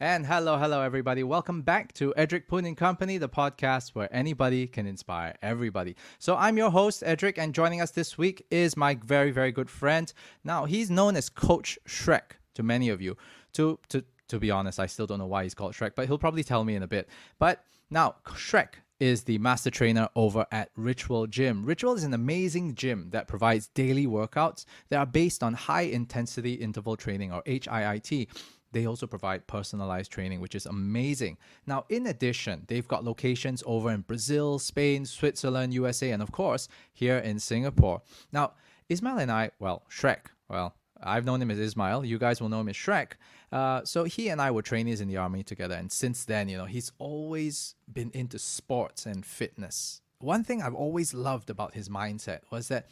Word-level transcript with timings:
And 0.00 0.26
hello, 0.26 0.58
hello, 0.58 0.80
everybody. 0.80 1.22
Welcome 1.22 1.62
back 1.62 1.92
to 1.94 2.12
Edric 2.16 2.48
Poon 2.48 2.64
and 2.64 2.76
Company, 2.76 3.16
the 3.16 3.28
podcast 3.28 3.90
where 3.90 4.12
anybody 4.12 4.66
can 4.66 4.88
inspire 4.88 5.36
everybody. 5.40 5.94
So 6.18 6.34
I'm 6.34 6.56
your 6.56 6.72
host, 6.72 7.04
Edric, 7.06 7.38
and 7.38 7.54
joining 7.54 7.80
us 7.80 7.92
this 7.92 8.18
week 8.18 8.44
is 8.50 8.76
my 8.76 8.96
very, 8.96 9.30
very 9.30 9.52
good 9.52 9.70
friend. 9.70 10.12
Now, 10.42 10.64
he's 10.64 10.90
known 10.90 11.14
as 11.14 11.28
Coach 11.28 11.78
Shrek 11.86 12.32
to 12.54 12.64
many 12.64 12.88
of 12.88 13.00
you. 13.00 13.16
To, 13.52 13.78
to, 13.90 14.04
to 14.26 14.40
be 14.40 14.50
honest, 14.50 14.80
I 14.80 14.86
still 14.86 15.06
don't 15.06 15.20
know 15.20 15.26
why 15.26 15.44
he's 15.44 15.54
called 15.54 15.74
Shrek, 15.74 15.92
but 15.94 16.08
he'll 16.08 16.18
probably 16.18 16.42
tell 16.42 16.64
me 16.64 16.74
in 16.74 16.82
a 16.82 16.88
bit. 16.88 17.08
But 17.38 17.62
now, 17.88 18.16
Shrek 18.26 18.80
is 18.98 19.22
the 19.22 19.38
master 19.38 19.70
trainer 19.70 20.08
over 20.16 20.44
at 20.50 20.70
Ritual 20.74 21.28
Gym. 21.28 21.64
Ritual 21.64 21.94
is 21.94 22.02
an 22.02 22.14
amazing 22.14 22.74
gym 22.74 23.10
that 23.10 23.28
provides 23.28 23.68
daily 23.68 24.08
workouts 24.08 24.64
that 24.88 24.98
are 24.98 25.06
based 25.06 25.44
on 25.44 25.54
high 25.54 25.82
intensity 25.82 26.54
interval 26.54 26.96
training 26.96 27.32
or 27.32 27.44
HIIT. 27.44 28.28
They 28.74 28.86
also 28.86 29.06
provide 29.06 29.46
personalized 29.46 30.10
training, 30.10 30.40
which 30.40 30.56
is 30.56 30.66
amazing. 30.66 31.38
Now, 31.64 31.84
in 31.88 32.08
addition, 32.08 32.64
they've 32.66 32.86
got 32.86 33.04
locations 33.04 33.62
over 33.66 33.88
in 33.92 34.00
Brazil, 34.00 34.58
Spain, 34.58 35.06
Switzerland, 35.06 35.72
USA, 35.72 36.10
and 36.10 36.20
of 36.20 36.32
course, 36.32 36.66
here 36.92 37.18
in 37.18 37.38
Singapore. 37.38 38.02
Now, 38.32 38.54
Ismail 38.88 39.18
and 39.18 39.30
I, 39.30 39.52
well, 39.60 39.84
Shrek, 39.88 40.26
well, 40.48 40.74
I've 41.00 41.24
known 41.24 41.40
him 41.40 41.52
as 41.52 41.58
Ismail. 41.60 42.04
You 42.04 42.18
guys 42.18 42.40
will 42.40 42.48
know 42.48 42.60
him 42.60 42.68
as 42.68 42.74
Shrek. 42.74 43.12
Uh, 43.52 43.84
so 43.84 44.02
he 44.02 44.28
and 44.28 44.42
I 44.42 44.50
were 44.50 44.62
trainees 44.62 45.00
in 45.00 45.06
the 45.06 45.18
army 45.18 45.44
together, 45.44 45.76
and 45.76 45.92
since 45.92 46.24
then, 46.24 46.48
you 46.48 46.58
know, 46.58 46.64
he's 46.64 46.90
always 46.98 47.76
been 47.92 48.10
into 48.12 48.40
sports 48.40 49.06
and 49.06 49.24
fitness. 49.24 50.00
One 50.18 50.42
thing 50.42 50.62
I've 50.62 50.74
always 50.74 51.14
loved 51.14 51.48
about 51.48 51.74
his 51.74 51.88
mindset 51.88 52.40
was 52.50 52.66
that 52.68 52.88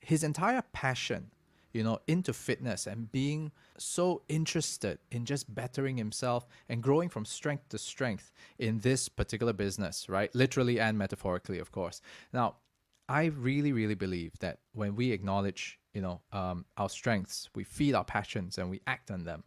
his 0.00 0.22
entire 0.22 0.62
passion 0.74 1.30
you 1.72 1.82
know, 1.82 1.98
into 2.06 2.32
fitness 2.32 2.86
and 2.86 3.10
being 3.12 3.52
so 3.78 4.22
interested 4.28 4.98
in 5.10 5.24
just 5.24 5.54
bettering 5.54 5.96
himself 5.96 6.46
and 6.68 6.82
growing 6.82 7.08
from 7.08 7.24
strength 7.24 7.68
to 7.70 7.78
strength 7.78 8.32
in 8.58 8.78
this 8.80 9.08
particular 9.08 9.52
business, 9.52 10.08
right? 10.08 10.34
Literally 10.34 10.78
and 10.80 10.98
metaphorically, 10.98 11.58
of 11.58 11.72
course. 11.72 12.00
Now, 12.32 12.56
I 13.08 13.26
really, 13.26 13.72
really 13.72 13.94
believe 13.94 14.38
that 14.40 14.60
when 14.72 14.94
we 14.94 15.12
acknowledge, 15.12 15.78
you 15.92 16.02
know, 16.02 16.20
um, 16.32 16.64
our 16.76 16.88
strengths, 16.88 17.48
we 17.54 17.64
feed 17.64 17.94
our 17.94 18.04
passions 18.04 18.58
and 18.58 18.70
we 18.70 18.80
act 18.86 19.10
on 19.10 19.24
them. 19.24 19.44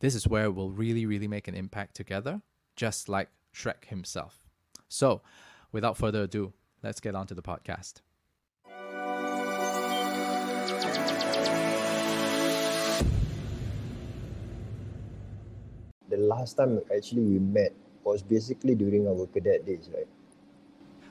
This 0.00 0.14
is 0.14 0.26
where 0.26 0.50
we'll 0.50 0.70
really, 0.70 1.06
really 1.06 1.28
make 1.28 1.46
an 1.46 1.54
impact 1.54 1.94
together, 1.94 2.40
just 2.76 3.08
like 3.08 3.28
Shrek 3.54 3.84
himself. 3.86 4.44
So, 4.88 5.22
without 5.72 5.96
further 5.96 6.22
ado, 6.22 6.52
let's 6.82 7.00
get 7.00 7.14
on 7.14 7.26
to 7.28 7.34
the 7.34 7.42
podcast. 7.42 8.00
The 16.10 16.16
last 16.16 16.56
time 16.56 16.80
actually 16.94 17.22
we 17.22 17.38
met 17.38 17.72
was 18.04 18.22
basically 18.22 18.74
during 18.74 19.06
our 19.08 19.26
cadet 19.26 19.64
days, 19.66 19.88
right? 19.94 20.06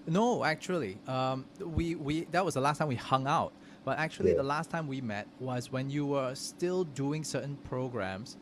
No, 0.08 0.44
actually, 0.44 0.98
um, 1.08 1.46
we 1.64 1.96
we 1.96 2.26
that 2.32 2.44
was 2.44 2.56
the 2.56 2.62
last 2.62 2.80
time 2.80 2.88
we 2.88 2.96
hung 2.96 3.28
out. 3.28 3.54
But 3.86 3.98
actually, 4.00 4.32
Yeah. 4.32 4.38
the 4.38 4.44
last 4.44 4.70
time 4.70 4.88
we 4.88 5.02
met 5.02 5.28
was 5.40 5.72
when 5.72 5.90
you 5.90 6.06
were 6.06 6.36
still 6.36 6.84
doing 6.84 7.24
certain 7.24 7.58
programs 7.64 8.38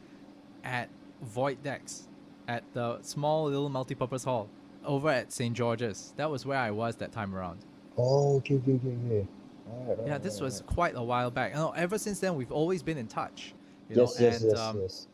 at 0.63 0.89
Void 1.21 1.61
Decks, 1.63 2.07
at 2.47 2.63
the 2.73 3.01
small 3.01 3.45
little 3.45 3.69
multipurpose 3.69 4.25
hall 4.25 4.49
over 4.83 5.09
at 5.09 5.31
St. 5.31 5.55
George's. 5.55 6.13
That 6.17 6.29
was 6.31 6.45
where 6.45 6.57
I 6.57 6.71
was 6.71 6.95
that 6.97 7.11
time 7.11 7.35
around. 7.35 7.65
Oh, 7.97 8.37
okay, 8.37 8.55
okay, 8.55 8.73
okay, 8.73 8.95
okay. 9.05 9.27
Alright, 9.69 10.07
Yeah, 10.07 10.17
this 10.17 10.39
was 10.39 10.61
alright. 10.61 10.75
quite 10.75 10.95
a 10.95 11.03
while 11.03 11.31
back. 11.31 11.51
You 11.51 11.57
know, 11.57 11.71
ever 11.71 11.97
since 11.97 12.19
then, 12.19 12.35
we've 12.35 12.51
always 12.51 12.83
been 12.83 12.97
in 12.97 13.07
touch. 13.07 13.53
You 13.89 13.97
Yes, 13.97 14.19
know, 14.19 14.25
yes, 14.25 14.41
and 14.41 14.51
yes, 14.51 14.59
um, 14.59 14.77
yes. 14.81 15.07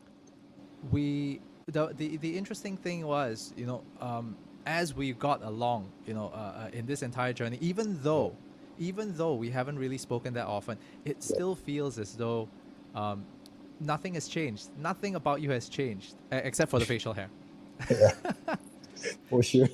We 0.90 1.40
the, 1.66 1.94
the 1.96 2.16
the 2.18 2.36
interesting 2.36 2.76
thing 2.76 3.06
was 3.06 3.52
you 3.56 3.66
know 3.66 3.82
um, 4.00 4.36
as 4.66 4.94
we 4.94 5.12
got 5.12 5.42
along 5.42 5.90
you 6.06 6.14
know 6.14 6.30
uh, 6.34 6.66
uh, 6.66 6.68
in 6.72 6.86
this 6.86 7.02
entire 7.02 7.32
journey 7.32 7.58
even 7.60 7.98
though 8.02 8.36
even 8.78 9.16
though 9.16 9.34
we 9.34 9.50
haven't 9.50 9.78
really 9.78 9.98
spoken 9.98 10.34
that 10.34 10.46
often 10.46 10.76
it 11.04 11.22
still 11.22 11.54
feels 11.54 11.98
as 11.98 12.14
though 12.14 12.48
um, 12.94 13.24
nothing 13.80 14.14
has 14.14 14.28
changed. 14.28 14.70
Nothing 14.78 15.14
about 15.14 15.40
you 15.40 15.50
has 15.50 15.68
changed 15.68 16.14
except 16.30 16.70
for 16.70 16.78
the 16.78 16.84
facial 16.84 17.12
hair. 17.12 17.28
Yeah. 17.90 18.10
For 19.28 19.42
sure. 19.42 19.68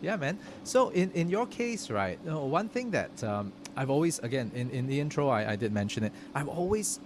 yeah 0.00 0.16
man. 0.16 0.38
So 0.64 0.90
in 0.90 1.10
in 1.12 1.28
your 1.28 1.46
case 1.46 1.90
right 1.90 2.18
you 2.24 2.30
know, 2.30 2.44
one 2.44 2.68
thing 2.68 2.90
that 2.90 3.24
um, 3.24 3.52
i've 3.76 3.88
always 3.88 4.18
again 4.18 4.50
in, 4.54 4.68
in 4.70 4.86
the 4.86 5.00
intro 5.00 5.28
I, 5.28 5.52
I 5.52 5.56
did 5.56 5.72
mention 5.72 6.04
it. 6.04 6.12
I've 6.34 6.48
always 6.48 7.00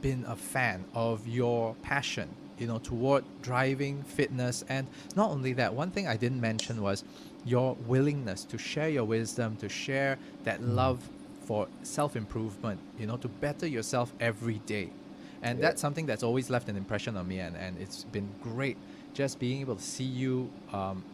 been 0.00 0.24
a 0.28 0.36
fan 0.36 0.84
of 0.94 1.26
your 1.26 1.74
passion 1.82 2.28
you 2.58 2.66
know 2.66 2.78
toward 2.78 3.24
driving 3.42 4.02
fitness 4.02 4.64
and 4.68 4.86
not 5.16 5.30
only 5.30 5.52
that 5.52 5.72
one 5.74 5.90
thing 5.90 6.06
i 6.08 6.16
didn't 6.16 6.40
mention 6.40 6.82
was 6.82 7.04
your 7.44 7.76
willingness 7.86 8.44
to 8.44 8.58
share 8.58 8.88
your 8.88 9.04
wisdom 9.04 9.56
to 9.56 9.68
share 9.68 10.18
that 10.44 10.62
love 10.62 11.08
for 11.44 11.68
self-improvement 11.82 12.80
you 12.98 13.06
know 13.06 13.16
to 13.16 13.28
better 13.28 13.66
yourself 13.66 14.12
every 14.20 14.58
day 14.66 14.90
and 15.42 15.58
Yeah. 15.58 15.66
that's 15.68 15.80
something 15.80 16.06
that's 16.06 16.22
always 16.22 16.50
left 16.50 16.68
an 16.68 16.76
impression 16.76 17.16
on 17.16 17.28
me 17.28 17.38
and, 17.38 17.56
and 17.56 17.78
it's 17.78 18.04
been 18.04 18.28
great 18.42 18.76
just 19.14 19.38
being 19.38 19.60
able 19.60 19.76
to 19.76 19.82
see 19.82 20.04
you 20.04 20.50
um, 20.72 21.04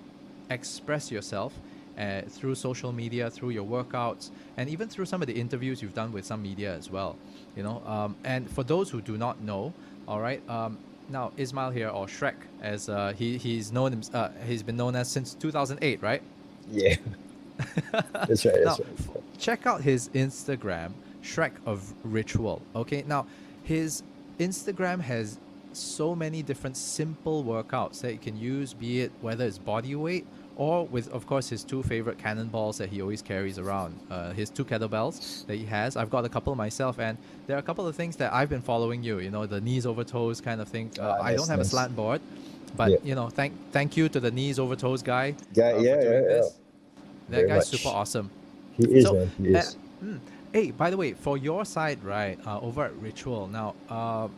express 0.51 1.11
yourself 1.11 1.53
uh, 1.99 2.23
through 2.29 2.55
social 2.55 2.93
media, 2.93 3.31
through 3.31 3.51
your 3.51 3.65
workouts, 3.65 4.31
and 4.57 4.69
even 4.69 4.89
through 4.89 5.07
some 5.07 5.23
of 5.23 5.29
the 5.29 5.35
interviews 5.35 5.83
you've 5.83 5.95
done 5.95 6.13
with 6.13 6.25
some 6.25 6.43
media 6.43 6.75
as 6.75 6.91
well. 6.91 7.17
You 7.57 7.63
know, 7.63 7.83
um, 7.87 8.17
and 8.25 8.51
for 8.51 8.65
those 8.65 8.91
who 8.91 9.01
do 9.01 9.17
not 9.17 9.41
know, 9.41 9.73
all 10.09 10.21
right, 10.21 10.43
um, 10.49 10.79
now 11.09 11.33
Ismail 11.37 11.71
here 11.71 11.89
or 11.89 12.07
Shrek, 12.07 12.35
as 12.63 12.89
uh, 12.89 13.13
he 13.17 13.39
he's 13.39 13.73
known 13.73 13.93
him, 13.93 14.03
uh, 14.13 14.31
he's 14.47 14.63
been 14.63 14.77
known 14.77 14.97
as 14.97 15.11
since 15.11 15.35
2008, 15.35 16.03
right? 16.03 16.23
Yeah. 16.71 16.97
That's 17.93 18.45
right, 18.45 18.65
now, 18.65 18.71
right. 18.71 18.81
f- 18.99 19.11
check 19.39 19.67
out 19.67 19.81
his 19.81 20.09
Instagram, 20.11 20.93
Shrek 21.23 21.53
of 21.67 21.95
Ritual. 22.03 22.63
Okay, 22.75 23.05
now 23.07 23.27
his 23.63 24.03
Instagram 24.39 25.01
has 25.01 25.39
so 25.73 26.15
many 26.15 26.43
different 26.43 26.77
simple 26.77 27.45
workouts 27.45 28.01
that 28.01 28.13
you 28.13 28.19
can 28.19 28.37
use, 28.37 28.75
be 28.75 29.01
it 29.01 29.13
whether 29.21 29.45
it's 29.45 29.59
body 29.59 29.95
weight 29.95 30.27
or 30.57 30.87
with, 30.87 31.13
of 31.13 31.27
course, 31.27 31.49
his 31.49 31.65
two 31.65 31.83
favorite 31.83 32.19
cannonballs 32.19 32.79
that 32.79 32.89
he 32.89 33.03
always 33.03 33.23
carries 33.23 33.59
around. 33.59 33.99
Uh, 34.11 34.33
his 34.33 34.51
two 34.51 34.65
kettlebells 34.65 35.47
that 35.47 35.57
he 35.57 35.65
has. 35.65 35.97
I've 35.97 36.11
got 36.11 36.25
a 36.25 36.29
couple 36.29 36.55
myself, 36.55 36.99
and 36.99 37.19
there 37.47 37.57
are 37.57 37.61
a 37.61 37.63
couple 37.63 37.87
of 37.87 37.97
things 37.97 38.17
that 38.17 38.33
I've 38.33 38.49
been 38.49 38.63
following 38.63 39.03
you. 39.03 39.19
You 39.19 39.31
know, 39.31 39.47
the 39.47 39.61
knees 39.61 39.87
over 39.87 40.05
toes 40.05 40.41
kind 40.41 40.61
of 40.61 40.69
thing. 40.69 40.91
Uh, 40.99 41.17
Ah, 41.19 41.23
I 41.25 41.35
don't 41.35 41.49
have 41.49 41.61
a 41.61 41.65
slant 41.65 41.97
board, 41.97 42.21
but 42.77 42.91
Yeah. 42.91 42.97
you 43.03 43.15
know, 43.15 43.29
thank 43.29 43.53
thank 43.73 43.97
you 43.97 44.09
to 44.09 44.21
the 44.21 44.31
knees 44.31 44.59
over 44.59 44.77
toes 44.77 45.03
guy. 45.03 45.35
Guy, 45.55 45.73
uh, 45.73 45.81
yeah, 45.81 46.01
yeah, 46.03 46.11
yeah. 46.11 46.43
That 47.31 47.37
Very 47.37 47.49
guy's 47.49 47.57
much. 47.57 47.67
super 47.67 47.89
awesome. 47.89 48.31
He 48.77 48.85
is, 48.99 49.05
So, 49.05 49.15
man. 49.15 49.31
He 49.39 49.55
uh, 49.55 49.59
is. 49.59 49.77
mm, 50.05 50.21
hey, 50.53 50.71
by 50.71 50.91
the 50.91 50.97
way, 50.97 51.13
for 51.15 51.37
your 51.39 51.65
side, 51.65 52.03
right, 52.05 52.39
uh, 52.47 52.61
over 52.61 52.85
at 52.85 52.95
Ritual, 52.97 53.49
now, 53.49 53.75
uh, 53.89 54.29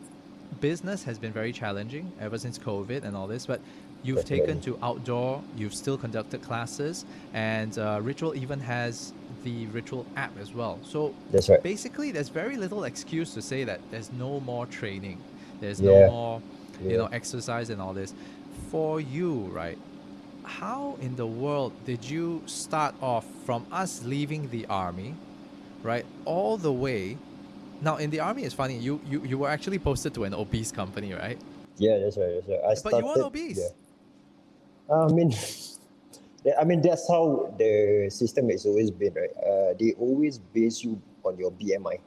business 0.61 1.03
has 1.03 1.19
been 1.19 1.33
very 1.33 1.51
challenging 1.51 2.11
ever 2.21 2.37
since 2.37 2.57
COVID 2.57 3.03
and 3.03 3.15
all 3.15 3.27
this, 3.27 3.45
but 3.45 3.59
you've 4.03 4.25
taken 4.25 4.59
to 4.61 4.77
outdoor, 4.81 5.41
you've 5.57 5.73
still 5.73 5.97
conducted 5.97 6.41
classes, 6.41 7.05
and 7.33 7.77
uh, 7.77 7.99
Ritual 8.01 8.35
even 8.35 8.59
has 8.59 9.13
the 9.43 9.65
Ritual 9.67 10.05
app 10.15 10.37
as 10.39 10.53
well. 10.53 10.79
So 10.83 11.13
That's 11.31 11.49
right. 11.49 11.61
basically, 11.61 12.11
there's 12.11 12.29
very 12.29 12.57
little 12.57 12.83
excuse 12.85 13.33
to 13.33 13.41
say 13.41 13.63
that 13.63 13.79
there's 13.91 14.11
no 14.13 14.39
more 14.41 14.65
training, 14.65 15.17
there's 15.61 15.79
Yeah. 15.81 15.91
no 15.91 16.11
more, 16.11 16.41
you 16.81 16.91
Yeah. 16.91 16.97
know, 16.97 17.05
exercise 17.07 17.69
and 17.69 17.81
all 17.81 17.93
this. 17.93 18.13
For 18.71 18.99
you, 18.99 19.45
right? 19.53 19.77
How 20.43 20.97
in 21.01 21.15
the 21.15 21.27
world 21.27 21.73
did 21.85 22.09
you 22.09 22.41
start 22.45 22.95
off 23.01 23.25
from 23.45 23.65
us 23.71 24.03
leaving 24.03 24.49
the 24.49 24.65
army, 24.67 25.13
right, 25.83 26.05
all 26.25 26.57
the 26.57 26.71
way? 26.71 27.17
Now 27.81 27.97
in 27.97 28.09
the 28.09 28.21
army, 28.21 28.43
it's 28.43 28.55
funny. 28.55 28.77
You 28.77 28.99
you, 29.09 29.23
you 29.25 29.37
were 29.37 29.49
actually 29.49 29.77
posted 29.79 30.13
to 30.15 30.23
an 30.23 30.33
obese 30.33 30.71
company, 30.71 31.13
right? 31.13 31.37
Yeah, 31.77 31.99
that's 31.99 32.17
right, 32.17 32.33
that's 32.35 32.47
right. 32.47 32.59
I 32.63 32.69
But 32.69 32.77
started, 32.77 32.97
you 32.99 33.05
weren't 33.05 33.21
obese. 33.25 33.59
Yeah. 33.59 33.86
I 34.91 35.07
mean, 35.07 35.33
I 36.59 36.63
mean 36.63 36.81
that's 36.81 37.07
how 37.09 37.53
the 37.57 38.09
system 38.09 38.49
has 38.49 38.65
always 38.65 38.91
been, 38.91 39.13
right? 39.13 39.35
Uh, 39.37 39.73
they 39.79 39.93
always 39.99 40.37
base 40.37 40.83
you 40.83 41.01
on 41.23 41.37
your 41.37 41.51
BMI. 41.51 41.99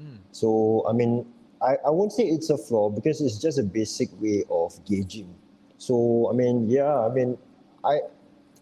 Mm. 0.00 0.18
So 0.32 0.84
I 0.88 0.92
mean, 0.92 1.26
I, 1.60 1.76
I 1.86 1.90
won't 1.90 2.12
say 2.12 2.24
it's 2.24 2.50
a 2.50 2.58
flaw 2.58 2.90
because 2.90 3.20
it's 3.20 3.38
just 3.38 3.58
a 3.58 3.62
basic 3.62 4.08
way 4.20 4.44
of 4.50 4.78
gauging. 4.84 5.34
So 5.78 6.28
I 6.30 6.34
mean, 6.34 6.68
yeah, 6.68 6.98
I 6.98 7.08
mean, 7.08 7.38
I 7.84 8.00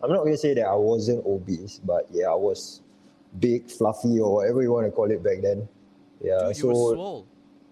I'm 0.03 0.11
not 0.11 0.25
gonna 0.25 0.37
say 0.37 0.55
that 0.55 0.67
I 0.67 0.75
wasn't 0.75 1.25
obese, 1.27 1.81
but 1.85 2.07
yeah, 2.11 2.27
I 2.27 2.35
was 2.35 2.81
big, 3.39 3.71
fluffy, 3.71 4.19
or 4.21 4.37
whatever 4.37 4.63
you 4.63 4.73
want 4.73 4.87
to 4.87 4.91
call 4.93 5.11
it 5.11 5.23
back 5.23 5.43
then. 5.43 5.69
Yeah, 6.23 6.49
Dude, 6.49 6.57
so 6.57 6.63
you 6.63 6.69
were 6.69 6.95
swole. 6.95 7.27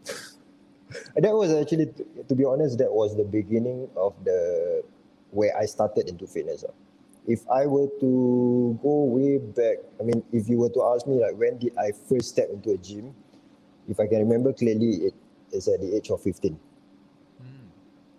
that 1.16 1.34
was 1.34 1.52
actually, 1.52 1.92
to 2.28 2.34
be 2.34 2.44
honest, 2.44 2.78
that 2.78 2.92
was 2.92 3.16
the 3.16 3.24
beginning 3.24 3.88
of 3.96 4.14
the 4.24 4.82
where 5.30 5.56
I 5.56 5.66
started 5.66 6.08
into 6.08 6.26
fitness. 6.26 6.64
ah. 6.68 6.72
If 7.26 7.44
I 7.50 7.66
were 7.66 7.88
to 8.00 8.78
go 8.82 9.04
way 9.04 9.36
back, 9.38 9.78
I 10.00 10.04
mean, 10.04 10.22
if 10.32 10.48
you 10.48 10.58
were 10.58 10.70
to 10.70 10.82
ask 10.94 11.06
me 11.06 11.20
like 11.20 11.36
when 11.36 11.58
did 11.58 11.76
I 11.76 11.92
first 12.08 12.30
step 12.30 12.48
into 12.50 12.70
a 12.70 12.78
gym, 12.78 13.14
if 13.88 14.00
I 14.00 14.06
can 14.06 14.18
remember 14.20 14.52
clearly, 14.52 15.12
it 15.12 15.14
is 15.52 15.68
at 15.68 15.80
the 15.80 15.94
age 15.94 16.10
of 16.10 16.22
fifteen. 16.22 16.58
Mm. 17.42 17.68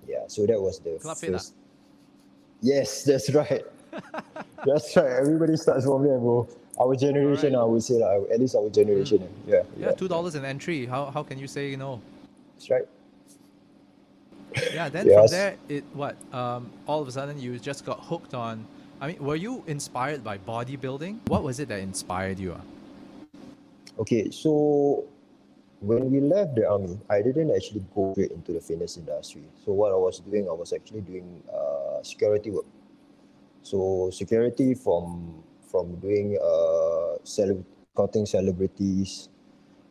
Yeah, 0.08 0.28
so 0.28 0.46
that 0.46 0.62
was 0.62 0.80
the 0.80 1.00
Club 1.02 1.18
Fit, 1.18 1.30
ah? 1.30 1.38
first. 1.38 1.54
Yes, 2.62 3.04
that's 3.10 3.34
right. 3.34 3.64
that's 4.66 4.96
right. 4.96 5.12
Everybody 5.12 5.56
starts 5.58 5.86
from 5.86 6.04
there, 6.04 6.20
bro. 6.20 6.48
Our 6.80 6.96
generation, 6.96 7.56
I 7.56 7.64
would 7.64 7.84
say, 7.84 7.96
like, 7.96 8.32
at 8.32 8.40
least 8.40 8.56
our 8.56 8.70
generation. 8.70 9.28
Yeah, 9.46 9.64
Yeah, 9.76 9.92
two 9.92 10.08
dollars 10.08 10.36
an 10.36 10.46
entry. 10.46 10.86
How 10.86 11.10
how 11.12 11.24
can 11.24 11.40
you 11.40 11.48
say 11.48 11.76
no? 11.76 12.00
That's 12.56 12.70
right. 12.70 12.88
Yeah, 14.74 14.90
then 14.90 15.10
from 15.10 15.28
there 15.28 15.56
it 15.68 15.84
what? 15.94 16.16
Um 16.34 16.70
all 16.88 17.02
of 17.02 17.08
a 17.08 17.12
sudden 17.12 17.40
you 17.40 17.60
just 17.60 17.86
got 17.86 18.00
hooked 18.06 18.34
on 18.34 18.66
I 19.02 19.08
mean, 19.08 19.24
were 19.24 19.36
you 19.36 19.64
inspired 19.68 20.24
by 20.24 20.38
bodybuilding? 20.38 21.20
What 21.28 21.44
was 21.44 21.60
it 21.60 21.70
that 21.70 21.80
inspired 21.80 22.38
you? 22.38 22.56
Okay, 23.98 24.30
so 24.32 25.06
when 25.80 26.12
we 26.12 26.20
left 26.20 26.56
the 26.56 26.68
army, 26.70 27.00
I 27.10 27.22
didn't 27.22 27.52
actually 27.56 27.84
go 27.96 28.12
straight 28.12 28.32
into 28.32 28.52
the 28.52 28.60
fitness 28.60 28.98
industry. 28.98 29.44
So 29.64 29.72
what 29.72 29.92
I 29.92 29.96
was 29.96 30.20
doing, 30.20 30.48
I 30.50 30.52
was 30.52 30.74
actually 30.74 31.02
doing 31.02 31.42
uh, 31.48 32.04
security 32.04 32.52
work. 32.52 32.66
So 33.64 34.10
security 34.12 34.74
from 34.74 35.44
from 35.72 35.96
doing 36.02 36.38
uh, 36.42 37.24
cele- 37.24 37.64
scouting 37.94 38.26
celebrities 38.26 39.30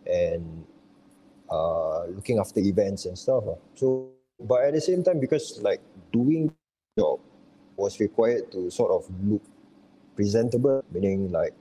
and 0.07 0.65
uh, 1.51 2.05
looking 2.07 2.39
after 2.39 2.61
events 2.61 3.07
and 3.07 3.17
stuff. 3.19 3.45
ah. 3.49 3.57
So, 3.75 4.11
but 4.41 4.63
at 4.63 4.75
the 4.75 4.81
same 4.81 5.03
time, 5.03 5.21
because 5.21 5.61
like 5.63 5.81
doing 6.13 6.53
job 6.99 7.21
was 7.77 8.01
required 8.01 8.51
to 8.53 8.71
sort 8.71 8.91
of 8.91 9.09
look 9.25 9.43
presentable, 10.17 10.85
meaning 10.93 11.31
like 11.31 11.55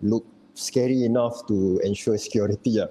look 0.00 0.26
scary 0.54 1.04
enough 1.04 1.46
to 1.46 1.80
ensure 1.84 2.18
security. 2.18 2.58
Yeah. 2.70 2.86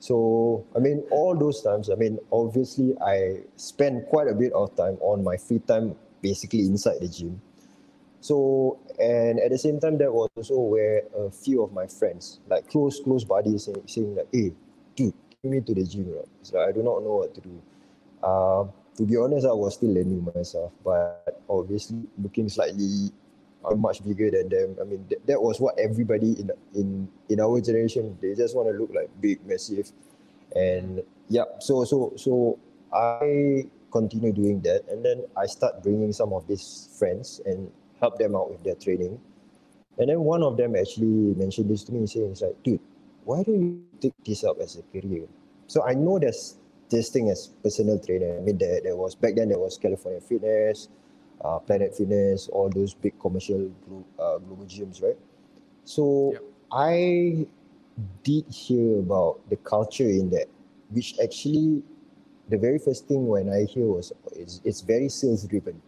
So, 0.00 0.64
I 0.76 0.78
mean, 0.78 1.02
all 1.10 1.36
those 1.36 1.60
times, 1.60 1.90
I 1.90 1.96
mean, 1.96 2.20
obviously, 2.30 2.94
I 3.04 3.40
spend 3.56 4.06
quite 4.06 4.28
a 4.28 4.34
bit 4.34 4.52
of 4.52 4.76
time 4.76 4.96
on 5.00 5.24
my 5.24 5.36
free 5.36 5.58
time 5.58 5.96
basically 6.22 6.60
inside 6.60 7.00
the 7.00 7.08
gym. 7.08 7.40
So, 8.20 8.78
and 9.00 9.40
at 9.40 9.50
the 9.50 9.58
same 9.58 9.80
time, 9.80 9.98
that 9.98 10.12
was 10.12 10.30
also 10.36 10.54
where 10.54 11.02
a 11.16 11.30
few 11.30 11.64
of 11.64 11.72
my 11.72 11.88
friends, 11.88 12.38
like 12.48 12.68
close, 12.68 13.00
close 13.00 13.24
buddies, 13.24 13.64
saying, 13.64 13.82
saying 13.86 14.14
like, 14.14 14.28
hey, 14.32 14.52
dude, 14.94 15.14
take 15.42 15.50
me 15.50 15.60
to 15.62 15.74
the 15.74 15.84
gym. 15.84 16.14
Right? 16.14 16.28
Like, 16.52 16.68
I 16.68 16.72
do 16.72 16.82
not 16.82 17.02
know 17.02 17.16
what 17.16 17.34
to 17.34 17.40
do. 17.40 17.60
Uh, 18.22 18.64
to 18.96 19.06
be 19.06 19.16
honest, 19.16 19.46
I 19.46 19.52
was 19.52 19.74
still 19.74 19.94
learning 19.94 20.26
myself, 20.34 20.72
but 20.84 21.40
obviously 21.48 22.02
looking 22.18 22.48
slightly 22.48 23.10
much 23.76 24.04
bigger 24.04 24.30
than 24.30 24.48
them. 24.48 24.76
I 24.80 24.84
mean, 24.84 25.06
that, 25.10 25.26
that 25.26 25.42
was 25.42 25.60
what 25.60 25.78
everybody 25.78 26.32
in 26.38 26.50
in 26.74 27.08
in 27.28 27.40
our 27.40 27.60
generation 27.60 28.16
they 28.20 28.34
just 28.34 28.56
want 28.56 28.68
to 28.68 28.74
look 28.78 28.90
like 28.94 29.10
big, 29.20 29.44
massive, 29.46 29.92
and 30.56 31.02
yeah. 31.28 31.44
So 31.60 31.84
so 31.84 32.12
so 32.16 32.58
I 32.92 33.66
continue 33.92 34.32
doing 34.32 34.60
that, 34.62 34.84
and 34.88 35.04
then 35.04 35.24
I 35.36 35.46
start 35.46 35.82
bringing 35.82 36.12
some 36.12 36.32
of 36.32 36.46
these 36.46 36.88
friends 36.98 37.40
and 37.46 37.70
help 38.00 38.18
them 38.18 38.34
out 38.34 38.50
with 38.50 38.62
their 38.64 38.76
training. 38.76 39.20
And 39.98 40.08
then 40.08 40.20
one 40.20 40.42
of 40.42 40.56
them 40.56 40.76
actually 40.76 41.34
mentioned 41.34 41.70
this 41.70 41.84
to 41.84 41.92
me, 41.92 42.06
saying, 42.06 42.30
"It's 42.32 42.42
like, 42.42 42.62
dude, 42.62 42.80
why 43.24 43.42
don't 43.42 43.60
you 43.60 43.82
take 44.00 44.14
this 44.24 44.44
up 44.44 44.60
as 44.60 44.78
a 44.78 44.82
career?" 44.90 45.26
So 45.66 45.84
I 45.84 45.94
know 45.94 46.18
there's 46.18 46.56
this 46.90 47.10
thing 47.10 47.30
as 47.30 47.48
personal 47.62 47.98
trainer. 47.98 48.36
I 48.36 48.40
mean, 48.40 48.58
there, 48.58 48.80
there 48.82 48.96
was 48.96 49.14
back 49.14 49.34
then 49.36 49.48
there 49.48 49.58
was 49.58 49.78
California 49.78 50.20
Fitness, 50.20 50.88
uh, 51.44 51.58
Planet 51.58 51.94
Fitness, 51.94 52.48
all 52.48 52.68
those 52.70 52.94
big 52.94 53.18
commercial 53.20 53.70
glo- 53.86 54.04
uh, 54.18 54.38
global 54.38 54.64
gyms, 54.64 55.02
right? 55.02 55.16
So 55.84 56.32
Yep. 56.32 56.42
I 56.72 57.46
did 58.22 58.44
hear 58.48 59.00
about 59.00 59.40
the 59.48 59.56
culture 59.56 60.08
in 60.08 60.30
that, 60.30 60.46
which 60.90 61.18
actually 61.22 61.82
the 62.48 62.58
very 62.58 62.78
first 62.78 63.06
thing 63.06 63.26
when 63.26 63.50
I 63.50 63.64
hear 63.64 63.86
was 63.86 64.12
it's, 64.32 64.60
it's 64.64 64.80
very 64.80 65.08
sales 65.08 65.44
driven. 65.44 65.80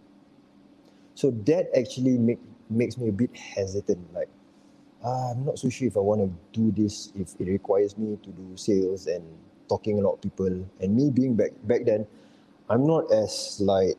So 1.15 1.31
that 1.47 1.69
actually 1.77 2.17
make, 2.19 2.41
makes 2.69 2.97
me 2.97 3.09
a 3.09 3.13
bit 3.13 3.37
hesitant. 3.37 4.13
Like, 4.15 4.29
ah, 5.05 5.33
I'm 5.33 5.45
not 5.45 5.59
so 5.59 5.69
sure 5.69 5.89
if 5.89 5.97
I 5.97 6.01
want 6.01 6.21
to 6.23 6.59
do 6.59 6.73
this, 6.73 7.13
if 7.15 7.35
it 7.39 7.51
requires 7.51 7.97
me 7.99 8.19
to 8.23 8.31
do 8.31 8.57
sales 8.57 9.07
and 9.07 9.25
talking 9.71 9.99
a 9.99 10.03
lot 10.03 10.15
of 10.19 10.21
people. 10.27 10.55
And 10.83 10.89
me 10.99 11.11
being 11.11 11.35
back 11.39 11.53
back 11.71 11.87
then, 11.87 12.07
I'm 12.69 12.87
not 12.87 13.11
as 13.13 13.61
like 13.63 13.95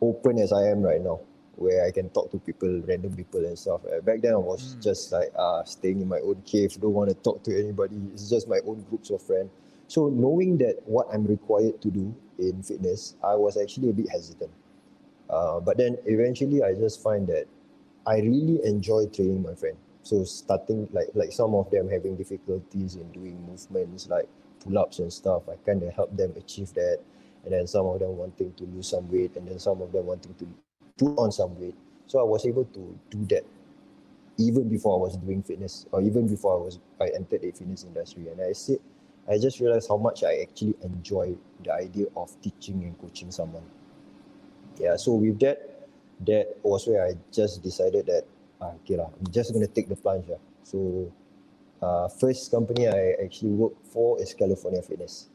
open 0.00 0.38
as 0.38 0.52
I 0.52 0.68
am 0.68 0.82
right 0.82 1.00
now, 1.00 1.20
where 1.56 1.84
I 1.86 1.90
can 1.90 2.10
talk 2.10 2.30
to 2.32 2.38
people, 2.38 2.68
random 2.86 3.16
people 3.16 3.44
and 3.48 3.56
stuff. 3.58 3.80
Uh, 3.88 4.00
back 4.00 4.20
then, 4.20 4.34
I 4.34 4.42
was 4.52 4.76
Mm. 4.76 4.82
just 4.88 5.12
like 5.16 5.32
uh, 5.36 5.64
staying 5.64 6.00
in 6.04 6.08
my 6.08 6.20
own 6.20 6.42
cave, 6.44 6.76
don't 6.80 6.92
want 7.00 7.08
to 7.10 7.16
talk 7.28 7.42
to 7.48 7.52
anybody. 7.56 7.96
It's 8.12 8.28
just 8.28 8.48
my 8.48 8.60
own 8.68 8.84
groups 8.90 9.10
of 9.10 9.22
friends. 9.22 9.50
So 9.88 10.08
knowing 10.08 10.58
that 10.64 10.80
what 10.86 11.06
I'm 11.12 11.24
required 11.26 11.80
to 11.82 11.90
do 11.90 12.14
in 12.38 12.62
fitness, 12.62 13.14
I 13.22 13.34
was 13.36 13.56
actually 13.56 13.90
a 13.90 13.96
bit 13.96 14.08
hesitant. 14.10 14.50
Uh, 15.28 15.60
but 15.60 15.76
then 15.76 15.96
eventually, 16.06 16.62
I 16.62 16.74
just 16.74 17.02
find 17.02 17.26
that 17.28 17.46
I 18.06 18.18
really 18.20 18.60
enjoy 18.64 19.06
training 19.08 19.42
my 19.42 19.54
friend. 19.54 19.76
So 20.02 20.24
starting 20.24 20.88
like 20.92 21.08
like 21.14 21.32
some 21.32 21.54
of 21.54 21.70
them 21.70 21.88
having 21.88 22.16
difficulties 22.16 22.96
in 22.96 23.08
doing 23.12 23.40
movements 23.48 24.08
like 24.08 24.28
pull-ups 24.64 24.98
and 24.98 25.12
stuff, 25.12 25.42
I 25.48 25.56
kind 25.64 25.82
of 25.82 25.92
help 25.92 26.16
them 26.16 26.32
achieve 26.36 26.72
that. 26.74 26.98
And 27.44 27.52
then 27.52 27.66
some 27.66 27.86
of 27.86 28.00
them 28.00 28.16
wanting 28.16 28.52
to 28.54 28.64
lose 28.64 28.88
some 28.88 29.10
weight, 29.10 29.36
and 29.36 29.46
then 29.46 29.58
some 29.58 29.82
of 29.82 29.92
them 29.92 30.06
wanting 30.06 30.34
to 30.34 30.48
put 30.98 31.18
on 31.18 31.30
some 31.30 31.58
weight. 31.60 31.74
So 32.06 32.18
I 32.18 32.22
was 32.22 32.46
able 32.46 32.64
to 32.64 32.98
do 33.10 33.26
that 33.34 33.44
even 34.38 34.68
before 34.68 34.98
I 34.98 35.00
was 35.00 35.16
doing 35.16 35.42
fitness, 35.42 35.86
or 35.92 36.02
even 36.02 36.26
before 36.26 36.54
I 36.58 36.64
was 36.64 36.78
I 37.00 37.08
entered 37.14 37.42
the 37.42 37.50
fitness 37.52 37.84
industry. 37.84 38.28
And 38.28 38.40
I 38.40 38.52
said, 38.52 38.78
I 39.28 39.38
just 39.38 39.60
realized 39.60 39.88
how 39.88 39.96
much 39.96 40.24
I 40.24 40.40
actually 40.42 40.74
enjoy 40.82 41.36
the 41.62 41.72
idea 41.72 42.06
of 42.16 42.30
teaching 42.42 42.82
and 42.84 42.98
coaching 42.98 43.30
someone. 43.30 43.62
Yeah. 44.78 44.96
So 44.96 45.12
with 45.14 45.38
that, 45.40 45.88
that 46.26 46.56
was 46.62 46.86
where 46.86 47.06
I 47.06 47.14
just 47.32 47.62
decided 47.62 48.06
that 48.06 48.24
ah, 48.60 48.72
okay 48.84 48.96
lah, 48.96 49.08
I'm 49.08 49.32
just 49.32 49.52
gonna 49.52 49.66
take 49.66 49.88
the 49.88 49.96
plunge. 49.96 50.26
Yeah. 50.28 50.36
So 50.62 51.12
uh, 51.84 52.08
first 52.08 52.50
company 52.50 52.88
I 52.88 53.14
actually 53.22 53.52
worked 53.52 53.84
for 53.86 54.20
is 54.20 54.32
California 54.32 54.80
Fitness. 54.80 55.28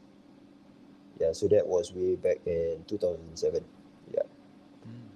Yeah, 1.20 1.32
so 1.32 1.46
that 1.48 1.66
was 1.66 1.92
way 1.92 2.16
back 2.16 2.38
in 2.46 2.82
2007. 2.88 3.62
Yeah. 4.10 4.22
Mm. 4.88 5.10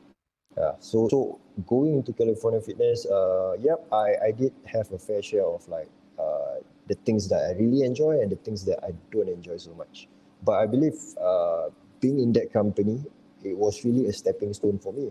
Yeah. 0.57 0.73
So 0.79 1.09
so 1.09 1.41
going 1.67 1.95
into 1.95 2.13
California 2.13 2.61
Fitness, 2.61 3.07
uh, 3.07 3.57
yep, 3.59 3.83
I 3.91 4.29
I 4.29 4.31
did 4.31 4.53
have 4.67 4.93
a 4.93 4.99
fair 4.99 5.23
share 5.23 5.47
of 5.47 5.67
like 5.67 5.91
uh 6.19 6.63
the 6.87 6.95
things 7.09 7.29
that 7.33 7.43
I 7.49 7.59
really 7.59 7.83
enjoy 7.83 8.21
and 8.21 8.31
the 8.31 8.37
things 8.37 8.65
that 8.67 8.85
I 8.85 8.93
don't 9.11 9.29
enjoy 9.29 9.57
so 9.57 9.75
much. 9.75 10.07
But 10.45 10.61
I 10.63 10.67
believe 10.67 10.95
uh 11.19 11.75
being 12.01 12.21
in 12.21 12.33
that 12.39 12.53
company, 12.53 13.03
it 13.43 13.57
was 13.57 13.83
really 13.85 14.07
a 14.07 14.13
stepping 14.13 14.53
stone 14.55 14.79
for 14.79 14.93
me. 14.93 15.11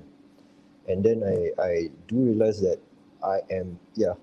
And 0.88 1.04
then 1.04 1.26
I 1.26 1.52
I 1.60 1.74
do 2.08 2.16
realize 2.32 2.62
that 2.62 2.80
I 3.24 3.42
am 3.50 3.80
yeah, 3.96 4.14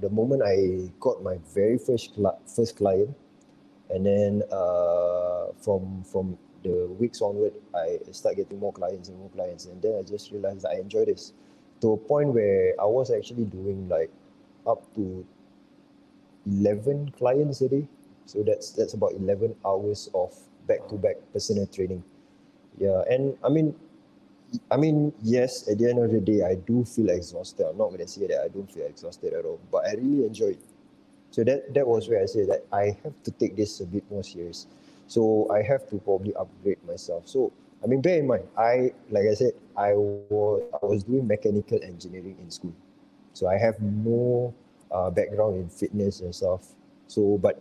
the 0.00 0.10
moment 0.10 0.42
I 0.42 0.90
got 1.00 1.22
my 1.22 1.38
very 1.54 1.78
first 1.78 2.18
first 2.46 2.76
client, 2.76 3.14
and 3.90 4.06
then 4.06 4.42
uh 4.50 5.52
from 5.60 6.04
from 6.04 6.38
the 6.62 6.86
weeks 6.98 7.20
onward, 7.20 7.54
I 7.74 7.98
start 8.12 8.36
getting 8.36 8.58
more 8.58 8.72
clients 8.72 9.08
and 9.08 9.18
more 9.18 9.30
clients, 9.30 9.66
and 9.66 9.82
then 9.82 9.98
I 9.98 10.02
just 10.02 10.30
realized 10.30 10.64
I 10.64 10.74
enjoy 10.78 11.04
this 11.04 11.32
to 11.80 11.92
a 11.92 11.96
point 11.96 12.28
where 12.28 12.74
I 12.80 12.84
was 12.86 13.10
actually 13.10 13.44
doing 13.44 13.88
like 13.88 14.10
up 14.66 14.82
to 14.94 15.26
11 16.46 17.12
clients 17.18 17.60
a 17.60 17.68
day. 17.68 17.86
So 18.26 18.42
that's 18.42 18.70
that's 18.70 18.94
about 18.94 19.12
11 19.12 19.54
hours 19.66 20.08
of 20.14 20.32
back-to-back 20.66 21.16
personal 21.32 21.66
training. 21.66 22.04
Yeah, 22.78 23.02
and 23.10 23.36
I 23.44 23.48
mean, 23.48 23.74
I 24.70 24.76
mean, 24.76 25.12
yes, 25.22 25.68
at 25.68 25.78
the 25.78 25.88
end 25.88 25.98
of 25.98 26.10
the 26.10 26.20
day, 26.20 26.42
I 26.42 26.56
do 26.56 26.84
feel 26.84 27.08
exhausted. 27.10 27.66
I'm 27.66 27.78
not 27.78 27.88
going 27.88 28.00
to 28.00 28.08
say 28.08 28.26
that 28.26 28.42
I 28.44 28.48
don't 28.48 28.70
feel 28.70 28.86
exhausted 28.86 29.32
at 29.32 29.44
all, 29.44 29.60
but 29.70 29.86
I 29.86 29.94
really 29.94 30.26
enjoy 30.26 30.56
it. 30.56 30.60
So 31.30 31.42
that 31.44 31.72
that 31.72 31.86
was 31.86 32.08
where 32.08 32.20
I 32.20 32.26
said 32.26 32.48
that 32.48 32.66
I 32.70 32.92
have 33.02 33.16
to 33.24 33.30
take 33.32 33.56
this 33.56 33.80
a 33.80 33.86
bit 33.86 34.04
more 34.10 34.22
serious. 34.22 34.66
So 35.08 35.48
I 35.48 35.62
have 35.62 35.88
to 35.88 35.96
probably 35.98 36.34
upgrade 36.36 36.76
myself. 36.84 37.26
So 37.26 37.52
I 37.82 37.86
mean, 37.86 38.02
bear 38.02 38.18
in 38.18 38.26
mind, 38.26 38.44
I 38.56 38.92
like 39.08 39.24
I 39.24 39.34
said, 39.34 39.52
I 39.76 39.96
was 39.96 40.62
I 40.76 40.84
was 40.84 41.04
doing 41.04 41.26
mechanical 41.26 41.80
engineering 41.82 42.36
in 42.36 42.50
school, 42.50 42.74
so 43.32 43.48
I 43.48 43.56
have 43.56 43.80
no 43.80 44.52
uh, 44.92 45.08
background 45.08 45.56
in 45.56 45.68
fitness 45.72 46.20
and 46.20 46.34
stuff. 46.34 46.68
So, 47.08 47.38
but 47.40 47.60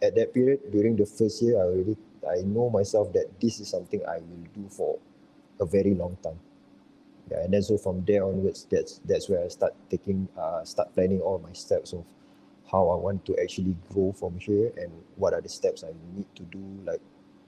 at 0.00 0.16
that 0.16 0.32
period 0.32 0.60
during 0.72 0.96
the 0.96 1.04
first 1.04 1.42
year, 1.42 1.60
I 1.60 1.68
already 1.68 1.96
I 2.24 2.40
know 2.48 2.70
myself 2.70 3.12
that 3.12 3.28
this 3.40 3.60
is 3.60 3.68
something 3.68 4.00
I 4.08 4.24
will 4.24 4.48
do 4.56 4.68
for 4.72 4.98
a 5.62 5.66
very 5.66 5.94
long 5.94 6.16
time. 6.22 6.38
Yeah, 7.30 7.44
and 7.44 7.54
then 7.54 7.62
so 7.62 7.78
from 7.78 8.04
there 8.04 8.24
onwards, 8.24 8.66
that's 8.70 9.00
that's 9.06 9.28
where 9.28 9.44
I 9.44 9.48
start 9.48 9.74
taking 9.90 10.28
uh 10.36 10.64
start 10.64 10.92
planning 10.94 11.20
all 11.20 11.38
my 11.38 11.52
steps 11.52 11.92
of 11.92 12.04
how 12.70 12.88
I 12.88 12.96
want 12.96 13.24
to 13.26 13.36
actually 13.40 13.76
grow 13.90 14.12
from 14.12 14.38
here 14.38 14.72
and 14.76 14.90
what 15.16 15.32
are 15.34 15.40
the 15.40 15.48
steps 15.48 15.84
I 15.84 15.92
need 16.14 16.26
to 16.36 16.42
do, 16.44 16.62
like 16.84 17.00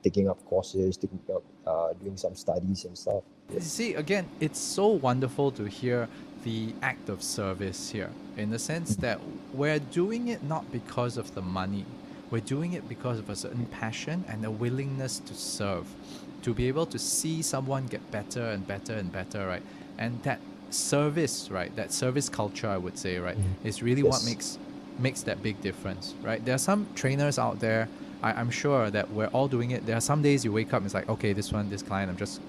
taking 0.03 0.29
up 0.29 0.45
courses, 0.47 0.97
taking 0.97 1.21
up 1.35 1.43
uh 1.67 1.93
doing 1.95 2.17
some 2.17 2.35
studies 2.35 2.85
and 2.85 2.97
stuff. 2.97 3.23
You 3.53 3.61
See, 3.61 3.95
again, 3.95 4.27
it's 4.41 4.59
so 4.59 4.87
wonderful 4.87 5.51
to 5.53 5.65
hear 5.65 6.09
the 6.45 6.75
act 6.83 7.09
of 7.09 7.23
service 7.23 7.91
here 7.91 8.11
in 8.37 8.51
the 8.51 8.59
sense 8.59 8.97
that 8.97 9.19
we're 9.53 9.79
doing 9.79 10.29
it 10.29 10.43
not 10.43 10.71
because 10.71 11.17
of 11.17 11.35
the 11.35 11.43
money, 11.43 11.87
we're 12.31 12.41
doing 12.41 12.73
it 12.75 12.89
because 12.89 13.19
of 13.19 13.31
a 13.31 13.37
certain 13.37 13.67
passion 13.67 14.25
and 14.29 14.45
a 14.45 14.51
willingness 14.51 15.19
to 15.21 15.35
serve. 15.35 15.87
To 16.45 16.53
be 16.55 16.69
able 16.69 16.85
to 16.87 16.99
see 16.99 17.41
someone 17.43 17.87
get 17.87 18.03
better 18.11 18.43
and 18.51 18.67
better 18.67 18.95
and 18.95 19.11
better, 19.11 19.47
right? 19.47 19.63
And 19.99 20.23
that 20.25 20.41
service, 20.71 21.51
right? 21.51 21.75
That 21.77 21.91
service 21.93 22.29
culture, 22.29 22.69
I 22.69 22.77
would 22.77 22.99
say, 22.99 23.19
right, 23.19 23.37
Mm. 23.39 23.55
is 23.69 23.83
really 23.83 24.03
what 24.03 24.23
makes 24.25 24.59
makes 24.97 25.23
that 25.25 25.43
big 25.43 25.61
difference, 25.61 26.15
right? 26.23 26.45
There 26.45 26.55
are 26.55 26.65
some 26.71 26.87
trainers 26.95 27.37
out 27.37 27.59
there. 27.59 27.89
I, 28.23 28.31
I'm 28.41 28.51
sure 28.51 28.91
that 28.93 29.11
we're 29.11 29.33
all 29.37 29.49
doing 29.49 29.73
it. 29.73 29.85
There 29.87 29.97
are 29.97 30.01
some 30.13 30.23
days 30.23 30.45
you 30.45 30.53
wake 30.53 30.73
up 30.73 30.79
and 30.79 30.87
it's 30.87 30.95
like, 30.95 31.09
okay, 31.09 31.33
this 31.33 31.51
one, 31.53 31.69
this 31.69 31.83
client, 31.83 32.11
I'm 32.11 32.17
just 32.17 32.41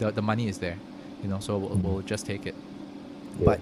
the 0.00 0.10
the 0.10 0.22
money 0.22 0.48
is 0.48 0.58
there, 0.58 0.76
you 1.22 1.28
know, 1.28 1.38
so 1.38 1.50
we'll, 1.58 1.70
Mhm. 1.76 1.82
we'll 1.82 2.02
just 2.14 2.24
take 2.26 2.46
it. 2.50 2.56
Yeah. 3.38 3.44
But 3.48 3.60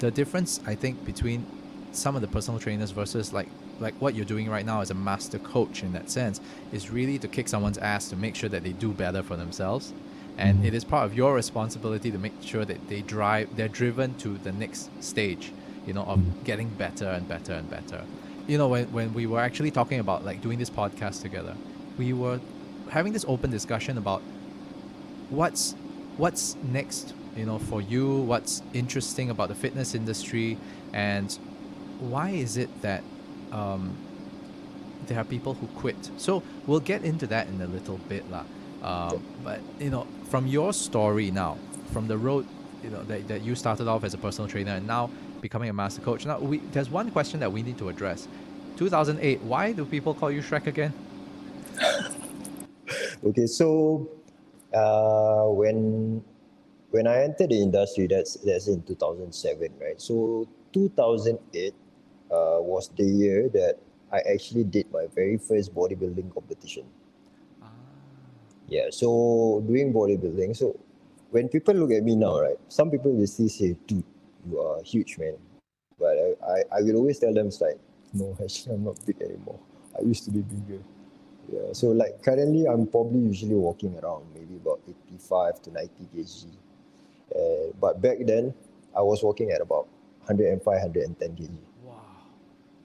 the 0.00 0.10
difference, 0.10 0.60
I 0.66 0.74
think, 0.74 1.04
between 1.04 1.46
some 1.92 2.16
of 2.16 2.22
the 2.22 2.28
personal 2.36 2.58
trainers 2.58 2.90
versus 2.90 3.32
like 3.32 3.48
like 3.80 3.94
what 4.00 4.14
you're 4.14 4.24
doing 4.24 4.48
right 4.48 4.64
now 4.64 4.80
as 4.80 4.90
a 4.90 4.94
master 4.94 5.38
coach 5.38 5.82
in 5.82 5.92
that 5.92 6.10
sense 6.10 6.40
is 6.72 6.90
really 6.90 7.18
to 7.18 7.28
kick 7.28 7.48
someone's 7.48 7.78
ass 7.78 8.08
to 8.08 8.16
make 8.16 8.34
sure 8.34 8.48
that 8.48 8.62
they 8.62 8.72
do 8.72 8.92
better 8.92 9.22
for 9.22 9.36
themselves 9.36 9.92
and 10.36 10.62
Mhm. 10.62 10.66
it 10.66 10.74
is 10.74 10.84
part 10.84 11.04
of 11.06 11.14
your 11.14 11.34
responsibility 11.34 12.10
to 12.10 12.18
make 12.18 12.32
sure 12.40 12.64
that 12.64 12.88
they 12.88 13.02
drive 13.02 13.48
they're 13.56 13.68
driven 13.68 14.14
to 14.16 14.38
the 14.38 14.52
next 14.52 14.90
stage 15.02 15.52
you 15.86 15.92
know 15.92 16.02
of 16.04 16.18
Mhm. 16.18 16.44
getting 16.44 16.68
better 16.68 17.06
and 17.08 17.28
better 17.28 17.52
and 17.52 17.68
better 17.70 18.02
you 18.46 18.58
know 18.58 18.68
when, 18.68 18.84
when 18.92 19.12
we 19.14 19.26
were 19.26 19.40
actually 19.40 19.70
talking 19.70 20.00
about 20.00 20.24
like 20.24 20.40
doing 20.42 20.58
this 20.58 20.70
podcast 20.70 21.22
together 21.22 21.54
we 21.98 22.12
were 22.12 22.40
having 22.90 23.12
this 23.12 23.24
open 23.28 23.50
discussion 23.50 23.96
about 23.98 24.22
what's 25.30 25.74
what's 26.16 26.56
next 26.62 27.14
you 27.36 27.44
know 27.46 27.58
for 27.58 27.80
you 27.80 28.20
what's 28.22 28.62
interesting 28.72 29.30
about 29.30 29.48
the 29.48 29.54
fitness 29.54 29.94
industry 29.94 30.56
and 30.92 31.38
why 31.98 32.30
is 32.30 32.56
it 32.56 32.68
that 32.82 33.02
um, 33.54 33.96
there 35.06 35.18
are 35.18 35.24
people 35.24 35.54
who 35.54 35.66
quit 35.78 36.10
so 36.16 36.42
we'll 36.66 36.80
get 36.80 37.04
into 37.04 37.26
that 37.26 37.46
in 37.48 37.60
a 37.60 37.66
little 37.66 37.98
bit 38.08 38.24
lah. 38.30 38.44
Um, 38.82 39.22
but 39.42 39.60
you 39.80 39.90
know 39.90 40.06
from 40.28 40.46
your 40.46 40.72
story 40.72 41.30
now 41.30 41.56
from 41.92 42.08
the 42.08 42.18
road 42.18 42.46
you 42.82 42.90
know 42.90 43.02
that, 43.04 43.28
that 43.28 43.42
you 43.42 43.54
started 43.54 43.88
off 43.88 44.04
as 44.04 44.12
a 44.12 44.18
personal 44.18 44.48
trainer 44.48 44.72
and 44.72 44.86
now 44.86 45.10
becoming 45.40 45.70
a 45.70 45.72
master 45.72 46.02
coach 46.02 46.26
now 46.26 46.38
we 46.38 46.58
there's 46.72 46.90
one 46.90 47.10
question 47.10 47.40
that 47.40 47.50
we 47.50 47.62
need 47.62 47.78
to 47.78 47.88
address 47.88 48.28
2008 48.76 49.40
why 49.42 49.72
do 49.72 49.84
people 49.86 50.12
call 50.12 50.30
you 50.30 50.42
shrek 50.42 50.66
again 50.66 50.92
Okay, 53.24 53.46
so 53.46 54.08
uh, 54.74 55.48
when 55.48 56.22
when 56.90 57.06
I 57.06 57.24
entered 57.24 57.50
the 57.50 57.60
industry, 57.62 58.06
that's 58.06 58.36
that's 58.44 58.68
in 58.68 58.82
2007, 58.82 59.72
right? 59.80 60.00
So 60.00 60.46
2008 60.72 61.74
uh, 62.30 62.58
was 62.60 62.88
the 62.96 63.04
year 63.04 63.48
that 63.50 63.78
I 64.12 64.20
actually 64.32 64.64
did 64.64 64.90
my 64.92 65.06
very 65.14 65.36
first 65.38 65.74
bodybuilding 65.74 66.32
competition. 66.32 66.84
Yeah, 68.68 68.88
so 68.90 69.62
doing 69.66 69.92
bodybuilding. 69.92 70.56
So 70.56 70.78
when 71.30 71.48
people 71.48 71.74
look 71.74 71.90
at 71.90 72.02
me 72.02 72.16
now, 72.16 72.40
right, 72.40 72.58
some 72.68 72.90
people 72.90 73.12
will 73.12 73.26
still 73.26 73.48
say, 73.48 73.76
dude, 73.86 74.04
you 74.48 74.60
are 74.60 74.82
huge, 74.82 75.18
man. 75.18 75.34
But 75.98 76.16
I, 76.16 76.28
I, 76.46 76.78
I 76.78 76.82
will 76.82 76.96
always 76.96 77.18
tell 77.18 77.34
them, 77.34 77.48
it's 77.48 77.60
like, 77.60 77.78
no, 78.12 78.36
actually, 78.42 78.74
I'm 78.74 78.84
not 78.84 79.04
big 79.04 79.20
anymore. 79.20 79.58
I 79.98 80.02
used 80.02 80.24
to 80.24 80.30
be 80.30 80.40
bigger. 80.40 80.82
Yeah, 81.52 81.72
so 81.72 81.88
like 81.88 82.22
currently, 82.22 82.66
I'm 82.66 82.86
probably 82.86 83.20
usually 83.20 83.54
walking 83.54 83.98
around 83.98 84.24
maybe 84.32 84.56
about 84.56 84.80
85 84.88 85.62
to 85.62 85.70
90 85.72 85.90
kg. 86.14 86.46
Uh, 87.34 87.72
but 87.80 88.00
back 88.00 88.18
then, 88.20 88.54
I 88.96 89.02
was 89.02 89.22
walking 89.22 89.50
at 89.50 89.60
about 89.60 89.88
105, 90.26 90.64
110 90.64 91.36
kg. 91.36 91.50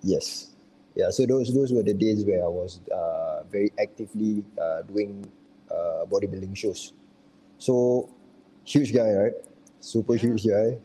Yes. 0.01 0.51
Yeah. 0.95 1.09
So 1.11 1.25
those 1.25 1.53
those 1.53 1.71
were 1.71 1.83
the 1.83 1.93
days 1.93 2.23
where 2.25 2.43
I 2.43 2.47
was 2.47 2.79
uh, 2.91 3.43
very 3.51 3.71
actively 3.79 4.43
uh, 4.59 4.81
doing 4.83 5.25
uh, 5.69 6.05
bodybuilding 6.07 6.55
shows. 6.55 6.93
So 7.59 8.09
huge 8.65 8.93
guy, 8.93 9.11
right? 9.13 9.37
Super 9.79 10.15
Yeah. 10.15 10.21
huge 10.31 10.43
guy. 10.47 10.77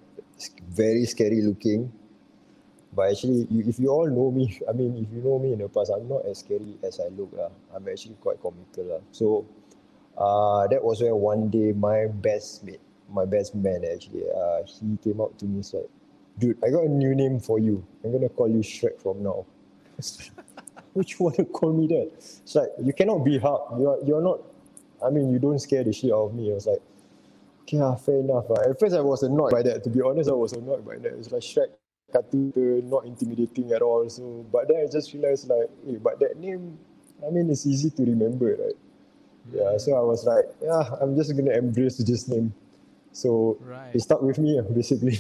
Very 0.69 1.05
scary 1.07 1.43
looking. 1.43 1.93
But 2.95 3.11
actually, 3.11 3.47
you, 3.51 3.65
if 3.67 3.79
you 3.79 3.91
all 3.91 4.07
know 4.07 4.31
me, 4.31 4.61
I 4.69 4.73
mean, 4.73 4.97
if 4.97 5.11
you 5.15 5.23
know 5.23 5.39
me 5.39 5.53
in 5.53 5.59
the 5.59 5.69
past, 5.69 5.91
I'm 5.95 6.09
not 6.09 6.27
as 6.27 6.39
scary 6.39 6.79
as 6.83 7.01
I 7.01 7.09
look. 7.09 7.31
lah. 7.35 7.51
I'm 7.75 7.87
actually 7.89 8.15
quite 8.23 8.39
comical. 8.43 8.85
lah. 8.87 9.03
So 9.11 9.47
uh, 10.19 10.67
that 10.69 10.83
was 10.83 11.03
where 11.03 11.15
one 11.17 11.51
day 11.51 11.73
my 11.73 12.07
best 12.07 12.63
mate, 12.65 12.81
my 13.11 13.25
best 13.27 13.55
man 13.55 13.83
actually, 13.85 14.27
uh, 14.31 14.63
he 14.67 14.97
came 15.03 15.21
up 15.21 15.37
to 15.39 15.45
me 15.47 15.57
and 15.63 15.67
said, 15.67 15.87
dude, 16.39 16.59
I 16.65 16.71
got 16.71 16.85
a 16.85 16.89
new 16.89 17.15
name 17.15 17.41
for 17.41 17.59
you. 17.59 17.85
I'm 18.05 18.13
gonna 18.13 18.29
call 18.29 18.49
you 18.49 18.59
Shrek 18.61 19.01
from 19.01 19.23
now. 19.23 19.47
You 20.97 21.17
want 21.19 21.35
to 21.37 21.45
call 21.45 21.73
me 21.73 21.89
that? 21.89 22.13
It's 22.17 22.55
like 22.55 22.69
you 22.81 22.93
cannot 22.93 23.25
be 23.25 23.37
Hulk. 23.39 23.75
You're 23.81 23.99
you're 24.05 24.23
not. 24.23 24.41
I 25.05 25.11
mean, 25.11 25.33
you 25.33 25.41
don't 25.41 25.59
scare 25.59 25.83
the 25.83 25.93
shit 25.93 26.13
out 26.13 26.27
of 26.27 26.35
me. 26.35 26.53
I 26.53 26.55
was 26.55 26.67
like, 26.69 26.79
okay, 27.63 27.81
ah, 27.81 27.97
fair 27.97 28.19
enough. 28.21 28.45
ah." 28.51 28.71
At 28.71 28.79
first, 28.79 28.95
I 28.95 29.01
was 29.01 29.25
annoyed 29.25 29.51
by 29.51 29.63
that. 29.63 29.83
To 29.85 29.91
be 29.91 30.01
honest, 30.03 30.31
I 30.31 30.35
was 30.35 30.53
annoyed 30.53 30.87
by 30.87 30.99
that. 30.99 31.15
It's 31.19 31.33
like 31.33 31.43
Shrek, 31.43 31.71
cartoon, 32.13 32.89
not 32.89 33.07
intimidating 33.07 33.73
at 33.73 33.83
all. 33.83 34.09
So, 34.09 34.47
but 34.53 34.69
then 34.69 34.79
I 34.83 34.87
just 34.87 35.13
realized 35.13 35.49
like, 35.49 35.69
hey, 35.85 35.97
but 35.97 36.21
that 36.21 36.37
name, 36.39 36.79
I 37.27 37.31
mean, 37.31 37.51
it's 37.51 37.67
easy 37.67 37.91
to 37.91 38.03
remember, 38.05 38.57
right? 38.57 38.79
Yeah. 39.53 39.77
So 39.79 39.95
I 39.97 40.01
was 40.01 40.25
like, 40.25 40.47
yeah, 40.63 40.91
I'm 41.01 41.17
just 41.17 41.37
gonna 41.37 41.53
embrace 41.53 41.99
this 41.99 42.29
name. 42.29 42.55
So 43.13 43.59
right 43.61 43.95
it 43.95 44.01
stuck 44.01 44.23
with 44.23 44.39
me, 44.39 44.61
basically. 44.75 45.19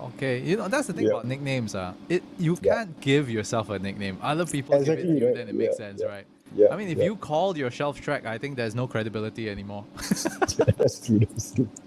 Okay, 0.00 0.40
you 0.40 0.56
know 0.56 0.68
that's 0.68 0.86
the 0.86 0.92
thing 0.92 1.04
Yeah. 1.06 1.12
about 1.12 1.26
nicknames. 1.26 1.74
Uh, 1.74 1.92
it 2.08 2.22
you 2.38 2.56
Yeah. 2.62 2.74
can't 2.74 3.00
give 3.00 3.28
yourself 3.30 3.70
a 3.70 3.78
nickname. 3.78 4.18
Other 4.22 4.46
people 4.46 4.78
give 4.78 4.88
it 4.98 5.02
to 5.02 5.08
you, 5.08 5.26
right. 5.26 5.34
then 5.34 5.48
it 5.48 5.54
makes 5.54 5.76
sense, 5.76 6.02
right? 6.04 6.24
Yeah. 6.56 6.68
I 6.72 6.76
mean, 6.76 6.88
if 6.88 6.98
you 6.98 7.16
called 7.16 7.56
yourself 7.58 8.00
Shrek, 8.00 8.24
I 8.24 8.38
think 8.38 8.56
there's 8.56 8.74
no 8.74 8.86
credibility 8.86 9.50
anymore. 9.50 9.84
that's 9.96 11.00
true. 11.06 11.18
That's 11.20 11.52
true. 11.52 11.68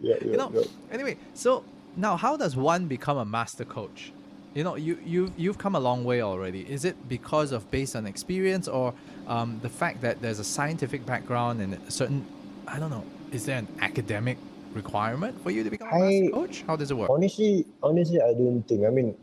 Yeah, 0.00 0.14
yeah, 0.22 0.24
you 0.24 0.36
know. 0.38 0.50
Anyway, 0.90 1.18
so 1.34 1.64
now 1.94 2.16
how 2.16 2.34
does 2.38 2.56
one 2.56 2.86
become 2.86 3.18
a 3.18 3.26
master 3.26 3.66
coach? 3.66 4.10
You 4.54 4.64
know, 4.64 4.74
you 4.76 4.98
you 5.04 5.32
you've 5.36 5.58
come 5.58 5.74
a 5.74 5.80
long 5.80 6.02
way 6.02 6.22
already. 6.22 6.62
Is 6.62 6.84
it 6.86 6.96
because 7.08 7.52
of 7.52 7.70
based 7.70 7.94
on 7.94 8.06
experience 8.06 8.68
or 8.68 8.94
um, 9.28 9.58
the 9.62 9.68
fact 9.68 10.00
that 10.00 10.22
there's 10.22 10.38
a 10.38 10.44
scientific 10.44 11.04
background 11.04 11.60
and 11.60 11.74
a 11.74 11.90
certain 11.90 12.24
I 12.66 12.78
don't 12.78 12.90
know, 12.90 13.04
is 13.32 13.44
there 13.44 13.58
an 13.58 13.68
academic 13.80 14.38
requirement 14.74 15.40
for 15.42 15.50
you 15.50 15.64
to 15.64 15.70
become 15.70 15.88
a 15.92 15.98
master 15.98 16.30
coach? 16.30 16.64
How 16.66 16.76
does 16.76 16.90
it 16.90 16.96
work? 16.96 17.10
Honestly, 17.10 17.66
honestly, 17.82 18.20
I 18.20 18.32
don't 18.32 18.62
think. 18.62 18.84
I 18.86 18.90
mean, 18.90 19.14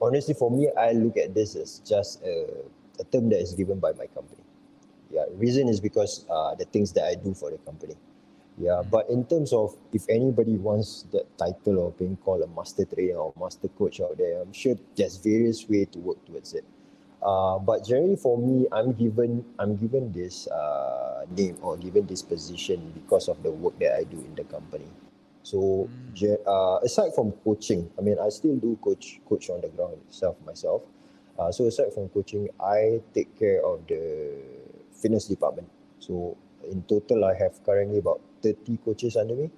honestly, 0.00 0.34
for 0.34 0.50
me, 0.50 0.70
I 0.78 0.92
look 0.92 1.16
at 1.16 1.34
this 1.34 1.54
as 1.56 1.80
just 1.80 2.22
a, 2.22 2.46
a 3.00 3.04
term 3.04 3.28
that 3.30 3.40
is 3.40 3.52
given 3.54 3.78
by 3.78 3.92
my 3.92 4.06
company. 4.06 4.40
Yeah, 5.10 5.24
reason 5.34 5.68
is 5.68 5.80
because 5.80 6.24
uh, 6.30 6.54
the 6.54 6.64
things 6.66 6.92
that 6.92 7.04
I 7.04 7.14
do 7.14 7.34
for 7.34 7.50
the 7.50 7.58
company. 7.58 7.94
Yeah, 8.56 8.82
Mm. 8.84 8.90
but 8.90 9.10
in 9.10 9.24
terms 9.24 9.52
of 9.52 9.74
if 9.92 10.08
anybody 10.08 10.56
wants 10.56 11.06
that 11.12 11.26
title 11.38 11.88
of 11.88 11.98
being 11.98 12.16
called 12.18 12.42
a 12.42 12.46
master 12.48 12.84
trainer 12.84 13.16
or 13.18 13.32
master 13.38 13.68
coach 13.68 14.00
out 14.00 14.16
there, 14.16 14.40
I'm 14.40 14.52
sure 14.52 14.76
there's 14.96 15.16
various 15.16 15.68
way 15.68 15.86
to 15.86 15.98
work 15.98 16.24
towards 16.24 16.54
it. 16.54 16.64
Uh, 17.24 17.58
but 17.58 17.84
generally 17.86 18.16
for 18.16 18.36
me, 18.36 18.66
I'm 18.70 18.92
given 18.92 19.44
I'm 19.58 19.76
given 19.76 20.12
this 20.12 20.46
uh, 20.48 21.24
name 21.32 21.56
or 21.62 21.76
given 21.78 22.06
this 22.06 22.20
position 22.22 22.92
because 22.92 23.28
of 23.28 23.42
the 23.42 23.50
work 23.50 23.78
that 23.80 23.96
I 23.96 24.04
do 24.04 24.18
in 24.20 24.34
the 24.36 24.44
company. 24.44 24.88
So 25.42 25.88
Mm. 25.88 26.38
uh, 26.46 26.78
aside 26.84 27.14
from 27.14 27.32
coaching, 27.44 27.90
I 27.98 28.02
mean, 28.02 28.16
I 28.20 28.28
still 28.28 28.56
do 28.56 28.76
coach 28.84 29.20
coach 29.28 29.48
on 29.50 29.60
the 29.62 29.68
ground 29.68 29.96
itself 30.08 30.36
myself. 30.44 30.82
Uh, 31.38 31.50
so 31.50 31.66
aside 31.66 31.92
from 31.92 32.08
coaching, 32.10 32.48
I 32.60 33.00
take 33.14 33.34
care 33.38 33.64
of 33.64 33.86
the 33.88 34.36
fitness 34.92 35.26
department. 35.26 35.68
So 35.98 36.36
in 36.70 36.82
total, 36.84 37.24
I 37.24 37.34
have 37.34 37.56
currently 37.64 37.98
about 37.98 38.20
30 38.42 38.78
coaches 38.84 39.16
under 39.16 39.34
me. 39.34 39.50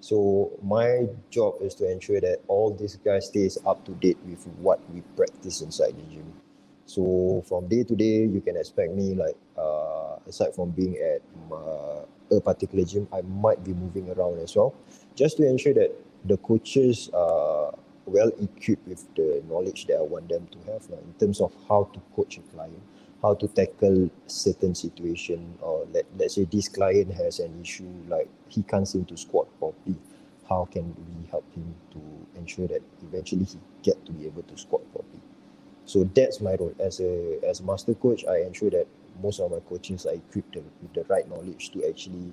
So 0.00 0.52
my 0.62 1.08
job 1.30 1.56
is 1.62 1.74
to 1.76 1.90
ensure 1.90 2.20
that 2.20 2.40
all 2.48 2.74
these 2.74 2.96
guys 2.96 3.26
stays 3.26 3.56
up 3.64 3.84
to 3.86 3.92
date 3.92 4.18
with 4.26 4.44
what 4.60 4.80
we 4.92 5.00
practice 5.16 5.60
inside 5.62 5.96
the 5.96 6.02
gym. 6.12 6.32
So 6.86 7.44
from 7.48 7.68
day 7.68 7.84
to 7.84 7.94
day, 7.96 8.24
you 8.26 8.40
can 8.40 8.56
expect 8.56 8.92
me 8.92 9.14
like 9.14 9.36
uh, 9.56 10.16
aside 10.26 10.54
from 10.54 10.70
being 10.70 10.96
at 10.98 11.22
uh, 11.52 12.04
a 12.30 12.40
particular 12.40 12.84
gym, 12.84 13.08
I 13.12 13.22
might 13.22 13.64
be 13.64 13.72
moving 13.72 14.10
around 14.10 14.38
as 14.40 14.56
well, 14.56 14.74
just 15.14 15.36
to 15.38 15.46
ensure 15.46 15.74
that 15.74 15.92
the 16.24 16.36
coaches 16.38 17.10
are 17.12 17.74
well 18.06 18.30
equipped 18.40 18.86
with 18.86 19.02
the 19.14 19.42
knowledge 19.48 19.86
that 19.86 19.96
I 19.96 20.02
want 20.02 20.28
them 20.28 20.46
to 20.52 20.72
have 20.72 20.88
like, 20.90 21.00
in 21.00 21.14
terms 21.18 21.40
of 21.40 21.54
how 21.68 21.88
to 21.92 22.00
coach 22.14 22.38
a 22.38 22.42
client, 22.54 22.82
how 23.22 23.34
to 23.34 23.48
tackle 23.48 24.10
certain 24.26 24.74
situation, 24.74 25.56
or 25.60 25.86
let 25.92 26.04
let's 26.18 26.34
say 26.34 26.44
this 26.44 26.68
client 26.68 27.12
has 27.14 27.40
an 27.40 27.58
issue 27.62 27.88
like 28.08 28.28
he 28.48 28.62
can't 28.62 28.86
seem 28.86 29.04
to 29.06 29.16
squat 29.16 29.48
properly. 29.58 29.96
How 30.48 30.68
can 30.70 30.94
we 30.94 31.26
help 31.30 31.50
him 31.54 31.74
to 31.92 32.00
ensure 32.38 32.68
that 32.68 32.82
eventually 33.02 33.44
he 33.44 33.58
get 33.82 34.04
to 34.04 34.12
be 34.12 34.26
able 34.26 34.42
to 34.42 34.56
squat 34.58 34.82
properly? 34.92 35.23
So 35.86 36.04
that's 36.04 36.40
my 36.40 36.54
role 36.54 36.74
as 36.80 37.00
a 37.00 37.38
as 37.46 37.60
a 37.60 37.64
master 37.64 37.94
coach. 37.94 38.24
I 38.24 38.42
ensure 38.42 38.70
that 38.70 38.86
most 39.22 39.40
of 39.40 39.50
my 39.50 39.60
coaches 39.60 40.06
are 40.06 40.14
equipped 40.14 40.56
with 40.56 40.92
the 40.94 41.04
right 41.04 41.28
knowledge 41.28 41.70
to 41.72 41.86
actually 41.88 42.32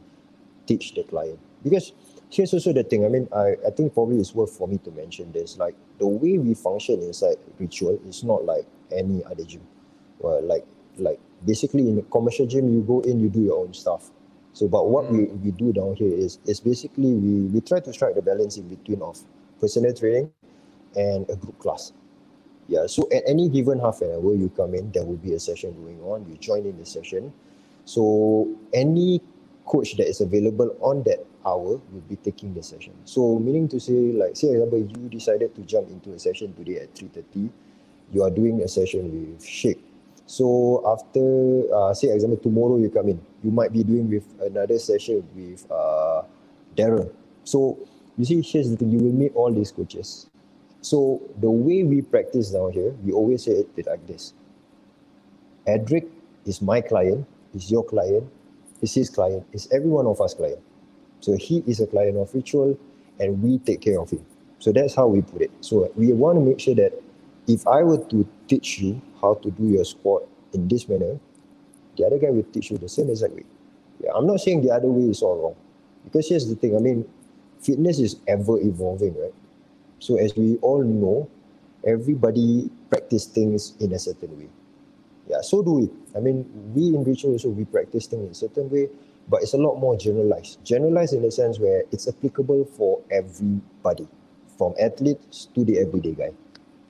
teach 0.66 0.94
the 0.94 1.04
client. 1.04 1.40
Because 1.64 1.94
here's 2.30 2.54
also 2.54 2.74
the 2.74 2.84
thing. 2.84 3.06
I 3.06 3.10
mean, 3.10 3.28
I, 3.36 3.56
I 3.68 3.70
think 3.72 3.94
probably 3.94 4.20
it's 4.20 4.34
worth 4.34 4.58
for 4.58 4.68
me 4.68 4.78
to 4.80 4.92
mention 4.92 5.32
this. 5.32 5.58
Like 5.58 5.76
the 6.00 6.08
way 6.08 6.38
we 6.38 6.54
function 6.54 7.02
inside 7.02 7.38
ritual 7.60 8.00
is 8.08 8.24
not 8.24 8.46
like 8.46 8.66
any 8.92 9.24
other 9.26 9.44
gym. 9.44 9.62
Well, 10.20 10.42
like 10.44 10.66
like 10.98 11.20
basically 11.46 11.88
in 11.90 12.00
a 12.00 12.04
commercial 12.04 12.48
gym, 12.48 12.74
you 12.74 12.82
go 12.82 13.02
in, 13.02 13.20
you 13.20 13.30
do 13.30 13.42
your 13.42 13.60
own 13.60 13.74
stuff. 13.74 14.12
So, 14.54 14.68
but 14.68 14.88
what 14.90 15.10
we, 15.10 15.20
mm. 15.20 15.42
we 15.42 15.52
do 15.52 15.72
down 15.74 15.96
here 15.96 16.14
is 16.14 16.40
is 16.46 16.60
basically 16.60 17.14
we, 17.14 17.48
we 17.48 17.62
try 17.62 17.80
to 17.80 17.94
strike 17.94 18.16
the 18.16 18.22
balance 18.22 18.58
in 18.58 18.68
between 18.68 19.02
of 19.02 19.20
personal 19.60 19.94
training 19.94 20.32
and 20.96 21.30
a 21.30 21.36
group 21.36 21.58
class. 21.60 21.94
Yeah, 22.68 22.88
so 22.88 23.08
at 23.12 23.24
any 23.28 23.50
given 23.50 23.80
half 23.80 24.02
an 24.02 24.12
hour 24.12 24.34
you 24.36 24.50
come 24.56 24.76
in, 24.76 24.92
there 24.92 25.04
will 25.04 25.18
be 25.18 25.34
a 25.34 25.40
session 25.40 25.74
going 25.84 26.00
on. 26.02 26.26
You 26.30 26.38
join 26.38 26.66
in 26.66 26.78
the 26.78 26.86
session. 26.86 27.34
So 27.86 28.48
any 28.74 29.22
coach 29.66 29.98
that 29.98 30.08
is 30.08 30.22
available 30.22 30.76
on 30.80 31.04
that 31.04 31.26
hour 31.46 31.80
will 31.92 32.06
be 32.08 32.16
taking 32.18 32.54
the 32.54 32.64
session. 32.64 32.94
So 33.06 33.40
meaning 33.40 33.68
to 33.70 33.80
say, 33.80 33.94
like 34.14 34.36
say 34.36 34.50
example, 34.50 34.80
you 34.80 35.10
decided 35.10 35.56
to 35.56 35.62
jump 35.62 35.90
into 35.90 36.14
a 36.14 36.20
session 36.20 36.54
today 36.54 36.80
at 36.80 36.94
3.30, 36.96 37.50
you 38.14 38.24
are 38.24 38.30
doing 38.30 38.62
a 38.62 38.68
session 38.68 39.12
with 39.12 39.44
Shrek. 39.44 39.80
So 40.26 40.82
after, 40.88 41.68
uh, 41.76 41.94
say 41.94 42.10
example, 42.10 42.38
tomorrow 42.38 42.78
you 42.78 42.90
come 42.90 43.10
in, 43.10 43.20
you 43.44 43.52
might 43.52 43.74
be 43.74 43.84
doing 43.84 44.10
with 44.10 44.24
another 44.40 44.80
session 44.80 45.28
with 45.36 45.70
uh, 45.70 46.24
Darren. 46.76 47.12
So 47.44 47.80
you 48.18 48.26
see, 48.26 48.42
here's 48.42 48.70
the 48.70 48.78
thing, 48.78 48.92
you 48.92 49.00
will 49.00 49.12
meet 49.14 49.34
all 49.36 49.52
these 49.52 49.72
coaches. 49.72 50.31
So 50.82 51.22
the 51.40 51.50
way 51.50 51.84
we 51.84 52.02
practice 52.02 52.52
down 52.52 52.72
here, 52.72 52.92
we 53.04 53.12
always 53.12 53.46
say 53.46 53.64
it 53.78 53.88
like 53.88 54.06
this. 54.08 54.34
Edric 55.68 56.08
is 56.46 56.62
my 56.62 56.82
client, 56.82 57.28
is 57.54 57.70
your 57.72 57.84
client, 57.84 58.28
is 58.82 58.94
his 58.94 59.10
client, 59.10 59.46
is 59.54 59.68
every 59.72 59.90
one 59.90 60.08
of 60.08 60.20
us 60.20 60.34
client. 60.34 60.60
So 61.20 61.38
he 61.38 61.64
is 61.68 61.80
a 61.80 61.88
client 61.88 62.18
of 62.18 62.34
ritual 62.34 62.78
and 63.20 63.42
we 63.44 63.60
take 63.60 63.82
care 63.82 64.00
of 64.00 64.10
him. 64.10 64.26
So 64.60 64.72
that's 64.72 64.96
how 64.96 65.08
we 65.08 65.22
put 65.22 65.42
it. 65.44 65.52
So 65.62 65.92
we 65.96 66.12
want 66.14 66.38
to 66.38 66.42
make 66.42 66.60
sure 66.60 66.76
that 66.76 66.94
if 67.48 67.68
I 67.68 67.84
were 67.84 68.04
to 68.06 68.28
teach 68.48 68.80
you 68.80 69.02
how 69.22 69.36
to 69.36 69.52
do 69.52 69.64
your 69.64 69.86
squat 69.86 70.24
in 70.54 70.68
this 70.68 70.90
manner, 70.90 71.20
the 71.98 72.06
other 72.06 72.18
guy 72.18 72.32
will 72.32 72.44
teach 72.44 72.72
you 72.72 72.78
the 72.78 72.90
same 72.90 73.10
exact 73.10 73.34
way. 73.34 73.44
Yeah, 74.04 74.12
I'm 74.16 74.26
not 74.26 74.40
saying 74.40 74.64
the 74.64 74.72
other 74.72 74.88
way 74.88 75.10
is 75.10 75.22
all 75.22 75.38
wrong. 75.42 75.56
Because 76.06 76.30
here's 76.30 76.48
the 76.48 76.56
thing, 76.56 76.76
I 76.76 76.80
mean, 76.80 77.08
fitness 77.60 78.00
is 78.00 78.16
ever 78.28 78.60
evolving, 78.60 79.16
right? 79.20 79.34
So 80.02 80.18
as 80.18 80.36
we 80.36 80.58
all 80.64 80.84
know, 80.84 81.30
everybody 81.86 82.72
practice 82.90 83.28
things 83.28 83.76
in 83.80 83.94
a 83.94 84.00
certain 84.00 84.36
way. 84.36 84.50
Yeah, 85.30 85.42
so 85.42 85.62
do 85.62 85.74
we. 85.74 85.90
I 86.18 86.20
mean, 86.20 86.50
we 86.74 86.88
in 86.88 87.04
ritual 87.04 87.34
also 87.34 87.50
we 87.50 87.66
practice 87.66 88.08
things 88.08 88.26
in 88.26 88.32
a 88.32 88.34
certain 88.34 88.68
way, 88.72 88.90
but 89.30 89.44
it's 89.44 89.54
a 89.54 89.58
lot 89.58 89.76
more 89.76 89.96
generalized. 89.96 90.58
Generalized 90.66 91.14
in 91.14 91.22
the 91.22 91.32
sense 91.32 91.60
where 91.60 91.84
it's 91.92 92.08
applicable 92.08 92.66
for 92.66 93.00
everybody, 93.12 94.08
from 94.58 94.74
athletes 94.82 95.50
to 95.54 95.64
the 95.64 95.78
everyday 95.78 96.14
guy. 96.14 96.32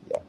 Yeah. 0.09 0.21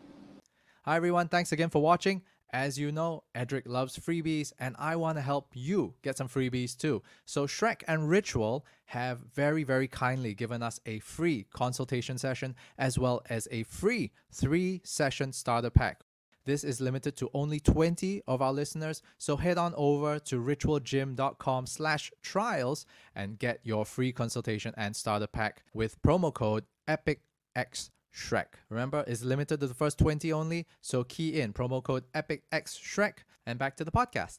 Hi 0.85 0.97
everyone, 0.97 1.29
thanks 1.29 1.53
again 1.53 1.71
for 1.71 1.81
watching. 1.81 2.21
As 2.53 2.79
you 2.79 2.93
know, 2.93 3.25
Edric 3.35 3.67
loves 3.67 3.99
freebies 3.99 4.53
and 4.59 4.77
I 4.79 4.97
want 4.97 5.17
to 5.17 5.23
help 5.23 5.49
you 5.55 5.95
get 6.03 6.19
some 6.19 6.29
freebies 6.29 6.77
too. 6.77 7.03
So 7.25 7.47
Shrek 7.47 7.83
and 7.89 8.11
Ritual 8.11 8.67
have 8.87 9.21
very, 9.35 9.65
very 9.65 9.89
kindly 9.89 10.35
given 10.35 10.63
us 10.63 10.79
a 10.85 10.99
free 10.99 11.47
consultation 11.53 12.19
session 12.19 12.55
as 12.77 12.99
well 12.99 13.23
as 13.31 13.49
a 13.51 13.63
free 13.63 14.13
three 14.31 14.83
session 14.85 15.33
starter 15.33 15.71
pack. 15.71 16.03
This 16.45 16.63
is 16.65 16.81
limited 16.81 17.17
to 17.19 17.31
only 17.33 17.61
20 17.61 18.23
of 18.27 18.43
our 18.43 18.53
listeners, 18.53 19.01
so 19.17 19.37
head 19.37 19.59
on 19.59 19.73
over 19.77 20.19
to 20.19 20.43
ritualgym.com 20.43 21.67
slash 21.67 22.11
trials 22.21 22.85
and 23.15 23.39
get 23.39 23.61
your 23.63 23.85
free 23.85 24.13
consultation 24.13 24.75
and 24.77 24.95
starter 24.95 25.29
pack 25.29 25.63
with 25.73 26.03
promo 26.03 26.35
code 26.35 26.65
EPICX 26.89 27.91
Shrek. 28.15 28.55
Remember, 28.69 29.05
it's 29.07 29.23
limited 29.23 29.61
to 29.61 29.67
the 29.67 29.75
first 29.75 29.99
20 29.99 30.33
only, 30.33 30.67
so 30.81 31.05
key 31.05 31.41
in 31.41 31.53
promo 31.53 31.83
code 31.83 32.05
EPICX 32.15 32.79
Shrek 32.79 33.25
and 33.47 33.59
back 33.59 33.77
to 33.77 33.85
the 33.85 33.91
podcast. 33.91 34.39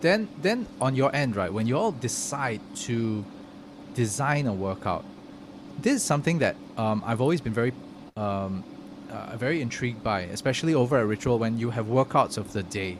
Then 0.00 0.28
then 0.40 0.66
on 0.80 0.94
your 0.94 1.14
end, 1.14 1.34
right, 1.34 1.52
when 1.52 1.66
you 1.66 1.76
all 1.76 1.90
decide 1.90 2.60
to 2.86 3.24
design 3.94 4.46
a 4.46 4.52
workout, 4.52 5.04
this 5.80 5.96
is 5.96 6.04
something 6.04 6.38
that 6.38 6.54
um, 6.76 7.02
I've 7.04 7.20
always 7.20 7.40
been 7.40 7.52
very 7.52 7.72
um, 8.16 8.62
uh, 9.10 9.36
very 9.36 9.60
intrigued 9.60 10.02
by, 10.04 10.20
especially 10.22 10.74
over 10.74 10.98
at 10.98 11.06
Ritual 11.06 11.38
when 11.38 11.58
you 11.58 11.70
have 11.70 11.86
workouts 11.86 12.38
of 12.38 12.52
the 12.52 12.62
day. 12.62 12.98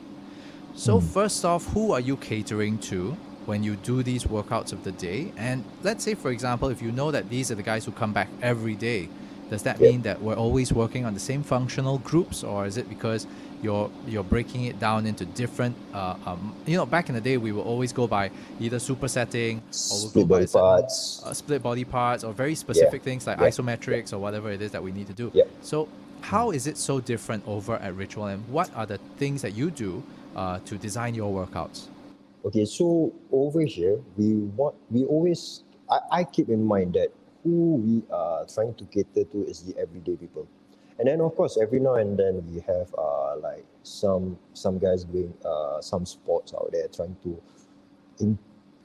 So 0.74 1.00
first 1.00 1.44
off, 1.44 1.66
who 1.72 1.92
are 1.92 2.00
you 2.00 2.16
catering 2.16 2.78
to 2.90 3.12
when 3.46 3.62
you 3.64 3.74
do 3.76 4.02
these 4.02 4.24
workouts 4.24 4.72
of 4.72 4.84
the 4.84 4.92
day? 4.92 5.32
And 5.36 5.64
let's 5.82 6.04
say, 6.04 6.14
for 6.14 6.30
example, 6.30 6.68
if 6.68 6.80
you 6.80 6.92
know 6.92 7.10
that 7.10 7.28
these 7.28 7.50
are 7.50 7.56
the 7.56 7.64
guys 7.64 7.84
who 7.84 7.90
come 7.90 8.12
back 8.12 8.28
every 8.42 8.76
day, 8.76 9.08
does 9.50 9.62
that 9.62 9.80
Yeah. 9.80 9.90
mean 9.90 10.02
that 10.02 10.22
we're 10.22 10.34
always 10.36 10.72
working 10.72 11.04
on 11.04 11.14
the 11.14 11.20
same 11.20 11.42
functional 11.42 11.98
groups, 11.98 12.44
or 12.44 12.66
is 12.66 12.76
it 12.76 12.88
because 12.88 13.26
you're 13.62 13.90
you're 14.06 14.24
breaking 14.24 14.64
it 14.64 14.78
down 14.78 15.06
into 15.06 15.24
different? 15.24 15.74
Uh, 15.94 16.14
um, 16.26 16.54
you 16.66 16.76
know, 16.76 16.86
back 16.86 17.08
in 17.08 17.14
the 17.14 17.20
day, 17.20 17.36
we 17.36 17.52
will 17.52 17.62
always 17.62 17.92
go 17.92 18.06
by 18.06 18.30
either 18.60 18.78
supersetting 18.78 19.56
or 19.58 19.96
we'll 20.00 20.10
Split 20.10 20.28
body 20.28 20.46
parts. 20.46 21.22
uh, 21.24 21.32
split 21.32 21.62
body 21.62 21.84
parts, 21.84 22.24
or 22.24 22.32
very 22.32 22.54
specific 22.54 23.02
things 23.02 23.26
like 23.26 23.38
Yeah. 23.38 23.48
isometrics 23.48 24.12
or 24.12 24.18
whatever 24.18 24.50
it 24.50 24.60
is 24.62 24.70
that 24.72 24.82
we 24.82 24.92
need 24.92 25.06
to 25.08 25.14
do. 25.14 25.30
Yeah. 25.34 25.44
So, 25.62 25.88
how 26.20 26.50
is 26.50 26.66
it 26.66 26.76
so 26.76 27.00
different 27.00 27.42
over 27.46 27.76
at 27.76 27.94
Ritual, 27.96 28.26
and 28.26 28.42
what 28.48 28.70
are 28.76 28.86
the 28.86 28.98
things 29.18 29.42
that 29.42 29.54
you 29.54 29.70
do 29.70 30.02
uh, 30.36 30.58
to 30.66 30.76
design 30.76 31.14
your 31.14 31.32
workouts? 31.32 31.86
Okay, 32.44 32.64
so 32.64 33.12
over 33.32 33.62
here 33.62 33.98
we 34.16 34.34
want 34.56 34.74
we 34.90 35.04
always 35.04 35.64
I, 35.90 35.98
I 36.20 36.24
keep 36.24 36.48
in 36.48 36.62
mind 36.64 36.94
that 36.94 37.08
who 37.48 37.76
we 37.76 38.02
are 38.12 38.44
trying 38.46 38.74
to 38.74 38.84
cater 38.84 39.24
to 39.24 39.44
is 39.46 39.62
the 39.62 39.76
everyday 39.78 40.16
people. 40.16 40.46
And 40.98 41.08
then 41.08 41.20
of 41.20 41.34
course 41.36 41.58
every 41.60 41.80
now 41.80 41.94
and 41.94 42.18
then 42.18 42.44
we 42.52 42.60
have 42.60 42.92
uh 42.98 43.36
like 43.38 43.64
some 43.82 44.38
some 44.52 44.78
guys 44.78 45.04
doing 45.04 45.32
uh 45.44 45.80
some 45.80 46.04
sports 46.04 46.52
out 46.54 46.70
there 46.72 46.88
trying 46.88 47.16
to 47.22 47.40
in, 48.20 48.38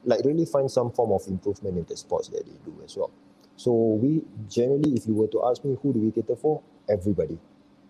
like 0.06 0.24
really 0.24 0.46
find 0.46 0.70
some 0.70 0.92
form 0.92 1.12
of 1.12 1.26
improvement 1.28 1.78
in 1.78 1.86
the 1.86 1.98
sports 1.98 2.28
that 2.30 2.46
they 2.46 2.58
do 2.66 2.76
as 2.86 2.96
well. 2.96 3.12
So 3.58 3.72
we 3.74 4.22
generally 4.50 4.94
if 4.94 5.08
you 5.08 5.16
were 5.16 5.28
to 5.28 5.46
ask 5.46 5.66
me 5.66 5.76
who 5.82 5.94
do 5.94 6.00
we 6.00 6.12
cater 6.12 6.36
for? 6.36 6.62
Everybody. 6.90 7.38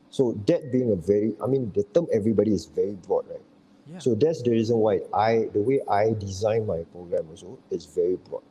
So 0.09 0.39
that 0.47 0.71
being 0.71 0.91
a 0.91 0.95
very 0.95 1.33
I 1.43 1.47
mean 1.47 1.71
the 1.75 1.83
term 1.83 2.07
everybody 2.13 2.53
is 2.53 2.65
very 2.65 2.93
broad, 2.93 3.27
right? 3.29 3.41
Yeah. 3.91 3.99
So 3.99 4.15
that's 4.15 4.41
the 4.41 4.51
reason 4.51 4.77
why 4.77 5.01
I 5.13 5.49
the 5.53 5.61
way 5.61 5.81
I 5.89 6.13
design 6.13 6.65
my 6.65 6.83
program 6.93 7.27
also 7.29 7.59
is 7.69 7.85
very 7.85 8.15
broad. 8.15 8.43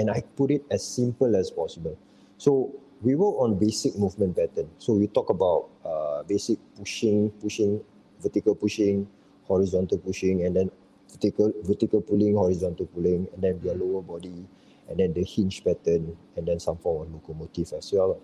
And 0.00 0.08
I 0.08 0.24
put 0.40 0.50
it 0.50 0.64
as 0.70 0.80
simple 0.80 1.36
as 1.36 1.50
possible. 1.50 1.92
So 2.38 2.72
we 3.02 3.16
work 3.16 3.36
on 3.36 3.58
basic 3.58 3.98
movement 4.00 4.36
pattern. 4.36 4.70
So 4.78 4.94
we 4.94 5.08
talk 5.08 5.28
about 5.28 5.68
uh, 5.84 6.22
basic 6.24 6.56
pushing, 6.74 7.28
pushing, 7.44 7.84
vertical 8.22 8.54
pushing, 8.54 9.06
horizontal 9.44 9.98
pushing, 9.98 10.46
and 10.46 10.56
then 10.56 10.70
vertical 11.12 11.52
vertical 11.64 12.00
pulling, 12.00 12.34
horizontal 12.34 12.86
pulling, 12.86 13.28
and 13.34 13.44
then 13.44 13.60
your 13.62 13.74
lower 13.74 14.00
body, 14.00 14.48
and 14.88 14.96
then 14.96 15.12
the 15.12 15.24
hinge 15.24 15.62
pattern, 15.64 16.16
and 16.36 16.48
then 16.48 16.58
some 16.58 16.78
form 16.78 17.02
of 17.02 17.12
locomotive 17.12 17.72
as 17.76 17.92
well. 17.92 18.16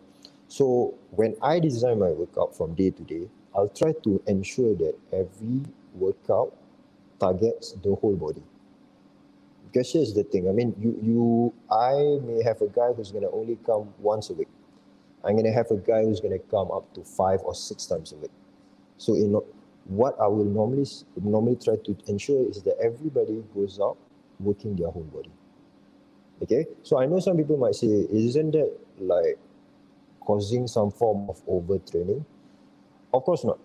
So 0.48 0.94
when 1.10 1.36
I 1.42 1.60
design 1.60 1.98
my 1.98 2.10
workout 2.10 2.56
from 2.56 2.74
day 2.74 2.90
to 2.90 3.02
day, 3.02 3.28
I'll 3.54 3.68
try 3.68 3.92
to 3.92 4.22
ensure 4.26 4.74
that 4.76 4.94
every 5.12 5.60
workout 5.92 6.56
targets 7.20 7.72
the 7.82 7.94
whole 7.96 8.16
body. 8.16 8.42
Because 9.76 9.92
here's 9.92 10.14
the 10.14 10.24
thing, 10.24 10.48
I 10.48 10.52
mean, 10.52 10.74
you, 10.80 10.98
you, 11.02 11.54
I 11.70 12.18
may 12.26 12.42
have 12.42 12.62
a 12.62 12.66
guy 12.66 12.94
who's 12.94 13.12
gonna 13.12 13.30
only 13.30 13.58
come 13.66 13.92
once 13.98 14.30
a 14.30 14.32
week. 14.32 14.48
I'm 15.22 15.36
gonna 15.36 15.52
have 15.52 15.70
a 15.70 15.76
guy 15.76 16.02
who's 16.02 16.18
gonna 16.18 16.38
come 16.38 16.70
up 16.70 16.94
to 16.94 17.04
five 17.04 17.40
or 17.42 17.54
six 17.54 17.84
times 17.84 18.12
a 18.12 18.16
week. 18.16 18.30
So 18.96 19.12
in 19.14 19.34
o- 19.36 19.44
what 19.84 20.18
I 20.18 20.28
will 20.28 20.46
normally 20.46 20.86
normally 21.22 21.56
try 21.56 21.76
to 21.76 21.96
ensure 22.06 22.48
is 22.48 22.62
that 22.62 22.78
everybody 22.82 23.44
goes 23.54 23.78
out 23.78 23.98
working 24.40 24.76
their 24.76 24.88
whole 24.88 25.02
body. 25.12 25.28
Okay, 26.42 26.64
so 26.82 26.98
I 26.98 27.04
know 27.04 27.20
some 27.20 27.36
people 27.36 27.58
might 27.58 27.74
say, 27.74 27.86
isn't 28.10 28.52
that 28.52 28.72
like 28.98 29.38
causing 30.20 30.66
some 30.68 30.90
form 30.90 31.28
of 31.28 31.44
overtraining? 31.44 32.24
Of 33.12 33.24
course 33.24 33.44
not. 33.44 33.58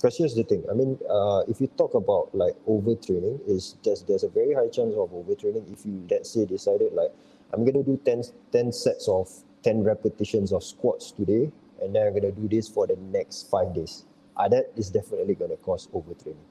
Because 0.00 0.16
here's 0.16 0.34
the 0.34 0.44
thing. 0.44 0.64
I 0.70 0.72
mean, 0.72 0.98
uh, 1.10 1.42
if 1.46 1.60
you 1.60 1.66
talk 1.76 1.92
about 1.92 2.34
like 2.34 2.54
overtraining, 2.66 3.38
is 3.46 3.76
there's 3.84 4.02
there's 4.04 4.24
a 4.24 4.30
very 4.30 4.54
high 4.54 4.68
chance 4.68 4.94
of 4.96 5.10
overtraining 5.12 5.70
if 5.70 5.84
you 5.84 6.06
let's 6.10 6.30
say 6.32 6.46
decided 6.46 6.94
like 6.94 7.12
I'm 7.52 7.66
gonna 7.66 7.82
do 7.82 8.00
10, 8.02 8.22
10 8.50 8.72
sets 8.72 9.08
of 9.08 9.28
ten 9.62 9.84
repetitions 9.84 10.52
of 10.52 10.64
squats 10.64 11.12
today, 11.12 11.50
and 11.82 11.94
then 11.94 12.06
I'm 12.06 12.14
gonna 12.14 12.32
do 12.32 12.48
this 12.48 12.66
for 12.66 12.86
the 12.86 12.96
next 13.12 13.50
five 13.50 13.74
days. 13.74 14.06
Uh, 14.38 14.48
that 14.48 14.72
is 14.74 14.88
definitely 14.88 15.34
gonna 15.34 15.58
cause 15.58 15.86
overtraining. 15.88 16.48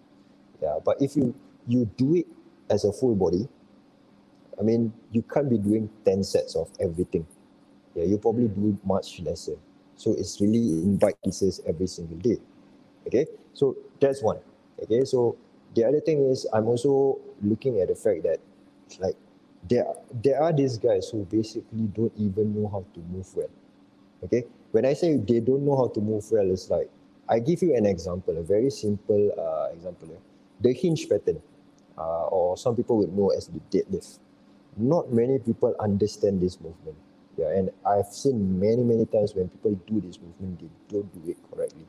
Yeah, 0.62 0.78
but 0.86 1.02
if 1.02 1.16
you 1.16 1.34
you 1.68 1.90
do 1.98 2.18
it 2.18 2.28
as 2.70 2.86
a 2.86 2.94
full 2.94 3.16
body, 3.16 3.50
I 4.60 4.62
mean, 4.62 4.94
you 5.12 5.24
can't 5.24 5.50
be 5.50 5.58
doing 5.58 5.90
10 6.06 6.24
sets 6.24 6.56
of 6.56 6.70
everything. 6.80 7.26
Yeah, 7.96 8.04
you 8.04 8.20
probably 8.20 8.48
do 8.48 8.78
much 8.86 9.22
lesser. 9.22 9.56
So 9.96 10.14
it's 10.14 10.40
really 10.40 10.84
in 10.84 10.98
bite 10.98 11.18
pieces 11.24 11.62
every 11.66 11.88
single 11.88 12.18
day. 12.18 12.38
Okay, 13.10 13.26
so 13.54 13.76
that's 14.00 14.22
one. 14.22 14.38
Okay, 14.84 15.04
so 15.04 15.36
the 15.76 15.84
other 15.84 16.00
thing 16.00 16.22
is 16.30 16.46
I'm 16.54 16.68
also 16.68 17.18
looking 17.42 17.82
at 17.82 17.90
the 17.90 17.96
fact 17.98 18.22
that 18.24 18.38
like 19.00 19.16
there 19.68 19.86
there 20.14 20.42
are 20.42 20.54
these 20.54 20.78
guys 20.78 21.10
who 21.10 21.26
basically 21.26 21.90
don't 21.98 22.14
even 22.18 22.54
know 22.54 22.70
how 22.70 22.86
to 22.94 23.00
move 23.10 23.28
well. 23.36 23.50
Okay, 24.24 24.46
when 24.72 24.86
I 24.86 24.94
say 24.94 25.18
they 25.18 25.40
don't 25.42 25.66
know 25.66 25.76
how 25.76 25.88
to 25.90 26.00
move 26.02 26.26
well, 26.32 26.50
it's 26.52 26.70
like 26.70 26.90
I 27.28 27.40
give 27.40 27.62
you 27.62 27.76
an 27.76 27.86
example, 27.86 28.38
a 28.38 28.44
very 28.44 28.70
simple 28.70 29.32
uh, 29.38 29.74
example. 29.74 30.10
eh. 30.14 30.20
the 30.62 30.74
hinge 30.74 31.08
pattern, 31.10 31.42
uh, 31.98 32.26
or 32.28 32.58
some 32.58 32.76
people 32.76 32.98
would 32.98 33.14
know 33.16 33.30
as 33.30 33.48
the 33.48 33.60
deadlift. 33.74 34.20
Not 34.78 35.12
many 35.12 35.40
people 35.40 35.76
understand 35.80 36.42
this 36.42 36.60
movement. 36.62 36.98
Yeah, 37.38 37.50
and 37.56 37.70
I've 37.86 38.08
seen 38.12 38.60
many, 38.60 38.84
many 38.84 39.06
times 39.06 39.34
when 39.36 39.48
people 39.50 39.76
do 39.88 40.02
this 40.02 40.20
movement, 40.20 40.60
they 40.60 40.70
don't 40.90 41.10
do 41.14 41.32
it 41.32 41.38
correctly. 41.52 41.86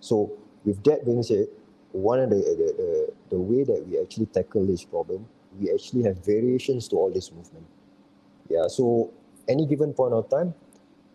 So 0.00 0.32
with 0.64 0.82
that 0.84 1.04
being 1.04 1.22
said, 1.22 1.46
one 1.92 2.20
of 2.20 2.30
the, 2.30 2.36
the, 2.36 2.74
the, 2.76 3.12
the 3.30 3.38
way 3.38 3.64
that 3.64 3.86
we 3.86 3.98
actually 4.00 4.26
tackle 4.26 4.66
this 4.66 4.84
problem, 4.84 5.26
we 5.58 5.72
actually 5.72 6.02
have 6.04 6.24
variations 6.24 6.88
to 6.88 6.96
all 6.96 7.10
this 7.10 7.32
movement. 7.32 7.66
Yeah, 8.48 8.66
so 8.68 9.10
any 9.48 9.66
given 9.66 9.92
point 9.92 10.12
of 10.14 10.28
time, 10.28 10.54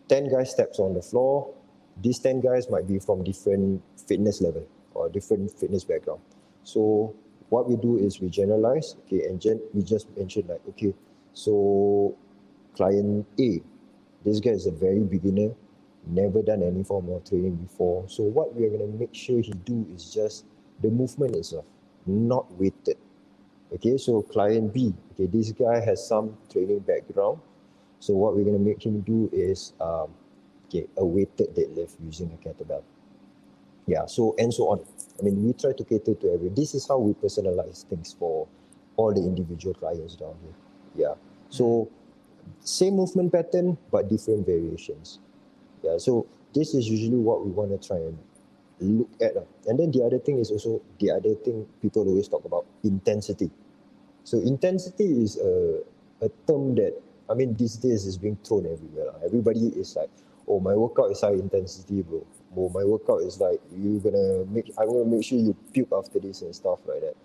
10 0.09 0.29
guys 0.29 0.51
steps 0.51 0.79
on 0.79 0.93
the 0.93 1.01
floor. 1.01 1.53
These 2.01 2.19
10 2.19 2.41
guys 2.41 2.69
might 2.69 2.87
be 2.87 2.99
from 2.99 3.23
different 3.23 3.81
fitness 4.07 4.41
level 4.41 4.67
or 4.93 5.09
different 5.09 5.51
fitness 5.51 5.83
background. 5.83 6.21
So 6.63 7.15
what 7.49 7.69
we 7.69 7.75
do 7.75 7.97
is 7.97 8.19
we 8.19 8.29
generalize, 8.29 8.95
okay, 9.05 9.25
and 9.25 9.39
gen- 9.39 9.61
we 9.73 9.83
just 9.83 10.07
mention 10.17 10.47
like, 10.47 10.61
okay, 10.69 10.93
so 11.33 12.15
client 12.75 13.25
A, 13.39 13.61
this 14.25 14.39
guy 14.39 14.51
is 14.51 14.65
a 14.65 14.71
very 14.71 15.03
beginner, 15.03 15.53
never 16.07 16.41
done 16.41 16.63
any 16.63 16.83
form 16.83 17.09
of 17.09 17.27
training 17.27 17.55
before. 17.55 18.05
So 18.07 18.23
what 18.23 18.55
we 18.55 18.65
are 18.65 18.69
going 18.69 18.91
to 18.91 18.97
make 18.97 19.13
sure 19.13 19.41
he 19.41 19.51
do 19.51 19.85
is 19.93 20.13
just 20.13 20.45
the 20.81 20.89
movement 20.89 21.35
itself, 21.35 21.65
not 22.05 22.51
weighted. 22.59 22.97
Okay, 23.73 23.97
so 23.97 24.21
client 24.21 24.73
B, 24.73 24.93
okay, 25.13 25.25
this 25.25 25.51
guy 25.51 25.83
has 25.83 26.05
some 26.07 26.37
training 26.51 26.79
background. 26.79 27.39
So 27.99 28.13
what 28.13 28.35
we're 28.35 28.43
going 28.43 28.57
to 28.57 28.63
make 28.63 28.85
him 28.85 29.01
do 29.01 29.29
is 29.31 29.73
um, 29.81 30.13
okay, 30.67 30.87
a 30.97 31.05
weighted 31.05 31.55
deadlift 31.55 31.95
using 32.03 32.31
a 32.31 32.47
kettlebell. 32.47 32.83
Yeah, 33.87 34.05
so 34.05 34.35
and 34.37 34.53
so 34.53 34.69
on. 34.69 34.85
I 35.19 35.23
mean, 35.23 35.45
we 35.45 35.53
try 35.53 35.73
to 35.73 35.83
cater 35.83 36.13
to 36.13 36.33
every. 36.33 36.49
This 36.49 36.75
is 36.75 36.87
how 36.87 36.97
we 36.97 37.13
personalize 37.13 37.85
things 37.85 38.15
for 38.17 38.47
all 38.95 39.13
the 39.13 39.21
individual 39.21 39.73
clients 39.73 40.15
down 40.15 40.35
here. 40.41 41.07
Yeah, 41.07 41.15
so 41.49 41.89
same 42.61 42.95
movement 42.95 43.31
pattern 43.31 43.77
but 43.91 44.09
different 44.09 44.45
variations. 44.45 45.19
Yeah, 45.83 45.97
so 45.99 46.27
this 46.53 46.75
is 46.75 46.89
usually 46.89 47.17
what 47.17 47.45
we 47.45 47.51
want 47.51 47.71
to 47.81 47.87
try 47.87 47.97
and 47.97 48.17
look 48.81 49.09
at. 49.21 49.37
Uh. 49.37 49.43
And 49.67 49.79
then 49.79 49.91
the 49.91 50.03
other 50.03 50.19
thing 50.19 50.39
is 50.39 50.51
also 50.51 50.81
the 50.99 51.11
other 51.11 51.35
thing 51.35 51.67
people 51.81 52.07
always 52.07 52.29
talk 52.29 52.45
about 52.45 52.67
intensity. 52.83 53.51
So 54.25 54.39
intensity 54.39 55.05
is 55.23 55.37
a, 55.39 55.81
a 56.21 56.29
term 56.47 56.75
that 56.75 56.95
I 57.29 57.35
mean 57.35 57.55
these 57.55 57.77
days 57.77 58.05
is 58.05 58.17
being 58.17 58.37
thrown 58.45 58.65
everywhere. 58.65 59.11
Uh. 59.15 59.25
Everybody 59.25 59.67
is 59.69 59.95
like, 59.95 60.11
oh 60.47 60.59
my 60.59 60.75
workout 60.75 61.11
is 61.11 61.21
high 61.21 61.33
intensity, 61.33 62.03
bro. 62.03 62.25
Oh 62.57 62.69
my 62.69 62.85
workout 62.85 63.21
is 63.23 63.39
like 63.41 63.61
you're 63.75 64.01
gonna 64.01 64.45
make 64.51 64.71
I'm 64.79 64.87
gonna 64.87 65.05
make 65.05 65.25
sure 65.25 65.39
you 65.39 65.55
puke 65.73 65.89
after 65.93 66.19
this 66.19 66.41
and 66.43 66.55
stuff 66.55 66.79
like 66.87 67.01
that. 67.01 67.15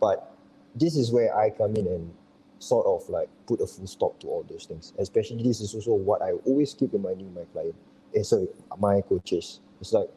But 0.00 0.34
this 0.74 0.96
is 0.96 1.12
where 1.12 1.36
I 1.36 1.50
come 1.50 1.76
in 1.76 1.86
and 1.88 2.12
sort 2.60 2.86
of 2.86 3.08
like 3.10 3.28
put 3.46 3.60
a 3.60 3.66
full 3.66 3.86
stop 3.86 4.20
to 4.20 4.28
all 4.28 4.44
those 4.48 4.66
things. 4.66 4.92
Especially 4.98 5.42
this 5.42 5.60
is 5.60 5.74
also 5.74 5.94
what 5.94 6.22
I 6.22 6.32
always 6.46 6.74
keep 6.74 6.92
reminding 6.92 7.34
my 7.34 7.42
client. 7.52 7.74
Eh, 8.14 8.22
sorry, 8.22 8.48
my 8.78 9.00
coaches. 9.02 9.60
It's 9.80 9.92
like 9.92 10.08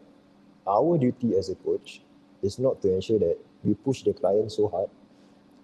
our 0.68 0.98
duty 0.98 1.36
as 1.38 1.50
a 1.50 1.56
coach 1.56 2.02
is 2.42 2.60
not 2.60 2.82
to 2.82 2.94
ensure 2.94 3.20
that 3.20 3.38
we 3.64 3.74
push 3.76 4.04
the 4.04 4.14
client 4.14 4.52
so 4.52 4.68
hard 4.68 4.90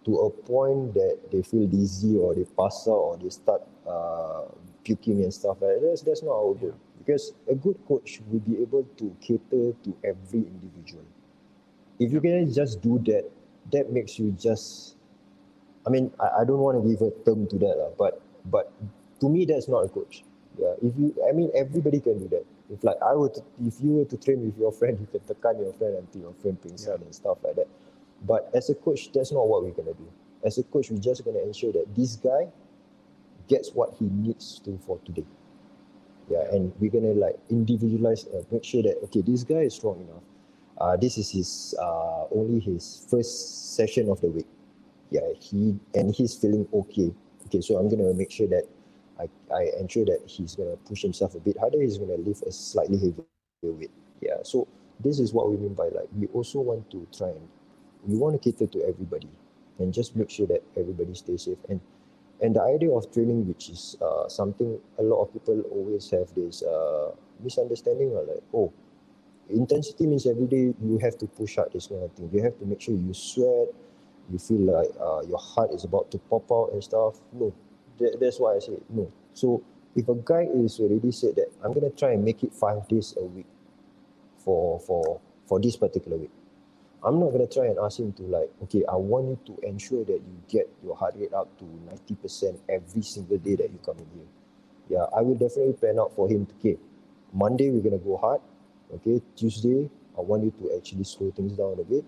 to 0.06 0.18
a 0.20 0.30
point 0.30 0.94
that 0.94 1.20
they 1.32 1.42
feel 1.42 1.68
dizzy 1.68 2.18
or 2.18 2.34
they 2.36 2.46
pass 2.58 2.88
out 2.88 2.94
or 2.94 3.18
they 3.18 3.30
start 3.30 3.62
uh, 3.88 4.46
puking 4.84 5.24
and 5.24 5.34
stuff 5.34 5.58
like 5.62 5.80
that. 5.80 5.82
That's, 5.84 6.02
that's 6.02 6.24
not 6.24 6.34
our 6.34 6.54
goal. 6.56 6.76
Because 7.00 7.34
a 7.50 7.56
good 7.56 7.78
coach 7.88 8.22
will 8.30 8.40
be 8.40 8.62
able 8.62 8.84
to 8.98 9.16
cater 9.22 9.74
to 9.84 9.98
every 10.04 10.40
individual. 10.40 11.04
If 12.00 12.12
you 12.12 12.22
can 12.22 12.52
just 12.54 12.82
do 12.82 13.00
that, 13.06 13.30
that 13.72 13.92
makes 13.92 14.20
you 14.20 14.32
just 14.32 14.96
I 15.86 15.90
mean, 15.90 16.12
I, 16.20 16.42
I 16.42 16.46
don't 16.46 16.60
want 16.60 16.84
to 16.84 16.90
give 16.90 17.02
a 17.02 17.12
term 17.24 17.48
to 17.48 17.58
that, 17.60 17.94
but 17.98 18.22
but 18.46 18.72
to 19.22 19.30
me, 19.30 19.46
that's 19.46 19.68
not 19.70 19.86
a 19.86 19.90
coach. 19.90 20.24
Yeah, 20.58 20.74
if 20.82 20.94
you, 20.98 21.16
I 21.28 21.32
mean, 21.34 21.52
everybody 21.56 22.00
can 22.00 22.20
do 22.20 22.28
that. 22.30 22.46
If 22.72 22.84
like 22.84 22.98
I 23.06 23.14
were 23.14 23.30
to, 23.30 23.42
if 23.66 23.76
you 23.82 23.92
were 23.92 24.06
to 24.06 24.18
train 24.18 24.46
with 24.46 24.58
your 24.58 24.72
friend, 24.72 24.98
you 25.02 25.08
can 25.08 25.22
tekan 25.28 25.60
your 25.60 25.74
friend 25.74 25.96
until 25.98 26.22
your 26.22 26.34
friend 26.34 26.62
pings 26.62 26.88
out 26.88 27.00
and 27.00 27.14
stuff 27.14 27.38
like 27.44 27.56
that. 27.56 27.68
But 28.26 28.50
as 28.54 28.70
a 28.70 28.76
coach, 28.76 29.12
that's 29.12 29.32
not 29.32 29.48
what 29.48 29.64
we're 29.64 29.72
gonna 29.72 29.94
do. 29.94 30.08
As 30.44 30.58
a 30.58 30.64
coach, 30.64 30.90
we're 30.90 31.00
just 31.00 31.24
gonna 31.26 31.40
ensure 31.40 31.72
that 31.74 31.86
this 31.96 32.16
guy 32.16 32.48
gets 33.48 33.72
what 33.72 33.94
he 34.00 34.06
needs 34.06 34.60
to 34.66 34.78
for 34.86 35.00
today. 35.06 35.26
Yeah, 36.30 36.44
and 36.52 36.74
we're 36.80 36.92
gonna 36.92 37.14
like 37.14 37.38
individualize, 37.50 38.26
uh, 38.28 38.44
make 38.52 38.64
sure 38.64 38.84
that 38.84 38.98
okay, 39.06 39.22
this 39.22 39.44
guy 39.44 39.62
is 39.70 39.76
strong 39.76 40.02
enough. 40.02 40.24
Uh, 40.80 40.98
this 40.98 41.18
is 41.18 41.32
his 41.32 41.76
uh, 41.80 42.26
only 42.32 42.60
his 42.60 43.06
first 43.10 43.76
session 43.76 44.10
of 44.10 44.22
the 44.22 44.28
week 44.28 44.46
yeah 45.12 45.22
he 45.40 45.76
and 45.96 46.14
he's 46.14 46.36
feeling 46.36 46.68
okay 46.74 47.14
okay 47.46 47.62
so 47.62 47.78
i'm 47.78 47.90
gonna 47.90 48.14
make 48.14 48.32
sure 48.32 48.48
that 48.48 48.64
i 49.20 49.30
i 49.56 49.72
ensure 49.80 50.06
that 50.06 50.20
he's 50.28 50.56
gonna 50.56 50.78
push 50.90 51.02
himself 51.04 51.36
a 51.36 51.40
bit 51.40 51.58
harder 51.60 51.82
he's 51.82 51.98
gonna 51.98 52.16
lift 52.18 52.44
a 52.44 52.52
slightly 52.52 52.98
heavier 52.98 53.26
weight. 53.64 53.92
Yeah 54.22 54.38
so 54.44 54.68
this 55.04 55.20
is 55.20 55.34
what 55.34 55.50
we 55.52 55.58
mean 55.58 55.74
by 55.76 55.86
like 55.86 56.10
we 56.18 56.28
also 56.28 56.60
want 56.62 56.90
to 56.92 57.08
try 57.18 57.30
and 57.30 57.48
we 58.06 58.18
want 58.18 58.42
to 58.42 58.52
cater 58.52 58.68
to 58.68 58.84
everybody 58.88 59.30
and 59.80 59.94
just 59.94 60.16
make 60.16 60.30
sure 60.30 60.48
that 60.48 60.64
everybody 60.78 61.16
stays 61.16 61.44
safe. 61.44 61.58
And 61.70 61.82
and 62.42 62.56
the 62.56 62.62
idea 62.64 62.92
of 62.92 63.12
training 63.14 63.48
which 63.48 63.70
is 63.70 63.98
uh, 64.02 64.28
something 64.30 64.80
a 65.00 65.04
lot 65.04 65.24
of 65.24 65.34
people 65.34 65.62
always 65.72 66.10
have 66.12 66.34
this 66.36 66.64
uh, 66.64 67.12
misunderstanding 67.44 68.10
or 68.12 68.24
like 68.24 68.44
oh 68.54 68.74
intensity 69.50 70.08
means 70.08 70.28
every 70.28 70.48
day 70.48 70.74
you 70.84 71.00
have 71.02 71.18
to 71.20 71.28
push 71.28 71.58
out 71.60 71.74
this 71.74 71.88
kind 71.88 72.04
of 72.04 72.12
thing. 72.14 72.30
You 72.34 72.44
have 72.44 72.58
to 72.60 72.66
make 72.66 72.82
sure 72.82 72.96
you 72.96 73.14
sweat 73.14 73.68
you 74.32 74.40
feel 74.40 74.62
like 74.62 74.90
uh, 75.02 75.22
your 75.28 75.40
heart 75.40 75.72
is 75.74 75.84
about 75.86 76.12
to 76.12 76.18
pop 76.18 76.52
out 76.52 76.72
and 76.74 76.84
stuff. 76.84 77.16
No, 77.34 77.54
that, 78.00 78.18
that's 78.20 78.40
why 78.40 78.56
I 78.56 78.60
say 78.60 78.78
no. 78.90 79.12
So 79.34 79.64
if 79.96 80.08
a 80.10 80.16
guy 80.16 80.48
is 80.54 80.80
already 80.80 81.12
said 81.12 81.36
that 81.36 81.52
I'm 81.64 81.74
gonna 81.74 81.90
try 81.90 82.12
and 82.12 82.24
make 82.24 82.44
it 82.44 82.54
five 82.54 82.88
days 82.88 83.16
a 83.18 83.24
week 83.24 83.46
for 84.38 84.80
for 84.80 85.20
for 85.46 85.60
this 85.60 85.76
particular 85.76 86.18
week, 86.18 86.32
I'm 87.04 87.20
not 87.20 87.32
gonna 87.32 87.48
try 87.48 87.66
and 87.66 87.78
ask 87.80 88.00
him 88.00 88.14
to 88.14 88.24
like, 88.24 88.50
okay, 88.64 88.84
I 88.88 88.96
want 88.96 89.28
you 89.28 89.40
to 89.56 89.68
ensure 89.68 90.04
that 90.06 90.22
you 90.22 90.42
get 90.48 90.70
your 90.84 90.96
heart 90.96 91.16
rate 91.18 91.34
up 91.34 91.58
to 91.60 91.66
ninety 91.86 92.16
percent 92.16 92.60
every 92.70 93.02
single 93.02 93.38
day 93.38 93.56
that 93.56 93.72
you 93.72 93.80
come 93.86 93.98
in 93.98 94.08
here. 94.16 94.28
Yeah, 94.90 95.06
I 95.16 95.22
will 95.22 95.36
definitely 95.36 95.74
plan 95.74 96.00
out 96.00 96.16
for 96.16 96.30
him. 96.30 96.46
To, 96.46 96.54
okay, 96.56 96.78
Monday 97.34 97.70
we're 97.70 97.84
gonna 97.84 97.98
go 98.02 98.18
hard. 98.18 98.42
Okay, 98.96 99.22
Tuesday 99.36 99.90
I 100.18 100.22
want 100.22 100.44
you 100.44 100.52
to 100.62 100.76
actually 100.76 101.04
slow 101.04 101.32
things 101.32 101.54
down 101.54 101.78
a 101.80 101.84
bit. 101.84 102.04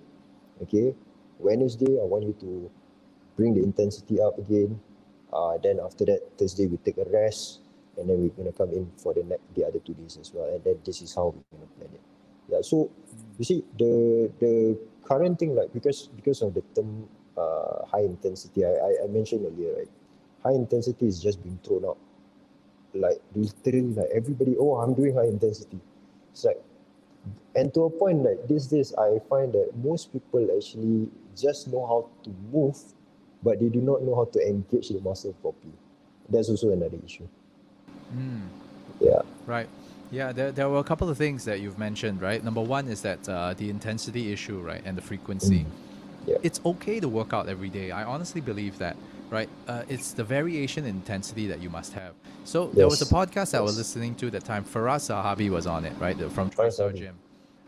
Okay, 0.63 0.95
Wednesday, 1.39 1.99
I 2.01 2.03
want 2.03 2.23
you 2.25 2.35
to 2.41 2.69
bring 3.37 3.53
the 3.53 3.63
intensity 3.63 4.19
up 4.19 4.37
again. 4.37 4.79
Uh, 5.31 5.57
then 5.57 5.79
after 5.83 6.05
that, 6.05 6.21
Thursday, 6.37 6.67
we 6.67 6.77
take 6.77 6.97
a 6.97 7.05
rest. 7.09 7.59
And 7.97 8.09
then 8.09 8.31
we're 8.37 8.45
to 8.45 8.51
come 8.57 8.71
in 8.71 8.89
for 8.97 9.13
the 9.13 9.23
next, 9.23 9.43
the 9.55 9.65
other 9.65 9.79
two 9.79 9.93
days 9.93 10.17
as 10.21 10.31
well. 10.33 10.47
And 10.47 10.63
then 10.63 10.79
this 10.85 11.01
is 11.01 11.13
how 11.13 11.35
we're 11.35 11.59
to 11.59 11.67
plan 11.77 11.89
it. 11.93 12.01
Yeah, 12.47 12.61
so 12.61 12.89
you 13.37 13.45
see, 13.45 13.63
the 13.77 14.31
the 14.39 14.77
current 15.03 15.37
thing, 15.37 15.55
like, 15.55 15.73
because 15.73 16.07
because 16.15 16.41
of 16.41 16.53
the 16.53 16.63
term 16.73 17.09
uh, 17.37 17.85
high 17.85 18.07
intensity, 18.07 18.63
I, 18.63 18.71
I, 18.71 18.91
I 19.03 19.07
mentioned 19.07 19.45
earlier, 19.45 19.75
right? 19.75 19.91
High 20.43 20.55
intensity 20.55 21.07
is 21.07 21.21
just 21.21 21.43
being 21.43 21.59
thrown 21.63 21.83
out. 21.85 21.97
Like, 22.93 23.21
literally, 23.35 23.93
like, 23.93 24.09
everybody, 24.15 24.55
oh, 24.57 24.75
I'm 24.75 24.93
doing 24.93 25.13
high 25.13 25.27
intensity. 25.27 25.79
It's 26.31 26.45
like, 26.45 26.61
and 27.55 27.73
to 27.73 27.83
a 27.83 27.89
point 27.89 28.23
like 28.23 28.47
these 28.47 28.67
days 28.67 28.93
i 28.97 29.19
find 29.29 29.53
that 29.53 29.69
most 29.83 30.11
people 30.13 30.47
actually 30.55 31.09
just 31.35 31.67
know 31.67 31.85
how 31.85 32.09
to 32.23 32.29
move 32.51 32.77
but 33.43 33.59
they 33.59 33.67
do 33.67 33.81
not 33.81 34.01
know 34.03 34.15
how 34.15 34.25
to 34.25 34.39
engage 34.47 34.89
the 34.89 34.99
muscle 34.99 35.33
properly 35.41 35.73
that's 36.29 36.49
also 36.49 36.71
another 36.71 36.97
issue 37.05 37.27
mm. 38.15 38.41
yeah 38.99 39.21
right 39.45 39.67
yeah 40.11 40.31
there, 40.31 40.51
there 40.51 40.69
were 40.69 40.79
a 40.79 40.83
couple 40.83 41.09
of 41.09 41.17
things 41.17 41.45
that 41.45 41.59
you've 41.59 41.79
mentioned 41.79 42.21
right 42.21 42.43
number 42.43 42.61
one 42.61 42.87
is 42.87 43.01
that 43.01 43.27
uh, 43.29 43.53
the 43.55 43.69
intensity 43.69 44.31
issue 44.31 44.59
right 44.59 44.81
and 44.85 44.97
the 44.97 45.01
frequency 45.01 45.59
mm. 45.59 45.65
yeah. 46.27 46.37
it's 46.43 46.59
okay 46.65 46.99
to 46.99 47.07
work 47.07 47.33
out 47.33 47.47
every 47.47 47.69
day 47.69 47.91
i 47.91 48.03
honestly 48.03 48.41
believe 48.41 48.77
that 48.77 48.95
right? 49.29 49.49
Uh, 49.67 49.83
it's 49.87 50.13
the 50.13 50.23
variation 50.23 50.85
in 50.85 50.95
intensity 50.95 51.47
that 51.47 51.61
you 51.61 51.69
must 51.69 51.93
have. 51.93 52.13
So 52.43 52.65
yes. 52.67 52.75
there 52.75 52.87
was 52.87 53.01
a 53.01 53.05
podcast 53.05 53.35
yes. 53.35 53.55
I 53.55 53.61
was 53.61 53.77
listening 53.77 54.15
to 54.15 54.29
that 54.31 54.43
time. 54.43 54.63
Firas 54.63 55.09
Zahabi 55.09 55.49
was 55.49 55.67
on 55.67 55.85
it, 55.85 55.93
right? 55.99 56.17
From 56.31 56.49
TriStar 56.49 56.95
Gym. 56.95 57.15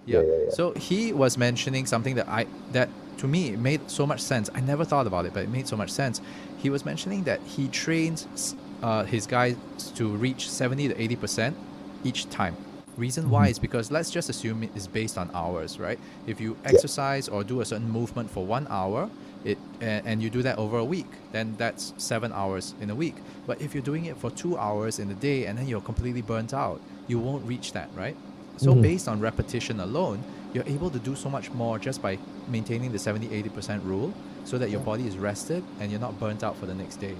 Yeah. 0.06 0.22
Yeah, 0.22 0.26
yeah, 0.26 0.44
yeah. 0.46 0.50
So 0.52 0.72
he 0.74 1.14
was 1.14 1.38
mentioning 1.38 1.86
something 1.86 2.16
that 2.16 2.28
I 2.28 2.48
that 2.72 2.90
to 3.18 3.28
me 3.28 3.56
made 3.56 3.90
so 3.90 4.06
much 4.06 4.20
sense. 4.20 4.50
I 4.54 4.62
never 4.62 4.84
thought 4.84 5.08
about 5.08 5.26
it, 5.26 5.34
but 5.34 5.44
it 5.44 5.50
made 5.50 5.68
so 5.68 5.78
much 5.78 5.92
sense. 5.92 6.22
He 6.58 6.70
was 6.70 6.86
mentioning 6.86 7.24
that 7.24 7.40
he 7.42 7.68
trains 7.68 8.56
uh, 8.82 9.04
his 9.04 9.28
guys 9.28 9.56
to 9.96 10.10
reach 10.10 10.50
70 10.50 10.90
to 10.90 11.02
80 11.02 11.16
percent 11.16 11.58
each 12.04 12.30
time. 12.30 12.56
Reason 12.98 13.24
mm-hmm. 13.24 13.32
why 13.32 13.48
is 13.48 13.60
because 13.60 13.92
let's 13.92 14.12
just 14.12 14.30
assume 14.30 14.64
it 14.64 14.72
is 14.76 14.88
based 14.88 15.18
on 15.18 15.30
hours, 15.34 15.80
right? 15.80 16.00
If 16.28 16.42
you 16.42 16.58
exercise 16.66 17.30
or 17.30 17.44
do 17.44 17.62
a 17.62 17.66
certain 17.66 17.90
movement 17.90 18.30
for 18.30 18.46
one 18.46 18.68
hour, 18.70 19.10
it 19.46 19.58
and, 19.80 20.06
and 20.06 20.24
you 20.24 20.30
do 20.30 20.42
that 20.44 20.58
over 20.58 20.78
a 20.78 20.86
week 20.86 21.08
then 21.32 21.56
that's 21.58 21.94
seven 21.98 22.32
hours 22.32 22.76
in 22.80 22.90
a 22.90 22.96
week 22.96 23.16
but 23.48 23.62
if 23.62 23.74
you're 23.74 23.84
doing 23.84 24.06
it 24.06 24.18
for 24.18 24.30
two 24.32 24.58
hours 24.58 25.00
in 25.00 25.10
a 25.10 25.14
day 25.16 25.46
and 25.46 25.58
then 25.58 25.68
you're 25.68 25.82
completely 25.82 26.22
burnt 26.22 26.54
out 26.54 26.80
you 27.08 27.20
won't 27.20 27.46
reach 27.46 27.74
that 27.74 27.90
right 27.96 28.16
so 28.58 28.72
mm-hmm. 28.72 28.82
based 28.82 29.08
on 29.08 29.20
repetition 29.20 29.80
alone 29.80 30.24
you're 30.54 30.68
able 30.68 30.90
to 30.90 31.00
do 31.00 31.16
so 31.16 31.30
much 31.30 31.50
more 31.52 31.80
just 31.80 32.02
by 32.02 32.18
maintaining 32.48 32.92
the 32.92 33.00
70 33.00 33.28
80% 33.28 33.84
rule 33.86 34.14
so 34.44 34.58
that 34.58 34.70
your 34.70 34.82
body 34.82 35.08
is 35.08 35.18
rested 35.18 35.64
and 35.80 35.92
you're 35.92 36.00
not 36.00 36.20
burnt 36.20 36.44
out 36.44 36.58
for 36.58 36.66
the 36.66 36.74
next 36.74 36.98
day. 36.98 37.16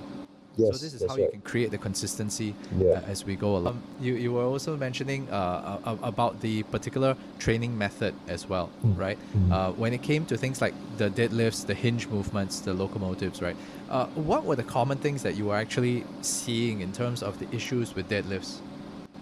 Yes, 0.58 0.80
so 0.80 0.86
this 0.86 0.94
is 0.94 1.08
how 1.08 1.16
you 1.16 1.24
right. 1.24 1.32
can 1.32 1.42
create 1.42 1.72
the 1.72 1.78
consistency 1.78 2.54
Yeah. 2.78 2.96
uh, 2.96 3.02
as 3.08 3.24
we 3.26 3.38
go 3.38 3.56
along. 3.56 3.76
Um, 3.76 3.84
you, 4.02 4.16
you 4.16 4.34
were 4.34 4.44
also 4.44 4.76
mentioning 4.76 5.30
uh, 5.30 5.80
about 6.04 6.42
the 6.42 6.64
particular 6.64 7.16
training 7.40 7.78
method 7.78 8.14
as 8.28 8.50
well, 8.50 8.70
Mm. 8.86 8.98
right? 8.98 9.18
Mm. 9.38 9.52
Uh, 9.52 9.72
when 9.72 9.94
it 9.94 10.02
came 10.02 10.26
to 10.26 10.36
things 10.36 10.62
like 10.62 10.74
the 10.98 11.10
deadlifts, 11.10 11.66
the 11.66 11.74
hinge 11.74 12.08
movements, 12.08 12.60
the 12.60 12.74
locomotives, 12.74 13.42
right? 13.42 13.56
Uh, 13.90 14.08
what 14.08 14.44
were 14.44 14.58
the 14.58 14.64
common 14.64 14.98
things 14.98 15.24
that 15.24 15.36
you 15.36 15.46
were 15.46 15.56
actually 15.56 16.04
seeing 16.22 16.82
in 16.82 16.92
terms 16.92 17.24
of 17.24 17.40
the 17.40 17.48
issues 17.56 17.96
with 17.96 18.10
deadlifts? 18.10 18.60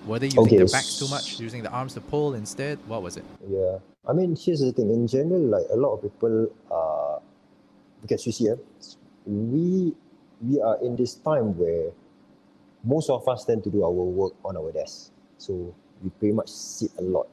Were 0.05 0.19
they 0.19 0.27
using 0.27 0.55
Okay, 0.55 0.57
their 0.57 0.65
backs 0.65 0.95
too 0.95 1.07
much, 1.07 1.39
using 1.39 1.63
the 1.63 1.71
arms 1.71 1.93
to 1.95 2.01
pull 2.01 2.33
instead? 2.35 2.79
What 2.87 3.03
was 3.03 3.17
it? 3.17 3.25
Yeah, 3.47 3.79
I 4.07 4.13
mean, 4.13 4.35
here's 4.35 4.61
the 4.61 4.71
thing. 4.73 4.91
In 4.91 5.07
general, 5.07 5.41
like 5.41 5.65
a 5.71 5.77
lot 5.77 5.95
of 5.95 6.03
people, 6.03 6.47
uh, 6.71 7.19
because 8.01 8.25
you 8.25 8.31
see, 8.33 8.49
eh, 8.49 8.55
we 9.25 9.95
we 10.41 10.61
are 10.61 10.77
in 10.83 10.95
this 10.95 11.15
time 11.15 11.57
where 11.57 11.91
most 12.83 13.09
of 13.09 13.27
us 13.27 13.45
tend 13.45 13.63
to 13.65 13.71
do 13.71 13.83
our 13.83 13.91
work 13.91 14.33
on 14.45 14.57
our 14.57 14.71
desk. 14.71 15.11
So 15.37 15.75
we 16.03 16.09
pretty 16.11 16.33
much 16.33 16.49
sit 16.49 16.91
a 16.99 17.03
lot. 17.03 17.27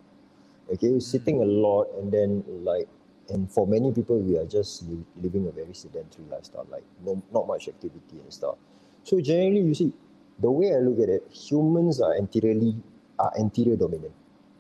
Okay, 0.73 0.91
we're 0.91 1.01
sitting 1.01 1.43
a 1.43 1.47
lot, 1.47 1.89
and 1.99 2.13
then 2.13 2.45
like, 2.65 2.89
and 3.31 3.51
for 3.51 3.67
many 3.67 3.93
people, 3.93 4.19
we 4.19 4.39
are 4.39 4.47
just 4.47 4.85
li- 4.89 5.07
living 5.23 5.47
a 5.49 5.53
very 5.53 5.75
sedentary 5.75 6.27
lifestyle, 6.31 6.67
like 6.71 6.85
no 7.05 7.23
not 7.33 7.47
much 7.49 7.69
activity 7.69 8.21
and 8.23 8.33
stuff. 8.33 8.57
So 9.05 9.21
generally, 9.21 9.61
you 9.63 9.75
see, 9.75 9.93
the 10.39 10.51
way 10.51 10.75
I 10.75 10.79
look 10.79 10.99
at 11.01 11.09
it, 11.09 11.27
humans 11.31 12.01
are 12.01 12.15
anteriorly 12.17 12.77
are 13.19 13.33
anterior 13.39 13.77
dominant. 13.77 14.13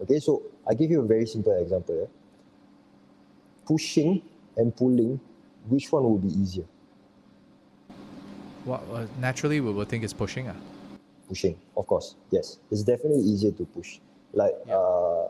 Okay, 0.02 0.18
so 0.18 0.42
I 0.68 0.74
give 0.74 0.90
you 0.90 1.00
a 1.00 1.06
very 1.06 1.26
simple 1.26 1.52
example. 1.60 2.00
eh. 2.02 2.06
Pushing 3.66 4.22
and 4.56 4.74
pulling, 4.74 5.20
which 5.68 5.90
one 5.92 6.04
will 6.04 6.18
be 6.18 6.28
easier? 6.28 6.64
What 8.64 8.82
uh, 8.92 9.06
naturally 9.20 9.60
we 9.60 9.72
would 9.72 9.88
think 9.88 10.04
is 10.04 10.12
pushing. 10.12 10.48
Uh. 10.48 10.54
Pushing, 11.28 11.56
of 11.76 11.86
course. 11.86 12.14
Yes, 12.30 12.58
it's 12.70 12.82
definitely 12.82 13.22
easier 13.22 13.50
to 13.52 13.64
push. 13.66 13.98
Like 14.32 14.54
Yeah. 14.66 14.76
uh, 14.76 15.28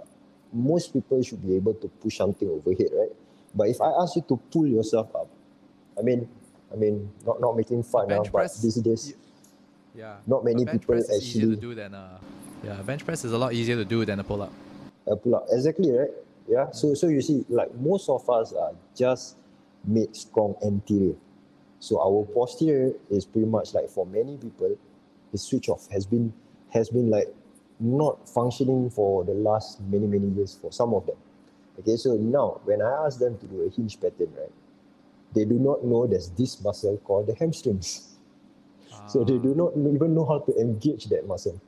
most 0.52 0.92
people 0.92 1.22
should 1.22 1.42
be 1.42 1.56
able 1.56 1.74
to 1.74 1.88
push 1.88 2.16
something 2.18 2.48
overhead, 2.48 2.88
right? 2.92 3.12
But 3.54 3.68
if 3.68 3.80
I 3.80 3.90
ask 3.90 4.16
you 4.16 4.22
to 4.28 4.36
pull 4.52 4.66
yourself 4.66 5.14
up, 5.16 5.28
I 5.98 6.02
mean, 6.02 6.28
I 6.72 6.76
mean, 6.76 7.10
not 7.24 7.40
not 7.40 7.56
making 7.56 7.82
fun 7.82 8.08
now, 8.08 8.22
bench 8.22 8.32
but 8.32 8.52
these 8.62 8.76
days, 8.76 9.14
y- 9.16 9.25
Yeah. 9.96 10.16
Not 10.26 10.44
many 10.44 10.64
people 10.64 10.78
press 10.94 11.08
is 11.08 11.32
to 11.32 11.38
actually- 11.38 11.56
do 11.56 11.74
than 11.74 11.94
a 11.94 12.20
yeah. 12.64 12.82
Bench 12.82 13.04
press 13.04 13.24
is 13.24 13.32
a 13.32 13.38
lot 13.38 13.52
easier 13.52 13.76
to 13.76 13.84
do 13.84 14.04
than 14.04 14.20
a 14.20 14.24
pull 14.24 14.42
up. 14.42 14.52
a 15.06 15.16
pull 15.16 15.36
up. 15.36 15.46
Exactly, 15.50 15.90
right? 15.90 16.10
Yeah. 16.48 16.70
So 16.70 16.94
so 16.94 17.08
you 17.08 17.22
see, 17.22 17.44
like 17.48 17.74
most 17.76 18.08
of 18.08 18.28
us 18.28 18.52
are 18.52 18.72
just 18.94 19.36
made 19.84 20.14
strong 20.14 20.54
anterior. 20.64 21.14
So 21.80 22.00
our 22.00 22.24
posterior 22.34 22.92
is 23.10 23.24
pretty 23.24 23.46
much 23.46 23.72
like 23.74 23.88
for 23.88 24.04
many 24.06 24.36
people, 24.36 24.76
the 25.32 25.38
switch 25.38 25.68
off 25.68 25.88
has 25.90 26.06
been 26.06 26.32
has 26.70 26.88
been 26.90 27.08
like 27.10 27.28
not 27.78 28.28
functioning 28.28 28.90
for 28.90 29.24
the 29.24 29.34
last 29.34 29.80
many 29.82 30.06
many 30.06 30.28
years 30.28 30.58
for 30.60 30.72
some 30.72 30.92
of 30.94 31.06
them. 31.06 31.16
Okay, 31.78 31.96
so 31.96 32.14
now 32.16 32.60
when 32.64 32.80
I 32.82 33.06
ask 33.06 33.18
them 33.18 33.38
to 33.38 33.46
do 33.46 33.62
a 33.62 33.70
hinge 33.70 34.00
pattern, 34.00 34.32
right, 34.36 34.52
they 35.34 35.44
do 35.44 35.54
not 35.54 35.84
know 35.84 36.06
there's 36.06 36.30
this 36.30 36.60
muscle 36.62 36.96
called 37.04 37.26
the 37.28 37.34
hamstrings. 37.34 38.15
So 39.06 39.24
they 39.24 39.38
do 39.38 39.54
not 39.54 39.72
even 39.76 40.14
know 40.14 40.24
how 40.26 40.40
to 40.40 40.56
engage 40.60 41.06
that 41.06 41.26
muscle. 41.26 41.60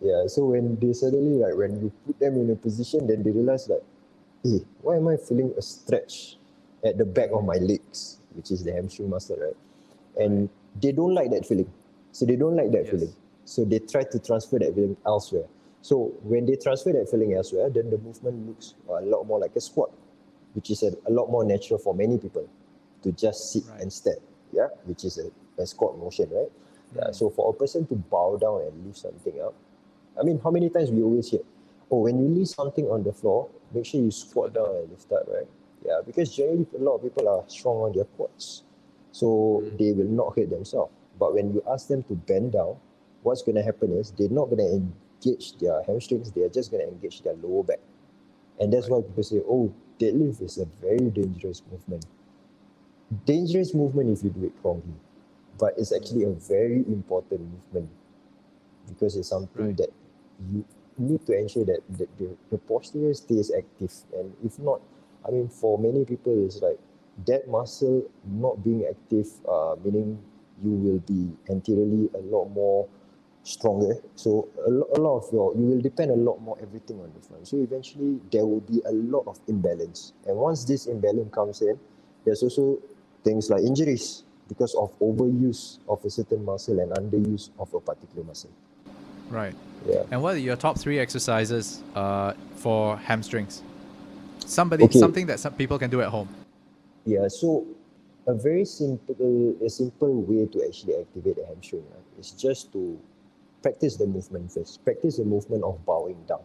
Yeah, 0.00 0.26
so 0.26 0.46
when 0.46 0.76
they 0.80 0.92
suddenly 0.92 1.38
like 1.38 1.56
when 1.56 1.80
you 1.80 1.92
put 2.06 2.18
them 2.18 2.36
in 2.36 2.50
a 2.50 2.56
position, 2.56 3.06
then 3.06 3.22
they 3.22 3.30
realize 3.30 3.68
like, 3.68 3.82
hey, 4.42 4.60
why 4.82 4.96
am 4.96 5.08
I 5.08 5.16
feeling 5.16 5.54
a 5.56 5.62
stretch 5.62 6.36
at 6.84 6.98
the 6.98 7.04
back 7.04 7.30
of 7.32 7.44
my 7.44 7.56
legs, 7.56 8.18
which 8.34 8.50
is 8.50 8.64
the 8.64 8.72
hamstring 8.72 9.10
muscle, 9.10 9.36
right? 9.40 9.56
And 10.18 10.50
they 10.80 10.92
don't 10.92 11.14
like 11.14 11.30
that 11.30 11.46
feeling. 11.46 11.72
So 12.12 12.26
they 12.26 12.36
don't 12.36 12.56
like 12.56 12.70
that 12.72 12.84
Yes. 12.84 12.90
feeling. 12.90 13.14
So 13.44 13.64
they 13.64 13.78
try 13.78 14.04
to 14.04 14.18
transfer 14.18 14.58
that 14.58 14.74
feeling 14.74 14.96
elsewhere. 15.06 15.44
So 15.82 16.12
when 16.22 16.46
they 16.46 16.56
transfer 16.56 16.92
that 16.92 17.08
feeling 17.10 17.34
elsewhere, 17.34 17.70
then 17.70 17.90
the 17.90 17.98
movement 17.98 18.46
looks 18.48 18.74
a 18.88 19.00
lot 19.02 19.24
more 19.24 19.38
like 19.38 19.56
a 19.56 19.60
squat, 19.60 19.90
which 20.54 20.70
is 20.70 20.82
a, 20.82 20.92
a 21.06 21.10
lot 21.12 21.30
more 21.30 21.44
natural 21.44 21.78
for 21.78 21.94
many 21.94 22.18
people 22.18 22.48
to 23.02 23.12
just 23.12 23.52
sit 23.52 23.64
Right. 23.70 23.80
and 23.82 23.92
stare, 23.92 24.16
yeah, 24.52 24.68
which 24.84 25.04
is 25.04 25.18
a, 25.18 25.30
a 25.62 25.66
squat 25.66 25.98
motion, 25.98 26.28
right? 26.30 26.50
Yeah, 26.96 27.08
Mm. 27.10 27.14
so 27.14 27.30
for 27.30 27.50
a 27.50 27.52
person 27.54 27.86
to 27.88 27.96
bow 27.96 28.36
down 28.38 28.62
and 28.62 28.86
lift 28.86 28.98
something 28.98 29.40
up, 29.40 29.54
I 30.20 30.24
mean, 30.24 30.40
how 30.40 30.50
many 30.50 30.70
times 30.70 30.90
we 30.90 31.02
always 31.02 31.30
hear, 31.30 31.40
oh, 31.90 32.00
when 32.00 32.18
you 32.20 32.28
leave 32.28 32.48
something 32.48 32.86
on 32.90 33.02
the 33.04 33.12
floor, 33.12 33.48
make 33.74 33.86
sure 33.86 34.00
you 34.00 34.10
squat 34.10 34.54
down 34.54 34.68
and 34.76 34.90
lift 34.90 35.10
up, 35.12 35.24
right? 35.28 35.48
Yeah, 35.84 36.00
because 36.06 36.34
generally 36.34 36.66
a 36.76 36.82
lot 36.82 36.96
of 36.96 37.02
people 37.02 37.28
are 37.28 37.44
strong 37.48 37.78
on 37.82 37.92
their 37.94 38.04
quads, 38.04 38.64
so 39.12 39.62
Mm. 39.64 39.78
they 39.78 39.92
will 39.92 40.12
not 40.20 40.38
hurt 40.38 40.50
themselves. 40.50 40.92
But 41.18 41.34
when 41.34 41.52
you 41.54 41.62
ask 41.70 41.88
them 41.88 42.02
to 42.04 42.14
bend 42.14 42.52
down, 42.52 42.76
what's 43.22 43.42
going 43.42 43.56
to 43.56 43.62
happen 43.62 43.92
is 43.92 44.12
they're 44.12 44.28
not 44.30 44.46
going 44.50 44.58
to 44.58 44.70
engage 44.82 45.58
their 45.58 45.82
hamstrings, 45.84 46.32
they're 46.32 46.48
just 46.50 46.70
going 46.70 46.84
to 46.86 46.92
engage 46.92 47.22
their 47.22 47.34
lower 47.34 47.64
back. 47.64 47.80
And 48.60 48.72
that's 48.72 48.88
why 48.88 49.02
people 49.02 49.22
say, 49.22 49.42
oh, 49.48 49.72
deadlift 50.00 50.42
is 50.42 50.58
a 50.58 50.66
very 50.80 51.10
dangerous 51.10 51.62
movement. 51.70 52.06
Dangerous 53.26 53.74
movement 53.74 54.10
if 54.10 54.24
you 54.24 54.30
do 54.30 54.46
it 54.46 54.52
wrongly, 54.62 54.94
but 55.58 55.74
it's 55.78 55.92
actually 55.92 56.24
a 56.24 56.30
very 56.30 56.78
important 56.88 57.40
movement 57.40 57.88
because 58.88 59.16
it's 59.16 59.28
something 59.28 59.66
Right. 59.66 59.76
that 59.76 59.90
you 60.52 60.64
need 60.98 61.26
to 61.26 61.32
ensure 61.38 61.64
that 61.64 61.80
the, 61.88 62.06
the, 62.18 62.36
the 62.50 62.58
posterior 62.58 63.14
stays 63.14 63.50
active. 63.56 63.92
And 64.16 64.34
if 64.44 64.58
not, 64.58 64.80
I 65.26 65.30
mean, 65.30 65.48
for 65.48 65.78
many 65.78 66.04
people, 66.04 66.44
it's 66.44 66.60
like 66.60 66.78
that 67.26 67.48
muscle 67.48 68.04
not 68.26 68.62
being 68.62 68.84
active, 68.88 69.28
uh, 69.48 69.76
meaning 69.84 70.18
you 70.62 70.70
will 70.70 70.98
be 71.00 71.30
anteriorly 71.50 72.10
a 72.14 72.18
lot 72.18 72.46
more 72.46 72.88
stronger. 73.42 73.96
So 74.16 74.48
a, 74.66 74.70
lo- 74.70 74.88
a 74.94 75.00
lot 75.00 75.18
of 75.18 75.32
your, 75.32 75.54
you 75.54 75.62
will 75.62 75.80
depend 75.80 76.10
a 76.10 76.16
lot 76.16 76.40
more 76.40 76.56
everything 76.60 77.00
on 77.00 77.12
the 77.14 77.26
front. 77.26 77.46
So 77.48 77.58
eventually 77.58 78.20
there 78.32 78.46
will 78.46 78.60
be 78.60 78.82
a 78.86 78.92
lot 78.92 79.24
of 79.26 79.38
imbalance. 79.48 80.12
And 80.26 80.36
once 80.36 80.64
this 80.64 80.86
imbalance 80.86 81.32
comes 81.32 81.62
in, 81.62 81.78
there's 82.24 82.42
also 82.42 82.78
things 83.22 83.50
like 83.50 83.62
injuries 83.62 84.23
because 84.48 84.74
of 84.74 84.98
overuse 85.00 85.78
of 85.88 86.04
a 86.04 86.10
certain 86.10 86.44
muscle 86.44 86.78
and 86.80 86.92
underuse 86.92 87.50
of 87.58 87.72
a 87.74 87.80
particular 87.80 88.24
muscle. 88.24 88.50
Right. 89.30 89.54
Yeah. 89.88 90.04
And 90.10 90.22
what 90.22 90.36
are 90.36 90.38
your 90.38 90.56
top 90.56 90.78
three 90.78 90.98
exercises 90.98 91.82
uh, 91.94 92.34
for 92.56 92.96
hamstrings? 92.98 93.62
Somebody, 94.46 94.84
Okay. 94.84 94.98
something 94.98 95.26
that 95.26 95.40
some 95.40 95.54
people 95.54 95.78
can 95.78 95.90
do 95.90 96.02
at 96.02 96.08
home. 96.08 96.28
Yeah, 97.06 97.28
so 97.28 97.66
a 98.26 98.34
very 98.34 98.64
simple, 98.64 99.56
a 99.64 99.70
simple 99.70 100.22
way 100.22 100.46
to 100.46 100.64
actually 100.66 100.96
activate 100.96 101.36
the 101.36 101.46
hamstring 101.46 101.84
right, 101.90 102.04
is 102.20 102.30
just 102.32 102.72
to 102.72 102.98
practice 103.62 103.96
the 103.96 104.06
movement 104.06 104.52
first. 104.52 104.84
Practice 104.84 105.18
the 105.18 105.24
movement 105.24 105.64
of 105.64 105.84
bowing 105.86 106.22
down. 106.28 106.40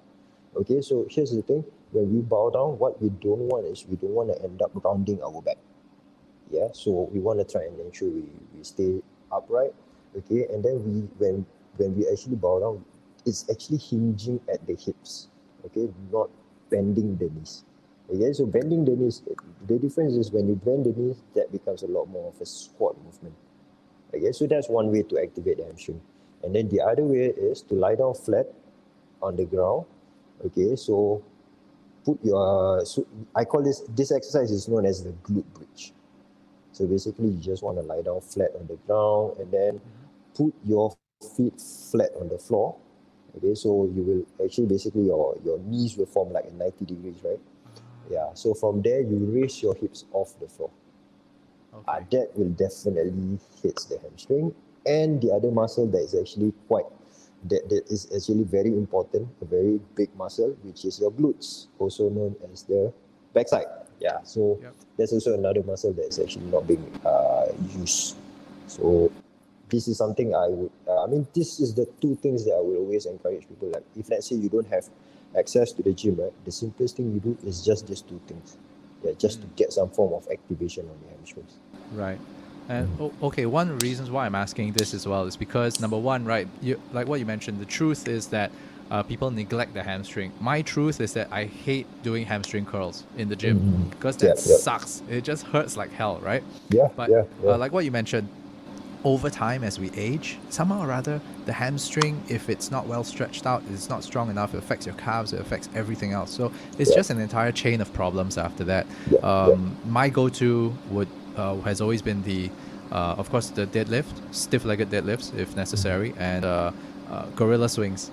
Okay, 0.56 0.82
so 0.82 1.06
here's 1.10 1.32
the 1.32 1.42
thing: 1.44 1.64
when 1.92 2.14
we 2.14 2.22
bow 2.22 2.50
down, 2.50 2.80
what 2.80 3.02
we 3.02 3.10
don't 3.10 3.48
want 3.48 3.68
is 3.68 3.86
we 3.88 3.96
don't 3.98 4.12
want 4.16 4.30
to 4.36 4.44
end 4.44 4.62
up 4.62 4.72
rounding 4.84 5.22
our 5.24 5.42
back. 5.42 5.58
Yeah, 6.50 6.70
so 6.74 7.10
we 7.14 7.20
want 7.20 7.40
to 7.40 7.46
try 7.46 7.66
and 7.66 7.80
ensure 7.80 8.10
we, 8.10 8.24
we 8.56 8.64
stay 8.64 9.02
upright. 9.32 9.74
Okay, 10.18 10.48
and 10.52 10.64
then 10.64 10.82
we 10.84 11.02
when 11.18 11.46
when 11.78 11.96
we 11.96 12.10
actually 12.10 12.36
bow 12.36 12.60
down, 12.60 12.86
it's 13.26 13.46
actually 13.50 13.78
hinging 13.78 14.40
at 14.52 14.66
the 14.66 14.76
hips. 14.76 15.28
Okay, 15.66 15.90
not 16.12 16.30
bending 16.70 17.18
the 17.18 17.30
knees. 17.30 17.64
Okay, 18.12 18.34
so 18.34 18.46
bending 18.46 18.86
the 18.86 18.96
knees, 18.96 19.22
the 19.68 19.78
difference 19.78 20.14
is 20.16 20.32
when 20.32 20.48
you 20.48 20.56
bend 20.56 20.86
the 20.86 20.94
knees, 21.00 21.18
that 21.36 21.52
becomes 21.52 21.84
a 21.84 21.88
lot 21.88 22.06
more 22.06 22.30
of 22.34 22.42
a 22.42 22.46
squat 22.46 22.96
movement. 23.06 23.36
Okay, 24.14 24.32
so 24.32 24.48
that's 24.48 24.68
one 24.68 24.92
way 24.92 25.04
to 25.04 25.22
activate 25.22 25.58
the 25.58 25.66
hamstring. 25.66 26.02
And 26.42 26.56
then 26.56 26.70
the 26.70 26.82
other 26.82 27.04
way 27.04 27.26
is 27.26 27.62
to 27.64 27.76
lie 27.76 27.96
down 27.96 28.16
flat 28.16 28.48
on 29.22 29.36
the 29.36 29.46
ground. 29.46 29.86
Okay, 30.44 30.76
so 30.76 31.22
put 32.04 32.18
your, 32.24 32.84
so 32.86 33.06
I 33.36 33.46
call 33.46 33.62
this, 33.62 33.84
this 33.90 34.12
exercise 34.12 34.50
is 34.50 34.68
known 34.68 34.86
as 34.86 35.04
the 35.04 35.12
glute 35.24 35.46
bridge. 35.54 35.94
So 36.80 36.88
basically, 36.88 37.28
you 37.28 37.42
just 37.42 37.62
want 37.62 37.76
to 37.76 37.84
lie 37.84 38.02
down 38.02 38.22
flat 38.22 38.52
on 38.58 38.66
the 38.66 38.78
ground 38.88 39.36
and 39.38 39.52
then 39.52 39.82
put 40.34 40.54
your 40.64 40.96
feet 41.36 41.60
flat 41.60 42.08
on 42.18 42.30
the 42.30 42.38
floor. 42.38 42.78
Okay, 43.36 43.54
so 43.54 43.84
you 43.94 44.02
will 44.02 44.46
actually 44.46 44.68
basically 44.68 45.04
your, 45.08 45.36
your 45.44 45.60
knees 45.60 45.98
will 45.98 46.06
form 46.06 46.32
like 46.32 46.46
a 46.46 46.54
90 46.54 46.86
degrees, 46.86 47.18
right? 47.22 47.40
Yeah, 48.10 48.30
so 48.34 48.54
from 48.54 48.82
there 48.82 49.02
you 49.02 49.18
raise 49.28 49.62
your 49.62 49.76
hips 49.76 50.06
off 50.14 50.40
the 50.40 50.48
floor. 50.48 50.72
Okay. 51.74 51.84
Uh, 51.86 52.00
that 52.12 52.38
will 52.38 52.56
definitely 52.56 53.40
hits 53.62 53.84
the 53.84 54.00
hamstring 54.00 54.56
and 54.86 55.22
the 55.22 55.34
other 55.34 55.52
muscle 55.52 55.86
that 55.86 56.00
is 56.00 56.16
actually 56.16 56.54
quite 56.70 56.86
that, 57.50 57.68
that 57.68 57.92
is 57.92 58.08
actually 58.16 58.46
very 58.46 58.70
important, 58.70 59.28
a 59.42 59.46
very 59.46 59.82
big 59.96 60.16
muscle, 60.16 60.56
which 60.64 60.86
is 60.86 60.98
your 60.98 61.12
glutes, 61.12 61.68
also 61.78 62.08
known 62.10 62.38
as 62.54 62.64
the 62.64 62.94
backside. 63.34 63.68
Yeah, 64.00 64.22
so 64.24 64.60
Yep. 64.62 64.74
there's 64.98 65.14
also 65.14 65.34
another 65.34 65.64
muscle 65.64 65.94
that 65.94 66.06
is 66.08 66.20
actually 66.20 66.46
not 66.46 66.68
being 66.68 66.84
uh, 67.06 67.48
used. 67.78 68.16
So 68.68 69.12
this 69.70 69.88
is 69.88 69.98
something 69.98 70.34
I 70.34 70.48
would, 70.48 70.72
uh, 70.88 71.04
I 71.04 71.08
mean, 71.08 71.28
this 71.34 71.60
is 71.60 71.74
the 71.74 71.86
two 72.02 72.16
things 72.16 72.46
that 72.46 72.54
I 72.54 72.60
will 72.62 72.78
always 72.78 73.06
encourage 73.06 73.48
people. 73.48 73.70
Like, 73.70 73.84
if 73.98 74.10
let's 74.10 74.28
say 74.30 74.36
you 74.36 74.50
don't 74.50 74.68
have 74.68 74.86
access 75.38 75.72
to 75.74 75.84
the 75.84 75.94
gym, 75.94 76.16
right, 76.16 76.34
the 76.46 76.52
simplest 76.52 76.98
thing 76.98 77.14
you 77.14 77.20
do 77.20 77.38
is 77.48 77.64
just 77.64 77.88
these 77.88 78.02
two 78.02 78.20
things. 78.28 78.58
Yeah, 79.04 79.12
just 79.18 79.42
to 79.42 79.48
get 79.56 79.72
some 79.72 79.90
form 79.90 80.14
of 80.14 80.28
activation 80.32 80.86
on 80.86 80.98
your 81.04 81.18
hamstrings. 81.18 81.54
Right. 81.94 82.20
And 82.68 82.90
o- 83.00 83.14
okay, 83.24 83.46
one 83.46 83.70
of 83.72 83.82
reasons 83.82 84.12
why 84.12 84.26
I'm 84.26 84.36
asking 84.36 84.74
this 84.74 84.94
as 84.94 85.08
well 85.08 85.26
is 85.26 85.36
because 85.38 85.80
number 85.80 85.98
one, 85.98 86.26
right, 86.26 86.48
you 86.62 86.80
like 86.94 87.08
what 87.08 87.20
you 87.20 87.26
mentioned. 87.26 87.60
The 87.60 87.66
truth 87.66 88.08
is 88.08 88.28
that 88.28 88.52
uh, 88.92 89.04
people 89.04 89.30
neglect 89.32 89.74
the 89.74 89.84
hamstring. 89.84 90.32
My 90.40 90.62
truth 90.62 91.00
is 91.00 91.14
that 91.14 91.28
I 91.32 91.46
hate 91.46 91.88
doing 92.04 92.26
hamstring 92.26 92.66
curls 92.66 93.06
in 93.18 93.30
the 93.30 93.36
gym 93.36 93.60
Mhm. 93.60 93.90
because 93.92 94.16
Yeah, 94.22 94.30
that 94.30 94.38
yeah. 94.48 94.58
sucks. 94.58 95.04
It 95.10 95.24
just 95.24 95.46
hurts 95.48 95.78
like 95.78 95.92
hell, 95.92 96.20
right? 96.22 96.44
Yeah, 96.70 96.90
But 96.96 97.10
yeah, 97.10 97.24
yeah. 97.44 97.52
Uh, 97.52 97.58
like 97.58 97.72
what 97.72 97.86
you 97.86 97.92
mentioned, 97.92 98.28
over 99.06 99.30
time 99.30 99.64
as 99.64 99.80
we 99.80 99.90
age, 99.96 100.38
somehow 100.50 100.82
or 100.84 100.88
rather, 100.88 101.22
the 101.46 101.54
hamstring, 101.54 102.22
if 102.28 102.50
it's 102.50 102.70
not 102.70 102.86
well 102.86 103.04
stretched 103.04 103.46
out, 103.46 103.64
it's 103.72 103.90
not 103.90 104.04
strong 104.04 104.30
enough, 104.30 104.54
it 104.54 104.58
affects 104.58 104.86
your 104.86 104.96
calves, 104.96 105.32
it 105.32 105.40
affects 105.40 105.70
everything 105.74 106.12
else. 106.12 106.32
So 106.32 106.52
it's 106.78 106.90
Yeah. 106.90 106.98
just 106.98 107.10
an 107.10 107.20
entire 107.22 107.54
chain 107.54 107.80
of 107.80 107.94
problems 107.94 108.38
after 108.38 108.64
that. 108.66 108.86
Yeah, 109.10 109.20
yeah. 109.22 109.54
Um, 109.54 109.78
My 109.88 110.10
go-to 110.10 110.74
would 110.92 111.08
uh, 111.38 111.56
has 111.62 111.80
always 111.80 112.02
been 112.02 112.22
the, 112.24 112.50
uh, 112.92 113.16
of 113.18 113.30
course, 113.30 113.48
the 113.48 113.66
deadlift, 113.66 114.12
stiff-legged 114.32 114.90
deadlifts 114.90 115.34
if 115.38 115.56
necessary, 115.56 116.14
and 116.20 116.44
uh, 116.44 116.72
uh, 117.10 117.24
gorilla 117.38 117.70
swings, 117.70 118.12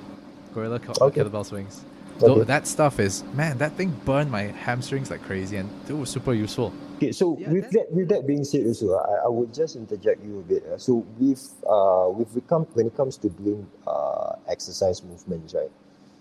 gorilla 0.56 0.78
co- 0.80 0.94
Okay. 1.06 1.20
kettlebell 1.22 1.44
swings. 1.44 1.84
Though 2.18 2.36
Okay. 2.40 2.44
that 2.44 2.66
stuff 2.66 2.98
is 2.98 3.22
man, 3.34 3.58
that 3.58 3.72
thing 3.76 3.90
burned 4.06 4.30
my 4.30 4.44
hamstrings 4.64 5.10
like 5.10 5.22
crazy, 5.22 5.56
and 5.58 5.68
it 5.88 5.92
was 5.92 6.08
super 6.08 6.32
useful. 6.32 6.72
Okay, 6.96 7.12
so 7.12 7.36
Yeah, 7.38 7.52
with 7.52 7.64
that- 7.64 7.72
that 7.72 7.92
with 7.92 8.08
that 8.08 8.26
being 8.26 8.42
said, 8.42 8.66
also 8.66 8.94
I, 8.96 9.26
I 9.26 9.28
would 9.28 9.52
just 9.52 9.76
interject 9.76 10.24
you 10.24 10.38
a 10.40 10.42
bit. 10.42 10.64
uh, 10.64 10.78
So 10.78 11.04
with 11.20 11.42
uh 11.68 12.08
with 12.16 12.32
we 12.34 12.40
come 12.52 12.64
when 12.72 12.86
it 12.86 12.96
comes 12.96 13.18
to 13.18 13.28
doing 13.28 13.66
uh 13.86 14.32
exercise 14.48 15.04
movements, 15.04 15.52
right? 15.52 15.70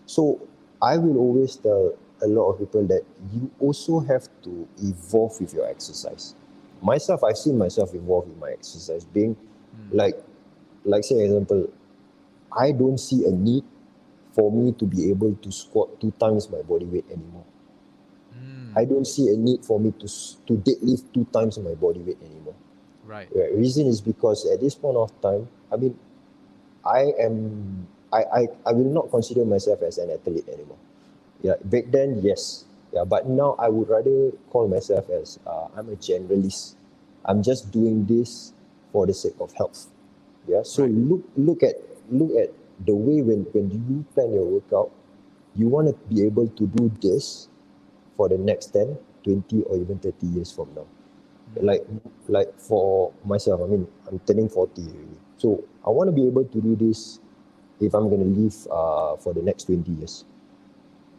So 0.05 0.41
I 0.81 0.97
will 0.97 1.17
always 1.17 1.55
tell 1.55 1.93
a 2.21 2.27
lot 2.27 2.51
of 2.51 2.59
people 2.59 2.83
that 2.87 3.03
you 3.33 3.49
also 3.59 3.99
have 4.11 4.27
to 4.43 4.67
evolve 4.83 5.39
with 5.39 5.53
your 5.53 5.65
exercise. 5.75 6.35
Myself, 6.81 7.23
I've 7.23 7.37
seen 7.37 7.57
myself 7.57 7.93
evolve 7.95 8.27
with 8.27 8.37
my 8.37 8.51
exercise, 8.51 9.05
being 9.05 9.35
Mm. 9.35 9.95
like 10.01 10.17
like 10.83 11.03
say 11.05 11.23
example, 11.23 11.71
I 12.51 12.73
don't 12.73 12.99
see 12.99 13.23
a 13.25 13.31
need 13.31 13.63
for 14.35 14.51
me 14.51 14.73
to 14.73 14.85
be 14.85 15.09
able 15.09 15.33
to 15.41 15.51
squat 15.51 15.99
two 16.01 16.11
times 16.19 16.49
my 16.51 16.61
body 16.61 16.85
weight 16.85 17.05
anymore. 17.09 17.45
Mm, 18.35 18.77
I 18.77 18.85
don't 18.85 19.07
see 19.07 19.29
a 19.33 19.37
need 19.37 19.63
for 19.65 19.79
me 19.79 19.91
to 19.99 20.07
to 20.47 20.53
deadlift 20.59 21.13
two 21.13 21.25
times 21.31 21.57
my 21.59 21.73
body 21.75 22.01
weight 22.03 22.19
anymore. 22.21 22.55
right. 23.05 23.29
The 23.33 23.49
reason 23.55 23.87
is 23.87 24.01
because 24.01 24.45
at 24.51 24.59
this 24.61 24.75
point 24.75 24.97
of 24.97 25.09
time, 25.21 25.47
I 25.71 25.77
mean, 25.77 25.97
I 26.85 27.13
am 27.19 27.87
I, 28.13 28.23
I, 28.23 28.41
I 28.67 28.71
will 28.73 28.91
not 28.91 29.11
consider 29.11 29.45
myself 29.45 29.81
as 29.83 29.97
an 29.97 30.11
athlete 30.11 30.47
anymore. 30.49 30.77
Yeah, 31.41 31.55
back 31.63 31.91
then, 31.91 32.21
yes. 32.23 32.65
Yeah, 32.93 33.03
but 33.03 33.27
now 33.27 33.55
I 33.59 33.69
would 33.69 33.89
rather 33.89 34.31
call 34.49 34.67
myself 34.67 35.09
as 35.09 35.39
uh, 35.45 35.67
I'm 35.75 35.89
a 35.89 35.97
generalist. 35.97 36.75
I'm 37.25 37.43
just 37.43 37.71
doing 37.71 38.05
this 38.05 38.53
for 38.91 39.05
the 39.05 39.13
sake 39.13 39.35
of 39.41 39.51
health. 39.53 39.87
Yeah. 40.47 40.63
So 40.63 40.83
Right. 40.83 40.91
look 40.91 41.23
look 41.35 41.63
at 41.63 41.75
look 42.09 42.31
at 42.39 42.51
the 42.83 42.93
way 42.93 43.21
when, 43.21 43.43
when 43.53 43.71
you 43.71 44.05
plan 44.13 44.33
your 44.33 44.45
workout, 44.45 44.91
you 45.55 45.67
want 45.67 45.87
to 45.87 45.93
be 46.13 46.25
able 46.25 46.47
to 46.47 46.67
do 46.67 46.91
this 47.01 47.47
for 48.17 48.29
the 48.29 48.37
next 48.37 48.67
10, 48.67 48.97
20, 49.23 49.63
or 49.63 49.77
even 49.77 49.99
30 49.99 50.27
years 50.27 50.51
from 50.51 50.73
now. 50.75 50.85
Like 51.61 51.85
like 52.27 52.51
for 52.59 53.13
myself 53.23 53.61
i 53.63 53.67
mean 53.67 53.87
i'm 54.11 54.19
turning 54.27 54.49
40 54.49 54.81
already. 54.81 55.17
So 55.37 55.63
i 55.85 55.89
want 55.89 56.09
to 56.09 56.11
be 56.11 56.27
able 56.27 56.43
to 56.43 56.61
do 56.61 56.75
this 56.75 57.19
if 57.79 57.93
i'm 57.93 58.09
going 58.09 58.19
to 58.19 58.41
live 58.41 58.55
uh, 58.69 59.15
for 59.17 59.33
the 59.33 59.41
next 59.41 59.65
20 59.65 59.89
years. 59.91 60.25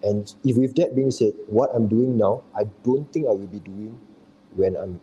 And 0.03 0.29
if 0.45 0.57
with 0.57 0.77
that 0.77 0.95
being 0.95 1.11
said 1.11 1.33
what 1.47 1.71
i'm 1.75 1.89
doing 1.89 2.19
now 2.19 2.43
i 2.55 2.65
don't 2.85 3.11
think 3.13 3.27
i 3.27 3.31
will 3.31 3.47
be 3.49 3.61
doing 3.61 3.99
when 4.55 4.77
i'm 4.77 5.01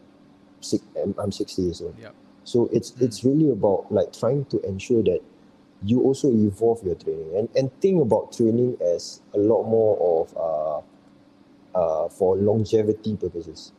six 0.61 0.85
i'm, 1.01 1.15
I'm 1.17 1.31
60 1.31 1.61
years 1.61 1.81
old. 1.81 1.95
Yep. 1.97 2.13
so 2.43 2.69
it's 2.71 2.93
it's 3.01 3.23
really 3.23 3.49
about 3.49 3.91
like 3.91 4.13
trying 4.13 4.45
to 4.45 4.61
ensure 4.61 5.01
that 5.03 5.21
you 5.83 6.01
also 6.01 6.29
evolve 6.31 6.83
your 6.83 6.95
training 6.95 7.31
and 7.37 7.49
and 7.55 7.71
think 7.81 8.01
about 8.01 8.31
training 8.33 8.77
as 8.81 9.21
a 9.33 9.37
lot 9.37 9.63
more 9.63 9.95
of 10.21 10.37
uh 10.37 10.81
uh 11.75 12.09
for 12.09 12.35
longevity 12.37 13.15
purposes 13.17 13.71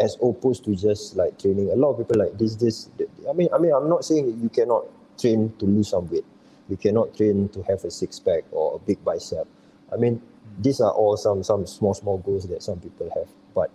as 0.00 0.16
opposed 0.22 0.64
to 0.64 0.76
just 0.76 1.16
like 1.16 1.38
training. 1.38 1.70
A 1.70 1.76
lot 1.76 1.92
of 1.92 1.98
people 1.98 2.18
like 2.18 2.36
this, 2.38 2.56
this. 2.56 2.90
I 3.28 3.32
mean, 3.34 3.48
I 3.54 3.58
mean, 3.58 3.72
I'm 3.72 3.88
not 3.88 4.04
saying 4.04 4.40
you 4.42 4.48
cannot 4.48 4.84
train 5.18 5.52
to 5.58 5.66
lose 5.66 5.88
some 5.90 6.08
weight. 6.10 6.24
You 6.68 6.76
cannot 6.76 7.16
train 7.16 7.48
to 7.50 7.62
have 7.64 7.84
a 7.84 7.90
six 7.90 8.18
pack 8.20 8.44
or 8.52 8.76
a 8.76 8.78
big 8.80 9.04
bicep. 9.04 9.46
I 9.92 9.96
mean, 9.96 10.22
these 10.60 10.80
are 10.80 10.92
all 10.92 11.16
some 11.16 11.42
some 11.44 11.66
small 11.66 11.94
small 11.94 12.18
goals 12.18 12.48
that 12.48 12.62
some 12.62 12.80
people 12.80 13.10
have. 13.14 13.28
But 13.54 13.70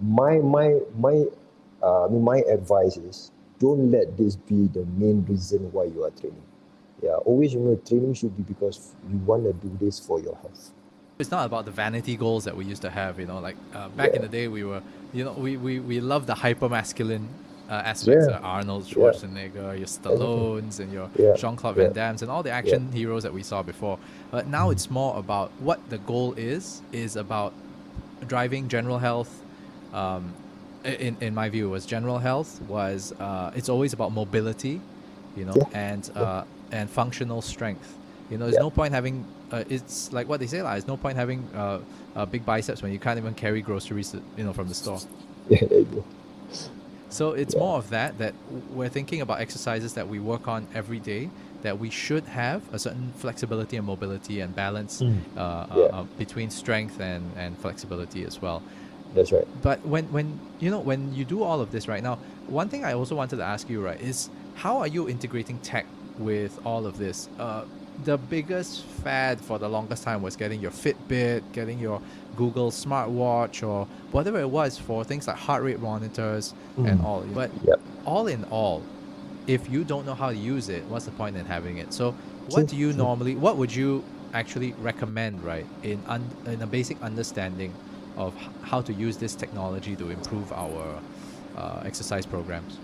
my 0.00 0.38
my 0.38 0.80
my, 0.98 1.24
uh, 1.82 2.06
I 2.06 2.08
mean, 2.08 2.22
my 2.22 2.38
advice 2.56 2.96
is 2.96 3.30
don't 3.58 3.90
let 3.90 4.16
this 4.16 4.36
be 4.36 4.66
the 4.68 4.84
main 4.98 5.24
reason 5.26 5.70
why 5.72 5.84
you 5.84 6.04
are 6.04 6.10
training. 6.10 6.42
Yeah, 7.02 7.16
always 7.16 7.54
remember 7.54 7.80
training 7.82 8.14
should 8.14 8.36
be 8.36 8.42
because 8.44 8.92
you 9.10 9.18
want 9.18 9.44
to 9.44 9.52
do 9.54 9.76
this 9.84 9.98
for 9.98 10.20
your 10.20 10.36
health. 10.36 10.70
It's 11.18 11.30
not 11.30 11.46
about 11.46 11.64
the 11.64 11.70
vanity 11.70 12.16
goals 12.16 12.44
that 12.44 12.56
we 12.56 12.64
used 12.64 12.82
to 12.82 12.90
have, 12.90 13.18
you 13.20 13.26
know. 13.26 13.38
Like 13.40 13.56
uh, 13.74 13.88
back 13.90 14.14
in 14.14 14.22
the 14.22 14.28
day, 14.28 14.48
we 14.48 14.64
were, 14.64 14.82
you 15.12 15.24
know, 15.24 15.32
we 15.32 15.56
we, 15.56 15.80
we 15.80 16.00
love 16.00 16.26
the 16.26 16.34
hyper 16.34 16.68
masculine 16.68 17.28
uh, 17.68 17.74
aspects. 17.74 18.26
Yeah. 18.28 18.36
Uh, 18.36 18.40
Arnold 18.40 18.86
Yeah. 18.86 18.94
Schwarzenegger, 18.94 19.76
your 19.78 19.86
Stallones, 19.86 20.80
and 20.80 20.92
your 20.92 21.10
Yeah. 21.18 21.34
Jean 21.36 21.56
Claude 21.56 21.76
Yeah. 21.76 21.84
Van 21.84 21.92
Damme's, 21.92 22.22
and 22.22 22.30
all 22.30 22.42
the 22.42 22.50
action 22.50 22.90
heroes 22.92 23.22
that 23.24 23.32
we 23.32 23.42
saw 23.42 23.62
before. 23.62 23.98
But 24.30 24.46
now 24.46 24.70
it's 24.70 24.90
more 24.90 25.16
about 25.18 25.50
what 25.60 25.78
the 25.90 25.98
goal 25.98 26.34
is. 26.34 26.82
Is 26.92 27.16
about 27.16 27.52
driving 28.26 28.68
general 28.68 28.98
health. 28.98 29.42
Um, 29.92 30.32
in 30.84 31.16
in 31.20 31.34
my 31.34 31.48
view, 31.48 31.68
was 31.70 31.84
general 31.86 32.18
health 32.18 32.60
was 32.68 33.12
uh, 33.20 33.52
it's 33.54 33.68
always 33.68 33.92
about 33.92 34.10
mobility, 34.12 34.80
you 35.36 35.44
know, 35.44 35.54
Yeah. 35.56 35.90
and 35.90 36.10
uh, 36.16 36.42
and 36.72 36.90
functional 36.90 37.42
strength. 37.42 37.98
You 38.30 38.38
know, 38.38 38.46
there's 38.46 38.56
Yeah. 38.56 38.60
no 38.62 38.70
point 38.70 38.94
having. 38.94 39.24
Uh, 39.52 39.64
it's 39.68 40.12
like 40.12 40.28
what 40.28 40.40
they 40.40 40.46
say, 40.46 40.62
like, 40.62 40.72
there's 40.72 40.86
no 40.88 40.96
point 40.96 41.16
having 41.18 41.46
uh, 41.54 41.78
uh, 42.16 42.24
big 42.26 42.44
biceps 42.46 42.82
when 42.82 42.90
you 42.92 42.98
can't 42.98 43.18
even 43.18 43.34
carry 43.34 43.60
groceries, 43.60 44.14
you 44.36 44.44
know, 44.44 44.52
from 44.54 44.68
the 44.68 44.74
store. 44.74 44.98
Yeah, 45.50 45.58
there 45.68 45.80
you 45.80 45.84
go. 45.84 46.04
So 47.10 47.32
it's 47.32 47.54
Yeah. 47.54 47.60
more 47.60 47.76
of 47.76 47.90
that 47.90 48.16
that 48.18 48.32
we're 48.74 48.88
thinking 48.88 49.20
about 49.20 49.40
exercises 49.40 49.92
that 49.94 50.08
we 50.08 50.18
work 50.18 50.48
on 50.48 50.66
every 50.74 50.98
day 50.98 51.28
that 51.62 51.78
we 51.78 51.90
should 51.90 52.24
have 52.24 52.62
a 52.72 52.78
certain 52.78 53.12
flexibility 53.18 53.76
and 53.76 53.86
mobility 53.86 54.40
and 54.40 54.56
balance 54.56 55.02
Mm. 55.02 55.18
uh, 55.36 55.40
uh, 55.40 55.66
Yeah. 55.76 55.84
uh, 55.92 56.04
between 56.18 56.48
strength 56.50 56.98
and, 57.00 57.22
and 57.36 57.56
flexibility 57.58 58.24
as 58.24 58.40
well. 58.40 58.62
That's 59.14 59.30
right. 59.30 59.46
But 59.62 59.84
when, 59.86 60.04
when 60.06 60.40
you 60.58 60.70
know 60.70 60.80
when 60.80 61.14
you 61.14 61.26
do 61.26 61.42
all 61.42 61.60
of 61.60 61.70
this 61.70 61.86
right 61.86 62.02
now, 62.02 62.18
one 62.48 62.68
thing 62.70 62.82
I 62.82 62.94
also 62.94 63.14
wanted 63.14 63.36
to 63.36 63.44
ask 63.44 63.68
you 63.68 63.82
right 63.84 64.00
is 64.00 64.30
how 64.54 64.78
are 64.78 64.86
you 64.88 65.06
integrating 65.08 65.58
tech 65.58 65.84
with 66.24 66.58
all 66.64 66.86
of 66.86 66.96
this? 66.96 67.28
Uh, 67.38 67.64
the 68.04 68.16
biggest 68.16 68.84
fad 68.84 69.40
for 69.40 69.58
the 69.58 69.68
longest 69.68 70.02
time 70.02 70.22
was 70.22 70.34
getting 70.36 70.60
your 70.60 70.70
Fitbit, 70.70 71.42
getting 71.52 71.78
your 71.78 72.00
Google 72.36 72.70
smartwatch, 72.70 73.66
or 73.66 73.86
whatever 74.12 74.40
it 74.40 74.48
was 74.50 74.78
for 74.78 75.04
things 75.04 75.26
like 75.28 75.36
heart 75.36 75.62
rate 75.62 75.80
monitors 75.80 76.54
and 76.76 77.00
Mm. 77.00 77.04
all. 77.04 77.20
But 77.34 77.50
Yep. 77.66 77.80
all 78.06 78.26
in 78.26 78.44
all, 78.44 78.82
if 79.46 79.68
you 79.70 79.84
don't 79.84 80.06
know 80.06 80.14
how 80.14 80.30
to 80.30 80.36
use 80.36 80.68
it, 80.68 80.88
what's 80.88 81.04
the 81.04 81.12
point 81.12 81.36
in 81.36 81.44
having 81.44 81.76
it? 81.78 81.92
So, 81.92 82.14
what 82.46 82.66
do 82.66 82.76
you 82.76 82.92
normally? 82.92 83.36
What 83.36 83.56
would 83.58 83.74
you 83.74 84.04
actually 84.32 84.72
recommend, 84.78 85.42
right, 85.42 85.66
in 85.82 86.02
un, 86.06 86.24
in 86.46 86.62
a 86.62 86.66
basic 86.66 87.00
understanding 87.02 87.72
of 88.16 88.34
how 88.62 88.80
to 88.82 88.92
use 88.92 89.16
this 89.18 89.34
technology 89.34 89.96
to 89.96 90.10
improve 90.10 90.52
our 90.52 91.02
uh, 91.56 91.82
exercise 91.84 92.24
programs? 92.26 92.78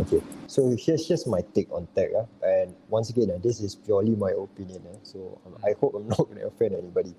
Okay, 0.00 0.20
so 0.48 0.74
here's 0.76 1.06
just 1.06 1.28
my 1.28 1.40
take 1.54 1.70
on 1.70 1.86
tech. 1.94 2.10
Uh, 2.12 2.24
and 2.42 2.74
once 2.88 3.10
again, 3.10 3.30
uh, 3.30 3.38
this 3.38 3.60
is 3.60 3.76
purely 3.76 4.16
my 4.16 4.32
opinion. 4.32 4.82
Uh, 4.90 4.96
so 5.04 5.40
um, 5.46 5.56
I 5.64 5.74
hope 5.80 5.94
I'm 5.94 6.08
not 6.14 6.18
going 6.18 6.38
to 6.38 6.48
offend 6.48 6.74
anybody. 6.74 7.14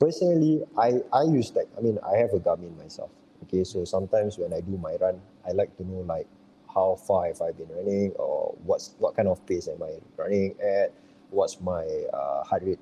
Personally, 0.00 0.64
I, 0.78 1.02
I 1.12 1.24
use 1.24 1.50
tech. 1.50 1.66
I 1.76 1.82
mean, 1.82 1.98
I 2.02 2.16
have 2.16 2.32
a 2.32 2.40
Garmin 2.40 2.74
myself. 2.78 3.10
Okay, 3.42 3.64
so 3.64 3.84
sometimes 3.84 4.38
when 4.38 4.54
I 4.54 4.60
do 4.60 4.78
my 4.78 4.96
run, 4.96 5.20
I 5.46 5.52
like 5.52 5.76
to 5.76 5.86
know 5.86 6.00
like 6.08 6.26
how 6.72 6.98
far 7.06 7.26
have 7.26 7.42
I 7.42 7.52
been 7.52 7.68
running 7.76 8.12
or 8.12 8.54
what's 8.64 8.94
what 8.98 9.14
kind 9.14 9.28
of 9.28 9.44
pace 9.46 9.68
am 9.68 9.82
I 9.82 9.96
running 10.16 10.54
at, 10.60 10.94
what's 11.28 11.60
my 11.60 11.84
uh, 12.14 12.44
heart 12.44 12.62
rate, 12.64 12.78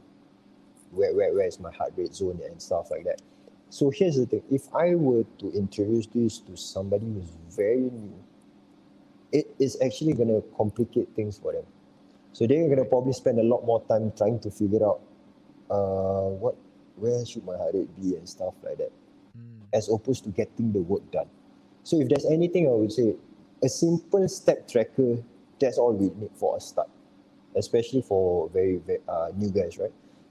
where, 0.92 1.12
where, 1.12 1.34
where 1.34 1.46
is 1.46 1.58
my 1.58 1.72
heart 1.72 1.92
rate 1.96 2.14
zone 2.14 2.38
and 2.48 2.62
stuff 2.62 2.90
like 2.92 3.02
that. 3.04 3.20
So 3.68 3.90
here's 3.90 4.16
the 4.16 4.26
thing: 4.26 4.42
if 4.48 4.72
I 4.72 4.94
were 4.94 5.24
to 5.40 5.50
introduce 5.50 6.06
this 6.06 6.38
to 6.38 6.56
somebody 6.56 7.06
who's 7.06 7.30
very 7.50 7.90
new, 7.90 8.14
it 9.34 9.50
is 9.58 9.76
actually 9.82 10.14
going 10.14 10.28
to 10.28 10.42
complicate 10.56 11.08
things 11.14 11.36
for 11.36 11.52
them. 11.52 11.64
So 12.32 12.46
they're 12.46 12.66
going 12.66 12.78
to 12.78 12.84
probably 12.84 13.12
spend 13.12 13.38
a 13.38 13.42
lot 13.42 13.66
more 13.66 13.82
time 13.86 14.12
trying 14.16 14.38
to 14.40 14.50
figure 14.50 14.86
out 14.86 15.00
uh, 15.70 16.30
what, 16.38 16.56
where 16.96 17.24
should 17.26 17.44
my 17.44 17.56
heart 17.56 17.74
rate 17.74 17.90
be 18.00 18.16
and 18.16 18.28
stuff 18.28 18.54
like 18.62 18.78
that, 18.78 18.92
Mm, 19.36 19.66
as 19.72 19.90
opposed 19.90 20.22
to 20.22 20.30
getting 20.30 20.72
the 20.72 20.78
work 20.78 21.02
done. 21.10 21.26
So 21.82 22.00
if 22.00 22.08
there's 22.08 22.24
anything, 22.26 22.68
I 22.68 22.70
would 22.70 22.92
say 22.92 23.16
a 23.64 23.68
simple 23.68 24.28
step 24.28 24.68
tracker. 24.68 25.18
That's 25.58 25.76
all 25.76 25.92
we 25.92 26.10
need 26.14 26.30
for 26.36 26.56
a 26.56 26.60
start, 26.60 26.88
especially 27.56 28.02
for 28.02 28.48
very, 28.50 28.76
very 28.76 29.00
uh, 29.08 29.30
new 29.34 29.50
guys, 29.50 29.76
right? 29.76 29.90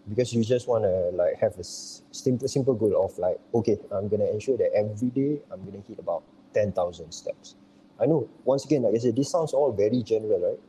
because 0.10 0.34
you 0.34 0.44
just 0.44 0.68
want 0.68 0.84
to 0.84 1.16
like 1.16 1.40
have 1.40 1.58
a 1.58 1.64
simple 1.64 2.48
simple 2.48 2.74
goal 2.74 3.06
of 3.06 3.18
like 3.18 3.40
okay 3.54 3.78
i'm 3.92 4.08
going 4.08 4.20
to 4.20 4.30
ensure 4.30 4.58
that 4.58 4.70
every 4.76 5.10
day 5.10 5.40
i'm 5.52 5.62
going 5.64 5.82
to 5.82 5.88
hit 5.88 6.00
about 6.00 6.24
10000 6.54 7.12
steps 7.12 7.56
i 8.00 8.06
know 8.06 8.28
once 8.46 8.66
again 8.66 8.84
like 8.84 8.96
i 8.96 8.98
said 8.98 9.16
this 9.16 9.30
sounds 9.32 9.54
all 9.54 9.72
very 9.72 10.02
general 10.04 10.40
right 10.40 10.60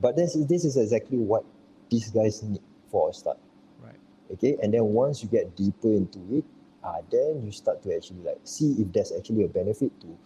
but 0.00 0.16
this 0.16 0.34
is 0.36 0.46
this 0.46 0.64
is 0.64 0.76
exactly 0.76 1.18
what 1.18 1.44
these 1.90 2.10
guys 2.10 2.42
need 2.42 2.60
for 2.90 3.10
a 3.10 3.12
start 3.12 3.38
Right. 3.82 3.96
okay 4.32 4.56
and 4.62 4.72
then 4.74 4.84
once 4.84 5.22
you 5.22 5.28
get 5.28 5.56
deeper 5.56 5.88
into 5.88 6.18
it 6.30 6.44
uh, 6.84 6.98
then 7.10 7.42
you 7.44 7.52
start 7.52 7.82
to 7.82 7.94
actually 7.94 8.20
like 8.22 8.38
see 8.44 8.72
if 8.78 8.92
there's 8.92 9.12
actually 9.12 9.44
a 9.44 9.48
benefit 9.48 9.92
to 10.00 10.16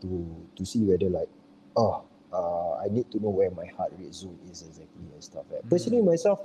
to 0.00 0.46
to 0.56 0.64
see 0.64 0.80
whether 0.84 1.08
like 1.08 1.28
oh 1.76 2.02
uh, 2.32 2.74
i 2.84 2.88
need 2.90 3.10
to 3.10 3.20
know 3.20 3.30
where 3.30 3.50
my 3.50 3.66
heart 3.76 3.92
rate 3.98 4.14
zone 4.14 4.38
is 4.50 4.62
exactly 4.62 5.04
and 5.12 5.22
stuff 5.24 5.44
like 5.50 5.62
that. 5.62 5.70
personally 5.70 6.02
myself 6.02 6.40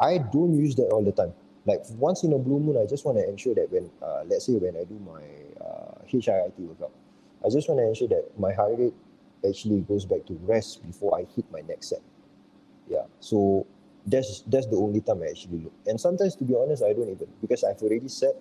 i 0.00 0.18
don't 0.18 0.54
use 0.54 0.74
that 0.74 0.88
all 0.92 1.02
the 1.04 1.12
time 1.12 1.32
like 1.66 1.80
once 1.98 2.22
in 2.24 2.32
a 2.32 2.38
blue 2.38 2.58
moon 2.60 2.76
i 2.80 2.86
just 2.86 3.04
want 3.04 3.16
to 3.18 3.28
ensure 3.28 3.54
that 3.54 3.70
when 3.70 3.90
uh, 4.02 4.22
let's 4.26 4.46
say 4.46 4.52
when 4.54 4.76
i 4.76 4.84
do 4.84 4.98
my 5.00 5.22
uh, 5.64 5.98
HIIT 6.08 6.58
workout 6.58 6.92
i 7.44 7.48
just 7.48 7.68
want 7.68 7.78
to 7.78 7.86
ensure 7.86 8.08
that 8.08 8.24
my 8.38 8.52
heart 8.52 8.72
rate 8.78 8.94
actually 9.46 9.80
goes 9.82 10.04
back 10.04 10.24
to 10.26 10.34
rest 10.42 10.84
before 10.86 11.18
i 11.18 11.24
hit 11.34 11.44
my 11.52 11.60
next 11.68 11.88
set. 11.90 12.00
Yeah 12.88 13.04
so 13.20 13.66
that's 14.06 14.42
that's 14.46 14.66
the 14.66 14.76
only 14.76 15.00
time 15.00 15.22
i 15.22 15.26
actually 15.26 15.58
look. 15.58 15.72
And 15.86 16.00
sometimes 16.00 16.36
to 16.36 16.44
be 16.44 16.54
honest 16.54 16.82
i 16.82 16.92
don't 16.92 17.10
even 17.10 17.28
because 17.40 17.64
i've 17.64 17.82
already 17.82 18.08
said 18.08 18.34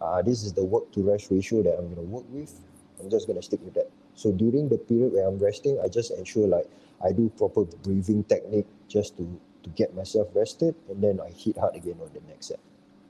uh, 0.00 0.20
this 0.20 0.42
is 0.42 0.52
the 0.52 0.64
work 0.64 0.90
to 0.92 1.02
rest 1.02 1.30
ratio 1.30 1.62
that 1.62 1.78
i'm 1.78 1.86
going 1.94 1.96
to 1.96 2.12
work 2.12 2.24
with. 2.30 2.52
I'm 3.00 3.08
just 3.08 3.26
going 3.26 3.38
to 3.38 3.42
stick 3.42 3.60
with 3.64 3.74
that. 3.74 3.90
So 4.14 4.32
during 4.32 4.68
the 4.68 4.78
period 4.78 5.12
where 5.12 5.26
i'm 5.26 5.38
resting 5.38 5.78
i 5.82 5.88
just 5.88 6.10
ensure 6.12 6.46
like 6.46 6.68
i 7.04 7.12
do 7.12 7.30
proper 7.38 7.64
breathing 7.64 8.24
technique 8.24 8.66
just 8.88 9.16
to 9.16 9.40
to 9.62 9.70
get 9.70 9.94
myself 9.94 10.28
rested 10.34 10.74
and 10.88 11.02
then 11.02 11.20
i 11.20 11.30
hit 11.30 11.56
hard 11.56 11.76
again 11.76 11.96
on 12.02 12.10
the 12.12 12.20
next 12.28 12.48
set. 12.48 12.58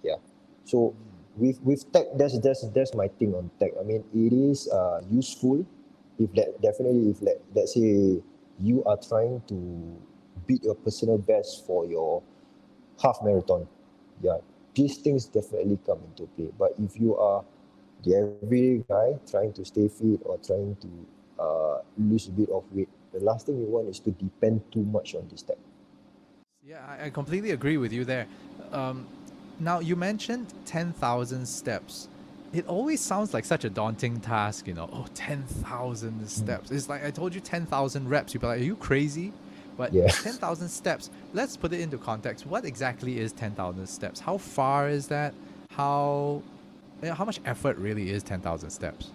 Yeah. 0.03 0.17
So 0.65 0.95
with 1.37 1.61
with 1.63 1.91
tech 1.93 2.07
that's 2.17 2.39
that's 2.41 2.69
that's 2.71 2.95
my 2.95 3.09
thing 3.09 3.35
on 3.35 3.51
tech. 3.59 3.73
I 3.79 3.85
mean 3.85 4.05
it 4.15 4.33
is 4.33 4.69
uh 4.69 5.01
useful 5.11 5.65
if 6.19 6.33
that 6.35 6.61
definitely 6.61 7.11
if 7.11 7.23
let 7.23 7.41
let's 7.55 7.75
say 7.75 8.21
you 8.59 8.85
are 8.85 8.97
trying 8.97 9.43
to 9.49 9.57
beat 10.47 10.63
your 10.65 10.75
personal 10.75 11.19
best 11.19 11.67
for 11.67 11.87
your 11.87 12.23
half 13.03 13.19
marathon. 13.23 13.67
Yeah 14.21 14.39
these 14.75 14.97
things 14.99 15.27
definitely 15.27 15.79
come 15.85 16.01
into 16.09 16.25
play. 16.33 16.49
But 16.59 16.73
if 16.79 16.99
you 16.99 17.17
are 17.17 17.45
the 18.05 18.17
everyday 18.17 18.83
guy 18.89 19.19
trying 19.31 19.53
to 19.53 19.65
stay 19.65 19.89
fit 19.89 20.21
or 20.25 20.39
trying 20.39 20.77
to 20.81 20.89
uh, 21.43 21.79
lose 21.99 22.29
a 22.29 22.31
bit 22.31 22.49
of 22.49 22.65
weight 22.73 22.89
the 23.13 23.21
last 23.21 23.47
thing 23.47 23.59
you 23.59 23.67
want 23.67 23.89
is 23.89 24.01
to 24.01 24.11
depend 24.13 24.61
too 24.73 24.83
much 24.85 25.15
on 25.15 25.29
this 25.31 25.43
tech. 25.43 25.57
Yeah, 26.65 26.81
I, 26.89 27.07
I 27.07 27.11
completely 27.11 27.51
agree 27.51 27.77
with 27.77 27.93
you 27.93 28.05
there. 28.05 28.27
Um, 28.73 29.07
now, 29.59 29.81
you 29.81 29.97
mentioned 29.97 30.53
10,000 30.67 31.47
steps. 31.47 32.09
It 32.53 32.67
always 32.67 33.01
sounds 33.01 33.33
like 33.33 33.45
such 33.45 33.65
a 33.65 33.71
daunting 33.71 34.21
task, 34.21 34.67
you 34.67 34.75
know. 34.75 34.89
Oh, 34.93 35.07
10,000 35.15 36.29
steps. 36.29 36.71
It's 36.71 36.89
like 36.89 37.05
I 37.05 37.11
told 37.11 37.35
you 37.35 37.41
10,000 37.41 38.09
reps. 38.09 38.35
You'd 38.35 38.41
be 38.41 38.47
like, 38.47 38.61
are 38.61 38.65
you 38.65 38.77
crazy? 38.77 39.33
But 39.77 39.93
Yeah. 39.93 40.09
10,000 40.23 40.69
steps, 40.69 41.11
let's 41.33 41.57
put 41.57 41.73
it 41.73 41.81
into 41.81 41.97
context. 41.97 42.47
What 42.47 42.65
exactly 42.65 43.19
is 43.19 43.33
10,000 43.33 43.87
steps? 43.87 44.21
How 44.21 44.37
far 44.37 44.89
is 44.89 45.07
that? 45.09 45.33
How, 45.71 46.43
yeah, 47.03 47.15
how 47.15 47.25
much 47.25 47.41
effort 47.47 47.79
really 47.79 48.11
is 48.11 48.23
10,000 48.23 48.69
steps? 48.71 49.11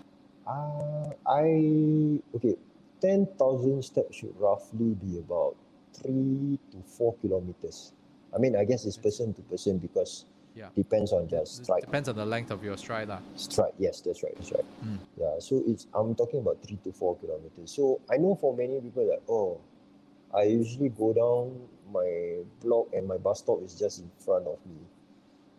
Uh, 0.48 1.10
I 1.28 2.22
okay, 2.36 2.56
ten 3.02 3.28
thousand 3.38 3.84
steps 3.84 4.16
should 4.16 4.34
roughly 4.40 4.96
be 4.96 5.20
about 5.20 5.58
three 5.94 6.58
to 6.72 6.78
four 6.86 7.16
kilometers. 7.16 7.92
I 8.34 8.38
mean, 8.38 8.56
I 8.56 8.66
guess 8.66 8.86
it's 8.86 8.98
person 8.98 9.34
to 9.34 9.42
person 9.44 9.78
because 9.78 10.26
Yeah. 10.56 10.70
depends 10.76 11.14
on 11.14 11.30
It 11.32 11.48
stride. 11.48 11.82
depends 11.82 12.10
on 12.10 12.16
the 12.16 12.26
length 12.26 12.52
of 12.52 12.64
your 12.64 12.78
stride. 12.78 13.08
lah. 13.10 13.22
Stride, 13.36 13.74
yes, 13.78 14.02
that's 14.02 14.24
right, 14.24 14.34
that's 14.36 14.52
right. 14.52 14.66
Mm. 14.84 15.00
Yeah, 15.18 15.36
so 15.40 15.62
it's 15.68 15.88
I'm 15.94 16.16
talking 16.16 16.40
about 16.42 16.58
three 16.66 16.78
to 16.84 16.92
four 16.92 17.16
kilometers. 17.18 17.72
So 17.72 18.02
I 18.10 18.18
know 18.18 18.36
for 18.36 18.56
many 18.56 18.82
people 18.82 19.06
that 19.08 19.22
oh, 19.30 19.62
I 20.34 20.44
usually 20.44 20.90
go 20.90 21.14
down 21.14 21.70
my 21.94 22.42
block 22.62 22.88
and 22.94 23.08
my 23.08 23.18
bus 23.18 23.40
stop 23.40 23.62
is 23.64 23.76
just 23.78 24.00
in 24.00 24.10
front 24.20 24.48
of 24.48 24.58
me. 24.66 24.82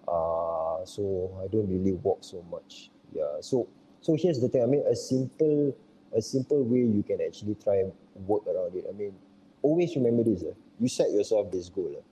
Uh 0.06 0.84
so 0.84 1.30
I 1.42 1.46
don't 1.48 1.68
really 1.68 1.92
walk 1.94 2.18
so 2.22 2.42
much. 2.50 2.90
Yeah. 3.14 3.40
So 3.40 3.68
so 4.00 4.16
here's 4.16 4.40
the 4.40 4.48
thing. 4.48 4.62
I 4.62 4.66
mean 4.66 4.84
a 4.86 4.96
simple 4.96 5.74
a 6.14 6.22
simple 6.22 6.62
way 6.64 6.80
you 6.80 7.02
can 7.06 7.20
actually 7.20 7.54
try 7.56 7.76
and 7.76 7.92
work 8.26 8.46
around 8.46 8.74
it. 8.74 8.84
I 8.88 8.92
mean, 8.92 9.12
always 9.62 9.94
remember 9.94 10.24
this. 10.24 10.42
Uh, 10.42 10.54
you 10.80 10.88
set 10.88 11.10
yourself 11.12 11.50
this 11.52 11.68
goal. 11.68 11.92
Uh. 11.96 12.02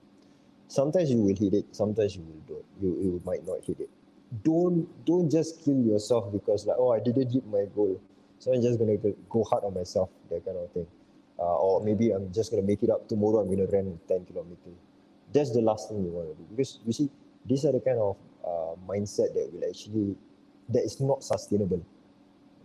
Sometimes 0.67 1.11
you 1.11 1.21
will 1.21 1.35
hit 1.35 1.53
it, 1.53 1.65
sometimes 1.71 2.15
you 2.15 2.23
will 2.23 2.41
don't. 2.47 2.65
You 2.81 2.89
you 3.01 3.21
might 3.25 3.45
not 3.45 3.63
hit 3.63 3.79
it. 3.79 3.89
Don't 4.43 4.87
don't 5.05 5.29
just 5.29 5.63
kill 5.63 5.81
yourself 5.81 6.31
because 6.31 6.65
like 6.65 6.77
oh 6.77 6.91
I 6.91 6.99
didn't 6.99 7.31
hit 7.31 7.45
my 7.47 7.65
goal. 7.75 7.99
So 8.39 8.53
I'm 8.53 8.61
just 8.61 8.77
gonna 8.77 8.97
go 9.29 9.43
hard 9.43 9.63
on 9.63 9.73
myself, 9.73 10.09
that 10.29 10.45
kind 10.45 10.57
of 10.57 10.71
thing. 10.71 10.87
Uh, 11.39 11.57
or 11.57 11.83
maybe 11.83 12.11
I'm 12.11 12.31
just 12.33 12.51
gonna 12.51 12.63
make 12.63 12.83
it 12.83 12.89
up 12.89 13.07
tomorrow. 13.07 13.39
I'm 13.39 13.49
gonna 13.49 13.67
run 13.67 13.99
10 14.07 14.25
kilometers. 14.25 14.77
That's 15.33 15.51
the 15.51 15.61
last 15.61 15.89
thing 15.89 16.03
you 16.03 16.11
want 16.11 16.29
to 16.29 16.35
do 16.35 16.47
because 16.51 16.79
you 16.85 16.93
see, 16.93 17.09
these 17.45 17.65
are 17.65 17.71
the 17.71 17.79
kind 17.79 17.99
of 17.99 18.17
uh, 18.45 18.75
mindset 18.87 19.33
that 19.33 19.49
will 19.53 19.67
actually 19.67 20.15
that 20.69 20.83
is 20.83 20.99
not 20.99 21.23
sustainable. 21.23 21.83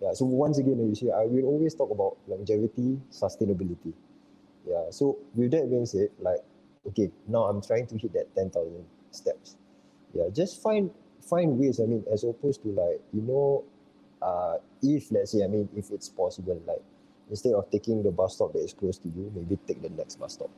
Yeah. 0.01 0.13
So 0.15 0.25
once 0.25 0.59
again, 0.59 0.79
you 0.89 0.95
see, 0.95 1.11
I 1.11 1.25
will 1.27 1.45
always 1.45 1.75
talk 1.75 1.91
about 1.91 2.17
longevity, 2.27 2.99
sustainability. 3.11 3.93
Yeah. 4.67 4.91
So 4.91 5.19
with 5.35 5.53
that 5.53 5.71
being 5.71 5.87
said, 5.87 6.09
like, 6.19 6.41
okay, 6.93 7.11
now 7.27 7.45
I'm 7.45 7.61
trying 7.61 7.87
to 7.89 7.99
hit 7.99 8.13
that 8.13 8.35
ten 8.35 8.51
thousand 8.51 8.85
steps. 9.11 9.57
Yeah. 10.15 10.29
Just 10.33 10.63
find 10.63 10.91
find 11.21 11.59
ways. 11.59 11.81
I 11.81 11.85
mean, 11.85 12.05
as 12.13 12.25
opposed 12.25 12.63
to 12.63 12.69
like 12.69 13.01
you 13.13 13.23
know, 13.23 13.65
uh, 14.21 14.59
if 14.83 15.11
let's 15.11 15.33
say 15.33 15.45
I 15.45 15.49
mean, 15.49 15.69
if 15.77 15.91
it's 15.91 16.09
possible, 16.09 16.61
like 16.67 16.83
instead 17.31 17.55
of 17.55 17.71
taking 17.71 18.03
the 18.03 18.11
bus 18.11 18.35
stop 18.35 18.53
that 18.53 18.61
is 18.61 18.75
close 18.75 18.99
to 18.99 19.09
you, 19.09 19.33
maybe 19.35 19.59
take 19.67 19.83
the 19.83 19.91
next 19.91 20.17
bus 20.17 20.35
stop. 20.35 20.51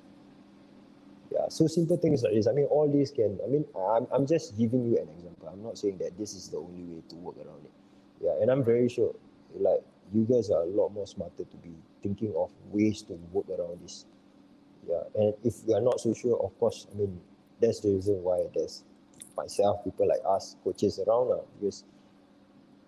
Yeah, 1.33 1.49
so 1.49 1.67
simple 1.67 1.97
things 1.97 2.23
like 2.23 2.35
this. 2.35 2.47
I 2.47 2.53
mean, 2.53 2.67
all 2.67 2.91
these 2.91 3.11
can. 3.11 3.39
I 3.45 3.49
mean, 3.49 3.65
I'm 3.77 4.07
I'm 4.13 4.27
just 4.27 4.57
giving 4.59 4.85
you 4.85 4.99
an 4.99 5.09
example. 5.17 5.49
I'm 5.51 5.63
not 5.63 5.79
saying 5.79 5.99
that 5.99 6.19
this 6.19 6.35
is 6.35 6.49
the 6.49 6.59
only 6.59 6.83
way 6.83 7.03
to 7.09 7.17
work 7.17 7.37
around 7.37 7.65
it. 7.65 7.73
Yeah, 8.21 8.41
and 8.41 8.51
I'm 8.51 8.65
very 8.65 8.89
sure, 8.89 9.15
like 9.55 9.83
you 10.13 10.25
guys 10.25 10.51
are 10.51 10.63
a 10.63 10.67
lot 10.67 10.91
more 10.91 11.07
smarter 11.07 11.45
to 11.45 11.57
be 11.63 11.75
thinking 12.03 12.35
of 12.37 12.51
ways 12.71 13.03
to 13.03 13.15
work 13.33 13.47
around 13.49 13.81
this. 13.83 14.07
Yeah, 14.89 15.03
and 15.15 15.35
if 15.45 15.55
you 15.67 15.75
are 15.75 15.81
not 15.81 16.01
so 16.01 16.15
sure, 16.15 16.43
of 16.43 16.59
course, 16.59 16.87
I 16.93 16.99
mean, 16.99 17.21
that's 17.61 17.81
the 17.81 17.91
reason 17.91 18.23
why 18.23 18.45
there's 18.55 18.85
myself, 19.37 19.85
people 19.85 20.09
like 20.09 20.21
us, 20.27 20.57
coaches 20.63 21.01
around 21.07 21.31
now, 21.31 21.43
because 21.59 21.85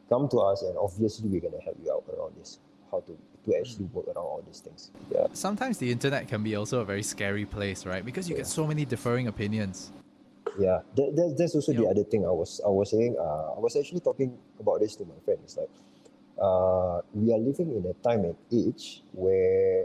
come 0.09 0.29
to 0.29 0.39
us 0.39 0.63
and 0.63 0.77
obviously 0.79 1.29
we're 1.29 1.41
gonna 1.41 1.63
help 1.63 1.77
you 1.83 1.93
out 1.93 2.05
around 2.17 2.35
this, 2.39 2.59
how 2.91 3.01
to 3.01 3.17
to 3.47 3.57
actually 3.57 3.85
work 3.87 4.07
around 4.09 4.27
all 4.27 4.43
these 4.47 4.61
things. 4.61 4.91
Yeah. 5.11 5.27
Sometimes 5.33 5.79
the 5.79 5.91
internet 5.91 6.27
can 6.29 6.43
be 6.43 6.57
also 6.57 6.81
a 6.81 6.85
very 6.85 7.03
scary 7.03 7.45
place, 7.45 7.87
right? 7.87 8.05
Because 8.05 8.29
you 8.29 8.37
get 8.37 8.47
so 8.47 8.67
many 8.67 8.85
differing 8.85 9.29
opinions. 9.29 9.93
Yeah, 10.59 10.81
that, 10.97 11.15
that, 11.15 11.37
that's 11.39 11.55
also 11.55 11.73
the 11.73 11.87
other 11.87 12.03
thing 12.03 12.25
I 12.25 12.31
was 12.31 12.61
I 12.65 12.69
was 12.69 12.91
saying. 12.91 13.17
Uh, 13.19 13.57
I 13.57 13.61
was 13.61 13.77
actually 13.77 14.01
talking 14.01 14.37
about 14.59 14.81
this 14.81 14.97
to 14.97 15.05
my 15.05 15.15
friends 15.25 15.57
like, 15.57 15.71
uh, 16.43 17.01
we 17.15 17.33
are 17.33 17.39
living 17.39 17.71
in 17.77 17.87
a 17.87 17.95
time 18.03 18.25
and 18.25 18.37
age 18.53 19.03
where 19.13 19.85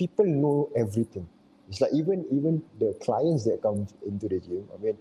people 0.00 0.24
know 0.26 0.70
everything. 0.74 1.28
It's 1.68 1.82
like 1.82 1.92
even 1.94 2.26
even 2.32 2.62
the 2.80 2.94
clients 3.02 3.44
that 3.44 3.60
come 3.62 3.86
into 4.06 4.28
the 4.28 4.40
gym. 4.40 4.64
I 4.74 4.82
mean, 4.82 4.98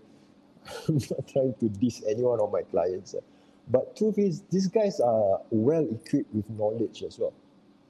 I'm 0.89 0.95
not 0.97 1.27
trying 1.27 1.55
to 1.61 1.69
diss 1.69 2.03
anyone 2.07 2.41
of 2.41 2.51
my 2.51 2.63
clients, 2.63 3.15
uh, 3.15 3.21
but 3.69 3.95
truth 3.97 4.19
is, 4.19 4.43
these 4.51 4.67
guys 4.67 4.99
are 4.99 5.41
well 5.51 5.87
equipped 5.89 6.35
with 6.35 6.49
knowledge 6.51 7.03
as 7.03 7.17
well. 7.19 7.33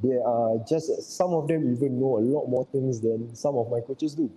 They 0.03 0.17
are 0.17 0.57
just 0.69 0.89
some 1.17 1.33
of 1.33 1.47
them 1.47 1.73
even 1.73 1.99
know 1.99 2.19
a 2.19 2.25
lot 2.35 2.47
more 2.47 2.65
things 2.71 3.01
than 3.01 3.35
some 3.35 3.57
of 3.57 3.71
my 3.71 3.81
coaches 3.81 4.15
do. 4.15 4.31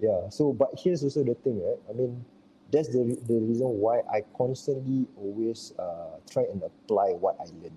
Yeah. 0.00 0.28
So, 0.30 0.52
but 0.52 0.70
here's 0.78 1.04
also 1.04 1.24
the 1.24 1.34
thing, 1.34 1.62
right? 1.64 1.78
I 1.90 1.92
mean, 1.94 2.24
that's 2.72 2.88
the 2.88 3.18
the 3.28 3.40
reason 3.40 3.68
why 3.80 4.00
I 4.12 4.22
constantly 4.36 5.06
always 5.18 5.74
uh, 5.78 6.18
try 6.30 6.44
and 6.52 6.62
apply 6.62 7.12
what 7.20 7.36
I 7.40 7.44
learn. 7.62 7.76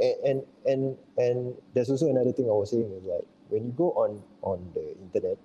And, 0.00 0.16
and 0.24 0.42
and 0.66 0.98
and 1.18 1.54
there's 1.74 1.90
also 1.90 2.08
another 2.08 2.32
thing 2.32 2.46
I 2.46 2.52
was 2.52 2.70
saying 2.70 2.90
is 2.92 3.04
like 3.04 3.26
when 3.50 3.64
you 3.64 3.72
go 3.76 3.92
on 3.92 4.22
on 4.42 4.70
the 4.74 4.96
internet, 4.98 5.38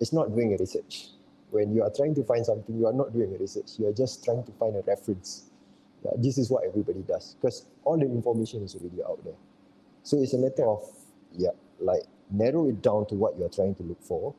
it's 0.00 0.12
not 0.12 0.34
doing 0.34 0.54
a 0.54 0.56
research. 0.56 1.08
When 1.50 1.74
you 1.74 1.82
are 1.82 1.90
trying 1.94 2.14
to 2.14 2.24
find 2.24 2.44
something, 2.44 2.76
you 2.78 2.86
are 2.86 2.92
not 2.92 3.12
doing 3.12 3.34
a 3.34 3.38
research. 3.38 3.78
You 3.78 3.88
are 3.88 3.92
just 3.92 4.24
trying 4.24 4.44
to 4.44 4.52
find 4.52 4.76
a 4.76 4.82
reference. 4.82 5.50
Yeah, 6.04 6.12
this 6.16 6.38
is 6.38 6.50
what 6.50 6.64
everybody 6.64 7.00
does 7.02 7.34
because 7.40 7.66
all 7.84 7.98
the 7.98 8.04
information 8.06 8.62
is 8.62 8.74
already 8.76 9.02
out 9.02 9.22
there. 9.24 9.34
So 10.04 10.18
it's 10.22 10.32
a 10.32 10.38
matter 10.38 10.64
of 10.64 10.82
yeah, 11.32 11.50
like 11.80 12.02
narrow 12.30 12.68
it 12.68 12.82
down 12.82 13.06
to 13.06 13.14
what 13.14 13.36
you're 13.38 13.48
trying 13.48 13.74
to 13.76 13.82
look 13.82 14.02
for, 14.02 14.34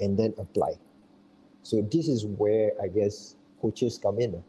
and 0.00 0.16
then 0.16 0.34
apply. 0.38 0.74
So 1.62 1.82
this 1.82 2.08
is 2.08 2.26
where 2.26 2.72
I 2.82 2.88
guess 2.88 3.36
coaches 3.60 3.98
come 3.98 4.20
in. 4.20 4.42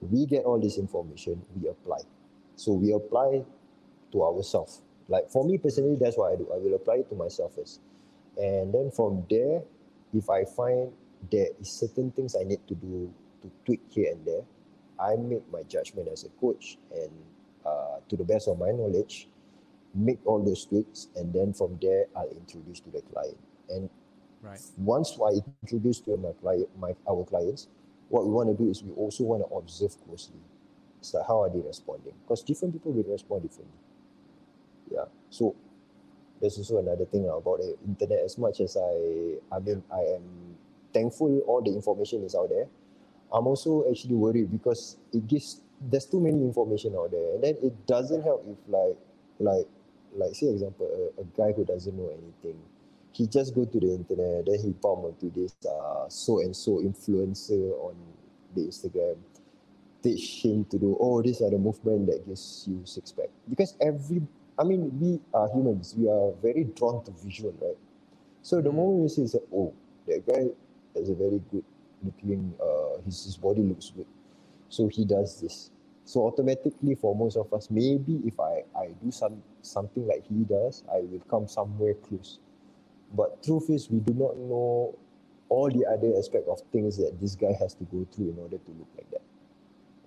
We 0.00 0.26
get 0.26 0.44
all 0.44 0.60
this 0.60 0.78
information, 0.78 1.42
we 1.56 1.68
apply. 1.68 2.00
So 2.54 2.72
we 2.72 2.92
apply 2.92 3.44
to 4.12 4.22
ourselves. 4.22 4.82
Like 5.08 5.30
for 5.30 5.44
me 5.44 5.58
personally, 5.58 5.96
that's 6.00 6.16
what 6.16 6.32
I 6.32 6.36
do. 6.36 6.48
I 6.52 6.58
will 6.58 6.74
apply 6.74 6.96
it 6.96 7.08
to 7.10 7.14
myself 7.14 7.54
first. 7.54 7.80
And 8.36 8.72
then 8.72 8.90
from 8.94 9.24
there, 9.28 9.62
if 10.14 10.30
I 10.30 10.44
find 10.44 10.92
there 11.30 11.48
is 11.60 11.70
certain 11.70 12.10
things 12.12 12.36
I 12.38 12.44
need 12.44 12.60
to 12.68 12.74
do 12.74 13.12
to 13.42 13.50
tweak 13.64 13.80
here 13.88 14.12
and 14.12 14.24
there. 14.24 14.42
I 15.00 15.16
make 15.16 15.50
my 15.52 15.62
judgment 15.62 16.08
as 16.12 16.24
a 16.24 16.28
coach 16.40 16.78
and 16.92 17.10
uh, 17.64 17.98
to 18.08 18.16
the 18.16 18.24
best 18.24 18.48
of 18.48 18.58
my 18.58 18.70
knowledge, 18.70 19.28
make 19.94 20.18
all 20.24 20.42
those 20.44 20.64
tweaks 20.66 21.08
and 21.16 21.32
then 21.32 21.52
from 21.52 21.78
there 21.80 22.06
I'll 22.16 22.30
introduce 22.30 22.80
to 22.80 22.90
the 22.90 23.02
client. 23.02 23.38
And 23.68 23.90
Right. 24.40 24.60
once 24.76 25.18
I 25.20 25.40
introduce 25.62 26.00
to 26.02 26.16
my 26.16 26.30
client, 26.40 26.68
my 26.78 26.94
our 27.08 27.24
clients, 27.24 27.66
what 28.08 28.24
we 28.24 28.32
want 28.32 28.48
to 28.56 28.64
do 28.64 28.70
is 28.70 28.82
we 28.84 28.92
also 28.92 29.24
want 29.24 29.42
to 29.42 29.54
observe 29.54 29.96
closely. 30.06 30.38
It's 31.00 31.12
like 31.12 31.26
how 31.26 31.42
are 31.42 31.50
they 31.50 31.60
responding? 31.60 32.14
Because 32.22 32.42
different 32.42 32.74
people 32.74 32.92
will 32.92 33.02
respond 33.02 33.42
differently. 33.42 33.74
Yeah. 34.90 35.04
So 35.30 35.54
there's 36.40 36.58
also 36.58 36.78
another 36.78 37.04
thing 37.06 37.26
about 37.28 37.58
the 37.58 37.76
internet. 37.86 38.20
As 38.24 38.38
much 38.38 38.60
as 38.60 38.76
I, 38.76 39.36
I 39.54 39.58
mean, 39.60 39.82
I 39.92 40.00
am 40.16 40.56
thankful 40.92 41.40
all 41.46 41.62
the 41.62 41.72
information 41.72 42.24
is 42.24 42.34
out 42.34 42.48
there. 42.50 42.66
I'm 43.32 43.46
also 43.46 43.84
actually 43.90 44.14
worried 44.14 44.50
because 44.52 44.96
it 45.12 45.26
gives 45.26 45.60
there's 45.80 46.06
too 46.06 46.20
many 46.20 46.40
information 46.42 46.94
out 46.96 47.10
there, 47.10 47.34
and 47.34 47.44
then 47.44 47.56
it 47.62 47.86
doesn't 47.86 48.22
help 48.22 48.44
if 48.48 48.58
like 48.68 48.96
like 49.38 49.66
like 50.16 50.34
say 50.34 50.48
example 50.48 50.88
a, 51.18 51.20
a 51.20 51.24
guy 51.36 51.52
who 51.52 51.64
doesn't 51.64 51.96
know 51.96 52.08
anything, 52.08 52.60
he 53.12 53.26
just 53.26 53.54
go 53.54 53.64
to 53.64 53.80
the 53.80 53.94
internet, 53.94 54.46
then 54.46 54.58
he 54.60 54.70
bump 54.70 55.04
onto 55.04 55.30
this 55.30 55.54
uh 55.66 56.08
so 56.08 56.40
and 56.40 56.56
so 56.56 56.78
influencer 56.80 57.72
on 57.80 57.96
the 58.54 58.62
Instagram, 58.62 59.16
teach 60.02 60.42
him 60.44 60.64
to 60.66 60.78
do 60.78 60.96
oh 61.00 61.22
these 61.22 61.42
are 61.42 61.50
the 61.50 61.58
movement 61.58 62.06
that 62.06 62.26
gives 62.26 62.64
you 62.68 62.80
six 62.84 63.12
pack 63.12 63.28
because 63.48 63.74
every 63.80 64.22
I 64.58 64.64
mean 64.64 64.98
we 65.00 65.20
are 65.34 65.48
humans. 65.50 65.94
We 65.98 66.08
are 66.08 66.32
very 66.42 66.64
drawn 66.64 67.04
to 67.04 67.12
visual 67.12 67.54
right? 67.60 67.78
So 68.42 68.60
the 68.62 68.70
Mm. 68.70 68.76
moment 68.76 69.02
we 69.02 69.08
see 69.08 69.24
that 69.26 69.44
oh 69.54 69.72
that 70.06 70.26
guy 70.26 70.46
has 70.96 71.10
a 71.10 71.14
very 71.14 71.40
good 71.50 71.64
looking 72.04 72.54
uh 72.60 73.00
his, 73.04 73.24
his 73.24 73.36
body 73.38 73.62
looks 73.62 73.90
good. 73.90 74.06
So 74.68 74.88
he 74.88 75.04
does 75.04 75.40
this. 75.40 75.70
So 76.04 76.22
automatically 76.26 76.94
for 76.96 77.14
most 77.16 77.36
of 77.36 77.52
us 77.54 77.70
maybe 77.70 78.22
if 78.26 78.40
I 78.40 78.64
I 78.76 78.88
do 79.04 79.10
some 79.10 79.42
something 79.62 80.06
like 80.06 80.24
he 80.26 80.44
does 80.44 80.84
I 80.92 81.00
will 81.00 81.22
come 81.30 81.48
somewhere 81.48 81.94
close. 81.94 82.40
But 83.14 83.42
truth 83.42 83.70
is 83.70 83.90
we 83.90 84.00
do 84.00 84.14
not 84.14 84.36
know 84.38 84.94
all 85.50 85.70
the 85.70 85.86
other 85.86 86.16
aspect 86.18 86.48
of 86.48 86.60
things 86.72 86.96
that 86.98 87.20
this 87.20 87.36
guy 87.36 87.52
has 87.60 87.74
to 87.74 87.84
go 87.84 88.06
through 88.12 88.30
in 88.30 88.38
order 88.38 88.58
to 88.58 88.72
look 88.72 88.88
like 88.96 89.10
that 89.12 89.22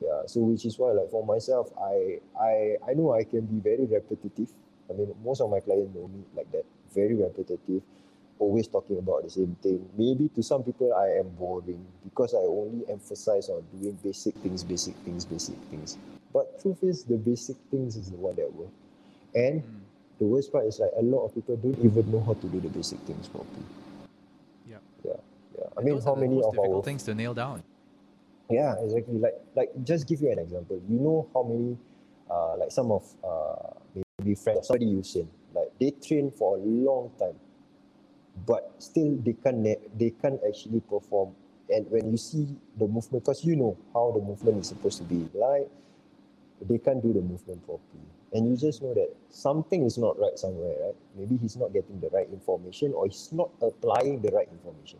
yeah 0.01 0.23
so 0.25 0.39
which 0.41 0.65
is 0.65 0.77
why 0.79 0.91
like 0.91 1.09
for 1.09 1.25
myself 1.25 1.71
i 1.79 2.17
i 2.41 2.75
i 2.89 2.93
know 2.93 3.13
i 3.13 3.23
can 3.23 3.41
be 3.41 3.59
very 3.59 3.85
repetitive 3.85 4.49
i 4.89 4.93
mean 4.93 5.13
most 5.23 5.41
of 5.41 5.49
my 5.49 5.59
clients 5.59 5.93
know 5.95 6.07
me 6.07 6.23
like 6.35 6.51
that 6.51 6.65
very 6.93 7.15
repetitive 7.15 7.81
always 8.39 8.67
talking 8.67 8.97
about 8.97 9.23
the 9.23 9.29
same 9.29 9.55
thing 9.61 9.87
maybe 9.97 10.27
to 10.29 10.41
some 10.41 10.63
people 10.63 10.91
i 10.95 11.07
am 11.19 11.29
boring 11.37 11.85
because 12.03 12.33
i 12.33 12.39
only 12.39 12.83
emphasize 12.89 13.49
on 13.49 13.63
doing 13.79 13.97
basic 14.03 14.33
things 14.35 14.63
basic 14.63 14.95
things 15.05 15.25
basic 15.25 15.55
things 15.69 15.97
but 16.33 16.59
truth 16.61 16.83
is 16.83 17.03
the 17.03 17.17
basic 17.17 17.55
things 17.69 17.95
is 17.95 18.09
the 18.09 18.17
one 18.17 18.35
that 18.35 18.51
work 18.55 18.69
and 19.35 19.61
Mm. 19.61 19.79
the 20.19 20.25
worst 20.25 20.51
part 20.51 20.65
is 20.65 20.79
like 20.79 20.91
a 20.97 21.03
lot 21.03 21.25
of 21.25 21.33
people 21.35 21.55
don't 21.57 21.77
even 21.85 22.11
know 22.11 22.21
how 22.21 22.33
to 22.33 22.47
do 22.47 22.59
the 22.59 22.69
basic 22.69 22.99
things 23.01 23.27
properly 23.27 23.65
Yep. 24.67 24.81
yeah 25.05 25.13
yeah 25.57 25.65
i 25.77 25.81
And 25.81 25.85
mean 25.85 26.01
how 26.01 26.15
many 26.15 26.37
of 26.41 26.51
difficult 26.51 26.75
our 26.77 26.83
things 26.83 27.03
to 27.03 27.13
nail 27.15 27.33
down. 27.33 27.63
Yeah, 28.51 28.75
exactly. 28.83 29.19
Like 29.19 29.35
like 29.55 29.71
just 29.83 30.07
give 30.07 30.21
you 30.21 30.31
an 30.31 30.39
example. 30.39 30.81
You 30.89 30.99
know 30.99 31.29
how 31.33 31.43
many 31.43 31.77
uh 32.31 32.57
like 32.57 32.71
some 32.71 32.91
of 32.91 33.03
uh 33.23 33.73
maybe 34.19 34.35
friends 34.35 34.67
somebody 34.67 34.87
you 34.87 35.03
seen 35.03 35.29
like 35.55 35.71
they 35.79 35.91
train 35.91 36.31
for 36.31 36.57
a 36.57 36.61
long 36.61 37.11
time, 37.19 37.35
but 38.47 38.73
still 38.79 39.17
they 39.25 39.33
can't 39.33 39.63
they 39.97 40.11
can't 40.21 40.41
actually 40.47 40.81
perform. 40.81 41.35
And 41.69 41.89
when 41.91 42.11
you 42.11 42.17
see 42.17 42.47
the 42.77 42.87
movement, 42.87 43.23
because 43.25 43.45
you 43.45 43.55
know 43.55 43.77
how 43.93 44.11
the 44.15 44.21
movement 44.21 44.59
is 44.59 44.69
supposed 44.69 44.99
to 44.99 45.05
be, 45.05 45.29
like 45.33 45.69
they 46.61 46.77
can't 46.79 47.01
do 47.03 47.13
the 47.13 47.21
movement 47.21 47.65
properly. 47.65 48.05
And 48.33 48.49
you 48.49 48.57
just 48.57 48.81
know 48.81 48.93
that 48.93 49.09
something 49.29 49.85
is 49.85 49.97
not 49.97 50.19
right 50.19 50.37
somewhere, 50.37 50.75
right? 50.85 50.95
Maybe 51.17 51.37
he's 51.37 51.57
not 51.57 51.73
getting 51.73 51.99
the 52.01 52.09
right 52.09 52.27
information 52.31 52.93
or 52.93 53.07
he's 53.07 53.29
not 53.33 53.51
applying 53.61 54.21
the 54.21 54.29
right 54.31 54.47
information. 54.51 54.99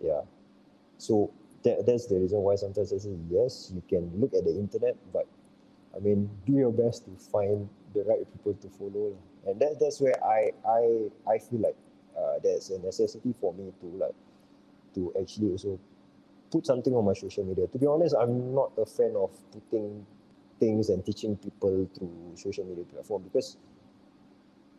Yeah. 0.00 0.22
So 0.98 1.32
that, 1.64 1.86
that's 1.86 2.06
the 2.06 2.16
reason 2.18 2.40
why 2.40 2.54
sometimes 2.56 2.92
I 2.92 2.98
say 2.98 3.16
yes, 3.30 3.72
you 3.74 3.82
can 3.88 4.10
look 4.20 4.34
at 4.34 4.44
the 4.44 4.50
internet, 4.50 4.96
but 5.12 5.26
I 5.96 6.00
mean, 6.00 6.30
do 6.46 6.52
your 6.52 6.72
best 6.72 7.04
to 7.06 7.10
find 7.30 7.68
the 7.94 8.04
right 8.04 8.26
people 8.32 8.54
to 8.54 8.68
follow, 8.68 9.16
and 9.46 9.60
that 9.60 9.78
that's 9.80 10.00
where 10.00 10.14
I 10.24 10.52
I 10.66 11.08
I 11.28 11.38
feel 11.38 11.60
like 11.60 11.76
uh, 12.16 12.38
there's 12.42 12.70
a 12.70 12.78
necessity 12.78 13.34
for 13.40 13.52
me 13.54 13.72
to 13.80 13.86
like 13.86 14.14
to 14.94 15.12
actually 15.20 15.50
also 15.50 15.78
put 16.50 16.66
something 16.66 16.94
on 16.94 17.04
my 17.04 17.14
social 17.14 17.44
media. 17.44 17.66
To 17.66 17.78
be 17.78 17.86
honest, 17.86 18.14
I'm 18.18 18.54
not 18.54 18.72
a 18.78 18.86
fan 18.86 19.14
of 19.16 19.30
putting 19.52 20.06
things 20.60 20.88
and 20.88 21.04
teaching 21.04 21.36
people 21.36 21.88
through 21.96 22.32
social 22.34 22.64
media 22.64 22.84
platform 22.84 23.22
because 23.22 23.56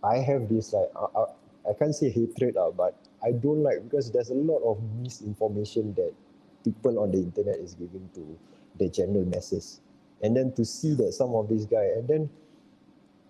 I 0.04 0.18
have 0.18 0.50
this 0.50 0.74
like 0.74 0.90
I, 0.96 1.20
I, 1.20 1.72
I 1.72 1.74
can't 1.78 1.96
say 1.96 2.10
hatred 2.10 2.58
uh, 2.58 2.72
but 2.72 2.96
I 3.24 3.32
don't 3.32 3.64
like 3.64 3.84
because 3.84 4.12
there's 4.12 4.30
a 4.30 4.34
lot 4.34 4.62
of 4.64 4.82
misinformation 5.02 5.94
that 5.96 6.14
people 6.64 7.00
on 7.00 7.12
the 7.12 7.18
internet 7.18 7.58
is 7.58 7.74
giving 7.74 8.10
to 8.16 8.38
the 8.78 8.90
general 8.90 9.26
masses 9.26 9.82
and 10.22 10.36
then 10.36 10.52
to 10.54 10.66
see 10.66 10.94
that 10.96 11.14
some 11.14 11.34
of 11.36 11.48
these 11.48 11.66
guys, 11.66 11.92
and 11.96 12.08
then 12.08 12.30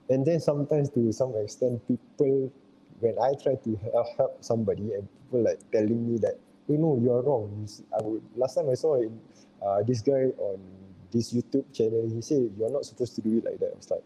and 0.10 0.26
then 0.26 0.40
sometimes 0.40 0.90
to 0.92 1.12
some 1.12 1.34
extent 1.38 1.82
people 1.88 2.52
when 3.00 3.16
I 3.22 3.34
try 3.42 3.56
to 3.56 3.80
help, 3.94 4.08
help 4.18 4.44
somebody 4.44 4.94
and 4.94 5.08
people 5.24 5.44
like 5.44 5.60
telling 5.72 6.12
me 6.12 6.18
that 6.20 6.40
you 6.68 6.78
know 6.78 7.00
you're 7.02 7.22
wrong 7.22 7.68
I 7.94 8.02
would 8.02 8.24
last 8.36 8.56
time 8.56 8.70
I 8.70 8.74
saw 8.74 8.96
it, 8.96 9.12
uh, 9.62 9.84
this 9.84 10.02
guy 10.02 10.34
on 10.38 10.60
this 11.12 11.34
YouTube 11.34 11.72
channel 11.74 12.10
he 12.12 12.22
said 12.22 12.50
you're 12.58 12.72
not 12.72 12.86
supposed 12.86 13.16
to 13.16 13.22
do 13.22 13.38
it 13.38 13.46
like 13.46 13.60
that 13.60 13.72
I 13.74 13.78
was 13.78 13.92
like 13.92 14.04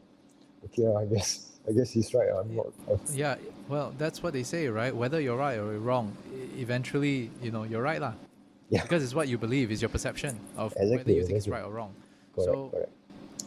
okay 0.66 0.88
I 0.88 1.06
guess 1.06 1.60
I 1.68 1.72
guess 1.72 1.92
he's 1.92 2.14
right 2.14 2.30
I'm 2.30 2.54
not 2.56 2.68
Yeah, 3.14 3.36
well, 3.70 3.94
that's 3.98 4.22
what 4.22 4.34
they 4.34 4.44
say, 4.44 4.68
right? 4.68 4.94
Whether 4.94 5.22
you're 5.22 5.38
right 5.38 5.58
or 5.58 5.72
you're 5.72 5.80
wrong, 5.80 6.16
eventually, 6.58 7.32
you 7.42 7.52
know, 7.52 7.64
you're 7.64 7.82
right, 7.82 8.02
lah. 8.02 8.14
Yeah. 8.70 8.82
Because 8.82 9.04
it's 9.04 9.14
what 9.14 9.28
you 9.28 9.38
believe 9.38 9.72
is 9.72 9.82
your 9.82 9.90
perception 9.90 10.40
of 10.58 10.74
whether 10.78 11.12
you 11.12 11.26
think 11.26 11.38
it's 11.38 11.48
right 11.48 11.64
or 11.64 11.72
wrong. 11.72 11.94
correct 12.36 12.52
so, 12.52 12.70
correct 12.70 12.90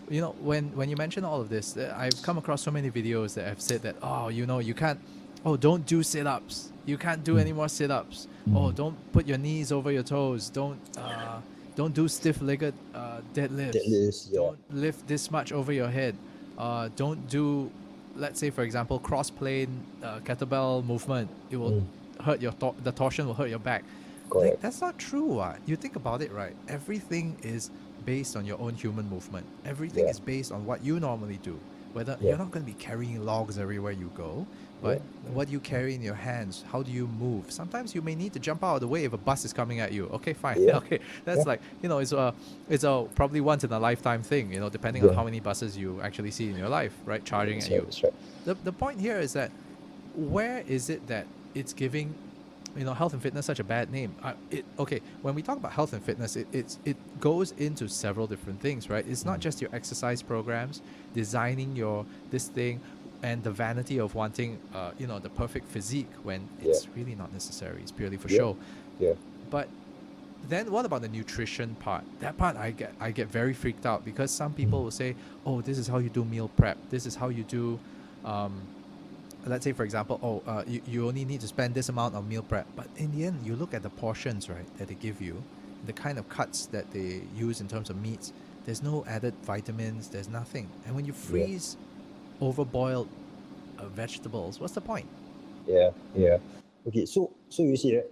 you 0.08 0.20
know, 0.20 0.36
when 0.40 0.64
when 0.76 0.88
you 0.88 0.96
mention 0.96 1.24
all 1.24 1.40
of 1.40 1.48
this, 1.48 1.76
uh, 1.76 1.92
I've 1.98 2.20
come 2.22 2.38
across 2.38 2.62
so 2.62 2.70
many 2.70 2.90
videos 2.92 3.34
that 3.34 3.44
have 3.48 3.60
said 3.60 3.82
that, 3.82 3.96
oh, 4.02 4.28
you 4.28 4.46
know, 4.46 4.60
you 4.60 4.72
can't, 4.72 5.00
oh, 5.44 5.56
don't 5.56 5.84
do 5.84 6.00
sit-ups. 6.04 6.70
You 6.84 6.96
can't 6.96 7.24
do 7.24 7.34
Mm. 7.34 7.40
any 7.40 7.52
more 7.52 7.68
sit-ups. 7.68 8.28
Oh, 8.54 8.70
Mm. 8.70 8.74
don't 8.76 8.96
put 9.12 9.26
your 9.26 9.38
knees 9.38 9.72
over 9.72 9.90
your 9.90 10.04
toes. 10.04 10.48
Don't 10.48 10.78
uh, 10.96 11.40
don't 11.74 11.92
do 11.92 12.06
stiff-legged 12.06 12.72
uh, 12.94 13.20
deadlifts. 13.34 13.74
Deadlifts, 13.78 14.28
yeah. 14.30 14.38
Don't 14.38 14.58
lift 14.70 15.08
this 15.08 15.28
much 15.32 15.50
over 15.50 15.72
your 15.72 15.88
head. 15.88 16.14
Uh, 16.56 16.88
don't 16.94 17.28
do, 17.28 17.68
let's 18.14 18.38
say, 18.38 18.50
for 18.50 18.62
example, 18.62 19.00
cross-plane 19.00 19.70
uh, 20.04 20.20
kettlebell 20.20 20.84
movement. 20.86 21.28
It 21.50 21.56
will 21.56 21.72
Mm. 21.82 22.24
hurt 22.24 22.40
your 22.40 22.52
tor- 22.52 22.76
the 22.84 22.92
torsion 22.92 23.26
will 23.26 23.34
hurt 23.34 23.50
your 23.50 23.58
back. 23.70 23.82
Like, 24.30 24.60
that's 24.60 24.80
not 24.80 24.98
true. 24.98 25.24
What 25.24 25.58
you 25.66 25.76
think 25.76 25.96
about 25.96 26.22
it, 26.22 26.32
right? 26.32 26.54
Everything 26.68 27.36
is 27.42 27.70
based 28.04 28.36
on 28.36 28.44
your 28.46 28.60
own 28.60 28.74
human 28.74 29.08
movement. 29.08 29.46
Everything 29.64 30.04
Yeah. 30.04 30.10
is 30.10 30.20
based 30.20 30.52
on 30.52 30.64
what 30.66 30.84
you 30.84 31.00
normally 31.00 31.38
do. 31.42 31.58
Whether 31.92 32.16
Yeah. 32.20 32.30
you're 32.30 32.38
not 32.38 32.50
going 32.50 32.64
to 32.64 32.70
be 32.70 32.78
carrying 32.78 33.24
logs 33.24 33.58
everywhere 33.58 33.92
you 33.92 34.10
go, 34.14 34.46
but 34.82 35.00
what 35.32 35.48
you 35.48 35.58
carry 35.58 35.94
in 35.94 36.02
your 36.02 36.14
hands, 36.14 36.62
how 36.70 36.82
do 36.82 36.92
you 36.92 37.06
move? 37.06 37.50
Sometimes 37.50 37.94
you 37.94 38.02
may 38.02 38.14
need 38.14 38.34
to 38.34 38.38
jump 38.38 38.62
out 38.62 38.74
of 38.74 38.80
the 38.82 38.86
way 38.88 39.04
if 39.04 39.12
a 39.14 39.16
bus 39.16 39.44
is 39.46 39.52
coming 39.54 39.80
at 39.80 39.92
you. 39.92 40.06
Okay, 40.12 40.34
fine. 40.34 40.60
Yeah. 40.62 40.76
Okay, 40.82 41.00
that's 41.24 41.38
Yeah. 41.38 41.44
like 41.44 41.60
you 41.82 41.88
know, 41.88 41.98
it's 41.98 42.12
a 42.12 42.34
it's 42.68 42.84
a 42.84 43.06
probably 43.14 43.40
once 43.40 43.64
in 43.64 43.72
a 43.72 43.78
lifetime 43.80 44.22
thing. 44.22 44.52
You 44.52 44.60
know, 44.60 44.68
depending 44.68 45.08
on 45.08 45.14
how 45.14 45.24
many 45.24 45.40
buses 45.40 45.76
you 45.78 46.00
actually 46.02 46.30
see 46.30 46.50
in 46.50 46.56
your 46.56 46.68
life, 46.68 46.92
right? 47.06 47.24
Charging 47.24 47.60
that's 47.60 47.70
at 47.70 47.82
right, 47.82 48.02
you 48.02 48.08
right 48.08 48.14
the, 48.44 48.54
the 48.62 48.72
point 48.72 49.00
here 49.00 49.18
is 49.18 49.32
that 49.32 49.50
where 50.14 50.62
is 50.68 50.90
it 50.90 51.06
that 51.08 51.26
it's 51.54 51.72
giving 51.72 52.14
you 52.76 52.84
know 52.84 52.94
health 52.94 53.12
and 53.12 53.22
fitness 53.22 53.46
such 53.46 53.58
a 53.60 53.64
bad 53.64 53.90
name 53.90 54.12
uh, 54.22 54.32
it 54.50 54.64
okay 54.78 55.00
when 55.22 55.34
we 55.34 55.42
talk 55.42 55.56
about 55.56 55.72
health 55.72 55.92
and 55.92 56.02
fitness 56.02 56.36
it, 56.36 56.46
it's 56.52 56.78
it 56.84 56.96
goes 57.20 57.52
into 57.52 57.88
several 57.88 58.26
different 58.26 58.60
things 58.60 58.90
right 58.90 59.04
it's 59.08 59.24
not 59.24 59.38
Mm. 59.38 59.42
just 59.42 59.60
your 59.62 59.70
exercise 59.72 60.22
programs 60.22 60.82
designing 61.14 61.74
your 61.76 62.04
this 62.30 62.48
thing 62.48 62.80
and 63.22 63.42
the 63.42 63.50
vanity 63.50 63.98
of 63.98 64.14
wanting 64.14 64.58
uh, 64.74 64.92
you 64.98 65.06
know 65.06 65.18
the 65.18 65.28
perfect 65.30 65.66
physique 65.68 66.10
when 66.22 66.40
Yeah. 66.62 66.70
it's 66.70 66.86
really 66.96 67.14
not 67.14 67.32
necessary 67.32 67.80
it's 67.82 67.92
purely 67.92 68.16
for 68.18 68.28
Yeah. 68.28 68.38
show 68.38 68.56
yeah 68.98 69.14
but 69.50 69.68
then 70.48 70.70
what 70.70 70.84
about 70.84 71.02
the 71.02 71.08
nutrition 71.08 71.74
part? 71.80 72.04
That 72.20 72.36
part 72.36 72.56
I 72.56 72.70
get 72.70 72.92
I 73.00 73.10
get 73.10 73.26
very 73.28 73.52
freaked 73.52 73.84
out 73.86 74.04
because 74.04 74.30
some 74.30 74.52
people 74.52 74.78
Mm. 74.80 74.84
will 74.84 74.90
say, 74.92 75.16
"Oh, 75.44 75.60
this 75.60 75.76
is 75.76 75.88
how 75.88 75.98
you 75.98 76.08
do 76.08 76.24
meal 76.24 76.48
prep. 76.56 76.76
This 76.90 77.04
is 77.06 77.16
how 77.16 77.30
you 77.30 77.42
do." 77.42 77.80
Um, 78.24 78.52
let's 79.50 79.64
say, 79.64 79.72
for 79.72 79.84
example, 79.84 80.20
oh, 80.22 80.42
uh, 80.50 80.64
you, 80.66 80.82
you 80.86 81.08
only 81.08 81.24
need 81.24 81.40
to 81.42 81.48
spend 81.48 81.74
this 81.74 81.88
amount 81.88 82.14
on 82.14 82.28
meal 82.28 82.42
prep. 82.42 82.66
But 82.76 82.88
in 82.96 83.12
the 83.12 83.24
end, 83.26 83.46
you 83.46 83.56
look 83.56 83.74
at 83.74 83.82
the 83.82 83.90
portions, 83.90 84.48
right, 84.50 84.66
that 84.78 84.88
they 84.88 84.94
give 84.94 85.20
you, 85.22 85.44
the 85.86 85.92
kind 85.92 86.18
of 86.18 86.28
cuts 86.28 86.66
that 86.66 86.90
they 86.92 87.22
use 87.34 87.60
in 87.60 87.68
terms 87.68 87.90
of 87.90 87.96
meats. 87.96 88.32
There's 88.66 88.82
no 88.82 89.04
added 89.06 89.34
vitamins. 89.44 90.08
There's 90.08 90.28
nothing. 90.28 90.70
And 90.86 90.96
when 90.96 91.04
you 91.06 91.12
freeze 91.12 91.76
overboiled 92.40 93.08
uh, 93.78 93.88
vegetables, 93.88 94.60
what's 94.60 94.74
the 94.74 94.80
point? 94.80 95.06
Yeah, 95.66 95.90
yeah. 96.14 96.38
Okay, 96.88 97.06
so 97.06 97.32
so 97.48 97.62
you 97.62 97.76
see, 97.76 97.96
right, 97.96 98.06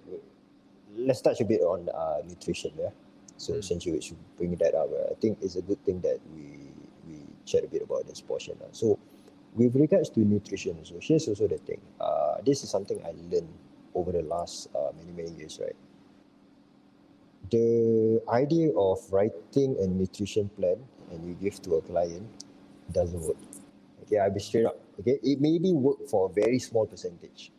let's 0.97 1.21
touch 1.21 1.41
a 1.41 1.45
bit 1.45 1.61
on 1.63 1.89
uh, 1.91 2.23
nutrition. 2.29 2.73
Yeah. 2.79 2.91
So 3.39 3.55
Mm. 3.55 3.65
since 3.65 3.87
you 3.87 4.01
should 4.01 4.19
bring 4.39 4.57
that 4.57 4.75
up, 4.75 4.91
I 5.11 5.15
think 5.21 5.39
it's 5.43 5.57
a 5.57 5.63
good 5.63 5.85
thing 5.85 6.01
that 6.03 6.21
we 6.35 6.73
we 7.09 7.21
chat 7.47 7.65
a 7.65 7.69
bit 7.69 7.83
about 7.83 8.07
this 8.07 8.21
portion. 8.21 8.57
Uh. 8.63 8.69
So 8.73 8.99
with 9.55 9.77
regards 9.77 10.11
to 10.11 10.21
nutrition, 10.21 10.85
so 10.85 10.99
here's 11.01 11.29
also 11.29 11.47
the 11.47 11.59
thing. 11.59 11.81
Uh, 12.01 12.37
this 12.45 12.63
is 12.63 12.71
something 12.71 13.01
I 13.05 13.15
learned 13.31 13.49
over 13.95 14.11
the 14.11 14.23
last 14.23 14.69
uh, 14.75 14.91
many 14.99 15.13
many 15.13 15.31
years, 15.39 15.61
right? 15.63 15.77
The 17.51 18.23
idea 18.29 18.73
of 18.77 18.99
writing 19.13 19.77
a 19.79 19.87
nutrition 19.87 20.49
plan 20.57 20.77
and 21.11 21.25
you 21.27 21.35
give 21.35 21.63
to 21.63 21.77
a 21.77 21.83
client 21.83 22.27
doesn't 22.91 23.21
work. 23.21 23.37
Okay, 24.03 24.19
I'll 24.19 24.33
be 24.33 24.41
straight 24.41 24.67
up. 24.67 24.79
Okay, 25.01 25.19
it 25.23 25.41
maybe 25.41 25.73
work 25.73 26.09
for 26.09 26.31
a 26.31 26.33
very 26.33 26.59
small 26.59 26.87
percentage. 26.87 27.53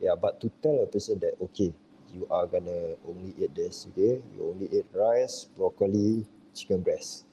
Yeah, 0.00 0.14
but 0.20 0.40
to 0.40 0.50
tell 0.62 0.82
a 0.82 0.86
person 0.86 1.18
that 1.20 1.34
okay, 1.42 1.72
you 2.14 2.26
are 2.30 2.46
gonna 2.46 2.96
only 3.06 3.34
eat 3.38 3.54
this, 3.54 3.86
okay? 3.92 4.22
You 4.34 4.54
only 4.54 4.68
eat 4.72 4.86
rice, 4.94 5.46
broccoli, 5.56 6.24
chicken 6.54 6.80
breast. 6.80 7.24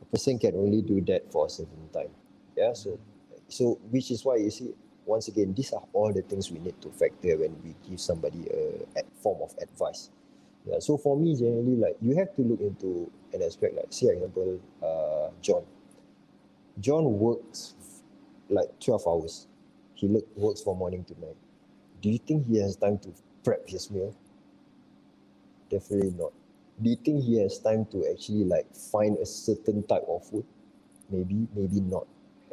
A 0.00 0.04
person 0.06 0.38
can 0.38 0.54
only 0.56 0.82
do 0.82 1.00
that 1.02 1.30
for 1.30 1.46
a 1.46 1.50
certain 1.50 1.88
time. 1.92 2.10
Yeah, 2.56 2.72
so 2.74 2.98
so 3.48 3.78
which 3.90 4.10
is 4.10 4.24
why 4.24 4.36
you 4.36 4.50
see 4.50 4.74
once 5.06 5.28
again 5.28 5.54
these 5.54 5.72
are 5.72 5.82
all 5.92 6.12
the 6.12 6.22
things 6.22 6.50
we 6.50 6.58
need 6.60 6.80
to 6.82 6.90
factor 6.90 7.36
when 7.38 7.56
we 7.64 7.74
give 7.88 8.00
somebody 8.00 8.46
a, 8.50 9.00
a 9.00 9.02
form 9.22 9.42
of 9.42 9.54
advice. 9.62 10.10
Yeah, 10.66 10.78
so 10.80 10.96
for 10.98 11.16
me 11.18 11.36
generally 11.36 11.76
like 11.76 11.96
you 12.02 12.16
have 12.16 12.34
to 12.36 12.42
look 12.42 12.60
into 12.60 13.10
an 13.34 13.42
aspect 13.42 13.76
like 13.76 13.86
say 13.90 14.08
example 14.08 14.60
uh 14.82 15.30
John. 15.42 15.64
John 16.80 17.18
works 17.18 17.74
like 18.50 18.68
12 18.80 19.02
hours. 19.06 19.46
He 19.94 20.08
look, 20.08 20.26
works 20.36 20.62
from 20.62 20.78
morning 20.78 21.04
to 21.04 21.20
night. 21.20 21.36
Do 22.02 22.10
you 22.10 22.18
think 22.18 22.46
he 22.48 22.58
has 22.60 22.76
time 22.76 22.98
to 23.00 23.10
prep 23.44 23.68
his 23.68 23.90
meal? 23.90 24.14
Definitely 25.70 26.12
not. 26.18 26.32
Do 26.82 26.90
you 26.90 26.96
think 26.96 27.24
he 27.24 27.40
has 27.42 27.58
time 27.58 27.86
to 27.92 28.06
actually 28.10 28.44
like 28.44 28.74
find 28.74 29.18
a 29.18 29.26
certain 29.26 29.82
type 29.84 30.04
of 30.08 30.24
food? 30.26 30.44
Maybe, 31.10 31.48
maybe 31.54 31.80
not. 31.80 32.06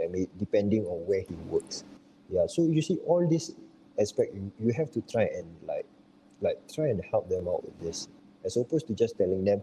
I 0.04 0.08
mean, 0.08 0.28
depending 0.38 0.86
on 0.86 1.06
where 1.06 1.22
he 1.22 1.36
works. 1.48 1.84
Yeah. 2.30 2.46
So 2.48 2.64
you 2.64 2.82
see, 2.82 2.98
all 3.06 3.28
this 3.28 3.52
aspect 4.00 4.34
you, 4.34 4.52
you 4.60 4.74
have 4.74 4.92
to 4.92 5.02
try 5.02 5.24
and 5.24 5.48
like, 5.68 5.86
like 6.42 6.58
try 6.74 6.88
and 6.88 7.04
help 7.12 7.30
them 7.30 7.48
out 7.48 7.64
with 7.66 7.80
this, 7.82 8.08
as 8.46 8.58
opposed 8.58 8.88
to 8.88 8.94
just 8.94 9.18
telling 9.18 9.44
them, 9.44 9.62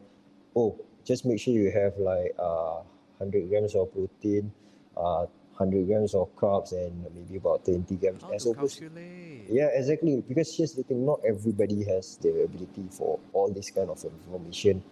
oh, 0.54 0.78
just 1.04 1.24
make 1.24 1.40
sure 1.40 1.54
you 1.54 1.70
have 1.70 1.96
like 1.98 2.34
uh, 2.38 2.82
100 3.18 3.48
grams 3.48 3.74
of 3.74 3.92
protein, 3.92 4.52
uh, 4.96 5.26
100 5.56 5.86
grams 5.86 6.14
of 6.14 6.34
carbs, 6.36 6.72
and 6.72 7.06
maybe 7.14 7.36
about 7.36 7.64
20 7.64 7.96
grams. 7.96 8.22
How 8.22 8.32
as 8.32 8.46
opposed 8.46 8.80
calculate? 8.80 9.46
yeah, 9.48 9.68
exactly. 9.72 10.22
Because 10.26 10.54
here's 10.54 10.74
the 10.74 10.82
thing: 10.82 11.06
not 11.06 11.20
everybody 11.26 11.84
has 11.84 12.18
the 12.18 12.44
ability 12.44 12.88
for 12.90 13.18
all 13.32 13.50
this 13.50 13.70
kind 13.70 13.88
of 13.88 14.04
information, 14.04 14.82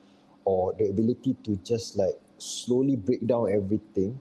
or 0.45 0.72
the 0.78 0.88
ability 0.88 1.36
to 1.45 1.57
just 1.64 1.97
like 1.97 2.14
slowly 2.38 2.97
break 2.97 3.26
down 3.26 3.53
everything, 3.53 4.18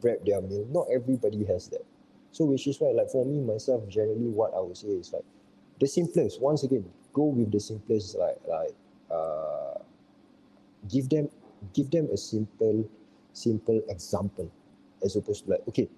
prep 0.00 0.24
their 0.24 0.40
meal. 0.40 0.66
Not 0.70 0.86
everybody 0.92 1.44
has 1.44 1.68
that. 1.68 1.84
So, 2.32 2.44
which 2.44 2.66
is 2.66 2.80
why, 2.80 2.92
like 2.92 3.10
for 3.10 3.24
me 3.24 3.40
myself, 3.40 3.88
generally, 3.88 4.28
what 4.28 4.54
I 4.54 4.60
would 4.60 4.76
say 4.76 4.88
is 4.88 5.12
like 5.12 5.24
the 5.80 5.86
simplest. 5.86 6.40
Once 6.40 6.62
again, 6.62 6.84
go 7.12 7.24
with 7.24 7.50
the 7.50 7.60
simplest. 7.60 8.16
Like 8.16 8.38
like 8.48 8.74
uh, 9.10 9.78
give 10.88 11.08
them 11.08 11.28
give 11.74 11.90
them 11.90 12.08
a 12.12 12.16
simple 12.16 12.88
simple 13.32 13.82
example, 13.88 14.50
as 15.04 15.16
opposed 15.16 15.44
to 15.44 15.52
like 15.52 15.62
okay, 15.68 15.88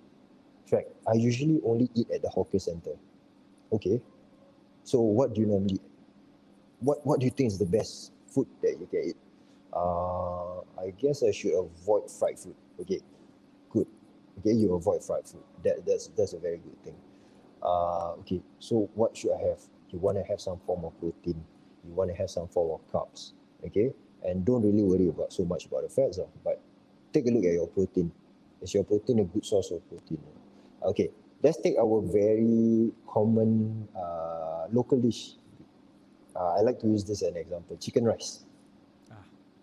fact. 0.66 0.88
I 1.06 1.14
usually 1.14 1.60
only 1.64 1.90
eat 1.94 2.10
at 2.10 2.22
the 2.22 2.28
hawker 2.28 2.58
center. 2.58 2.96
Okay. 3.72 4.00
So 4.84 5.00
what 5.00 5.34
do 5.34 5.40
you 5.42 5.46
normally? 5.46 5.80
What 6.80 7.04
what 7.06 7.20
do 7.20 7.26
you 7.26 7.30
think 7.30 7.48
is 7.48 7.58
the 7.58 7.66
best 7.66 8.12
food 8.26 8.46
that 8.62 8.76
you 8.80 8.86
can 8.90 9.10
eat? 9.10 9.16
Uh, 9.72 10.60
I 10.80 10.90
guess 10.98 11.22
I 11.22 11.30
should 11.30 11.54
avoid 11.54 12.10
fried 12.10 12.38
food. 12.38 12.54
Okay. 12.80 13.00
Okay, 14.38 14.52
you 14.52 14.74
avoid 14.74 15.04
fried 15.04 15.26
food. 15.26 15.42
That 15.64 15.84
that's 15.86 16.08
that's 16.08 16.32
a 16.32 16.38
very 16.38 16.58
good 16.58 16.82
thing. 16.84 16.96
Uh, 17.62 18.12
okay. 18.20 18.40
So 18.58 18.90
what 18.94 19.16
should 19.16 19.32
I 19.32 19.48
have? 19.48 19.60
You 19.90 19.98
want 19.98 20.16
to 20.18 20.24
have 20.24 20.40
some 20.40 20.58
form 20.66 20.84
of 20.84 20.98
protein. 20.98 21.44
You 21.84 21.94
want 21.94 22.10
to 22.10 22.16
have 22.16 22.30
some 22.30 22.48
form 22.48 22.80
of 22.80 22.92
carbs. 22.92 23.32
Okay. 23.66 23.92
And 24.24 24.44
don't 24.44 24.62
really 24.62 24.82
worry 24.82 25.08
about 25.08 25.32
so 25.32 25.44
much 25.44 25.66
about 25.66 25.82
the 25.82 25.88
fats. 25.88 26.18
Uh, 26.18 26.26
but 26.44 26.60
take 27.12 27.26
a 27.26 27.30
look 27.30 27.44
at 27.44 27.52
your 27.52 27.66
protein. 27.66 28.10
Is 28.62 28.72
your 28.74 28.84
protein 28.84 29.18
a 29.18 29.24
good 29.24 29.44
source 29.44 29.70
of 29.72 29.86
protein? 29.88 30.22
Okay, 30.82 31.10
let's 31.42 31.60
take 31.60 31.76
our 31.78 32.00
very 32.00 32.92
common 33.06 33.88
uh, 33.96 34.66
local 34.72 35.00
dish. 35.00 35.34
Uh, 36.34 36.54
I 36.54 36.60
like 36.60 36.78
to 36.80 36.86
use 36.86 37.04
this 37.04 37.22
as 37.22 37.30
an 37.30 37.36
example: 37.36 37.76
chicken 37.76 38.04
rice. 38.04 38.44
Ah. 39.10 39.16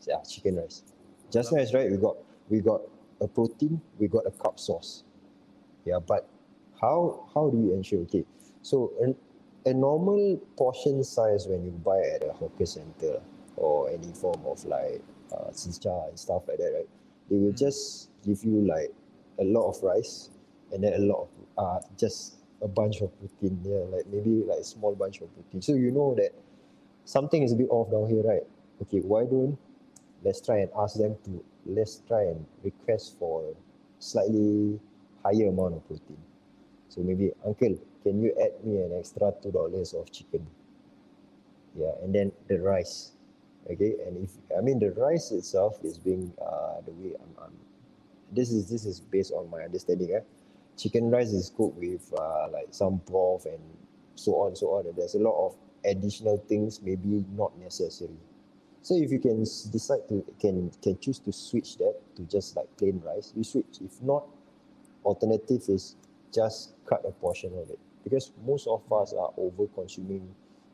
Yeah, 0.08 0.22
chicken 0.28 0.58
rice. 0.58 0.84
Just 1.32 1.54
nice, 1.54 1.74
right? 1.74 1.90
We 1.90 1.98
got 1.98 2.18
we 2.50 2.60
got 2.60 2.82
a 3.22 3.28
protein, 3.28 3.82
we 3.98 4.08
got 4.08 4.26
a 4.26 4.32
carb 4.32 4.60
source. 4.60 5.04
Yeah, 5.86 6.00
but 6.00 6.28
how 6.80 7.28
how 7.34 7.50
do 7.50 7.58
we 7.58 7.74
ensure? 7.74 8.00
Okay, 8.02 8.26
so 8.62 8.92
an, 9.02 9.16
a 9.66 9.74
normal 9.74 10.38
portion 10.58 11.04
size 11.04 11.48
when 11.48 11.64
you 11.64 11.72
buy 11.72 12.00
at 12.16 12.24
a 12.24 12.34
hawker 12.34 12.66
center 12.66 13.22
or 13.58 13.90
any 13.90 14.14
form 14.14 14.42
of 14.46 14.64
like 14.66 15.02
uh, 15.34 15.52
zi 15.52 15.72
char 15.80 16.08
and 16.10 16.20
stuff 16.20 16.44
like 16.48 16.58
that, 16.58 16.72
right? 16.76 16.90
They 17.30 17.38
will 17.38 17.54
just 17.54 18.10
give 18.26 18.44
you 18.44 18.66
like 18.66 18.92
a 19.40 19.44
lot 19.44 19.70
of 19.70 19.82
rice 19.84 20.30
and 20.72 20.84
then 20.84 20.94
a 20.94 21.00
lot 21.00 21.28
of 21.28 21.30
uh 21.58 21.80
just 21.98 22.36
a 22.62 22.68
bunch 22.68 23.02
of 23.02 23.10
protein 23.20 23.60
yeah 23.64 23.84
like 23.96 24.06
maybe 24.08 24.44
like 24.46 24.60
a 24.60 24.64
small 24.64 24.94
bunch 24.96 25.22
of 25.22 25.34
protein 25.34 25.62
so 25.62 25.74
you 25.74 25.92
know 25.92 26.14
that 26.16 26.32
something 27.06 27.42
is 27.44 27.54
a 27.54 27.56
bit 27.56 27.68
off 27.70 27.90
down 27.92 28.08
here 28.10 28.22
right 28.24 28.44
okay 28.82 29.00
why 29.00 29.24
don't 29.24 29.58
let's 30.24 30.42
try 30.42 30.58
and 30.60 30.70
ask 30.78 30.98
them 30.98 31.16
to 31.26 31.44
let's 31.66 32.02
try 32.08 32.24
and 32.24 32.46
request 32.64 33.18
for 33.20 33.56
slightly 34.00 34.80
higher 35.24 35.48
amount 35.48 35.76
of 35.76 35.88
protein. 35.88 36.18
So 36.90 37.02
maybe 37.02 37.32
uncle 37.46 37.78
can 38.04 38.22
you 38.24 38.34
add 38.42 38.64
me 38.66 38.78
an 38.82 38.98
extra 38.98 39.34
two 39.42 39.52
dollars 39.52 39.94
of 39.94 40.12
chicken? 40.12 40.46
Yeah 41.76 41.92
and 42.04 42.14
then 42.14 42.32
the 42.48 42.60
rice. 42.60 43.12
Okay 43.70 43.96
and 44.08 44.18
if 44.24 44.32
i 44.58 44.62
mean 44.62 44.80
the 44.80 44.92
rice 44.92 45.32
itself 45.32 45.80
is 45.84 45.98
being 45.98 46.34
uh 46.42 46.82
the 46.86 46.92
way 46.94 47.14
i'm, 47.22 47.44
I'm 47.44 47.54
this 48.32 48.52
is 48.52 48.70
this 48.70 48.86
is 48.86 49.00
based 49.00 49.32
on 49.32 49.50
my 49.50 49.62
understanding 49.62 50.14
eh? 50.14 50.22
chicken 50.78 51.12
rice 51.12 51.34
is 51.34 51.52
cooked 51.56 51.78
with 51.78 52.12
uh, 52.18 52.48
like 52.52 52.68
some 52.72 53.02
broth 53.06 53.46
and 53.46 53.60
so 54.16 54.32
on 54.36 54.56
so 54.56 54.68
on. 54.68 54.88
And 54.88 54.96
there's 54.96 55.16
a 55.16 55.20
lot 55.20 55.36
of 55.46 55.56
additional 55.86 56.38
things 56.38 56.82
maybe 56.82 57.26
not 57.36 57.58
necessary 57.60 58.18
so 58.82 58.96
if 58.96 59.12
you 59.12 59.20
can 59.20 59.40
decide 59.42 60.08
to 60.10 60.24
can 60.40 60.72
can 60.82 60.98
choose 61.00 61.20
to 61.20 61.32
switch 61.32 61.78
that 61.78 61.96
to 62.16 62.24
just 62.24 62.56
like 62.56 62.68
plain 62.78 63.02
rice 63.06 63.34
you 63.36 63.44
switch. 63.44 63.80
If 63.84 64.02
not 64.02 64.26
alternative 65.06 65.64
is 65.68 65.96
just 66.34 66.74
cut 66.86 67.04
a 67.08 67.12
portion 67.12 67.52
of 67.58 67.70
it. 67.70 67.80
Because 68.04 68.32
most 68.46 68.68
of 68.68 68.82
us 68.92 69.14
are 69.14 69.32
over 69.38 69.68
consuming 69.68 70.28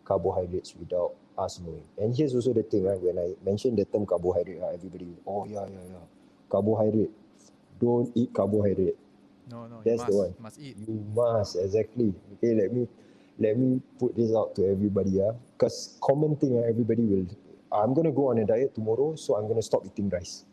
carbohydrates 0.03 0.76
without 0.76 1.16
us 1.38 1.60
knowing. 1.60 1.84
And 1.97 2.16
here's 2.16 2.34
also 2.36 2.53
the 2.53 2.64
thing 2.64 2.84
right 2.86 2.99
when 2.99 3.18
i 3.18 3.34
mention 3.43 3.76
the 3.76 3.86
term 3.86 4.06
carbohydrate 4.06 4.60
right, 4.62 4.74
everybody 4.74 5.08
oh 5.28 5.45
yeah 5.45 5.66
yeah 5.68 5.89
yeah. 5.89 6.06
Carbohydrate. 6.49 7.12
Don't 7.82 8.12
eat 8.16 8.34
carbohydrate. 8.34 8.95
No, 9.51 9.68
no, 9.68 9.82
That's 9.86 10.01
you 10.03 10.06
the 10.08 10.14
must, 10.14 10.18
one. 10.18 10.36
must 10.39 10.60
eat. 10.60 10.78
you 10.88 11.06
must 11.14 11.56
exactly. 11.58 12.14
Okay 12.38 12.53
let 12.56 12.72
me 12.74 12.88
let 13.39 13.58
me 13.58 13.82
put 13.99 14.16
this 14.16 14.34
out 14.34 14.56
to 14.56 14.66
everybody 14.70 15.10
yeah. 15.12 15.32
Because 15.58 15.97
common 16.01 16.36
thing 16.38 16.64
everybody 16.64 17.03
will 17.03 17.28
i'm 17.84 17.93
gonna 17.93 18.11
go 18.11 18.30
on 18.32 18.39
a 18.39 18.45
diet 18.45 18.73
tomorrow 18.76 19.15
so 19.15 19.36
i'm 19.36 19.47
gonna 19.47 19.61
stop 19.61 19.86
eating 19.86 20.09
rice. 20.09 20.45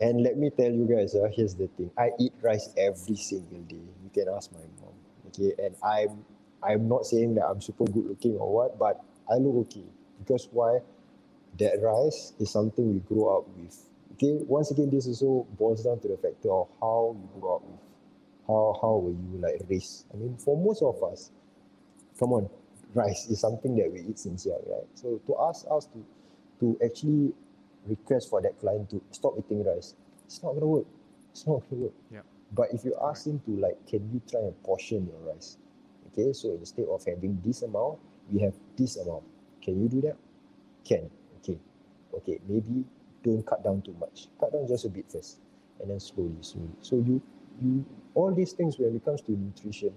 And 0.00 0.22
let 0.22 0.36
me 0.38 0.50
tell 0.50 0.70
you 0.72 0.86
guys 0.86 1.14
uh, 1.14 1.28
here's 1.32 1.54
the 1.54 1.68
thing. 1.68 1.90
I 1.98 2.10
eat 2.20 2.32
rice 2.42 2.70
every 2.76 3.16
single 3.16 3.60
day. 3.68 3.76
You 4.04 4.10
can 4.14 4.28
ask 4.34 4.52
my 4.52 4.60
mom 4.80 4.94
okay? 5.28 5.54
And 5.64 5.76
i'm 5.82 6.24
i'm 6.62 6.88
not 6.88 7.06
saying 7.06 7.34
that 7.36 7.46
i'm 7.46 7.60
super 7.60 7.84
good 7.84 8.06
looking 8.06 8.36
or 8.36 8.52
what 8.52 8.78
but 8.78 9.02
i 9.30 9.36
look 9.36 9.68
okay. 9.68 9.86
Because 10.20 10.48
why? 10.52 10.80
That 11.58 11.80
rice 11.82 12.34
is 12.40 12.50
something 12.50 12.94
we 12.94 13.00
grow 13.00 13.38
up 13.38 13.48
with 13.58 13.76
okay? 14.14 14.44
Once 14.46 14.70
again 14.72 14.90
this 14.90 15.06
also 15.08 15.46
boils 15.58 15.84
down 15.84 16.00
to 16.00 16.08
the 16.08 16.16
factor 16.18 16.50
of 16.52 16.68
how 16.80 17.16
you 17.18 17.40
grow 17.40 17.56
up 17.56 17.62
with 17.62 17.80
how 18.46 18.78
how 18.80 18.96
were 18.96 19.10
you 19.12 19.38
like 19.40 19.60
raised 19.68 20.06
i 20.12 20.16
mean 20.16 20.36
for 20.36 20.56
most 20.56 20.82
of 20.82 21.02
us 21.04 21.30
come 22.18 22.32
on 22.32 22.48
rice 22.94 23.26
is 23.28 23.40
something 23.40 23.76
that 23.76 23.90
we 23.92 24.00
eat 24.00 24.18
since 24.18 24.46
young 24.46 24.60
right? 24.66 24.86
So 24.94 25.20
to 25.26 25.36
ask 25.48 25.66
us 25.70 25.86
to 25.86 26.04
to 26.60 26.78
actually 26.84 27.32
request 27.86 28.30
for 28.30 28.40
that 28.42 28.58
client 28.60 28.90
to 28.90 29.02
stop 29.10 29.34
eating 29.38 29.64
rice 29.64 29.94
it's 30.26 30.42
not 30.42 30.58
to 30.58 30.66
work. 30.66 30.86
It's 31.32 31.46
not 31.46 31.68
to 31.68 31.74
work. 31.74 31.92
Yeah. 32.10 32.20
but 32.54 32.68
if 32.72 32.84
you 32.84 32.96
ask 33.04 33.26
him 33.26 33.40
to 33.46 33.50
like 33.56 33.76
can 33.86 34.08
you 34.12 34.20
try 34.30 34.40
and 34.40 34.62
portion 34.62 35.06
your 35.06 35.32
rice? 35.32 35.56
Okay 36.12 36.32
so 36.32 36.52
instead 36.52 36.86
of 36.88 37.04
having 37.04 37.40
this 37.44 37.62
amount 37.62 37.98
we 38.30 38.40
have 38.40 38.54
this 38.76 38.96
amount. 38.96 39.24
Can 39.62 39.82
you 39.82 39.88
do 39.88 40.00
that? 40.02 40.16
Can. 40.84 41.10
Okay. 41.38 41.58
Okay 42.14 42.40
maybe 42.48 42.84
don't 43.24 43.44
cut 43.46 43.62
down 43.64 43.82
too 43.82 43.94
much. 43.98 44.28
Cut 44.40 44.52
down 44.52 44.66
just 44.66 44.84
a 44.84 44.88
bit 44.88 45.06
first 45.10 45.38
and 45.80 45.90
then 45.90 46.00
slowly 46.00 46.36
slowly. 46.40 46.70
So 46.80 46.96
you 46.96 47.20
you 47.60 47.84
all 48.14 48.34
these 48.34 48.52
things 48.52 48.78
when 48.78 48.94
it 48.94 49.04
comes 49.04 49.20
to 49.22 49.32
nutrition 49.32 49.92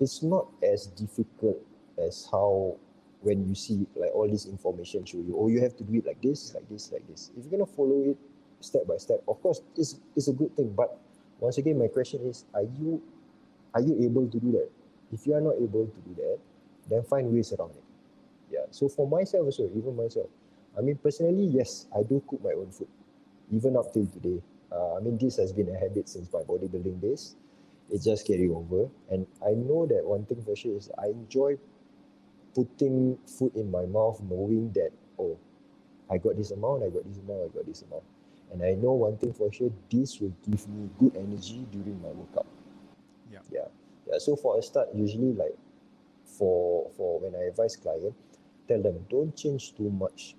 it's 0.00 0.22
not 0.22 0.46
as 0.62 0.86
difficult 0.86 1.56
as 1.98 2.28
how 2.30 2.76
when 3.22 3.46
you 3.48 3.54
see 3.54 3.86
like 3.96 4.14
all 4.14 4.28
this 4.28 4.46
information 4.46 5.04
show 5.04 5.18
you, 5.18 5.36
oh, 5.38 5.48
you 5.48 5.60
have 5.60 5.76
to 5.76 5.84
do 5.84 5.98
it 5.98 6.06
like 6.06 6.20
this, 6.22 6.54
like 6.54 6.68
this, 6.68 6.92
like 6.92 7.06
this. 7.08 7.30
If 7.36 7.44
you're 7.44 7.58
gonna 7.58 7.66
follow 7.66 8.10
it 8.10 8.16
step 8.60 8.86
by 8.86 8.96
step, 8.96 9.22
of 9.28 9.40
course, 9.42 9.60
it's 9.76 10.00
it's 10.14 10.28
a 10.28 10.32
good 10.32 10.54
thing. 10.56 10.72
But 10.76 10.98
once 11.40 11.58
again, 11.58 11.78
my 11.78 11.88
question 11.88 12.20
is, 12.26 12.44
are 12.54 12.62
you 12.62 13.02
are 13.74 13.80
you 13.80 13.96
able 14.04 14.28
to 14.28 14.38
do 14.38 14.52
that? 14.52 14.70
If 15.12 15.26
you 15.26 15.34
are 15.34 15.40
not 15.40 15.56
able 15.56 15.86
to 15.86 16.00
do 16.08 16.14
that, 16.16 16.38
then 16.88 17.02
find 17.04 17.32
ways 17.32 17.52
around 17.52 17.70
it. 17.70 17.84
Yeah. 18.50 18.66
So 18.70 18.88
for 18.88 19.08
myself 19.08 19.46
also, 19.46 19.68
even 19.74 19.96
myself, 19.96 20.28
I 20.76 20.80
mean 20.80 20.96
personally, 20.96 21.44
yes, 21.46 21.86
I 21.96 22.02
do 22.02 22.22
cook 22.28 22.42
my 22.42 22.52
own 22.52 22.70
food, 22.70 22.88
even 23.50 23.76
up 23.76 23.92
till 23.92 24.06
today. 24.06 24.42
Uh, 24.70 24.96
I 24.96 25.00
mean, 25.00 25.16
this 25.16 25.36
has 25.36 25.52
been 25.52 25.68
a 25.68 25.78
habit 25.78 26.08
since 26.08 26.32
my 26.32 26.40
bodybuilding 26.40 27.00
days. 27.00 27.36
It 27.90 28.02
just 28.02 28.26
carry 28.26 28.48
over, 28.48 28.88
and 29.10 29.26
I 29.46 29.50
know 29.50 29.86
that 29.86 30.04
one 30.04 30.26
thing 30.26 30.42
for 30.42 30.56
sure 30.56 30.76
is 30.76 30.90
I 30.98 31.06
enjoy 31.06 31.56
putting 32.56 33.18
food 33.26 33.54
in 33.54 33.70
my 33.70 33.84
mouth, 33.84 34.18
knowing 34.30 34.72
that 34.72 34.90
oh, 35.18 35.38
I 36.10 36.16
got 36.16 36.36
this 36.36 36.50
amount, 36.52 36.84
I 36.84 36.88
got 36.88 37.04
this 37.06 37.18
amount, 37.18 37.50
I 37.52 37.56
got 37.56 37.66
this 37.66 37.82
amount, 37.82 38.04
and 38.50 38.62
I 38.62 38.74
know 38.80 38.92
one 38.92 39.18
thing 39.18 39.34
for 39.34 39.52
sure: 39.52 39.70
this 39.90 40.20
will 40.20 40.32
give 40.48 40.66
me 40.68 40.88
good 40.98 41.14
energy 41.16 41.66
during 41.70 42.00
my 42.00 42.08
workout. 42.08 42.46
Yeah. 43.30 43.40
Yeah. 43.52 43.68
Yeah. 44.10 44.18
So 44.18 44.36
for 44.36 44.58
a 44.58 44.62
start, 44.62 44.88
usually 44.94 45.34
like 45.34 45.56
for 46.24 46.90
for 46.96 47.20
when 47.20 47.34
I 47.34 47.48
advise 47.48 47.76
client, 47.76 48.14
tell 48.66 48.82
them 48.82 49.04
don't 49.10 49.36
change 49.36 49.74
too 49.76 49.90
much. 49.90 50.34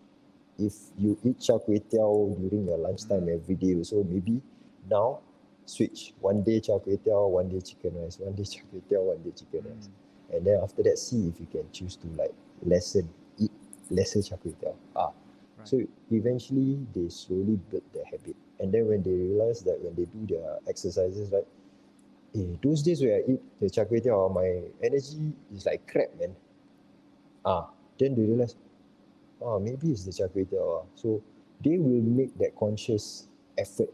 If 0.58 0.74
you 0.98 1.20
eat 1.24 1.40
char 1.40 1.60
kway 1.60 1.84
teow 1.86 2.34
during 2.42 2.66
your 2.66 2.80
lunchtime 2.80 3.22
mm-hmm. 3.22 3.44
every 3.44 3.56
day, 3.56 3.84
so 3.84 4.04
maybe 4.10 4.42
now 4.90 5.20
switch 5.66 6.14
one 6.20 6.42
day 6.42 6.60
char 6.60 6.80
kway 6.80 6.98
teow, 6.98 7.30
one 7.30 7.50
day 7.50 7.62
chicken 7.62 7.94
rice, 8.02 8.18
one 8.18 8.34
day 8.34 8.44
char 8.44 8.64
kway 8.74 8.82
teow, 8.90 9.04
one 9.04 9.22
day 9.22 9.32
chicken 9.38 9.62
rice, 9.70 9.88
mm. 9.88 10.07
And 10.34 10.46
then 10.46 10.60
after 10.62 10.84
that 10.84 10.98
see 10.98 11.28
if 11.30 11.40
you 11.40 11.48
can 11.52 11.66
choose 11.72 11.96
to 11.96 12.08
like 12.18 12.34
lessen 12.64 13.08
eat 13.38 13.52
lesser 13.90 14.22
char 14.22 14.38
kway 14.38 14.54
teow. 14.62 14.76
Ah, 14.96 15.12
Right. 15.58 15.68
so 15.68 15.82
eventually 16.12 16.78
they 16.94 17.10
slowly 17.10 17.58
build 17.72 17.84
their 17.94 18.06
habit, 18.06 18.36
and 18.60 18.72
then 18.72 18.88
when 18.88 19.02
they 19.04 19.12
realize 19.12 19.62
that 19.62 19.80
when 19.82 19.96
they 19.96 20.06
do 20.06 20.26
their 20.36 20.60
exercises, 20.68 21.32
right, 21.32 21.48
eh, 22.36 22.56
those 22.62 22.84
days 22.84 23.02
where 23.02 23.18
I 23.18 23.24
eat 23.32 23.42
the 23.60 23.70
char 23.70 23.86
kway 23.86 24.02
teow, 24.04 24.30
my 24.34 24.62
energy 24.84 25.34
is 25.56 25.66
like 25.66 25.88
crap, 25.88 26.10
man. 26.20 26.36
Ah, 27.46 27.70
then 28.00 28.16
they 28.16 28.22
realize, 28.24 28.56
ah, 29.42 29.58
maybe 29.60 29.92
it's 29.92 30.04
the 30.06 30.14
char 30.14 30.28
kway 30.30 30.46
teow. 30.46 30.82
ah." 30.82 30.86
So 30.96 31.22
they 31.64 31.78
will 31.78 32.02
make 32.04 32.38
that 32.38 32.56
conscious 32.56 33.28
effort 33.58 33.90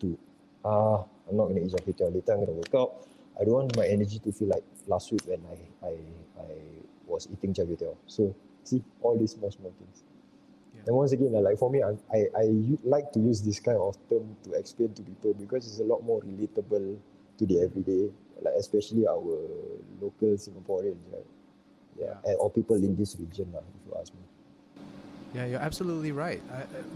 to, 0.00 0.16
ah, 0.64 1.04
I'm 1.28 1.36
not 1.36 1.48
gonna 1.48 1.60
eat 1.60 1.70
char 1.70 1.80
kway 1.84 1.92
teow. 1.96 2.08
Later 2.14 2.32
I'm 2.32 2.40
gonna 2.46 2.52
work 2.56 2.74
out. 2.74 2.92
I 3.42 3.44
don't 3.44 3.54
want 3.54 3.76
my 3.76 3.86
energy 3.86 4.20
to 4.20 4.30
feel 4.30 4.48
like 4.48 4.62
last 4.86 5.10
week 5.10 5.22
when 5.26 5.42
I 5.50 5.58
I 5.86 5.92
I 6.38 6.46
was 7.10 7.26
eating 7.32 7.52
char 7.52 7.66
kway 7.66 7.76
teow. 7.82 7.96
So 8.06 8.34
see 8.62 8.80
all 9.02 9.18
these 9.18 9.32
small 9.32 9.50
small 9.50 9.74
things. 9.80 10.04
Yeah. 10.76 10.82
And 10.86 10.96
once 10.96 11.10
again, 11.10 11.32
like 11.32 11.58
for 11.58 11.68
me, 11.68 11.82
I 11.82 12.18
I 12.38 12.44
like 12.84 13.10
to 13.14 13.20
use 13.20 13.42
this 13.42 13.58
kind 13.58 13.78
of 13.78 13.98
term 14.08 14.36
to 14.44 14.52
explain 14.54 14.94
to 14.94 15.02
people 15.02 15.34
because 15.34 15.66
it's 15.66 15.80
a 15.80 15.88
lot 15.92 16.04
more 16.04 16.22
relatable 16.22 16.96
to 17.38 17.46
the 17.46 17.60
everyday, 17.66 18.10
like 18.46 18.54
especially 18.54 19.08
our 19.08 19.34
local 20.00 20.38
Singaporeans, 20.38 21.02
right? 21.10 21.26
Yeah, 21.98 22.14
Yeah. 22.24 22.38
or 22.38 22.48
people 22.50 22.76
in 22.76 22.94
this 22.94 23.16
region, 23.18 23.50
if 23.58 23.82
you 23.86 23.92
ask 24.00 24.14
me. 24.14 24.22
Yeah, 25.34 25.46
you're 25.46 25.64
absolutely 25.70 26.12
right. 26.12 26.40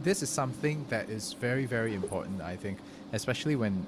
This 0.04 0.22
is 0.22 0.28
something 0.28 0.84
that 0.90 1.08
is 1.10 1.32
very, 1.32 1.66
very 1.66 1.94
important, 1.94 2.40
I 2.42 2.54
think, 2.54 2.78
especially 3.12 3.56
when 3.56 3.84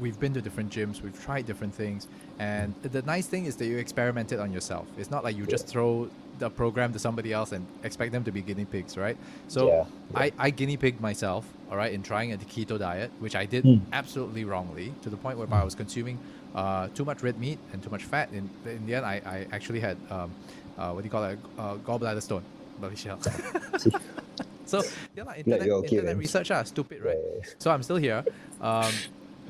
we've 0.00 0.18
been 0.18 0.32
to 0.34 0.40
different 0.40 0.70
gyms, 0.72 1.02
we've 1.02 1.20
tried 1.22 1.46
different 1.46 1.74
things, 1.74 2.08
and 2.38 2.74
the 2.82 3.02
nice 3.02 3.26
thing 3.26 3.44
is 3.44 3.56
that 3.56 3.66
you 3.66 3.76
experimented 3.78 4.40
on 4.40 4.52
yourself. 4.52 4.86
It's 4.98 5.10
not 5.10 5.22
like 5.24 5.36
you 5.36 5.46
just 5.46 5.66
throw 5.66 6.08
the 6.38 6.48
program 6.48 6.92
to 6.94 6.98
somebody 6.98 7.32
else 7.32 7.52
and 7.52 7.66
expect 7.84 8.12
them 8.12 8.24
to 8.24 8.32
be 8.32 8.40
guinea 8.40 8.64
pigs, 8.64 8.96
right? 8.96 9.16
So 9.48 9.68
Yeah, 9.68 9.84
I, 10.14 10.32
I 10.38 10.50
guinea 10.50 10.76
pigged 10.76 11.00
myself, 11.00 11.46
all 11.70 11.76
right, 11.76 11.92
in 11.92 12.02
trying 12.02 12.32
a 12.32 12.38
keto 12.38 12.78
diet, 12.78 13.10
which 13.20 13.36
I 13.36 13.44
did 13.44 13.64
Mm. 13.64 13.80
absolutely 13.92 14.44
wrongly 14.44 14.94
to 15.02 15.10
the 15.10 15.18
point 15.18 15.36
whereby 15.36 15.60
I 15.60 15.64
was 15.64 15.74
consuming 15.74 16.18
uh, 16.54 16.88
too 16.94 17.04
much 17.04 17.22
red 17.22 17.38
meat 17.38 17.58
and 17.72 17.82
too 17.82 17.90
much 17.90 18.04
fat. 18.04 18.30
In, 18.32 18.48
in 18.64 18.86
the 18.86 18.94
end, 18.94 19.04
I, 19.04 19.20
I 19.26 19.46
actually 19.52 19.80
had, 19.80 19.98
um, 20.10 20.30
uh, 20.78 20.90
what 20.92 21.02
do 21.02 21.06
you 21.06 21.10
call 21.10 21.24
it, 21.24 21.38
uh, 21.58 21.74
gallbladder 21.76 22.22
stone. 22.22 22.42
So 24.64 24.82
yeah, 25.16 25.24
like 25.24 25.38
internet, 25.38 25.68
internet 25.68 26.16
research 26.16 26.50
are 26.52 26.64
stupid, 26.64 27.02
right? 27.02 27.16
Yeah, 27.16 27.38
yeah, 27.42 27.50
So 27.58 27.72
I'm 27.72 27.82
still 27.82 27.96
here. 27.96 28.24
Um, 28.60 28.92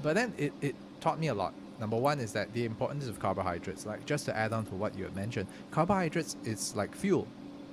but 0.03 0.15
then 0.15 0.33
it, 0.39 0.53
it 0.61 0.75
taught 1.01 1.19
me 1.19 1.29
a 1.29 1.35
lot. 1.35 1.53
Number 1.79 1.97
one 1.97 2.21
is 2.21 2.33
that 2.33 2.53
the 2.53 2.65
importance 2.65 3.07
of 3.07 3.19
carbohydrates. 3.19 3.87
Like 3.87 4.05
just 4.05 4.25
to 4.27 4.37
add 4.37 4.53
on 4.53 4.65
to 4.67 4.75
what 4.75 4.97
you 4.97 5.05
had 5.05 5.15
mentioned, 5.17 5.49
carbohydrates 5.71 6.37
is 6.45 6.75
like 6.77 6.95
fuel, 6.95 7.27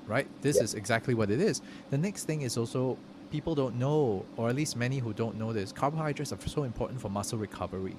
right? 0.07 0.27
This 0.41 0.57
Yeah. 0.57 0.63
is 0.63 0.73
exactly 0.75 1.13
what 1.13 1.29
it 1.29 1.41
is. 1.41 1.61
The 1.89 1.97
next 1.97 2.23
thing 2.25 2.41
is 2.43 2.57
also 2.57 2.97
people 3.31 3.53
don't 3.55 3.75
know, 3.77 4.25
or 4.37 4.47
at 4.49 4.55
least 4.55 4.77
many 4.77 4.99
who 4.99 5.11
don't 5.13 5.37
know 5.37 5.51
this, 5.51 5.73
carbohydrates 5.73 6.31
are 6.31 6.37
so 6.47 6.63
important 6.63 7.01
for 7.01 7.09
muscle 7.09 7.37
recovery. 7.37 7.95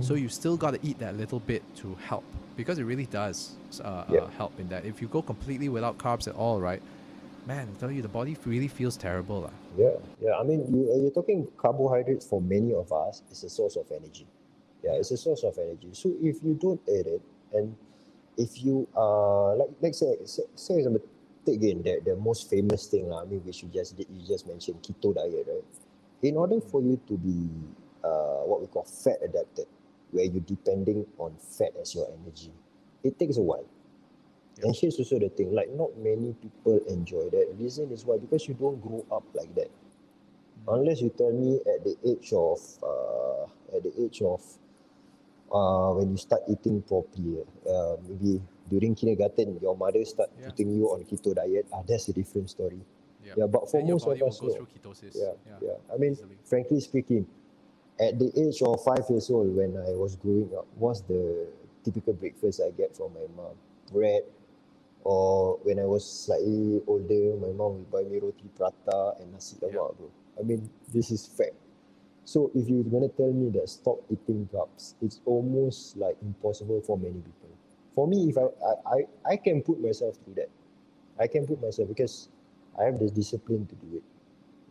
So 0.00 0.14
Mm. 0.14 0.22
you 0.22 0.28
still 0.28 0.56
got 0.56 0.72
to 0.72 0.80
eat 0.82 0.98
that 0.98 1.16
little 1.16 1.40
bit 1.40 1.62
to 1.76 1.94
help 1.94 2.24
because 2.56 2.78
it 2.78 2.84
really 2.84 3.06
does 3.06 3.52
uh, 3.82 4.04
Yeah. 4.10 4.20
uh, 4.20 4.28
help 4.36 4.58
in 4.58 4.68
that. 4.70 4.84
If 4.84 5.00
you 5.00 5.08
go 5.08 5.22
completely 5.22 5.68
without 5.68 5.96
carbs 5.98 6.26
at 6.28 6.34
all, 6.34 6.60
right, 6.60 6.82
man, 7.46 7.68
I 7.70 7.78
tell 7.78 7.90
you, 7.90 8.02
the 8.02 8.08
body 8.08 8.36
really 8.44 8.68
feels 8.68 8.96
terrible. 8.96 9.42
lah. 9.42 9.54
Yeah, 9.78 9.96
yeah. 10.20 10.34
I 10.38 10.42
mean, 10.42 10.66
you, 10.68 10.90
uh, 10.90 10.96
you're 10.98 11.14
talking 11.14 11.46
carbohydrates 11.56 12.26
for 12.26 12.40
many 12.40 12.74
of 12.74 12.92
us 12.92 13.22
is 13.30 13.44
a 13.44 13.50
source 13.50 13.76
of 13.76 13.86
energy. 13.90 14.26
Yeah, 14.82 14.98
it's 14.98 15.10
a 15.10 15.16
source 15.16 15.44
of 15.44 15.56
energy. 15.58 15.90
So 15.92 16.12
if 16.20 16.42
you 16.42 16.54
don't 16.54 16.80
eat 16.88 17.06
it, 17.06 17.22
and 17.54 17.74
if 18.36 18.62
you 18.62 18.86
are 18.94 19.56
like, 19.56 19.70
let's 19.80 19.98
say, 20.00 20.16
say, 20.24 20.42
say 20.54 20.74
example, 20.78 21.02
take 21.46 21.56
again 21.56 21.82
the, 21.82 22.00
the 22.04 22.16
most 22.16 22.50
famous 22.50 22.86
thing, 22.86 23.08
lah, 23.08 23.22
I 23.22 23.24
mean, 23.24 23.40
which 23.40 23.62
you 23.62 23.70
just 23.72 23.96
did, 23.96 24.06
you 24.10 24.26
just 24.26 24.46
mentioned 24.46 24.82
keto 24.82 25.14
diet, 25.14 25.46
right? 25.46 25.64
In 26.22 26.36
order 26.36 26.60
for 26.60 26.82
you 26.82 27.00
to 27.06 27.14
be 27.16 27.48
uh, 28.02 28.42
what 28.44 28.60
we 28.60 28.66
call 28.66 28.84
fat 28.84 29.18
adapted, 29.22 29.66
where 30.10 30.24
you're 30.24 30.42
depending 30.42 31.06
on 31.18 31.34
fat 31.38 31.72
as 31.80 31.94
your 31.94 32.08
energy, 32.22 32.50
it 33.04 33.18
takes 33.18 33.36
a 33.36 33.42
while. 33.42 33.66
Yeah. 34.58 34.66
And 34.66 34.76
here's 34.76 34.98
also 34.98 35.18
the 35.18 35.28
thing, 35.28 35.52
like 35.52 35.70
not 35.70 35.96
many 35.98 36.34
people 36.40 36.80
enjoy 36.88 37.28
that. 37.30 37.54
Reason 37.58 37.90
is 37.92 38.04
why 38.04 38.16
because 38.18 38.48
you 38.48 38.54
don't 38.54 38.80
grow 38.80 39.04
up 39.12 39.24
like 39.34 39.54
that. 39.54 39.70
Unless 40.68 41.00
you 41.00 41.10
tell 41.16 41.32
me 41.32 41.60
at 41.62 41.84
the 41.84 41.96
age 42.04 42.32
of 42.32 42.58
uh, 42.82 43.76
at 43.76 43.82
the 43.82 43.92
age 44.02 44.22
of 44.22 44.40
uh, 45.52 45.92
when 45.94 46.10
you 46.10 46.16
start 46.16 46.42
eating 46.48 46.82
properly, 46.82 47.44
uh, 47.68 47.96
maybe 48.08 48.42
during 48.68 48.94
kindergarten, 48.94 49.58
your 49.62 49.76
mother 49.76 50.04
start 50.04 50.30
Yeah. 50.40 50.48
putting 50.48 50.74
you 50.74 50.90
on 50.90 51.04
keto 51.04 51.34
diet. 51.34 51.66
Ah, 51.72 51.82
that's 51.86 52.08
a 52.08 52.12
different 52.12 52.50
story. 52.50 52.80
Yeah. 53.22 53.34
Yeah, 53.36 53.46
but 53.46 53.70
for 53.70 53.78
your 53.80 53.94
most 53.94 54.06
of 54.06 54.22
us, 54.22 54.40
no. 54.42 54.66
ketosis. 54.66 55.14
Yeah, 55.14 55.34
yeah. 55.62 55.78
I 55.92 55.98
mean, 55.98 56.12
easily. 56.12 56.38
frankly 56.44 56.80
speaking, 56.80 57.26
at 58.00 58.18
the 58.18 58.32
age 58.34 58.62
of 58.62 58.82
five 58.82 59.04
years 59.08 59.30
old, 59.30 59.54
when 59.54 59.76
I 59.76 59.94
was 59.94 60.16
growing 60.16 60.50
up, 60.56 60.66
what's 60.76 61.00
the 61.02 61.46
typical 61.84 62.12
breakfast 62.14 62.60
I 62.64 62.70
get 62.70 62.96
from 62.96 63.14
my 63.14 63.26
mom? 63.36 63.54
Bread. 63.92 64.22
Or 65.06 65.58
when 65.62 65.78
I 65.78 65.86
was 65.86 66.02
slightly 66.02 66.82
older, 66.90 67.38
my 67.38 67.54
mom 67.54 67.78
will 67.78 67.90
buy 67.94 68.02
me 68.10 68.18
roti 68.18 68.50
prata 68.58 69.14
and 69.22 69.30
nasi 69.30 69.54
lemak, 69.62 69.70
Yeah. 69.70 69.94
bro. 69.94 70.10
I 70.34 70.42
mean, 70.42 70.66
this 70.90 71.12
is 71.14 71.26
fact. 71.30 71.54
So 72.26 72.50
if 72.58 72.66
you're 72.66 72.82
gonna 72.90 73.08
tell 73.14 73.30
me 73.30 73.50
that 73.54 73.68
stop 73.70 74.02
eating 74.10 74.50
carbs, 74.50 74.94
it's 75.00 75.22
almost 75.24 75.96
like 75.96 76.18
impossible 76.26 76.82
for 76.82 76.98
many 76.98 77.22
people. 77.22 77.54
For 77.94 78.08
me, 78.10 78.30
if 78.30 78.36
I 78.36 78.50
I, 78.66 78.74
I, 78.82 78.98
I 79.34 79.36
can 79.38 79.62
put 79.62 79.78
myself 79.78 80.18
through 80.24 80.42
that. 80.42 80.50
I 81.22 81.28
can 81.30 81.46
put 81.46 81.62
myself 81.62 81.86
because 81.88 82.28
I 82.78 82.84
have 82.90 82.98
the 82.98 83.08
discipline 83.08 83.66
to 83.70 83.76
do 83.76 83.98
it. 83.98 84.04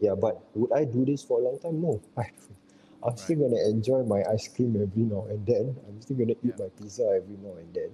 Yeah, 0.04 0.16
but 0.20 0.44
would 0.54 0.74
I 0.76 0.84
do 0.84 1.06
this 1.06 1.24
for 1.24 1.40
a 1.40 1.44
long 1.44 1.60
time? 1.60 1.80
No. 1.82 2.02
I 2.20 2.28
I'm 3.08 3.16
still 3.16 3.40
gonna 3.48 3.64
enjoy 3.72 4.04
my 4.04 4.24
ice 4.28 4.50
cream 4.52 4.76
every 4.76 5.04
now 5.08 5.28
and 5.32 5.46
then. 5.48 5.78
I'm 5.88 6.02
still 6.04 6.18
gonna 6.18 6.36
eat 6.44 6.60
Yeah. 6.60 6.68
my 6.68 6.70
pizza 6.76 7.08
every 7.16 7.38
now 7.40 7.56
and 7.56 7.72
then. 7.74 7.92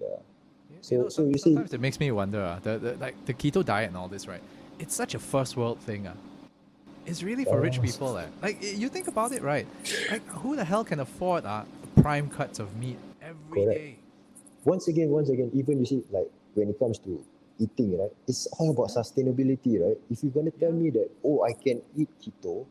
Yeah. 0.00 0.20
So- 0.80 0.94
you 0.94 1.02
know, 1.02 1.08
so 1.08 1.24
you 1.24 1.34
see- 1.34 1.40
sometimes 1.54 1.72
it 1.72 1.80
makes 1.80 1.98
me 1.98 2.10
wonder, 2.12 2.40
uh, 2.42 2.58
the, 2.62 2.78
the 2.78 2.96
like 2.96 3.14
the 3.26 3.34
keto 3.34 3.64
diet 3.64 3.88
and 3.88 3.96
all 3.96 4.08
this, 4.08 4.28
right? 4.28 4.42
It's 4.78 4.94
such 4.94 5.14
a 5.14 5.18
first 5.18 5.56
world 5.56 5.78
thing. 5.80 6.06
Uh. 6.06 6.14
It's 7.06 7.22
really 7.22 7.44
for 7.44 7.60
rich 7.60 7.80
people. 7.80 8.18
Eh. 8.18 8.26
Like 8.42 8.62
you 8.62 8.88
think 8.88 9.06
about 9.08 9.32
it, 9.32 9.42
right? 9.42 9.66
Like 10.10 10.26
who 10.28 10.56
the 10.56 10.64
hell 10.64 10.84
can 10.84 11.00
afford 11.00 11.44
uh, 11.46 11.62
prime 12.02 12.28
cuts 12.28 12.58
of 12.58 12.76
meat 12.76 12.98
every 13.22 13.62
Correct. 13.64 13.78
day? 13.78 13.96
Once 14.64 14.88
again, 14.88 15.10
once 15.10 15.28
again, 15.28 15.50
even 15.54 15.78
you 15.78 15.86
see, 15.86 16.02
like 16.10 16.28
when 16.54 16.68
it 16.68 16.78
comes 16.78 16.98
to 17.00 17.22
eating, 17.58 17.96
right? 17.98 18.10
It's 18.26 18.46
all 18.58 18.70
about 18.70 18.88
sustainability, 18.90 19.80
right? 19.80 19.96
If 20.10 20.22
you're 20.24 20.32
gonna 20.32 20.50
tell 20.50 20.72
me 20.72 20.90
that, 20.90 21.08
oh, 21.24 21.42
I 21.44 21.52
can 21.52 21.80
eat 21.96 22.08
keto 22.20 22.66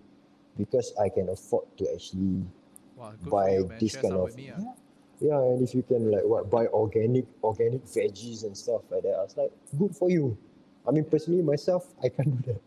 because 0.57 0.93
I 1.01 1.09
can 1.09 1.29
afford 1.29 1.65
to 1.77 1.91
actually 1.93 2.43
Wow, 2.97 3.13
buy 3.23 3.51
you, 3.55 3.71
this 3.79 3.95
kind 3.95 4.13
of 4.13 4.35
me, 4.35 4.51
uh. 4.51 4.59
yeah, 4.59 4.73
yeah, 5.19 5.37
and 5.39 5.61
if 5.61 5.73
you 5.75 5.83
can 5.83 6.11
like 6.11 6.23
what 6.23 6.49
buy 6.49 6.67
organic 6.67 7.25
organic 7.43 7.85
veggies 7.85 8.43
and 8.43 8.55
stuff 8.57 8.81
like 8.91 9.03
that, 9.03 9.15
I 9.19 9.23
was 9.23 9.35
like, 9.37 9.51
good 9.77 9.95
for 9.95 10.09
you. 10.09 10.37
I 10.87 10.91
mean, 10.91 11.03
personally, 11.05 11.41
myself, 11.41 11.93
I 12.03 12.09
can't 12.09 12.41
do 12.43 12.53
that. 12.53 12.61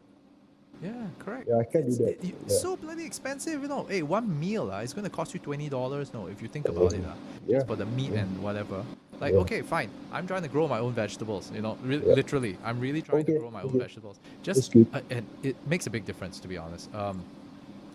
Yeah, 0.83 0.93
correct. 1.19 1.49
Yeah, 1.49 1.57
I 1.59 1.65
can't 1.65 1.87
do 1.91 1.97
that. 2.05 2.23
it- 2.25 2.35
Yeah. 2.47 2.49
so 2.49 2.77
bloody 2.77 3.05
expensive, 3.05 3.63
you 3.63 3.69
know. 3.69 3.85
Hey, 3.85 4.03
one 4.03 4.39
meal 4.39 4.71
uh, 4.71 4.81
is 4.83 4.93
going 4.93 5.05
to 5.05 5.11
cost 5.11 5.35
you 5.35 5.41
twenty 5.41 5.69
dollars. 5.69 6.13
No, 6.15 6.27
if 6.27 6.41
you 6.43 6.49
think 6.49 6.69
about 6.69 6.93
it, 6.93 7.05
uh, 7.05 7.15
Yeah. 7.47 7.57
just 7.59 7.67
for 7.67 7.77
the 7.77 7.87
meat 7.87 8.13
Yeah. 8.13 8.21
and 8.21 8.43
whatever. 8.43 8.85
Like, 9.21 9.33
Yeah. 9.35 9.41
okay, 9.41 9.63
fine. 9.63 9.91
I'm 10.13 10.29
trying 10.29 10.43
to 10.43 10.49
grow 10.49 10.69
my 10.69 10.79
own 10.79 10.93
vegetables. 10.93 11.51
You 11.53 11.63
know, 11.63 11.77
re- 11.83 11.97
Yeah. 12.07 12.15
literally, 12.15 12.57
I'm 12.65 12.79
really 12.79 13.03
trying 13.03 13.25
to 13.25 13.39
grow 13.39 13.51
my 13.51 13.63
own 13.63 13.77
vegetables. 13.79 14.21
Just 14.45 14.75
uh, 14.77 15.01
and 15.11 15.27
it 15.43 15.57
makes 15.67 15.89
a 15.89 15.91
big 15.91 16.05
difference, 16.07 16.39
to 16.41 16.47
be 16.49 16.57
honest. 16.57 16.95
Um, 16.95 17.23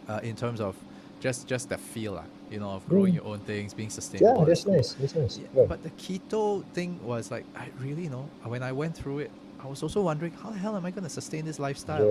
uh, 0.10 0.20
in 0.22 0.36
terms 0.36 0.60
of 0.60 0.76
just 1.22 1.48
just 1.48 1.70
that 1.70 1.80
feel, 1.80 2.16
uh, 2.16 2.24
you 2.54 2.60
know, 2.60 2.70
of 2.70 2.88
growing 2.88 3.14
Mm. 3.14 3.16
your 3.18 3.26
own 3.26 3.40
things, 3.40 3.74
being 3.74 3.90
sustainable. 3.90 4.42
Yeah, 4.42 4.46
that's 4.46 4.66
nice. 4.66 4.94
That's 4.94 5.16
nice. 5.16 5.38
Yeah, 5.40 5.48
Yeah. 5.56 5.66
But 5.68 5.82
the 5.84 5.90
keto 5.92 6.64
thing 6.76 7.00
was 7.04 7.32
like, 7.32 7.46
I 7.56 7.66
really, 7.82 8.04
you 8.04 8.10
know, 8.12 8.30
when 8.44 8.62
I 8.64 8.72
went 8.72 8.96
through 8.96 9.20
it, 9.20 9.32
I 9.60 9.68
was 9.68 9.82
also 9.82 10.02
wondering, 10.02 10.34
how 10.42 10.52
the 10.52 10.58
hell 10.60 10.76
am 10.78 10.86
I 10.86 10.92
going 10.92 11.04
to 11.04 11.10
sustain 11.10 11.44
this 11.46 11.58
lifestyle? 11.60 12.06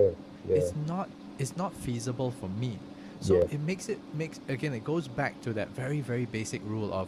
yeah. 0.49 0.55
It's 0.57 0.73
not, 0.87 1.07
it's 1.39 1.55
not 1.55 1.73
feasible 1.73 2.31
for 2.31 2.49
me. 2.49 2.77
So 3.21 3.35
it 3.35 3.61
makes 3.61 3.87
it 3.87 3.99
makes 4.13 4.41
again, 4.49 4.73
it 4.73 4.83
goes 4.83 5.07
back 5.07 5.33
to 5.43 5.53
that 5.53 5.69
very 5.69 6.01
very 6.01 6.25
basic 6.25 6.61
rule 6.65 6.91
of, 6.93 7.07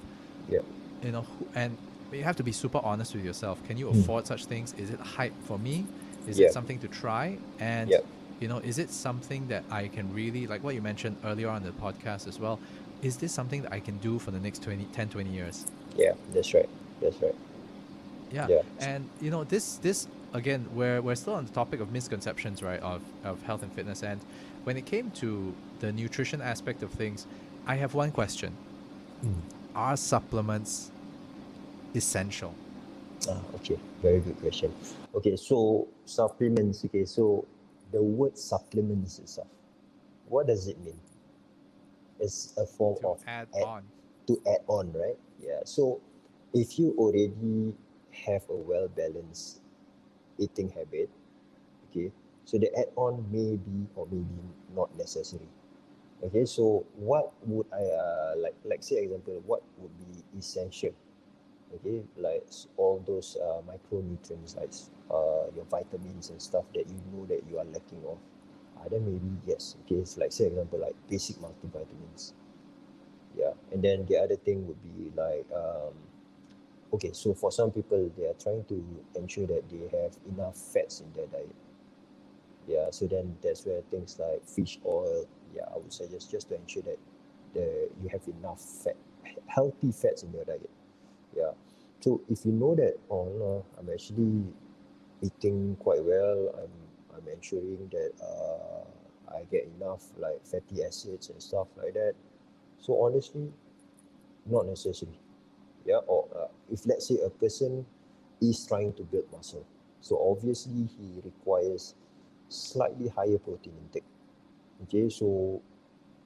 Yeah. 0.49 0.59
you 1.03 1.11
know, 1.11 1.25
and 1.55 1.75
you 2.13 2.23
have 2.23 2.38
to 2.38 2.43
be 2.43 2.53
super 2.53 2.79
honest 2.89 3.13
with 3.15 3.25
yourself. 3.25 3.57
Can 3.67 3.75
you 3.77 3.88
Mm. 3.88 3.99
afford 3.99 4.25
such 4.25 4.45
things? 4.45 4.73
Is 4.77 4.89
it 4.91 4.99
hype 5.17 5.33
for 5.43 5.59
me? 5.59 5.83
Is 6.25 6.39
it 6.39 6.53
something 6.53 6.79
to 6.79 6.88
try? 6.88 7.38
And 7.59 7.89
Yeah. 7.89 7.97
you 8.39 8.47
know, 8.47 8.59
is 8.59 8.77
it 8.79 8.89
something 8.91 9.47
that 9.49 9.63
I 9.69 9.88
can 9.89 10.05
really 10.13 10.47
like 10.47 10.63
what 10.63 10.73
you 10.75 10.81
mentioned 10.81 11.15
earlier 11.25 11.49
on 11.49 11.63
the 11.63 11.71
podcast 11.71 12.27
as 12.31 12.39
well? 12.39 12.59
Is 13.06 13.18
this 13.18 13.32
something 13.32 13.62
that 13.62 13.72
I 13.72 13.80
can 13.80 13.99
do 13.99 14.18
for 14.18 14.32
the 14.32 14.39
next 14.39 14.64
20, 14.64 14.86
10, 14.86 15.10
20 15.10 15.30
years? 15.30 15.66
Yeah, 15.95 16.14
that's 16.34 16.56
right. 16.56 16.68
That's 16.99 17.22
right. 17.22 17.36
Yeah. 18.32 18.47
Yeah. 18.49 18.62
And 18.80 19.08
you 19.22 19.30
know, 19.30 19.43
this 19.43 19.78
this 19.78 20.08
again, 20.34 20.66
we're 20.74 21.03
we're 21.03 21.14
still 21.14 21.36
on 21.36 21.45
the 21.45 21.51
topic 21.51 21.82
of 21.82 21.91
misconceptions, 21.91 22.64
right? 22.64 22.80
Of 22.80 23.03
of 23.24 23.43
health 23.43 23.62
and 23.62 23.72
fitness. 23.72 24.01
And 24.01 24.20
when 24.64 24.76
it 24.76 24.88
came 24.88 25.12
to 25.22 25.53
the 25.82 25.91
nutrition 25.91 26.41
aspect 26.41 26.82
of 26.82 26.89
things, 26.89 27.28
I 27.68 27.76
have 27.76 27.93
one 27.93 28.12
question. 28.12 28.58
Mm. 29.24 29.36
Are 29.76 29.97
supplements 29.97 30.89
essential? 31.93 32.56
Ah, 33.30 33.39
okay, 33.58 33.78
very 34.01 34.20
good 34.20 34.39
question. 34.41 34.74
Okay, 35.14 35.36
so 35.36 35.88
supplements. 36.06 36.84
Okay, 36.86 37.06
so 37.06 37.45
the 37.91 38.01
word 38.01 38.36
supplements 38.36 39.20
itself, 39.20 39.47
what 40.28 40.47
does 40.47 40.68
it 40.68 40.80
mean? 40.84 40.99
It's 42.20 42.53
a 42.57 42.66
form 42.66 42.97
To 43.01 43.07
of 43.09 43.24
add 43.28 43.47
add- 43.55 43.63
on. 43.63 43.84
to 44.28 44.41
add 44.47 44.63
on, 44.68 44.93
right? 44.93 45.18
Yeah. 45.39 45.61
So 45.66 46.01
if 46.53 46.80
you 46.80 46.95
already 46.97 47.76
have 48.26 48.43
a 48.49 48.55
well 48.55 48.88
balanced 48.88 49.59
eating 50.39 50.70
habit, 50.70 51.09
okay, 51.89 52.11
so 52.45 52.57
the 52.57 52.72
add 52.78 52.89
on 52.95 53.26
may 53.32 53.55
be 53.57 53.88
or 53.95 54.07
maybe 54.11 54.26
not 54.74 54.95
necessary. 54.97 55.47
Okay, 56.24 56.45
so 56.45 56.86
what 56.95 57.34
would 57.45 57.68
I 57.74 57.84
uh, 57.84 58.34
like 58.38 58.55
like 58.63 58.82
say 58.84 59.03
example, 59.03 59.43
what 59.45 59.61
would 59.78 59.91
be 59.99 60.24
essential? 60.39 60.93
Okay, 61.76 62.01
like 62.18 62.47
all 62.78 63.03
those 63.05 63.36
uh, 63.41 63.59
micronutrients 63.68 64.55
like 64.55 64.72
uh, 65.11 65.51
your 65.53 65.66
vitamins 65.70 66.30
and 66.30 66.41
stuff 66.41 66.63
that 66.74 66.88
you 66.88 67.01
know 67.11 67.26
that 67.28 67.41
you 67.49 67.59
are 67.59 67.66
lacking 67.66 68.01
of. 68.07 68.18
Uh, 68.86 68.89
then 68.89 69.05
maybe 69.05 69.31
yes. 69.47 69.75
Okay, 69.86 69.95
it's 69.95 70.17
like 70.17 70.31
say 70.31 70.47
example 70.47 70.79
like 70.79 70.95
basic 71.09 71.38
multivitamins 71.38 72.33
yeah 73.38 73.51
and 73.71 73.83
then 73.83 74.05
the 74.07 74.17
other 74.17 74.36
thing 74.36 74.65
would 74.67 74.81
be 74.83 75.11
like 75.15 75.45
um 75.55 75.93
okay 76.93 77.11
so 77.13 77.33
for 77.33 77.51
some 77.51 77.71
people 77.71 78.11
they 78.17 78.25
are 78.25 78.36
trying 78.41 78.63
to 78.65 78.83
ensure 79.15 79.47
that 79.47 79.63
they 79.69 79.79
have 79.97 80.15
enough 80.31 80.55
fats 80.55 81.01
in 81.01 81.11
their 81.13 81.27
diet 81.27 81.55
yeah 82.67 82.89
so 82.91 83.07
then 83.07 83.38
that's 83.43 83.65
where 83.65 83.81
things 83.91 84.17
like 84.19 84.45
fish 84.47 84.79
oil 84.86 85.25
yeah 85.55 85.63
i 85.73 85.77
would 85.77 85.93
suggest 85.93 86.31
just 86.31 86.49
to 86.49 86.55
ensure 86.55 86.83
that 86.83 86.99
the 87.53 87.89
you 88.01 88.09
have 88.09 88.21
enough 88.39 88.61
fat 88.61 88.95
healthy 89.47 89.91
fats 89.91 90.23
in 90.23 90.31
your 90.33 90.45
diet 90.45 90.69
yeah 91.36 91.51
so 91.99 92.21
if 92.29 92.45
you 92.45 92.51
know 92.51 92.75
that 92.75 92.95
oh 93.11 93.25
no 93.39 93.65
i'm 93.79 93.89
actually 93.93 94.43
eating 95.21 95.75
quite 95.79 96.03
well 96.03 96.53
i'm 96.63 96.71
i'm 97.16 97.28
ensuring 97.34 97.89
that 97.91 98.11
uh 98.22 99.36
i 99.36 99.43
get 99.51 99.68
enough 99.80 100.03
like 100.18 100.45
fatty 100.45 100.84
acids 100.84 101.30
and 101.30 101.41
stuff 101.41 101.68
like 101.78 101.93
that 101.93 102.13
so 102.80 103.01
honestly, 103.01 103.51
not 104.45 104.68
necessary. 104.68 105.20
Yeah, 105.86 106.01
or 106.07 106.28
uh, 106.36 106.47
if 106.72 106.86
let's 106.86 107.07
say 107.07 107.18
a 107.26 107.30
person 107.30 107.86
is 108.41 108.66
trying 108.68 108.93
to 108.93 109.03
build 109.03 109.26
muscle, 109.32 109.66
so 110.01 110.18
obviously 110.32 110.88
he 110.97 111.22
requires 111.24 111.95
slightly 112.49 113.09
higher 113.09 113.38
protein 113.39 113.74
intake. 113.82 114.03
Okay, 114.84 115.09
so 115.09 115.61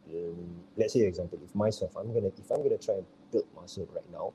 um, 0.09 0.61
let's 0.77 0.93
say 0.93 1.01
example, 1.01 1.39
if 1.43 1.55
myself, 1.55 1.95
I'm 1.97 2.13
gonna 2.13 2.27
if 2.27 2.51
I'm 2.51 2.63
gonna 2.63 2.77
try 2.77 2.95
and 2.95 3.05
build 3.31 3.45
muscle 3.55 3.87
right 3.93 4.11
now, 4.11 4.33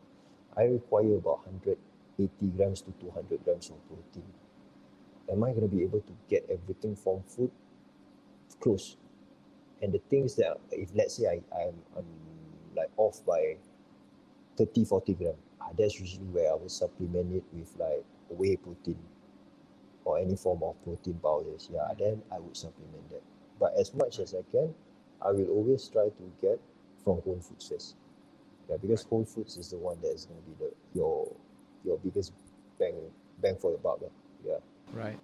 I 0.57 0.65
require 0.65 1.17
about 1.17 1.47
180 1.47 2.31
grams 2.57 2.83
to 2.83 2.93
200 3.01 3.45
grams 3.45 3.71
of 3.71 3.77
protein. 3.89 4.25
Am 5.31 5.43
I 5.43 5.53
gonna 5.53 5.69
be 5.69 5.83
able 5.83 6.01
to 6.01 6.13
get 6.29 6.47
everything 6.51 6.97
from 6.97 7.23
food? 7.27 7.51
Close? 8.61 8.97
And 9.83 9.93
the 9.93 10.01
things 10.11 10.35
that 10.37 10.59
if 10.71 10.91
let's 10.95 11.15
say 11.15 11.27
I, 11.27 11.41
I'm, 11.55 11.75
I'm 11.97 12.07
like 12.77 12.91
off 12.97 13.25
by 13.27 13.57
30 14.57 14.85
40 14.85 15.15
gram 15.15 15.35
ah, 15.61 15.69
that's 15.79 15.99
usually 15.99 16.27
where 16.27 16.51
I 16.51 16.55
will 16.55 16.69
supplement 16.69 17.35
it 17.35 17.45
with 17.53 17.75
like 17.79 18.05
whey 18.31 18.57
protein 18.57 18.99
or 20.05 20.19
any 20.19 20.37
form 20.37 20.63
of 20.63 20.83
protein 20.85 21.19
powders 21.23 21.69
yeah 21.73 21.89
then 21.99 22.23
I 22.33 22.39
would 22.39 22.57
supplement 22.57 23.09
that. 23.11 23.23
But 23.59 23.75
as 23.79 23.95
much 23.95 24.19
as 24.19 24.35
I 24.35 24.43
can 24.51 24.75
I 25.23 25.31
will 25.33 25.49
always 25.49 25.89
try 25.89 26.09
to 26.09 26.33
get 26.41 26.61
from 27.03 27.21
whole 27.23 27.41
foods 27.41 27.69
first. 27.69 27.97
Yeah 28.69 28.77
because 28.81 29.03
whole 29.05 29.25
foods 29.25 29.57
is 29.57 29.71
the 29.71 29.77
one 29.79 30.01
that 30.03 30.13
is 30.13 30.27
going 30.27 30.41
to 30.41 30.51
be 30.51 30.57
the 30.59 30.73
your 30.95 31.31
your 31.85 31.99
biggest 31.99 32.33
bang 32.79 32.95
bang 33.41 33.57
for 33.57 33.71
your 33.71 33.81
buck 33.81 34.01
yeah 34.47 34.59
Right. 34.93 35.19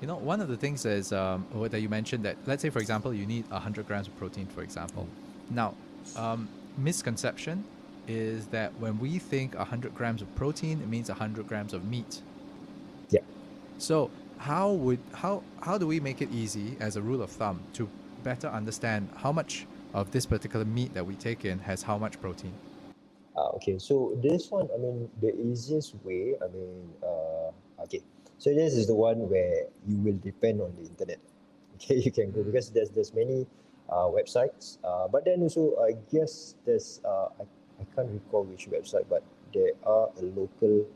You 0.00 0.06
know, 0.06 0.16
one 0.16 0.40
of 0.40 0.48
the 0.48 0.56
things 0.56 0.84
is 0.84 1.12
um, 1.12 1.46
that 1.54 1.80
you 1.80 1.88
mentioned 1.88 2.24
that 2.24 2.36
let's 2.46 2.62
say, 2.62 2.70
for 2.70 2.80
example, 2.80 3.14
you 3.14 3.26
need 3.26 3.48
100 3.50 3.86
grams 3.86 4.08
of 4.08 4.16
protein, 4.18 4.46
for 4.46 4.62
example. 4.62 5.08
Now, 5.50 5.74
um, 6.16 6.48
misconception 6.76 7.64
is 8.06 8.46
that 8.48 8.72
when 8.78 8.98
we 8.98 9.18
think 9.18 9.54
100 9.54 9.94
grams 9.94 10.22
of 10.22 10.34
protein, 10.36 10.80
it 10.80 10.88
means 10.88 11.08
100 11.08 11.48
grams 11.48 11.72
of 11.72 11.84
meat. 11.84 12.20
Yeah. 13.10 13.20
So 13.78 14.10
how 14.38 14.72
would 14.72 15.00
how 15.12 15.42
how 15.60 15.78
do 15.78 15.86
we 15.86 15.98
make 15.98 16.20
it 16.20 16.30
easy 16.30 16.76
as 16.78 16.96
a 16.96 17.02
rule 17.02 17.22
of 17.22 17.30
thumb 17.30 17.60
to 17.72 17.88
better 18.22 18.48
understand 18.48 19.08
how 19.16 19.32
much 19.32 19.66
of 19.94 20.10
this 20.10 20.26
particular 20.26 20.64
meat 20.64 20.92
that 20.94 21.06
we 21.06 21.14
take 21.14 21.44
in 21.44 21.58
has 21.60 21.82
how 21.82 21.96
much 21.96 22.20
protein? 22.20 22.52
Uh, 23.36 23.48
okay, 23.56 23.78
so 23.78 24.18
this 24.22 24.50
one, 24.50 24.68
I 24.74 24.78
mean, 24.78 25.10
the 25.20 25.34
easiest 25.38 25.94
way, 26.04 26.34
I 26.42 26.48
mean, 26.48 26.90
uh, 27.02 27.82
okay, 27.82 28.00
so 28.38 28.54
this 28.54 28.74
is 28.74 28.86
the 28.86 28.94
one 28.94 29.28
where 29.28 29.64
you 29.86 29.96
will 29.96 30.18
depend 30.22 30.60
on 30.60 30.74
the 30.74 30.82
internet. 30.82 31.18
Okay, 31.76 31.96
you 31.96 32.10
can 32.10 32.32
go 32.32 32.42
because 32.42 32.70
there's 32.70 32.88
there's 32.88 33.12
many 33.12 33.46
uh, 33.90 34.08
websites, 34.08 34.78
uh, 34.82 35.08
but 35.08 35.26
then 35.26 35.42
also 35.42 35.76
I 35.76 35.92
guess 36.10 36.54
there's 36.64 37.02
uh, 37.04 37.28
I, 37.36 37.44
I 37.80 37.84
can't 37.94 38.08
recall 38.08 38.44
which 38.44 38.64
website, 38.70 39.04
but 39.10 39.22
there 39.52 39.72
are 39.84 40.08
a 40.16 40.24
local 40.24 40.86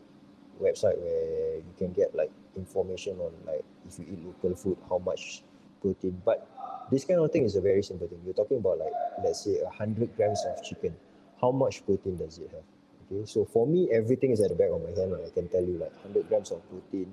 website 0.56 0.96
where 0.96 1.56
you 1.56 1.74
can 1.76 1.92
get 1.92 2.14
like 2.14 2.30
information 2.56 3.20
on 3.20 3.32
like 3.46 3.62
if 3.86 3.98
you 3.98 4.06
eat 4.10 4.24
local 4.24 4.56
food, 4.56 4.78
how 4.88 4.96
much 4.98 5.42
protein. 5.82 6.20
But 6.24 6.48
this 6.90 7.04
kind 7.04 7.20
of 7.20 7.30
thing 7.30 7.44
is 7.44 7.56
a 7.56 7.60
very 7.60 7.82
simple 7.82 8.08
thing. 8.08 8.20
You're 8.24 8.34
talking 8.34 8.58
about 8.58 8.78
like 8.78 8.92
let's 9.22 9.44
say 9.44 9.60
a 9.60 9.70
hundred 9.70 10.16
grams 10.16 10.44
of 10.46 10.64
chicken. 10.64 10.96
How 11.40 11.50
much 11.50 11.84
protein 11.84 12.16
does 12.16 12.38
it 12.38 12.50
have? 12.52 12.64
Okay, 13.10 13.26
so 13.26 13.44
for 13.44 13.66
me, 13.66 13.90
everything 13.92 14.30
is 14.30 14.40
at 14.40 14.50
the 14.50 14.54
back 14.54 14.70
of 14.70 14.82
my 14.82 14.90
hand, 14.90 15.12
and 15.12 15.26
I 15.26 15.30
can 15.30 15.48
tell 15.48 15.62
you 15.62 15.78
like 15.78 15.92
100 16.04 16.28
grams 16.28 16.50
of 16.50 16.62
protein, 16.68 17.12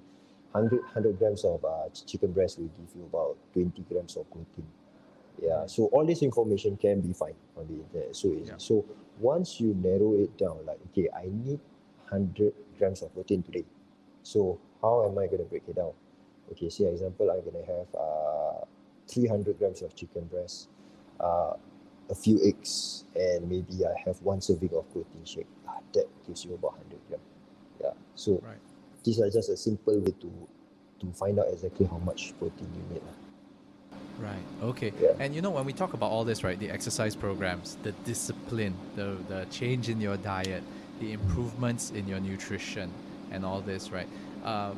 100, 0.51 0.81
100 0.81 1.19
grams 1.19 1.43
of 1.45 1.63
uh, 1.63 1.89
chicken 2.05 2.31
breast 2.31 2.59
will 2.59 2.67
give 2.67 2.95
you 2.95 3.03
about 3.05 3.37
20 3.53 3.81
grams 3.89 4.17
of 4.17 4.29
protein. 4.31 4.67
Yeah, 5.41 5.67
so 5.67 5.85
all 5.85 6.05
this 6.05 6.23
information 6.23 6.77
can 6.77 7.01
be 7.01 7.13
found 7.13 7.35
on 7.55 7.67
the 7.67 7.75
internet. 7.75 8.15
So 8.15 8.29
easy. 8.29 8.45
Yeah. 8.45 8.57
So 8.57 8.85
once 9.19 9.59
you 9.59 9.75
narrow 9.75 10.13
it 10.15 10.35
down, 10.37 10.65
like 10.65 10.79
okay, 10.91 11.09
I 11.15 11.25
need 11.25 11.59
100 12.09 12.53
grams 12.79 13.01
of 13.03 13.13
protein 13.13 13.43
today. 13.43 13.65
So 14.23 14.59
how 14.81 15.05
am 15.05 15.17
I 15.17 15.27
going 15.27 15.39
to 15.39 15.43
break 15.45 15.63
it 15.67 15.75
down? 15.75 15.91
Okay, 16.51 16.69
say 16.69 16.85
example, 16.85 17.29
I'm 17.29 17.41
going 17.41 17.63
to 17.63 17.71
have 17.71 17.87
uh, 17.95 18.65
300 19.07 19.59
grams 19.59 19.81
of 19.81 19.95
chicken 19.95 20.25
breast, 20.25 20.69
uh, 21.19 21.53
a 22.09 22.15
few 22.15 22.39
eggs, 22.43 23.05
and 23.15 23.49
maybe 23.49 23.85
I 23.85 23.93
have 24.05 24.21
one 24.21 24.41
serving 24.41 24.73
of 24.73 24.91
protein 24.91 25.25
shake. 25.25 25.47
Ah, 25.67 25.79
that 25.93 26.05
gives 26.25 26.45
you 26.45 26.53
about 26.55 26.79
100 26.79 26.99
gram. 27.09 27.19
Yeah. 27.81 27.91
So 28.15 28.41
Right. 28.43 28.57
These 29.07 29.21
are 29.21 29.29
just 29.29 29.49
a 29.49 29.55
simple 29.55 29.97
way 29.99 30.13
to 30.19 30.31
to 30.99 31.13
find 31.13 31.39
out 31.39 31.47
exactly 31.53 31.85
how 31.85 31.99
much 31.99 32.33
protein 32.37 32.67
you 32.75 32.95
need. 32.95 33.03
Right. 34.19 34.45
Okay. 34.63 34.91
Yeah. 34.99 35.11
And 35.19 35.33
you 35.33 35.41
know, 35.41 35.51
when 35.51 35.63
we 35.63 35.73
talk 35.73 35.93
about 35.93 36.11
all 36.11 36.25
this, 36.25 36.43
right, 36.43 36.59
the 36.59 36.69
exercise 36.69 37.15
programs, 37.15 37.77
the 37.83 37.93
discipline, 38.11 38.75
the 38.95 39.15
the 39.29 39.45
change 39.49 39.87
in 39.89 40.01
your 40.01 40.17
diet, 40.17 40.63
the 40.99 41.13
improvements 41.13 41.91
in 41.91 42.07
your 42.07 42.19
nutrition, 42.19 42.91
and 43.31 43.45
all 43.45 43.61
this, 43.61 43.91
right? 43.91 44.09
Uh, 44.43 44.71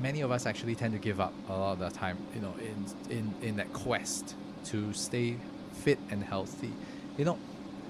many 0.00 0.22
of 0.22 0.30
us 0.30 0.46
actually 0.46 0.74
tend 0.74 0.94
to 0.94 0.98
give 0.98 1.20
up 1.20 1.34
a 1.48 1.52
lot 1.52 1.72
of 1.72 1.78
the 1.80 1.90
time, 1.90 2.16
you 2.34 2.40
know, 2.40 2.54
in 2.70 3.16
in 3.18 3.34
in 3.42 3.56
that 3.56 3.70
quest 3.74 4.34
to 4.70 4.92
stay 4.94 5.36
fit 5.72 5.98
and 6.10 6.24
healthy. 6.24 6.72
You 7.18 7.26
know, 7.26 7.38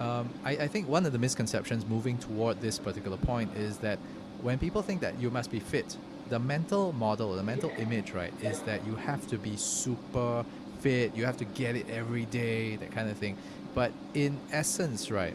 um, 0.00 0.28
I, 0.44 0.52
I 0.52 0.68
think 0.68 0.88
one 0.88 1.06
of 1.06 1.12
the 1.12 1.18
misconceptions 1.18 1.86
moving 1.86 2.18
toward 2.18 2.60
this 2.60 2.78
particular 2.78 3.18
point 3.18 3.56
is 3.56 3.78
that 3.78 3.98
when 4.44 4.58
people 4.58 4.82
think 4.82 5.00
that 5.00 5.18
you 5.18 5.30
must 5.30 5.50
be 5.50 5.58
fit, 5.58 5.96
the 6.28 6.38
mental 6.38 6.92
model, 6.92 7.34
the 7.34 7.42
mental 7.42 7.72
image, 7.78 8.12
right, 8.12 8.32
is 8.42 8.60
that 8.62 8.84
you 8.86 8.94
have 8.94 9.26
to 9.28 9.38
be 9.38 9.56
super 9.56 10.44
fit, 10.80 11.16
you 11.16 11.24
have 11.24 11.38
to 11.38 11.46
get 11.46 11.74
it 11.76 11.86
every 11.88 12.26
day, 12.26 12.76
that 12.76 12.90
kind 12.92 13.08
of 13.08 13.16
thing. 13.16 13.36
But 13.74 13.90
in 14.12 14.38
essence, 14.52 15.10
right, 15.10 15.34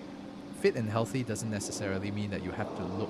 fit 0.62 0.76
and 0.76 0.88
healthy 0.88 1.24
doesn't 1.24 1.50
necessarily 1.50 2.12
mean 2.12 2.30
that 2.30 2.44
you 2.44 2.52
have 2.52 2.74
to 2.78 2.84
look 3.02 3.10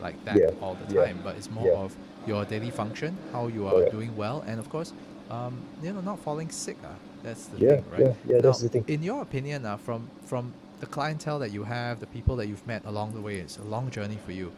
like 0.00 0.24
that 0.24 0.38
Yeah, 0.38 0.50
all 0.62 0.74
the 0.74 0.94
yeah, 0.94 1.02
time, 1.02 1.20
but 1.24 1.36
it's 1.36 1.50
more 1.50 1.66
yeah. 1.66 1.84
of 1.84 1.96
your 2.28 2.44
daily 2.44 2.70
function, 2.70 3.18
how 3.32 3.48
you 3.48 3.66
are 3.66 3.82
doing 3.90 4.16
well, 4.16 4.44
and 4.46 4.60
of 4.60 4.68
course, 4.70 4.92
um, 5.30 5.58
you 5.82 5.92
know, 5.92 6.00
not 6.00 6.20
falling 6.20 6.48
sick. 6.48 6.76
Uh, 6.84 6.88
that's 7.24 7.46
the 7.46 7.58
Yeah, 7.58 7.76
thing, 7.76 7.84
right? 7.90 8.00
yeah, 8.02 8.14
yeah, 8.28 8.40
that's 8.40 8.60
the 8.60 8.68
thing. 8.68 8.84
In 8.86 9.02
your 9.02 9.20
opinion, 9.22 9.66
uh, 9.66 9.78
from 9.78 10.08
from 10.26 10.52
the 10.78 10.86
clientele 10.86 11.40
that 11.40 11.50
you 11.50 11.64
have, 11.64 11.98
the 11.98 12.06
people 12.06 12.36
that 12.36 12.46
you've 12.46 12.66
met 12.66 12.84
along 12.84 13.14
the 13.14 13.20
way, 13.20 13.36
it's 13.36 13.58
a 13.58 13.62
long 13.62 13.90
journey 13.90 14.18
for 14.24 14.32
you. 14.32 14.52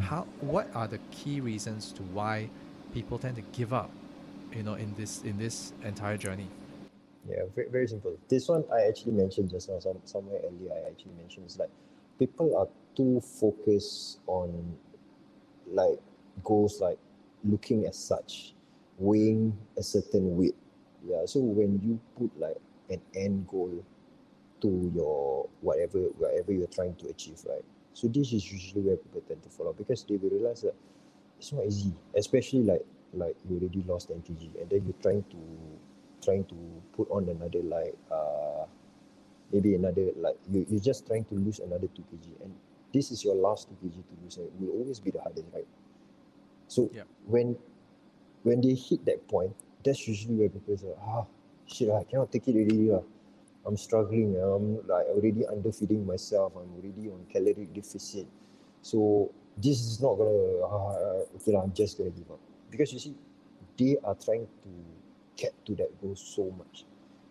How? 0.00 0.26
What 0.40 0.68
are 0.74 0.88
the 0.88 0.98
key 1.10 1.40
reasons 1.40 1.92
to 1.92 2.02
why 2.02 2.50
people 2.92 3.18
tend 3.18 3.36
to 3.36 3.42
give 3.52 3.72
up? 3.72 3.90
You 4.54 4.62
know, 4.62 4.74
in 4.74 4.94
this 4.96 5.22
in 5.22 5.38
this 5.38 5.72
entire 5.82 6.16
journey. 6.16 6.48
Yeah, 7.28 7.42
very, 7.54 7.68
very 7.68 7.88
simple. 7.88 8.16
This 8.28 8.48
one 8.48 8.64
I 8.72 8.82
actually 8.82 9.12
mentioned 9.12 9.50
just 9.50 9.68
now, 9.68 9.80
some, 9.80 9.98
somewhere 10.04 10.40
earlier 10.44 10.72
I 10.72 10.88
actually 10.90 11.14
mentioned 11.18 11.46
is 11.46 11.58
like 11.58 11.70
people 12.18 12.56
are 12.56 12.68
too 12.96 13.20
focused 13.20 14.20
on 14.26 14.76
like 15.66 15.98
goals 16.44 16.80
like 16.80 16.98
looking 17.44 17.86
as 17.86 17.96
such, 17.96 18.54
weighing 18.98 19.56
a 19.76 19.82
certain 19.82 20.36
weight. 20.36 20.54
Yeah, 21.06 21.26
so 21.26 21.40
when 21.40 21.80
you 21.82 22.00
put 22.18 22.38
like 22.40 22.56
an 22.90 23.00
end 23.14 23.46
goal 23.48 23.84
to 24.62 24.92
your 24.94 25.48
whatever 25.60 25.98
whatever 26.18 26.52
you're 26.52 26.66
trying 26.68 26.94
to 26.96 27.08
achieve, 27.08 27.40
right? 27.48 27.64
So 27.96 28.08
this 28.08 28.28
is 28.36 28.44
usually 28.52 28.82
where 28.82 28.96
people 29.00 29.22
tend 29.26 29.42
to 29.42 29.48
fall 29.48 29.68
off 29.68 29.78
because 29.80 30.04
they 30.04 30.16
will 30.20 30.28
realize 30.28 30.60
that 30.60 30.74
it's 31.40 31.50
not 31.50 31.64
easy, 31.64 31.94
especially 32.14 32.60
like 32.62 32.84
like 33.14 33.36
you 33.48 33.56
already 33.56 33.80
lost 33.88 34.08
10 34.12 34.20
kg 34.20 34.60
and 34.60 34.68
then 34.68 34.84
you're 34.84 35.00
trying 35.00 35.24
to 35.32 35.40
trying 36.20 36.44
to 36.44 36.56
put 36.92 37.08
on 37.08 37.24
another 37.32 37.62
like 37.64 37.96
uh 38.12 38.68
maybe 39.50 39.74
another 39.74 40.12
like 40.20 40.36
you, 40.52 40.66
you're 40.68 40.84
just 40.84 41.06
trying 41.06 41.24
to 41.24 41.34
lose 41.40 41.58
another 41.60 41.88
2 41.88 42.04
kg 42.12 42.26
and 42.44 42.52
this 42.92 43.10
is 43.10 43.24
your 43.24 43.34
last 43.34 43.72
2 43.72 43.76
kg 43.80 43.96
to 44.04 44.14
lose 44.22 44.36
and 44.36 44.46
it 44.46 44.52
will 44.60 44.76
always 44.76 45.00
be 45.00 45.10
the 45.10 45.20
hardest 45.24 45.48
right 45.54 45.66
so 46.68 46.90
Yep. 46.92 47.06
when 47.24 47.56
when 48.42 48.60
they 48.60 48.74
hit 48.74 49.06
that 49.06 49.24
point 49.26 49.56
that's 49.82 50.06
usually 50.06 50.34
where 50.34 50.50
people 50.52 50.76
say 50.76 50.92
ah 51.00 51.24
shit 51.64 51.88
I 51.88 52.04
cannot 52.04 52.28
take 52.30 52.44
it 52.48 52.52
already 52.60 52.92
lah. 52.92 53.00
I'm 53.66 53.76
struggling 53.76 54.36
I'm 54.36 54.76
like 54.86 55.06
already 55.06 55.46
underfeeding 55.46 56.06
myself. 56.06 56.52
I'm 56.56 56.70
already 56.74 57.10
on 57.10 57.26
calorie 57.32 57.68
deficit. 57.74 58.26
So 58.82 59.32
this 59.56 59.80
is 59.80 60.00
not 60.00 60.14
gonna 60.14 60.62
ah, 60.64 61.24
okay 61.36 61.56
I'm 61.56 61.72
just 61.74 61.98
gonna 61.98 62.10
give 62.10 62.30
up. 62.30 62.38
Because 62.70 62.92
you 62.92 62.98
see 62.98 63.14
they 63.78 63.96
are 64.04 64.14
trying 64.14 64.46
to 64.46 64.70
get 65.36 65.52
to 65.66 65.74
that 65.76 66.00
goal 66.00 66.14
so 66.14 66.52
much. 66.56 66.84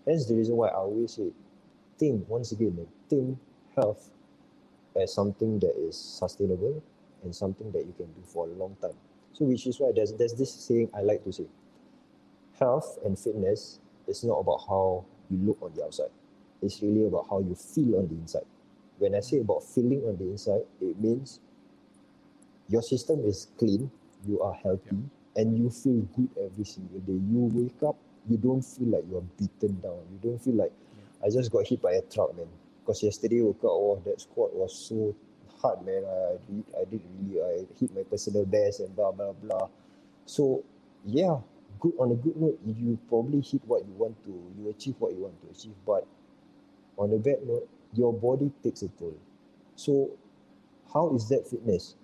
That's 0.06 0.26
the 0.26 0.36
reason 0.36 0.56
why 0.58 0.68
I 0.68 0.76
always 0.76 1.14
say 1.14 1.32
think 1.98 2.28
once 2.28 2.52
again 2.52 2.78
eh, 2.82 2.90
think 3.10 3.38
health 3.76 4.10
as 5.02 5.14
something 5.14 5.60
that 5.60 5.74
is 5.78 5.98
sustainable 5.98 6.84
and 7.24 7.36
something 7.36 7.72
that 7.72 7.86
you 7.86 7.94
can 7.98 8.08
do 8.08 8.22
for 8.26 8.48
a 8.48 8.52
long 8.52 8.76
time. 8.82 8.96
So 9.34 9.46
which 9.46 9.68
is 9.68 9.80
why 9.80 9.92
there's, 9.96 10.14
there's 10.14 10.34
this 10.34 10.54
saying 10.54 10.90
I 10.94 11.02
like 11.02 11.24
to 11.26 11.32
say 11.34 11.46
health 12.60 13.00
and 13.06 13.18
fitness 13.18 13.80
is 14.08 14.24
not 14.24 14.36
about 14.40 14.62
how 14.68 15.06
you 15.30 15.38
look 15.38 15.58
on 15.62 15.74
the 15.76 15.84
outside 15.84 16.12
it's 16.62 16.82
really 16.82 17.06
about 17.06 17.28
how 17.30 17.40
you 17.40 17.56
feel 17.56 17.98
on 17.98 18.08
the 18.08 18.16
inside. 18.16 18.46
When 18.98 19.16
I 19.16 19.20
say 19.20 19.40
about 19.40 19.64
feeling 19.64 20.04
on 20.06 20.18
the 20.18 20.30
inside 20.30 20.62
it 20.82 21.00
means 21.00 21.40
your 22.68 22.82
system 22.82 23.24
is 23.26 23.48
clean 23.58 23.92
you 24.28 24.42
are 24.42 24.54
healthy 24.54 24.98
and 25.36 25.58
you 25.58 25.70
feel 25.70 26.02
good 26.16 26.30
every 26.44 26.66
single 26.66 27.00
day. 27.00 27.14
You 27.14 27.50
wake 27.54 27.84
up 27.84 27.98
you 28.28 28.38
don't 28.38 28.62
feel 28.62 28.88
like 28.88 29.04
you're 29.10 29.22
beaten 29.38 29.80
down. 29.82 30.00
You 30.12 30.32
don't 30.32 30.42
feel 30.42 30.56
like 30.56 30.72
I 31.24 31.30
just 31.30 31.52
got 31.52 31.68
hit 31.68 31.82
by 31.82 31.92
a 31.94 32.02
truck 32.02 32.36
man. 32.36 32.48
Because 32.82 33.04
yesterday 33.04 33.42
woke 33.42 33.64
up 33.64 33.72
oh 33.72 34.02
that 34.06 34.22
squat 34.22 34.54
was 34.54 34.74
so 34.74 35.16
hard 35.62 35.86
man. 35.86 36.04
I 36.06 36.52
did, 36.52 36.64
I 36.80 36.84
did 36.90 37.02
really 37.20 37.42
I 37.42 37.66
hit 37.80 37.96
my 37.96 38.04
personal 38.04 38.46
best 38.46 38.80
and 38.80 38.96
blah 38.96 39.12
blah 39.12 39.34
blah. 39.34 39.68
So 40.26 40.64
yeah 41.06 41.38
good 41.80 41.94
on 42.00 42.12
a 42.12 42.16
good 42.16 42.36
note 42.38 42.60
you 42.66 42.98
probably 43.10 43.42
hit 43.42 43.62
what 43.66 43.86
you 43.86 43.94
want 43.94 44.16
to 44.24 44.32
you 44.58 44.70
achieve 44.70 44.96
what 45.00 45.14
you 45.14 45.20
want 45.24 45.40
to 45.42 45.50
achieve 45.50 45.74
but 45.86 46.06
on 46.98 47.14
a 47.14 47.18
bad 47.18 47.46
note 47.46 47.68
your 47.96 48.14
body 48.14 48.52
takes 48.64 48.82
a 48.82 48.90
toll. 48.90 49.18
So 49.76 50.12
how 50.94 51.14
is 51.16 51.28
that 51.30 51.48
fitness? 51.48 51.96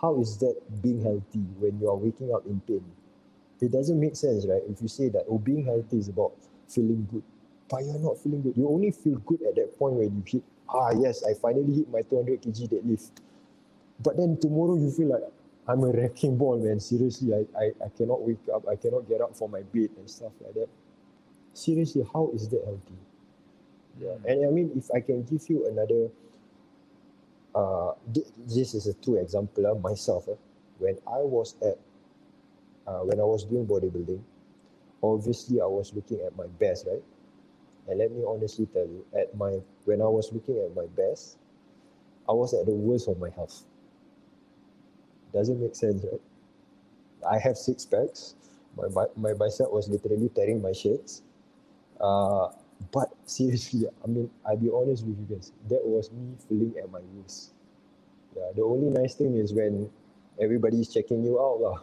How 0.00 0.20
is 0.20 0.36
that 0.38 0.56
being 0.82 1.02
healthy 1.02 1.44
when 1.58 1.78
you 1.80 1.88
are 1.88 1.96
waking 1.96 2.34
up 2.34 2.46
in 2.46 2.60
pain? 2.60 2.84
It 3.60 3.70
doesn't 3.70 3.98
make 4.00 4.16
sense 4.16 4.46
right? 4.46 4.62
If 4.68 4.82
you 4.82 4.88
say 4.88 5.08
that 5.10 5.24
oh 5.28 5.38
being 5.38 5.64
healthy 5.64 5.98
is 5.98 6.08
about 6.08 6.32
feeling 6.68 7.06
good. 7.10 7.22
But 7.68 7.84
you're 7.84 7.98
not 7.98 8.18
feeling 8.18 8.42
good. 8.42 8.56
You 8.56 8.68
only 8.68 8.90
feel 8.90 9.16
good 9.26 9.40
at 9.42 9.54
that 9.56 9.78
point 9.78 9.94
when 9.94 10.04
you 10.16 10.22
hit 10.26 10.42
ah 10.68 10.90
yes 10.98 11.22
i 11.24 11.34
finally 11.34 11.74
hit 11.74 11.90
my 11.90 12.02
200 12.02 12.42
kg 12.42 12.68
deadlift. 12.68 13.10
But 14.02 14.16
then 14.16 14.38
tomorrow 14.40 14.76
you 14.76 14.90
feel 14.90 15.08
like 15.08 15.22
i'm 15.68 15.84
a 15.84 15.92
wrecking 15.92 16.36
ball 16.36 16.58
man. 16.58 16.80
Seriously 16.80 17.32
I, 17.34 17.58
I 17.58 17.66
i 17.86 17.88
cannot 17.96 18.22
wake 18.22 18.42
up. 18.54 18.66
I 18.68 18.76
cannot 18.76 19.08
get 19.08 19.20
up 19.20 19.36
from 19.36 19.52
my 19.52 19.62
bed 19.62 19.90
and 19.96 20.10
stuff 20.10 20.32
like 20.40 20.54
that. 20.54 20.68
Seriously 21.54 22.04
how 22.12 22.30
is 22.34 22.48
that 22.48 22.62
healthy 22.64 22.98
yeah. 24.00 24.16
And 24.26 24.46
i 24.46 24.50
mean 24.50 24.72
if 24.76 24.90
i 24.94 25.00
can 25.00 25.22
give 25.24 25.48
you 25.48 25.66
another 25.68 26.08
uh 27.54 27.92
thi- 28.14 28.32
this 28.48 28.74
is 28.74 28.86
a 28.86 28.94
true 28.94 29.20
example 29.20 29.66
uh, 29.66 29.74
myself 29.76 30.28
uh, 30.28 30.34
when 30.78 30.96
i 31.06 31.18
was 31.18 31.56
at 31.62 31.78
uh, 32.86 33.00
when 33.04 33.20
i 33.20 33.24
was 33.24 33.44
doing 33.44 33.66
bodybuilding 33.66 34.22
obviously 35.02 35.60
i 35.60 35.66
was 35.66 35.92
looking 35.94 36.20
at 36.26 36.36
my 36.36 36.46
best 36.60 36.86
right? 36.90 37.02
And 37.88 37.98
let 37.98 38.12
me 38.12 38.24
honestly 38.26 38.66
tell 38.66 38.86
you 38.86 39.04
at 39.18 39.36
my 39.36 39.60
when 39.86 40.02
i 40.02 40.06
was 40.06 40.32
looking 40.32 40.58
at 40.58 40.74
my 40.76 40.86
best 40.96 41.38
i 42.28 42.32
was 42.32 42.54
at 42.54 42.66
the 42.66 42.72
worst 42.72 43.08
of 43.08 43.18
my 43.20 43.30
health. 43.30 43.64
Doesn't 45.32 45.60
make 45.60 45.76
sense 45.76 46.04
right? 46.04 46.20
I 47.28 47.38
have 47.38 47.56
six 47.56 47.84
packs. 47.86 48.34
My, 48.76 48.88
bi- 48.88 49.12
my 49.16 49.34
bicep 49.34 49.70
was 49.72 49.88
literally 49.88 50.28
tearing 50.30 50.62
my 50.62 50.72
shirts. 50.72 51.22
Uh, 52.00 52.50
but 52.90 53.10
seriously 53.26 53.86
i 54.04 54.06
mean 54.06 54.30
i'll 54.46 54.56
be 54.56 54.70
honest 54.74 55.06
with 55.06 55.18
you 55.18 55.36
guys. 55.36 55.52
That 55.68 55.84
was 55.84 56.10
me 56.12 56.34
feeling 56.48 56.74
at 56.82 56.90
my 56.90 57.00
worst 57.16 57.52
yeah 58.36 58.50
the 58.56 58.62
only 58.62 58.90
nice 58.90 59.14
thing 59.14 59.36
is 59.36 59.52
when 59.54 59.90
everybody's 60.40 60.92
checking 60.92 61.24
you 61.24 61.40
out 61.40 61.60
lah. 61.60 61.78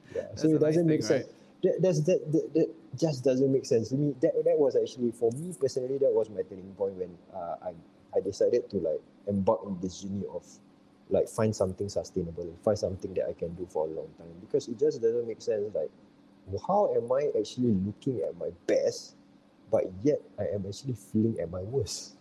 yeah 0.14 0.28
so 0.34 0.48
That's 0.48 0.54
it 0.54 0.58
doesn't 0.60 0.86
make 0.88 1.02
thing, 1.02 1.08
sense 1.08 1.26
that, 1.62 1.80
that's 1.82 2.00
that, 2.04 2.20
that 2.32 2.54
that 2.54 2.68
just 2.98 3.24
doesn't 3.24 3.50
make 3.52 3.66
sense 3.66 3.88
to 3.88 3.96
me. 3.96 4.14
That 4.20 4.34
that 4.44 4.58
was 4.58 4.76
actually 4.76 5.12
for 5.12 5.32
me 5.32 5.54
personally 5.58 5.98
that 5.98 6.12
was 6.12 6.30
my 6.30 6.42
turning 6.42 6.72
point 6.76 6.94
when 6.94 7.10
uh, 7.34 7.56
I 7.64 7.72
I 8.16 8.20
decided 8.20 8.70
to 8.70 8.76
like 8.78 9.00
embark 9.26 9.64
on 9.64 9.78
this 9.80 10.02
journey 10.02 10.24
of 10.32 10.44
like 11.10 11.28
find 11.28 11.54
something 11.54 11.88
sustainable 11.88 12.48
find 12.64 12.78
something 12.78 13.14
that 13.14 13.26
I 13.28 13.32
can 13.32 13.54
do 13.54 13.66
for 13.70 13.86
a 13.86 13.90
long 13.90 14.08
time. 14.18 14.28
Because 14.40 14.68
it 14.68 14.78
just 14.78 15.02
doesn't 15.02 15.26
make 15.26 15.42
sense 15.42 15.74
like 15.74 15.90
how 16.66 16.94
am 16.94 17.10
I 17.12 17.30
actually 17.38 17.72
looking 17.72 18.20
at 18.22 18.36
my 18.36 18.50
best 18.66 19.14
but 19.70 19.84
yet 20.02 20.20
I 20.38 20.44
am 20.54 20.64
actually 20.66 20.94
feeling 20.94 21.36
at 21.40 21.50
my 21.50 21.62
worst? 21.62 22.16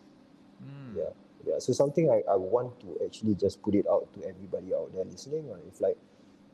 Mm. 0.64 0.98
yeah 0.98 1.14
yeah. 1.46 1.60
So 1.60 1.74
something 1.74 2.10
I, 2.10 2.24
I 2.32 2.36
want 2.36 2.80
to 2.82 2.98
actually 3.06 3.36
just 3.36 3.62
put 3.62 3.76
it 3.76 3.86
out 3.90 4.08
to 4.16 4.24
everybody 4.28 4.74
out 4.74 4.92
there 4.94 5.04
listening 5.04 5.50
uh, 5.52 5.60
if 5.68 5.82
like 5.82 5.98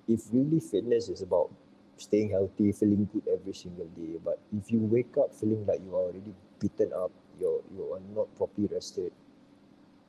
if 0.07 0.21
really 0.31 0.59
fitness 0.59 1.09
is 1.09 1.21
about 1.21 1.51
staying 1.97 2.31
healthy 2.31 2.71
feeling 2.71 3.07
good 3.13 3.23
every 3.31 3.53
single 3.53 3.85
day 3.95 4.17
but 4.23 4.39
if 4.57 4.71
you 4.71 4.79
wake 4.79 5.15
up 5.17 5.33
feeling 5.33 5.65
like 5.65 5.79
you 5.85 5.93
are 5.95 6.09
already 6.09 6.33
beaten 6.59 6.91
up 6.93 7.11
you're 7.39 7.61
you 7.75 7.93
are 7.93 8.01
not 8.15 8.33
properly 8.35 8.67
rested 8.71 9.11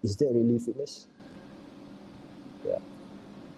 is 0.03 0.17
that 0.17 0.31
really 0.33 0.59
fitness? 0.59 1.07
Yeah 2.67 2.79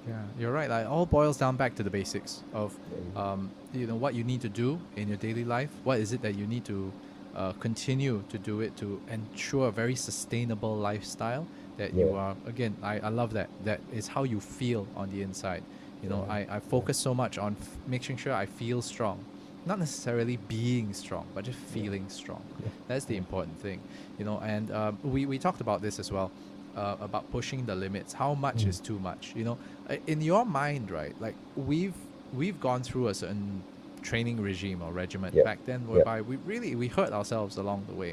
Yeah, 0.09 0.14
you're 0.38 0.53
right. 0.53 0.68
Like, 0.68 0.84
it 0.86 0.88
all 0.88 1.07
boils 1.07 1.36
down 1.36 1.57
back 1.57 1.74
to 1.76 1.82
the 1.82 1.90
basics 1.90 2.42
of, 2.53 2.76
um, 3.16 3.50
you 3.72 3.86
know, 3.86 3.94
what 3.94 4.14
you 4.14 4.24
need 4.24 4.40
to 4.40 4.48
do 4.48 4.80
in 4.96 5.09
your 5.09 5.16
daily 5.16 5.44
life. 5.44 5.70
What 5.84 6.00
is 6.00 6.12
it 6.12 6.22
that 6.22 6.34
you 6.34 6.46
need 6.46 6.64
to 6.66 6.92
uh, 7.36 7.53
continue 7.55 8.22
to 8.28 8.38
do 8.38 8.61
it 8.61 8.76
to 8.76 9.00
ensure 9.11 9.68
a 9.68 9.70
very 9.70 9.94
sustainable 9.94 10.76
lifestyle 10.76 11.46
that 11.78 11.94
you 11.94 12.14
are. 12.14 12.36
Again, 12.46 12.76
I, 12.82 12.98
I 12.98 13.09
love 13.09 13.32
that. 13.32 13.48
That 13.64 13.80
is 13.94 14.07
how 14.07 14.24
you 14.24 14.38
feel 14.40 14.86
on 14.96 15.09
the 15.11 15.22
inside. 15.22 15.62
You 16.03 16.11
know, 16.11 16.24
Yeah. 16.26 16.34
I, 16.34 16.57
I 16.57 16.61
focus 16.61 16.98
so 16.98 17.14
much 17.14 17.38
on 17.38 17.57
f- 17.59 17.76
making 17.86 18.18
sure 18.18 18.34
I 18.34 18.44
feel 18.46 18.82
strong. 18.82 19.24
Not 19.64 19.78
necessarily 19.78 20.36
being 20.48 20.92
strong, 20.92 21.26
but 21.34 21.44
just 21.44 21.59
feeling 21.59 22.09
strong. 22.09 22.42
Yeah. 22.62 22.68
That's 22.88 23.05
the 23.07 23.16
important 23.16 23.59
thing, 23.61 23.80
you 24.18 24.24
know. 24.24 24.38
And 24.44 24.70
um, 24.72 24.98
we 25.05 25.24
we 25.24 25.38
talked 25.38 25.61
about 25.61 25.80
this 25.80 26.00
as 26.00 26.11
well, 26.11 26.32
uh, 26.76 26.96
about 27.00 27.30
pushing 27.30 27.64
the 27.64 27.74
limits. 27.76 28.12
How 28.12 28.34
much 28.34 28.64
Mm. 28.64 28.68
is 28.70 28.80
too 28.80 28.98
much? 28.98 29.32
You 29.36 29.44
know, 29.44 29.59
in 30.06 30.20
your 30.20 30.44
mind, 30.44 30.90
right? 30.90 31.14
Like 31.20 31.34
we've 31.56 31.94
we've 32.32 32.58
gone 32.60 32.82
through 32.82 33.08
a 33.08 33.14
certain 33.14 33.62
training 34.02 34.40
regime 34.40 34.82
or 34.82 34.92
regimen 34.92 35.32
Yeah. 35.34 35.44
back 35.44 35.64
then, 35.64 35.86
whereby 35.86 36.22
we 36.22 36.36
really 36.36 36.74
we 36.74 36.88
hurt 36.88 37.12
ourselves 37.12 37.56
along 37.56 37.84
the 37.88 37.94
way. 37.94 38.12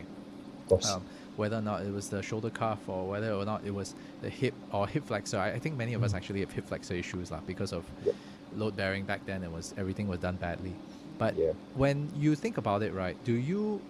Of 0.63 0.67
course. 0.70 0.88
Um, 0.91 1.03
whether 1.36 1.55
or 1.57 1.61
not 1.61 1.84
it 1.84 1.93
was 1.93 2.09
the 2.09 2.22
shoulder 2.22 2.49
cuff 2.49 2.80
or 2.88 3.07
whether 3.07 3.32
or 3.32 3.45
not 3.45 3.61
it 3.65 3.74
was 3.74 3.95
the 4.22 4.30
hip 4.30 4.53
or 4.74 4.88
hip 4.88 5.05
flexor. 5.05 5.38
I, 5.39 5.51
I 5.51 5.59
think 5.59 5.78
many 5.78 5.93
of 5.93 6.03
us 6.03 6.13
actually 6.13 6.41
have 6.41 6.51
hip 6.51 6.67
flexor 6.67 6.95
issues 6.95 7.32
lah 7.32 7.39
because 7.47 7.72
of 7.72 7.86
Yep. 8.05 8.15
load 8.57 8.76
bearing 8.76 9.05
back 9.05 9.26
then. 9.26 9.43
It 9.43 9.51
was 9.51 9.74
everything 9.78 10.07
was 10.07 10.20
done 10.20 10.36
badly. 10.36 10.74
But 11.17 11.38
Yeah. 11.38 11.53
when 11.76 12.09
you 12.15 12.36
think 12.36 12.57
about 12.57 12.84
it, 12.84 12.93
right? 12.93 13.15
Do 13.24 13.34
you, 13.34 13.82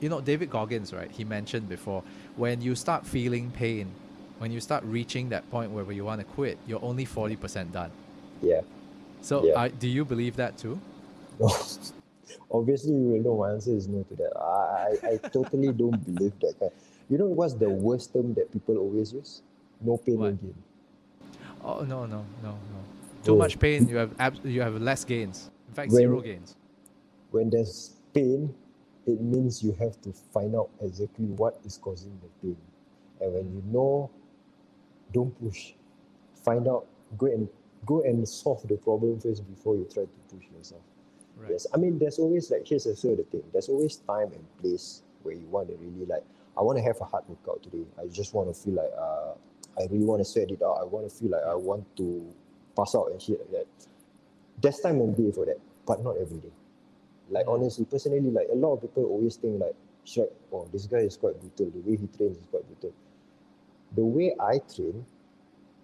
you 0.00 0.08
know, 0.08 0.20
David 0.20 0.50
Goggins, 0.50 0.92
right? 0.92 1.10
He 1.10 1.24
mentioned 1.24 1.68
before 1.68 2.02
when 2.36 2.60
you 2.60 2.74
start 2.74 3.06
feeling 3.06 3.50
pain, 3.52 3.94
when 4.38 4.50
you 4.52 4.60
start 4.60 4.84
reaching 4.84 5.28
that 5.30 5.48
point 5.50 5.70
where 5.70 5.90
you 5.92 6.04
want 6.04 6.20
to 6.20 6.26
quit, 6.26 6.58
you're 6.66 6.82
only 6.84 7.04
forty 7.04 7.36
percent 7.36 7.72
done. 7.72 7.90
Yeah. 8.42 8.60
So, 9.22 9.44
Yeah. 9.44 9.58
I, 9.58 9.68
do 9.68 9.88
you 9.88 10.04
believe 10.04 10.36
that 10.36 10.56
too? 10.58 10.78
No. 11.40 11.48
Obviously, 12.50 12.92
you 12.92 13.08
will 13.10 13.22
know 13.22 13.36
my 13.38 13.52
answer 13.52 13.72
is 13.72 13.88
no 13.88 14.02
to 14.04 14.14
that. 14.16 14.32
I, 14.36 14.96
I, 15.06 15.10
I 15.14 15.16
totally 15.28 15.72
don't 15.72 15.98
believe 16.04 16.32
that 16.40 16.54
kind. 16.60 16.70
You 17.08 17.18
know 17.18 17.26
what's 17.26 17.54
the 17.54 17.68
worst 17.70 18.12
term 18.12 18.34
that 18.34 18.52
people 18.52 18.78
always 18.78 19.12
use? 19.12 19.42
No 19.80 19.96
pain, 19.96 20.18
no 20.18 20.30
gain. 20.32 20.54
Oh 21.64 21.80
no 21.80 22.06
no 22.06 22.24
no 22.42 22.50
no! 22.50 22.54
Too 23.24 23.34
Oh. 23.34 23.38
much 23.38 23.58
pain, 23.58 23.88
you 23.88 23.96
have 23.96 24.10
abs- 24.18 24.40
you 24.44 24.60
have 24.60 24.80
less 24.80 25.04
gains. 25.04 25.50
In 25.68 25.74
fact, 25.74 25.92
When- 25.92 26.02
zero 26.02 26.20
gains. 26.20 26.54
When 27.30 27.50
there's 27.50 27.94
pain, 28.14 28.54
it 29.06 29.20
means 29.20 29.62
you 29.62 29.72
have 29.72 30.00
to 30.02 30.12
find 30.32 30.54
out 30.54 30.70
exactly 30.80 31.26
what 31.26 31.58
is 31.64 31.76
causing 31.76 32.12
the 32.22 32.28
pain. 32.46 32.56
And 33.20 33.32
when 33.34 33.44
you 33.52 33.62
know, 33.72 34.10
don't 35.12 35.30
push. 35.42 35.72
Find 36.44 36.66
out, 36.68 36.86
go 37.18 37.26
and 37.26 37.48
go 37.84 38.02
and 38.02 38.28
solve 38.28 38.66
the 38.68 38.76
problem 38.76 39.20
first 39.20 39.48
before 39.48 39.76
you 39.76 39.86
try 39.92 40.04
to 40.04 40.34
push 40.34 40.44
yourself. 40.56 40.82
Right. 41.36 41.52
Yes, 41.52 41.66
I 41.74 41.76
mean, 41.76 41.98
there's 41.98 42.18
always 42.18 42.50
like 42.50 42.66
here's 42.66 42.86
also 42.86 43.14
the 43.16 43.24
thing. 43.24 43.42
There's 43.52 43.68
always 43.68 43.96
time 43.96 44.32
and 44.32 44.44
place 44.60 45.02
where 45.22 45.34
you 45.34 45.46
want 45.46 45.68
to 45.68 45.74
really 45.76 46.06
like. 46.06 46.24
I 46.56 46.62
want 46.62 46.78
to 46.78 46.84
have 46.84 47.00
a 47.00 47.04
hard 47.04 47.24
workout 47.28 47.62
today. 47.62 47.84
I 48.00 48.06
just 48.06 48.32
want 48.32 48.48
to 48.48 48.54
feel 48.54 48.74
like 48.74 48.90
uh, 48.98 49.34
I 49.78 49.84
really 49.90 50.04
want 50.06 50.20
to 50.20 50.24
sweat 50.24 50.50
it 50.50 50.62
out. 50.62 50.78
I 50.80 50.84
want 50.84 51.08
to 51.08 51.14
feel 51.14 51.30
like 51.30 51.42
I 51.44 51.54
want 51.54 51.84
to 51.98 52.26
pass 52.74 52.94
out 52.94 53.10
and 53.10 53.20
shit 53.20 53.38
like 53.40 53.50
that. 53.50 53.66
There's 54.62 54.80
time 54.80 55.00
and 55.00 55.16
day 55.16 55.30
for 55.32 55.44
that, 55.44 55.60
but 55.84 56.02
not 56.02 56.16
every 56.16 56.38
day. 56.38 56.52
Like 57.28 57.46
Mm. 57.46 57.54
honestly, 57.54 57.84
personally, 57.84 58.30
like 58.30 58.48
a 58.50 58.56
lot 58.56 58.74
of 58.74 58.80
people 58.82 59.04
always 59.04 59.36
think 59.36 59.60
like, 59.60 59.74
Shrek, 60.06 60.30
oh, 60.52 60.66
this 60.72 60.86
guy 60.86 60.98
is 60.98 61.16
quite 61.16 61.38
brutal. 61.40 61.70
The 61.70 61.90
way 61.90 61.96
he 61.96 62.06
trains 62.16 62.38
is 62.38 62.46
quite 62.50 62.64
brutal. 62.66 62.92
The 63.94 64.04
way 64.04 64.34
I 64.40 64.58
train 64.74 65.04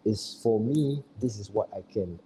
is 0.04 0.40
for 0.42 0.58
me, 0.60 1.02
this 1.20 1.38
is 1.38 1.50
what 1.50 1.68
I 1.72 1.82
can 1.92 2.18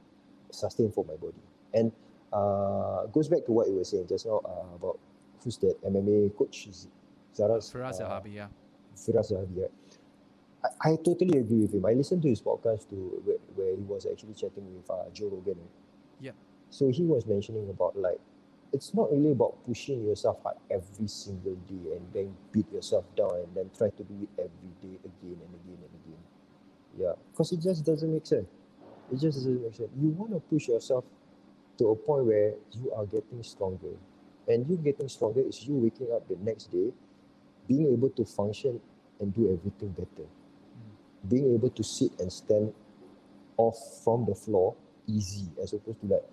sustain 0.50 0.90
for 0.90 1.04
my 1.04 1.14
body. 1.14 1.42
And 1.74 1.92
uh, 2.32 3.06
goes 3.06 3.28
back 3.28 3.44
to 3.46 3.52
what 3.52 3.68
you 3.68 3.76
were 3.76 3.84
saying 3.84 4.06
just 4.08 4.26
now 4.26 4.40
uh, 4.44 4.74
about 4.74 4.98
who's 5.42 5.56
that 5.58 5.76
MMA 5.84 6.36
coach? 6.36 6.68
Zaraz? 7.36 7.72
Firas 7.72 8.00
uh, 8.00 8.04
Zahabi, 8.04 8.34
yeah. 8.34 8.48
Firas 8.96 9.32
Zahabi, 9.32 9.62
right? 9.62 9.70
I, 10.64 10.90
I 10.92 10.96
totally 10.96 11.38
agree 11.38 11.60
with 11.60 11.74
him. 11.74 11.84
I 11.84 11.92
listened 11.92 12.22
to 12.22 12.28
his 12.28 12.40
podcast 12.40 12.88
to 12.90 12.96
where, 13.24 13.36
where 13.54 13.76
he 13.76 13.82
was 13.82 14.06
actually 14.10 14.34
chatting 14.34 14.64
with 14.74 14.90
uh, 14.90 15.08
Joe 15.12 15.28
Rogan. 15.28 15.58
Yeah. 16.20 16.32
So 16.70 16.88
he 16.88 17.04
was 17.04 17.26
mentioning 17.26 17.68
about 17.70 17.96
like 17.96 18.20
it's 18.76 18.92
not 18.92 19.10
really 19.10 19.32
about 19.32 19.56
pushing 19.66 20.04
yourself 20.06 20.36
hard 20.42 20.56
every 20.70 21.08
single 21.08 21.54
day 21.66 21.96
and 21.96 22.04
then 22.12 22.36
beat 22.52 22.70
yourself 22.70 23.04
down 23.16 23.32
and 23.34 23.48
then 23.54 23.70
try 23.76 23.88
to 23.88 24.04
do 24.04 24.14
it 24.22 24.28
every 24.38 24.72
day 24.82 24.98
again 25.00 25.40
and 25.40 25.52
again 25.64 25.80
and 25.80 25.94
again. 26.04 26.22
Yeah, 26.98 27.12
because 27.32 27.52
it 27.52 27.60
just 27.60 27.84
doesn't 27.86 28.12
make 28.12 28.26
sense. 28.26 28.46
It 29.10 29.18
just 29.18 29.38
doesn't 29.38 29.62
make 29.62 29.74
sense. 29.74 29.88
You 29.98 30.08
want 30.10 30.32
to 30.32 30.40
push 30.40 30.68
yourself 30.68 31.04
to 31.78 31.88
a 31.88 31.96
point 31.96 32.26
where 32.26 32.52
you 32.72 32.92
are 32.92 33.06
getting 33.06 33.42
stronger. 33.42 33.96
And 34.46 34.68
you 34.68 34.76
getting 34.76 35.08
stronger 35.08 35.40
is 35.40 35.66
you 35.66 35.74
waking 35.74 36.08
up 36.14 36.28
the 36.28 36.36
next 36.42 36.70
day, 36.70 36.92
being 37.66 37.92
able 37.92 38.10
to 38.10 38.24
function 38.26 38.78
and 39.20 39.34
do 39.34 39.52
everything 39.52 39.90
better. 39.90 40.28
Hmm. 40.28 41.28
Being 41.28 41.54
able 41.54 41.70
to 41.70 41.82
sit 41.82 42.12
and 42.20 42.30
stand 42.30 42.74
off 43.56 43.76
from 44.04 44.26
the 44.26 44.34
floor 44.34 44.76
easy 45.08 45.46
as 45.62 45.72
opposed 45.72 46.00
to 46.00 46.06
like, 46.06 46.24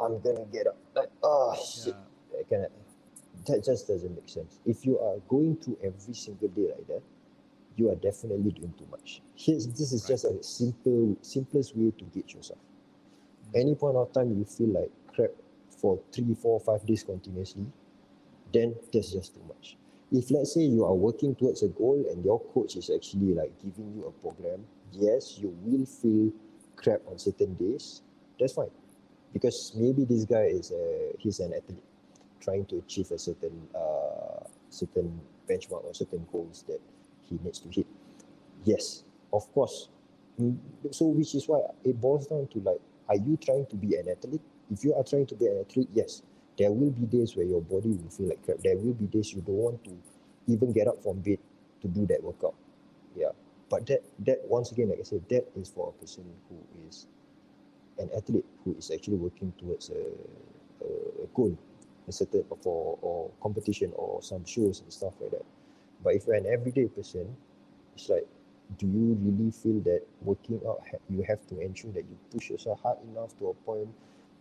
I'm 0.00 0.20
gonna 0.20 0.44
get 0.52 0.66
up. 0.66 0.76
Like, 0.94 1.10
oh 1.22 1.54
shit. 1.54 1.94
Yeah. 1.94 2.38
That 2.38 2.50
kind 2.50 2.66
that 3.46 3.64
just 3.64 3.88
doesn't 3.88 4.14
make 4.14 4.28
sense. 4.28 4.60
If 4.64 4.86
you 4.86 4.98
are 5.00 5.18
going 5.28 5.56
through 5.56 5.78
every 5.82 6.14
single 6.14 6.48
day 6.48 6.68
like 6.70 6.86
that, 6.88 7.02
you 7.76 7.90
are 7.90 7.96
definitely 7.96 8.52
doing 8.52 8.72
too 8.78 8.86
much. 8.90 9.20
Here's 9.34 9.66
this 9.66 9.92
is 9.92 10.02
Right. 10.04 10.08
just 10.10 10.24
a 10.24 10.42
simple 10.42 11.16
simplest 11.22 11.76
way 11.76 11.90
to 11.90 12.04
gauge 12.06 12.34
yourself. 12.34 12.58
Mm. 13.52 13.60
Any 13.60 13.74
point 13.74 13.96
of 13.96 14.12
time 14.12 14.36
you 14.38 14.44
feel 14.44 14.68
like 14.68 14.90
crap 15.14 15.30
for 15.70 15.98
three, 16.12 16.34
four, 16.34 16.60
five 16.60 16.86
days 16.86 17.02
continuously, 17.02 17.66
then 18.52 18.74
that's 18.92 19.12
just 19.12 19.34
too 19.34 19.42
much. 19.48 19.76
If 20.12 20.30
let's 20.30 20.52
say 20.54 20.60
you 20.62 20.84
are 20.84 20.94
working 20.94 21.34
towards 21.34 21.62
a 21.62 21.68
goal 21.68 22.04
and 22.10 22.24
your 22.24 22.38
coach 22.52 22.76
is 22.76 22.90
actually 22.90 23.34
like 23.34 23.52
giving 23.62 23.92
you 23.94 24.04
a 24.06 24.12
program, 24.12 24.64
yes, 24.92 25.38
you 25.38 25.56
will 25.62 25.86
feel 25.86 26.30
crap 26.76 27.00
on 27.08 27.18
certain 27.18 27.54
days. 27.54 28.02
That's 28.38 28.52
fine, 28.52 28.70
because 29.32 29.72
maybe 29.76 30.04
this 30.04 30.24
guy 30.24 30.44
is 30.44 30.70
a 30.72 31.12
he's 31.18 31.40
an 31.40 31.52
athlete 31.54 31.82
trying 32.40 32.64
to 32.66 32.78
achieve 32.78 33.10
a 33.10 33.18
certain 33.18 33.68
uh 33.74 34.44
certain 34.68 35.20
benchmark 35.48 35.84
or 35.84 35.94
certain 35.94 36.26
goals 36.32 36.64
that 36.68 36.80
he 37.28 37.38
needs 37.44 37.58
to 37.60 37.68
hit. 37.68 37.86
Yes, 38.64 39.04
of 39.32 39.50
course. 39.52 39.88
Mm, 40.40 40.56
So 40.90 41.06
which 41.06 41.34
is 41.34 41.46
why 41.48 41.60
it 41.84 42.00
boils 42.00 42.26
down 42.26 42.48
to 42.48 42.58
like, 42.60 42.80
are 43.08 43.16
you 43.16 43.36
trying 43.36 43.66
to 43.66 43.76
be 43.76 43.96
an 43.96 44.08
athlete? 44.08 44.40
If 44.70 44.84
you 44.84 44.94
are 44.94 45.04
trying 45.04 45.26
to 45.26 45.34
be 45.34 45.46
an 45.46 45.64
athlete, 45.68 45.88
yes, 45.92 46.22
there 46.58 46.70
will 46.70 46.90
be 46.90 47.06
days 47.06 47.36
where 47.36 47.46
your 47.46 47.60
body 47.60 47.90
will 47.90 48.10
feel 48.10 48.28
like 48.28 48.42
crap. 48.44 48.58
There 48.58 48.76
will 48.76 48.94
be 48.94 49.06
days 49.06 49.32
you 49.32 49.42
don't 49.42 49.56
want 49.56 49.84
to 49.84 49.92
even 50.46 50.72
get 50.72 50.88
up 50.88 51.02
from 51.02 51.20
bed 51.20 51.38
to 51.82 51.88
do 51.88 52.06
that 52.06 52.22
workout. 52.22 52.54
Yeah. 53.16 53.30
But 53.68 53.86
that 53.86 54.02
that 54.26 54.40
once 54.46 54.72
again, 54.72 54.90
like 54.90 55.00
I 55.00 55.02
said, 55.02 55.22
that 55.28 55.46
is 55.56 55.70
for 55.70 55.88
a 55.94 56.00
person 56.00 56.24
who 56.48 56.56
is 56.88 57.06
an 57.98 58.10
athlete 58.16 58.44
who 58.64 58.74
is 58.78 58.90
actually 58.90 59.16
working 59.16 59.52
towards 59.58 59.90
a, 59.90 60.02
a, 60.84 61.26
goal, 61.34 61.56
a 62.08 62.12
certain 62.12 62.44
for 62.62 62.98
or 63.02 63.30
competition 63.42 63.92
or 63.94 64.22
some 64.22 64.44
shows 64.44 64.80
and 64.80 64.92
stuff 64.92 65.14
like 65.20 65.30
that. 65.30 65.44
But 66.02 66.14
if 66.14 66.26
you're 66.26 66.36
an 66.36 66.46
everyday 66.46 66.88
person, 66.88 67.36
it's 67.94 68.08
like, 68.08 68.26
do 68.78 68.86
you 68.86 69.18
really 69.20 69.50
feel 69.50 69.80
that 69.80 70.02
working 70.22 70.60
out 70.66 70.80
you 71.10 71.22
have 71.28 71.46
to 71.48 71.60
ensure 71.60 71.92
that 71.92 72.04
you 72.04 72.16
push 72.32 72.50
yourself 72.50 72.80
hard 72.82 72.98
enough 73.10 73.36
to 73.38 73.48
a 73.48 73.54
point 73.54 73.88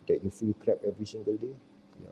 that 0.07 0.23
you 0.23 0.29
feel 0.31 0.53
crap 0.63 0.77
every 0.87 1.05
single 1.05 1.35
day? 1.35 1.53
Yeah. 2.01 2.09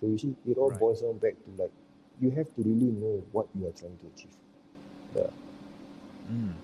So 0.00 0.06
you 0.06 0.18
see, 0.18 0.34
it 0.48 0.56
all 0.56 0.70
Right. 0.70 0.80
boils 0.80 1.02
down 1.02 1.18
back 1.18 1.34
to 1.44 1.62
like, 1.62 1.72
you 2.20 2.30
have 2.30 2.52
to 2.54 2.62
really 2.62 2.90
know 2.92 3.22
what 3.32 3.46
you 3.54 3.66
are 3.66 3.72
trying 3.72 3.98
to 3.98 4.06
achieve. 4.06 4.36
Yeah. 5.14 5.30
Mm. 6.30 6.54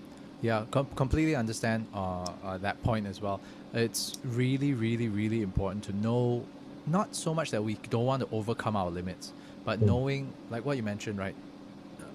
Yeah, 0.43 0.65
com- 0.71 0.87
completely 0.95 1.35
understand 1.35 1.87
uh, 1.95 2.25
uh, 2.45 2.59
that 2.59 2.83
point 2.83 3.07
as 3.07 3.21
well. 3.21 3.41
It's 3.73 4.17
really, 4.25 4.75
really, 4.75 5.09
really 5.09 5.43
important 5.43 5.85
to 5.85 5.93
know 5.97 6.45
not 6.87 7.15
so 7.15 7.35
much 7.35 7.51
that 7.51 7.63
we 7.63 7.75
don't 7.91 8.05
want 8.07 8.23
to 8.23 8.29
overcome 8.33 8.77
our 8.77 8.91
limits, 8.91 9.33
but 9.65 9.81
Mm. 9.81 9.87
knowing, 9.87 10.33
like 10.51 10.65
what 10.65 10.77
you 10.77 10.83
mentioned, 10.83 11.19
right, 11.19 11.35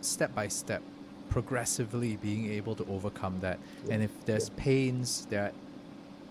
step 0.02 0.34
by 0.34 0.48
step, 0.48 0.82
progressively 1.30 2.16
being 2.18 2.52
able 2.52 2.76
to 2.76 2.86
overcome 2.90 3.40
that. 3.42 3.58
Yeah, 3.88 3.96
And 3.96 4.04
if 4.04 4.12
there's 4.26 4.50
pains, 4.52 5.28
there 5.30 5.44
are 5.46 5.52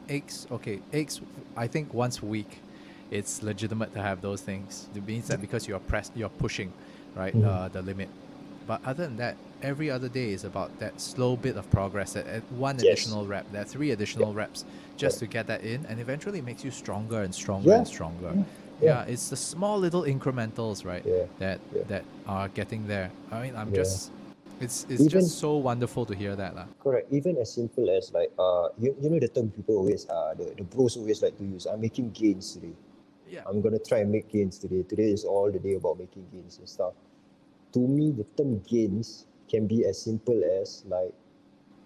aches, 0.09 0.47
okay, 0.51 0.81
aches, 0.93 1.21
I 1.57 1.67
think 1.67 1.93
once 1.93 2.21
a 2.23 2.27
week, 2.27 2.59
it's 3.11 3.43
legitimate 3.43 3.93
to 3.95 4.01
have 4.03 4.21
those 4.23 4.41
things. 4.41 4.89
It 4.95 5.07
means 5.07 5.27
that 5.29 5.41
because 5.41 5.67
you're 5.69 5.81
press, 5.81 6.11
you're 6.15 6.29
pushing, 6.29 6.73
right, 7.17 7.35
Mhm. 7.35 7.45
uh, 7.45 7.69
the 7.69 7.83
limit. 7.83 8.09
But 8.71 8.81
other 8.87 9.03
than 9.03 9.17
that, 9.17 9.35
every 9.63 9.91
other 9.91 10.09
day 10.09 10.31
is 10.31 10.45
about 10.45 10.71
that 10.79 11.01
slow 11.01 11.35
bit 11.35 11.57
of 11.57 11.69
progress, 11.73 12.13
that 12.13 12.27
that 12.27 12.45
one 12.53 12.77
Yes. 12.77 12.85
additional 12.85 13.27
rep, 13.27 13.51
that 13.51 13.67
three 13.67 13.91
additional 13.91 14.33
reps, 14.33 14.65
just 14.97 15.19
to 15.19 15.27
get 15.27 15.49
that 15.49 15.63
in, 15.65 15.85
and 15.89 15.99
eventually 15.99 16.39
it 16.39 16.45
makes 16.45 16.63
you 16.65 16.71
stronger 16.71 17.23
and 17.23 17.35
stronger 17.35 17.71
Yeah. 17.71 17.79
and 17.79 17.89
stronger. 17.89 18.33
Yeah. 18.33 18.45
Yeah. 18.81 19.13
it's 19.13 19.27
the 19.29 19.35
small 19.37 19.77
little 19.87 20.05
incrementals, 20.15 20.85
right, 20.85 21.05
Yeah. 21.05 21.27
that 21.41 21.59
Yeah. 21.75 21.83
that 21.93 22.05
are 22.29 22.47
getting 22.59 22.87
there. 22.87 23.11
I 23.35 23.43
mean, 23.43 23.57
I'm 23.57 23.71
Yeah. 23.71 23.83
just, 23.83 24.13
it's 24.61 24.87
it's 24.89 25.03
Even- 25.03 25.19
just 25.19 25.39
so 25.45 25.51
wonderful 25.71 26.07
to 26.07 26.15
hear 26.15 26.37
that, 26.37 26.55
lah. 26.55 26.67
Correct. 26.79 27.07
Even 27.19 27.35
as 27.43 27.51
simple 27.51 27.91
as 27.99 28.13
like 28.19 28.31
uh 28.39 28.69
you, 28.79 28.95
you 29.03 29.11
know 29.11 29.19
the 29.19 29.33
term 29.37 29.51
people 29.51 29.75
always 29.83 30.03
uh 30.09 30.33
the, 30.39 30.47
the 30.61 30.63
bros 30.73 30.97
always 30.97 31.19
like 31.25 31.35
to 31.43 31.45
use 31.45 31.67
I'm 31.67 31.81
making 31.81 32.11
gains 32.23 32.47
today. 32.55 32.77
Yeah. 33.35 33.43
I'm 33.51 33.59
gonna 33.65 33.83
try 33.91 33.99
and 34.07 34.11
make 34.17 34.27
gains 34.31 34.59
today. 34.63 34.83
Today 34.93 35.11
is 35.17 35.25
all 35.25 35.51
the 35.51 35.59
day 35.59 35.75
about 35.75 35.99
making 35.99 36.25
gains 36.31 36.59
and 36.63 36.69
stuff. 36.69 36.95
To 37.73 37.79
me, 37.79 38.11
the 38.11 38.25
term 38.37 38.61
gains 38.61 39.27
can 39.49 39.67
be 39.67 39.85
as 39.85 40.01
simple 40.01 40.43
as 40.61 40.85
like, 40.87 41.13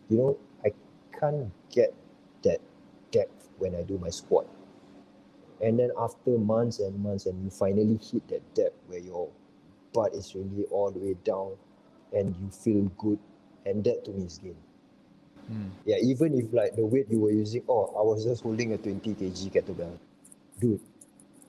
you 0.09 0.19
know, 0.19 0.39
I 0.65 0.71
can't 1.19 1.51
get 1.71 1.95
that 2.43 2.61
depth 3.11 3.49
when 3.59 3.75
I 3.75 3.83
do 3.83 3.99
my 3.99 4.11
squat. 4.11 4.47
And 5.61 5.79
then 5.79 5.91
after 5.99 6.39
months 6.39 6.79
and 6.81 7.03
months, 7.03 7.27
and 7.27 7.43
you 7.43 7.51
finally 7.51 7.99
hit 8.03 8.27
that 8.29 8.43
depth 8.55 8.77
where 8.87 8.99
your 8.99 9.31
butt 9.93 10.15
is 10.15 10.35
really 10.35 10.65
all 10.71 10.91
the 10.91 10.99
way 10.99 11.17
down, 11.25 11.53
and 12.13 12.35
you 12.37 12.51
feel 12.51 12.83
good, 12.99 13.19
and 13.65 13.83
that 13.85 14.05
to 14.05 14.11
me 14.11 14.25
is 14.25 14.39
gain. 14.39 14.57
Mm. 15.51 15.71
Yeah, 15.85 15.97
even 16.03 16.35
if 16.35 16.53
like 16.53 16.77
the 16.77 16.85
weight 16.85 17.07
you 17.11 17.21
were 17.21 17.31
using, 17.31 17.63
oh, 17.69 17.93
I 17.97 18.03
was 18.03 18.25
just 18.25 18.43
holding 18.43 18.73
a 18.73 18.79
20 18.79 19.15
kg 19.15 19.53
kettlebell. 19.53 19.99
Dude, 20.61 20.81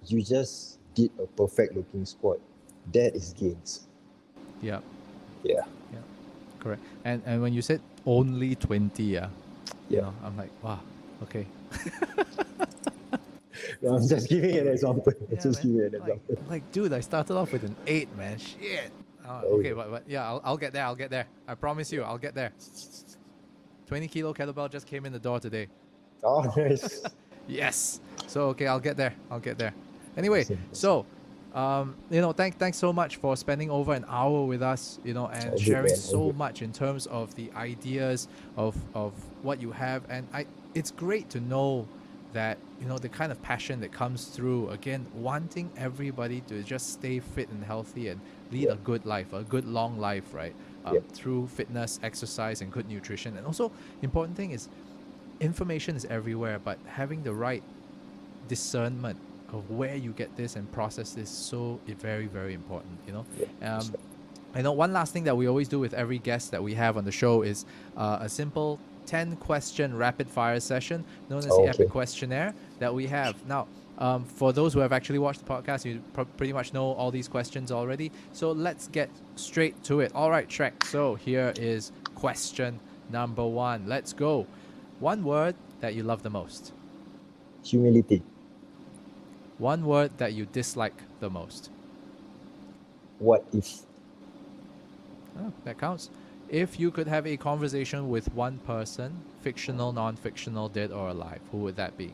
you 0.05 0.21
just 0.21 0.79
did 0.93 1.11
a 1.19 1.25
perfect 1.25 1.75
looking 1.75 2.05
squat. 2.05 2.39
That 2.93 3.15
is 3.15 3.33
gains. 3.33 3.87
Yeah. 4.65 4.79
Yeah. 5.43 5.61
Yeah. 5.93 5.99
correct. 6.59 6.81
And 7.05 7.21
and 7.25 7.41
when 7.41 7.53
you 7.53 7.61
said 7.61 7.81
only 8.05 8.55
twenty, 8.55 9.03
yeah, 9.03 9.29
you 9.89 10.01
know, 10.01 10.13
I'm 10.23 10.35
like, 10.37 10.49
wow, 10.63 10.79
okay. 11.23 11.45
No, 13.81 13.95
I'm 13.95 14.07
just 14.07 14.29
giving 14.29 14.57
an 14.57 14.67
example. 14.67 15.13
Yeah, 15.29 15.39
just 15.41 15.63
man. 15.63 15.73
giving 15.75 15.93
an 15.95 16.01
like, 16.01 16.19
example. 16.29 16.45
like, 16.49 16.71
dude, 16.71 16.93
I 16.93 16.99
started 16.99 17.35
off 17.37 17.51
with 17.53 17.63
an 17.63 17.75
eight, 17.87 18.09
man. 18.17 18.37
Shit. 18.37 18.91
Uh, 19.25 19.41
Oh, 19.43 19.59
okay, 19.59 19.71
but, 19.73 19.89
but 19.89 20.03
yeah, 20.07 20.27
I'll, 20.27 20.41
I'll 20.43 20.57
get 20.57 20.71
there. 20.73 20.85
I'll 20.85 20.95
get 20.95 21.09
there. 21.09 21.25
I 21.47 21.55
promise 21.55 21.91
you, 21.91 22.03
I'll 22.03 22.17
get 22.17 22.35
there. 22.35 22.51
20 23.87 24.07
kilo 24.07 24.33
kettlebell 24.33 24.69
just 24.71 24.85
came 24.87 25.05
in 25.05 25.13
the 25.13 25.19
door 25.19 25.39
today. 25.39 25.67
Oh, 26.23 26.41
nice. 26.57 27.01
Yes. 27.47 27.99
So 28.27 28.49
okay, 28.49 28.65
I'll 28.65 28.79
get 28.79 28.97
there. 28.97 29.13
I'll 29.29 29.39
get 29.39 29.57
there. 29.59 29.73
Anyway, 30.17 30.45
so 30.71 31.05
um, 31.55 31.95
you 32.11 32.21
know, 32.21 32.33
thank 32.33 32.57
thanks 32.57 32.77
so 32.77 32.91
much 32.93 33.15
for 33.15 33.35
spending 33.37 33.71
over 33.71 33.93
an 33.93 34.05
hour 34.09 34.45
with 34.45 34.61
us, 34.61 34.99
you 35.03 35.13
know, 35.13 35.27
and 35.29 35.59
sharing 35.59 35.95
so 35.95 36.31
much 36.33 36.61
in 36.61 36.71
terms 36.73 37.07
of 37.07 37.33
the 37.35 37.51
ideas 37.55 38.27
of 38.57 38.75
of 38.93 39.13
what 39.41 39.61
you 39.61 39.71
have. 39.71 40.03
And 40.09 40.27
I 40.33 40.45
it's 40.73 40.91
great 40.91 41.29
to 41.29 41.39
know 41.39 41.87
that, 42.33 42.57
you 42.81 42.87
know, 42.87 42.97
the 42.97 43.07
kind 43.07 43.31
of 43.31 43.41
passion 43.41 43.79
that 43.79 43.93
comes 43.93 44.25
through, 44.25 44.69
again, 44.69 45.07
wanting 45.13 45.71
everybody 45.77 46.41
to 46.41 46.61
just 46.63 46.91
stay 46.91 47.19
fit 47.19 47.47
and 47.49 47.63
healthy 47.63 48.09
and 48.09 48.19
lead 48.51 48.63
Yeah. 48.65 48.73
a 48.73 48.75
good 48.75 49.05
life, 49.05 49.31
a 49.31 49.43
good 49.43 49.65
long 49.65 49.97
life, 49.97 50.33
right? 50.33 50.53
Um, 50.83 50.95
Yeah. 50.95 51.01
Through 51.13 51.47
fitness, 51.47 51.97
exercise, 52.03 52.59
and 52.61 52.69
good 52.73 52.89
nutrition. 52.89 53.37
And 53.37 53.45
also, 53.47 53.71
important 54.01 54.35
thing 54.35 54.51
is 54.51 54.67
information 55.39 55.95
is 55.95 56.03
everywhere, 56.05 56.59
but 56.59 56.77
having 56.85 57.23
the 57.23 57.33
right 57.33 57.63
discernment 58.49 59.17
of 59.53 59.69
where 59.69 59.95
you 59.95 60.11
get 60.11 60.35
this 60.35 60.55
and 60.55 60.71
process 60.71 61.13
this 61.13 61.29
so 61.29 61.79
very 61.99 62.27
very 62.27 62.53
important 62.53 62.99
you 63.07 63.13
know? 63.13 63.25
Yeah, 63.61 63.77
um, 63.77 63.93
I 64.53 64.61
know 64.61 64.71
one 64.71 64.93
last 64.93 65.11
thing 65.11 65.25
that 65.25 65.35
we 65.35 65.47
always 65.47 65.67
do 65.67 65.79
with 65.79 65.93
every 65.93 66.17
guest 66.17 66.51
that 66.51 66.63
we 66.63 66.73
have 66.75 66.95
on 66.95 67.03
the 67.03 67.11
show 67.11 67.41
is 67.41 67.65
uh, 67.97 68.19
a 68.21 68.29
simple 68.29 68.79
10 69.05 69.35
question 69.35 69.95
rapid 69.95 70.29
fire 70.29 70.59
session 70.59 71.03
known 71.29 71.39
as 71.39 71.49
Oh, 71.51 71.61
the 71.63 71.69
epic 71.69 71.89
questionnaire 71.89 72.53
that 72.79 72.93
we 72.93 73.05
have. 73.07 73.45
Now 73.47 73.67
um, 73.97 74.25
for 74.25 74.51
those 74.53 74.73
who 74.73 74.79
have 74.79 74.91
actually 74.91 75.19
watched 75.19 75.45
the 75.45 75.51
podcast 75.51 75.85
you 75.85 76.01
pr- 76.13 76.23
pretty 76.37 76.53
much 76.53 76.73
know 76.73 76.93
all 76.93 77.11
these 77.11 77.27
questions 77.27 77.71
already. 77.71 78.11
So 78.31 78.51
let's 78.51 78.87
get 78.87 79.09
straight 79.35 79.81
to 79.83 79.99
it. 79.99 80.11
All 80.15 80.31
right 80.31 80.47
Shrek 80.47 80.83
so 80.85 81.15
here 81.15 81.53
is 81.57 81.91
question 82.15 82.79
number 83.09 83.45
one. 83.45 83.85
Let's 83.87 84.13
go. 84.13 84.47
One 84.99 85.23
word 85.23 85.55
that 85.81 85.93
you 85.95 86.03
love 86.03 86.23
the 86.23 86.29
most. 86.29 86.71
Humility. 87.63 88.23
One 89.57 89.85
word 89.85 90.17
that 90.17 90.33
you 90.33 90.45
dislike 90.47 90.95
the 91.19 91.29
most 91.29 91.69
What 93.19 93.45
if? 93.53 93.81
Oh, 95.39 95.51
that 95.65 95.77
counts. 95.79 96.09
If 96.49 96.79
you 96.79 96.91
could 96.91 97.07
have 97.07 97.27
a 97.27 97.37
conversation 97.37 98.09
with 98.09 98.33
one 98.33 98.59
person, 98.59 99.21
fictional, 99.41 99.93
non-fictional, 99.93 100.69
dead 100.69 100.91
or 100.91 101.09
alive, 101.09 101.41
who 101.51 101.59
would 101.59 101.75
that 101.77 101.97
be? 101.97 102.13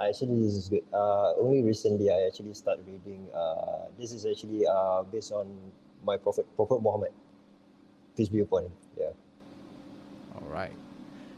I 0.00 0.08
actually, 0.08 0.42
this 0.42 0.54
is 0.54 0.68
good. 0.68 0.84
Uh, 0.92 1.34
only 1.36 1.62
recently 1.62 2.10
I 2.10 2.26
actually 2.26 2.54
started 2.54 2.86
reading. 2.86 3.26
Uh, 3.34 3.88
this 3.98 4.12
is 4.12 4.26
actually 4.26 4.66
uh, 4.66 5.02
based 5.04 5.32
on 5.32 5.46
my 6.04 6.16
prophet, 6.16 6.46
Prophet 6.56 6.82
Muhammad. 6.82 7.12
Peace 8.16 8.28
be 8.28 8.40
upon 8.40 8.64
him. 8.66 8.72
Yeah. 8.98 9.10
All 10.34 10.48
right. 10.48 10.72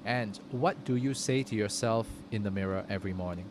And 0.05 0.39
what 0.53 0.85
do 0.85 0.97
you 0.97 1.15
say 1.15 1.43
to 1.45 1.57
yourself 1.57 2.09
in 2.33 2.43
the 2.45 2.51
mirror 2.51 2.85
every 2.91 3.13
morning? 3.13 3.47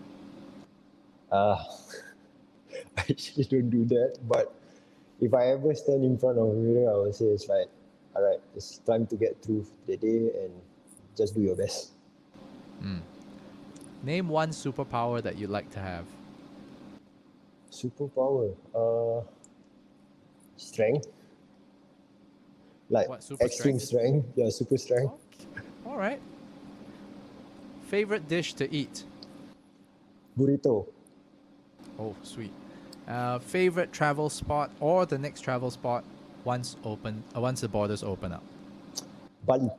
Uh, 1.32 1.58
I 2.98 3.06
actually 3.10 3.46
don't 3.46 3.70
do 3.70 3.86
that, 3.86 4.18
but 4.28 4.54
if 5.22 5.34
I 5.34 5.48
ever 5.48 5.74
stand 5.76 6.04
in 6.04 6.18
front 6.18 6.38
of 6.38 6.50
a 6.50 6.54
mirror, 6.54 6.92
I 6.92 6.98
will 6.98 7.14
say 7.14 7.26
it's 7.26 7.48
like, 7.48 7.70
all 8.16 8.24
right, 8.24 8.40
it's 8.56 8.80
time 8.80 9.08
to 9.08 9.16
get 9.16 9.42
through 9.42 9.66
the 9.88 9.98
day 9.98 10.32
and 10.44 10.52
just 11.16 11.36
do 11.36 11.42
your 11.42 11.56
best. 11.56 11.92
Hmm. 12.82 13.00
Name 14.04 14.28
one 14.28 14.50
superpower 14.50 15.22
that 15.22 15.38
you'd 15.38 15.52
like 15.52 15.70
to 15.72 15.80
have. 15.80 16.06
Superpower. 17.72 18.56
Uh, 18.76 19.24
strength. 20.58 21.08
Like 22.90 23.08
What, 23.08 23.24
extreme 23.40 23.80
strength. 23.80 24.28
Yeah, 24.36 24.50
super 24.50 24.78
strength. 24.78 25.14
All 25.86 25.98
right. 25.98 26.20
Favorite 27.88 28.28
dish 28.28 28.54
to 28.56 28.74
eat? 28.74 29.04
Burrito. 30.38 30.88
Oh, 32.02 32.16
sweet. 32.24 32.52
Uh, 33.08 33.38
favorite 33.38 33.94
travel 33.94 34.30
spot 34.30 34.72
or 34.80 35.06
the 35.06 35.18
next 35.18 35.42
travel 35.42 35.70
spot 35.70 36.04
once 36.44 36.76
open 36.84 37.24
uh, 37.36 37.42
once 37.42 37.62
the 37.62 37.68
borders 37.68 38.02
open 38.04 38.32
up? 38.32 38.44
Bali. 39.46 39.70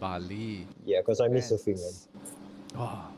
Bali. 0.00 0.66
Yeah, 0.84 1.00
because 1.00 1.20
I 1.20 1.28
miss 1.28 1.52
surfing, 1.52 1.78
man. 1.78 1.94
Oh. 2.76 3.08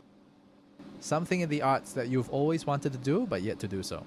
Something 0.99 1.41
in 1.41 1.49
the 1.49 1.61
arts 1.63 1.93
that 1.93 2.07
you've 2.09 2.29
always 2.29 2.67
wanted 2.67 2.91
to 2.91 2.99
do 2.99 3.25
but 3.25 3.41
yet 3.41 3.57
to 3.59 3.67
do 3.67 3.81
so. 3.81 4.03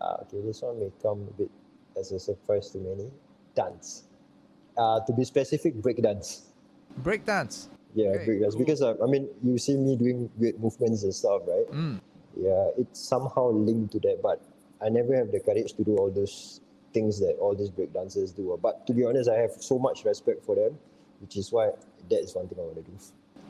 Uh, 0.00 0.18
okay, 0.22 0.40
this 0.46 0.62
one 0.62 0.78
may 0.78 0.92
come 1.02 1.26
a 1.28 1.32
bit 1.38 1.50
as 1.98 2.12
a 2.12 2.20
surprise 2.20 2.70
to 2.70 2.78
many. 2.78 3.10
Dance. 3.56 4.04
Uh, 4.76 5.00
to 5.06 5.12
be 5.12 5.24
specific, 5.24 5.74
breakdance. 5.80 6.42
Breakdance. 7.02 7.68
Yeah, 7.94 8.08
Okay, 8.08 8.24
break 8.26 8.40
dance. 8.42 8.54
cool. 8.54 8.64
Because 8.64 8.82
uh, 8.82 8.94
I 9.02 9.06
mean, 9.06 9.28
you 9.42 9.58
see 9.58 9.76
me 9.76 9.96
doing 9.96 10.30
weird 10.36 10.60
movements 10.60 11.02
and 11.02 11.14
stuff, 11.14 11.42
right? 11.46 11.66
Mm. 11.72 12.00
Yeah, 12.36 12.70
it's 12.76 13.00
somehow 13.00 13.50
linked 13.50 13.92
to 13.92 14.00
that, 14.00 14.20
but 14.22 14.42
I 14.82 14.88
never 14.88 15.14
have 15.16 15.30
the 15.30 15.40
courage 15.40 15.72
to 15.74 15.84
do 15.84 15.96
all 15.96 16.10
those 16.10 16.60
things 16.92 17.18
that 17.20 17.36
all 17.40 17.54
these 17.54 17.70
break 17.70 17.92
dancers 17.92 18.32
do. 18.32 18.58
But 18.60 18.86
to 18.86 18.92
be 18.92 19.04
honest, 19.04 19.28
I 19.30 19.36
have 19.36 19.52
so 19.60 19.78
much 19.78 20.04
respect 20.04 20.44
for 20.44 20.54
them, 20.54 20.78
which 21.20 21.36
is 21.36 21.52
why 21.52 21.70
that 22.10 22.20
is 22.20 22.34
one 22.34 22.48
thing 22.48 22.58
I 22.58 22.62
want 22.62 22.76
to 22.76 22.82
do. 22.82 22.98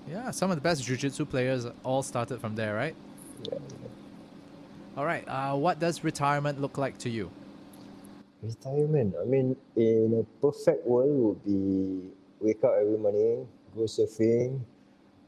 Yeah, 0.07 0.31
some 0.31 0.51
of 0.51 0.57
the 0.57 0.61
best 0.61 0.85
jiu-jitsu 0.85 1.25
players 1.27 1.67
all 1.83 2.03
started 2.03 2.41
from 2.41 2.55
there, 2.55 2.75
right? 2.75 2.95
Yeah. 3.51 3.59
All 4.97 5.07
right. 5.07 5.25
Uh, 5.27 5.57
what 5.57 5.81
does 5.81 6.05
retirement 6.05 6.61
look 6.61 6.79
like 6.79 6.99
to 6.99 7.11
you? 7.11 7.31
Retirement. 8.43 9.15
I 9.21 9.25
mean, 9.25 9.57
in 9.77 10.21
a 10.21 10.41
perfect 10.41 10.87
world 10.87 11.11
would 11.11 11.45
be 11.45 12.11
wake 12.41 12.63
up 12.63 12.75
every 12.79 12.99
morning, 12.99 13.49
go 13.75 13.83
surfing, 13.83 14.61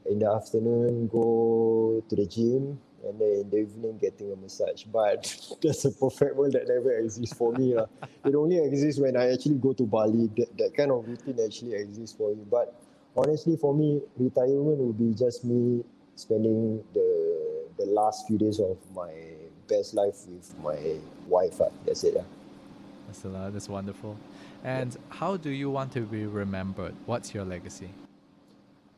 in 0.05 0.19
the 0.19 0.29
afternoon 0.31 1.07
go 1.07 2.03
to 2.07 2.15
the 2.15 2.25
gym, 2.25 2.79
and 3.07 3.19
then 3.19 3.41
in 3.41 3.49
the 3.49 3.57
evening 3.57 3.97
getting 3.97 4.31
a 4.31 4.35
massage. 4.35 4.83
But 4.83 5.23
that's 5.63 5.85
a 5.85 5.91
perfect 5.91 6.35
world 6.35 6.53
that 6.53 6.67
never 6.67 6.91
exists 6.97 7.35
for 7.35 7.53
me. 7.53 7.75
lah. 7.75 7.85
It 8.25 8.35
only 8.35 8.57
exists 8.63 8.99
when 8.99 9.15
I 9.15 9.31
actually 9.33 9.55
go 9.55 9.73
to 9.73 9.83
Bali. 9.83 10.29
That, 10.37 10.57
that 10.57 10.75
kind 10.75 10.91
of 10.91 11.07
routine 11.07 11.39
actually 11.43 11.73
exists 11.75 12.15
for 12.17 12.35
me. 12.35 12.43
But 12.49 12.75
honestly, 13.15 13.57
for 13.57 13.73
me, 13.73 14.01
retirement 14.17 14.77
would 14.77 14.97
be 14.99 15.13
just 15.17 15.43
me 15.45 15.83
spending 16.15 16.83
the 16.93 17.07
the 17.77 17.85
last 17.85 18.27
few 18.27 18.37
days 18.37 18.59
of 18.59 18.77
my 18.95 19.11
best 19.67 19.93
life 19.93 20.25
with 20.27 20.53
my 20.59 20.97
wife. 21.27 21.61
ah. 21.61 21.69
That's 21.85 22.03
it. 22.03 22.15
ah. 22.17 22.23
That's, 23.07 23.23
uh, 23.23 23.49
that's 23.53 23.69
wonderful. 23.69 24.17
And 24.63 24.97
how 25.09 25.37
do 25.37 25.49
you 25.49 25.69
want 25.69 25.93
to 25.93 26.01
be 26.01 26.25
remembered? 26.25 26.95
What's 27.05 27.33
your 27.33 27.45
legacy? 27.45 27.89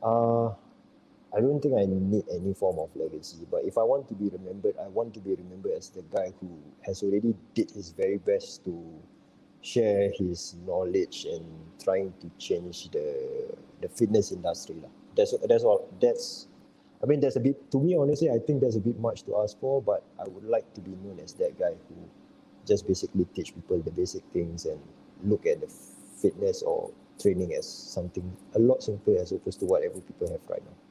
Uh, 0.02 0.50
I 1.36 1.40
don't 1.40 1.60
think 1.60 1.74
I 1.74 1.86
need 1.86 2.24
any 2.30 2.54
form 2.54 2.78
of 2.78 2.94
legacy, 2.96 3.46
but 3.50 3.64
if 3.64 3.78
I 3.78 3.82
want 3.84 4.08
to 4.08 4.14
be 4.14 4.28
remembered, 4.30 4.74
I 4.82 4.88
want 4.88 5.14
to 5.14 5.20
be 5.20 5.34
remembered 5.34 5.72
as 5.72 5.88
the 5.90 6.02
guy 6.02 6.32
who 6.40 6.48
has 6.82 7.02
already 7.02 7.34
did 7.54 7.70
his 7.70 7.90
very 7.92 8.18
best 8.18 8.64
to 8.64 8.74
share 9.62 10.10
his 10.18 10.56
knowledge 10.66 11.26
and 11.30 11.44
trying 11.82 12.12
to 12.20 12.30
change 12.38 12.90
the 12.90 13.54
the 13.80 13.88
fitness 13.88 14.32
industry. 14.32 14.82
That's 15.16 15.34
that's 15.46 15.62
all. 15.62 15.88
That's 16.00 16.48
I 17.02 17.06
mean 17.06 17.20
that's 17.20 17.36
a 17.36 17.40
bit 17.40 17.70
to 17.70 17.78
me 17.80 17.96
honestly 17.96 18.30
I 18.30 18.38
think 18.38 18.60
that's 18.60 18.76
a 18.76 18.80
bit 18.80 18.98
much 18.98 19.22
to 19.24 19.36
ask 19.38 19.58
for, 19.60 19.80
but 19.80 20.02
I 20.18 20.26
would 20.26 20.44
like 20.44 20.72
to 20.74 20.80
be 20.80 20.92
known 21.04 21.20
as 21.22 21.34
that 21.34 21.58
guy 21.58 21.74
who 21.88 21.96
just 22.66 22.86
basically 22.88 23.24
teach 23.34 23.54
people 23.54 23.78
the 23.78 23.90
basic 23.92 24.24
things 24.32 24.66
and 24.66 24.80
look 25.24 25.46
at 25.46 25.60
the 25.60 25.68
fitness 26.20 26.62
or 26.62 26.90
training 27.20 27.54
as 27.54 27.68
something 27.68 28.36
a 28.54 28.58
lot 28.58 28.82
simpler 28.82 29.20
as 29.20 29.32
opposed 29.32 29.60
to 29.60 29.66
whatever 29.66 30.00
people 30.00 30.28
have 30.30 30.40
right 30.48 30.62
now. 30.64 30.89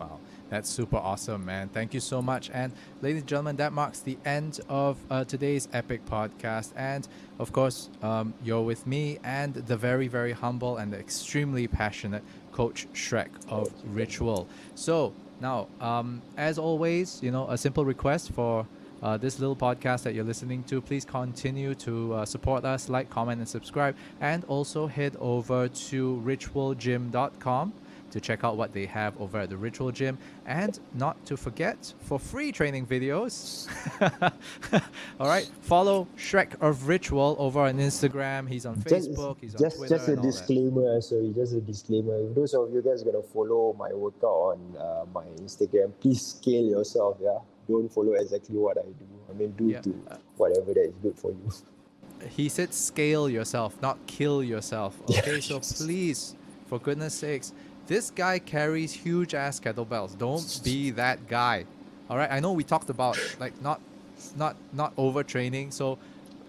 Wow, 0.00 0.18
that's 0.48 0.70
super 0.70 0.96
awesome, 0.96 1.44
man. 1.44 1.68
Thank 1.68 1.92
you 1.92 2.00
so 2.00 2.22
much. 2.22 2.50
And 2.54 2.72
ladies 3.02 3.20
and 3.20 3.28
gentlemen, 3.28 3.56
that 3.56 3.74
marks 3.74 4.00
the 4.00 4.16
end 4.24 4.60
of 4.70 4.96
uh, 5.10 5.24
today's 5.24 5.68
epic 5.74 6.06
podcast. 6.06 6.72
And 6.74 7.06
of 7.38 7.52
course, 7.52 7.90
um, 8.02 8.32
you're 8.42 8.62
with 8.62 8.86
me 8.86 9.18
and 9.22 9.52
the 9.52 9.76
very, 9.76 10.08
very 10.08 10.32
humble 10.32 10.78
and 10.78 10.94
extremely 10.94 11.68
passionate 11.68 12.22
Coach 12.50 12.88
Shrek 12.94 13.28
of 13.50 13.70
Ritual. 13.84 14.48
So 14.74 15.12
now, 15.38 15.68
um, 15.82 16.22
as 16.38 16.58
always, 16.58 17.22
you 17.22 17.30
know, 17.30 17.46
a 17.50 17.58
simple 17.58 17.84
request 17.84 18.32
for 18.32 18.66
uh, 19.02 19.18
this 19.18 19.38
little 19.38 19.56
podcast 19.56 20.02
that 20.04 20.14
you're 20.14 20.24
listening 20.24 20.62
to, 20.64 20.80
please 20.80 21.04
continue 21.04 21.74
to 21.74 22.14
uh, 22.14 22.24
support 22.24 22.64
us, 22.64 22.88
like, 22.88 23.10
comment, 23.10 23.38
and 23.38 23.48
subscribe. 23.48 23.96
And 24.20 24.44
also 24.44 24.86
head 24.86 25.16
over 25.20 25.68
to 25.68 26.22
ritualgym.com 26.24 27.72
to 28.10 28.20
check 28.20 28.44
out 28.44 28.56
what 28.56 28.72
they 28.72 28.86
have 28.86 29.20
over 29.20 29.38
at 29.38 29.50
the 29.50 29.56
Ritual 29.56 29.90
Gym. 29.92 30.18
And 30.46 30.78
not 30.94 31.24
to 31.26 31.36
forget, 31.36 31.92
for 32.00 32.18
free 32.18 32.52
training 32.52 32.86
videos, 32.86 33.68
all 35.20 35.28
right, 35.28 35.50
follow 35.62 36.06
Shrek 36.16 36.60
of 36.60 36.88
Ritual 36.88 37.36
over 37.38 37.60
on 37.60 37.78
Instagram. 37.78 38.48
He's 38.48 38.66
on 38.66 38.76
Facebook, 38.76 39.36
he's 39.40 39.54
on 39.54 39.60
just, 39.62 39.76
Twitter. 39.76 39.96
Just 39.96 40.08
a 40.08 40.10
all 40.12 40.16
that. 40.16 40.22
disclaimer, 40.22 41.00
sorry, 41.00 41.32
just 41.34 41.54
a 41.54 41.60
disclaimer. 41.60 42.16
If 42.28 42.34
those 42.34 42.54
of 42.54 42.72
you 42.72 42.82
guys 42.82 43.02
gonna 43.02 43.22
follow 43.22 43.74
my 43.78 43.92
workout 43.92 44.24
on 44.30 44.76
uh, 44.78 45.04
my 45.14 45.24
Instagram, 45.42 45.92
please 46.00 46.20
scale 46.26 46.64
yourself, 46.64 47.16
yeah. 47.20 47.38
Don't 47.68 47.88
follow 47.92 48.14
exactly 48.14 48.56
what 48.56 48.78
I 48.78 48.82
do. 48.82 49.06
I 49.28 49.32
mean, 49.34 49.52
do 49.56 49.68
Yeah. 49.68 49.80
to 49.82 49.90
whatever 50.36 50.74
that 50.74 50.84
is 50.88 50.94
good 51.02 51.16
for 51.16 51.30
you. 51.30 51.50
He 52.28 52.48
said 52.48 52.74
scale 52.74 53.28
yourself, 53.30 53.80
not 53.80 53.98
kill 54.06 54.42
yourself. 54.42 54.98
Okay, 55.10 55.40
so 55.40 55.60
please, 55.60 56.34
for 56.66 56.78
goodness 56.78 57.14
sakes, 57.14 57.52
this 57.90 58.08
guy 58.12 58.38
carries 58.38 58.92
huge 58.92 59.34
ass 59.34 59.58
kettlebells. 59.58 60.16
Don't 60.16 60.60
be 60.62 60.90
that 60.92 61.26
guy. 61.26 61.64
All 62.08 62.16
right, 62.16 62.30
I 62.30 62.38
know 62.38 62.52
we 62.52 62.62
talked 62.62 62.88
about 62.88 63.18
like 63.40 63.60
not, 63.60 63.80
not, 64.36 64.54
not 64.72 64.94
overtraining. 64.94 65.72
So 65.72 65.98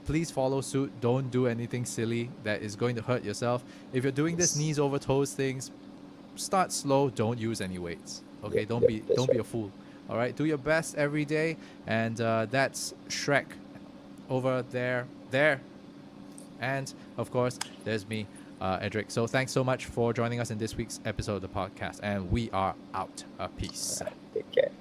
please 0.06 0.30
follow 0.30 0.62
suit. 0.62 0.92
Don't 1.02 1.32
do 1.32 1.48
anything 1.48 1.84
silly 1.84 2.30
that 2.44 2.62
is 2.62 2.76
going 2.76 2.96
to 2.96 3.02
hurt 3.02 3.24
yourself. 3.24 3.64
If 3.92 4.04
you're 4.04 4.12
doing 4.12 4.36
this 4.36 4.56
knees 4.56 4.78
over 4.78 5.00
toes 5.00 5.34
things, 5.34 5.72
start 6.36 6.72
slow. 6.72 7.10
Don't 7.10 7.40
use 7.40 7.60
any 7.60 7.80
weights. 7.80 8.22
Okay, 8.44 8.64
don't 8.64 8.88
be 8.88 9.00
don't 9.16 9.32
be 9.32 9.40
a 9.40 9.44
fool. 9.44 9.72
All 10.12 10.18
right, 10.18 10.36
do 10.36 10.46
your 10.46 10.60
best 10.60 10.96
every 10.96 11.26
day, 11.26 11.58
and 11.88 12.22
uh, 12.22 12.46
that's 12.52 12.94
Shrek 13.10 13.46
over 14.30 14.64
there, 14.70 15.08
there. 15.32 15.60
And 16.60 16.94
of 17.18 17.32
course, 17.32 17.58
there's 17.84 18.08
me, 18.08 18.28
uh, 18.62 18.78
Edric. 18.82 19.12
So 19.12 19.28
thanks 19.28 19.52
so 19.52 19.64
much 19.64 19.86
for 19.86 20.14
joining 20.14 20.40
us 20.40 20.52
in 20.52 20.58
this 20.58 20.78
week's 20.78 21.00
episode 21.06 21.36
of 21.36 21.42
the 21.42 21.50
podcast. 21.50 22.00
And 22.04 22.32
we 22.32 22.50
are 22.52 22.76
out. 22.94 23.24
Uh, 23.40 23.48
peace. 23.48 24.02
Thank 24.34 24.81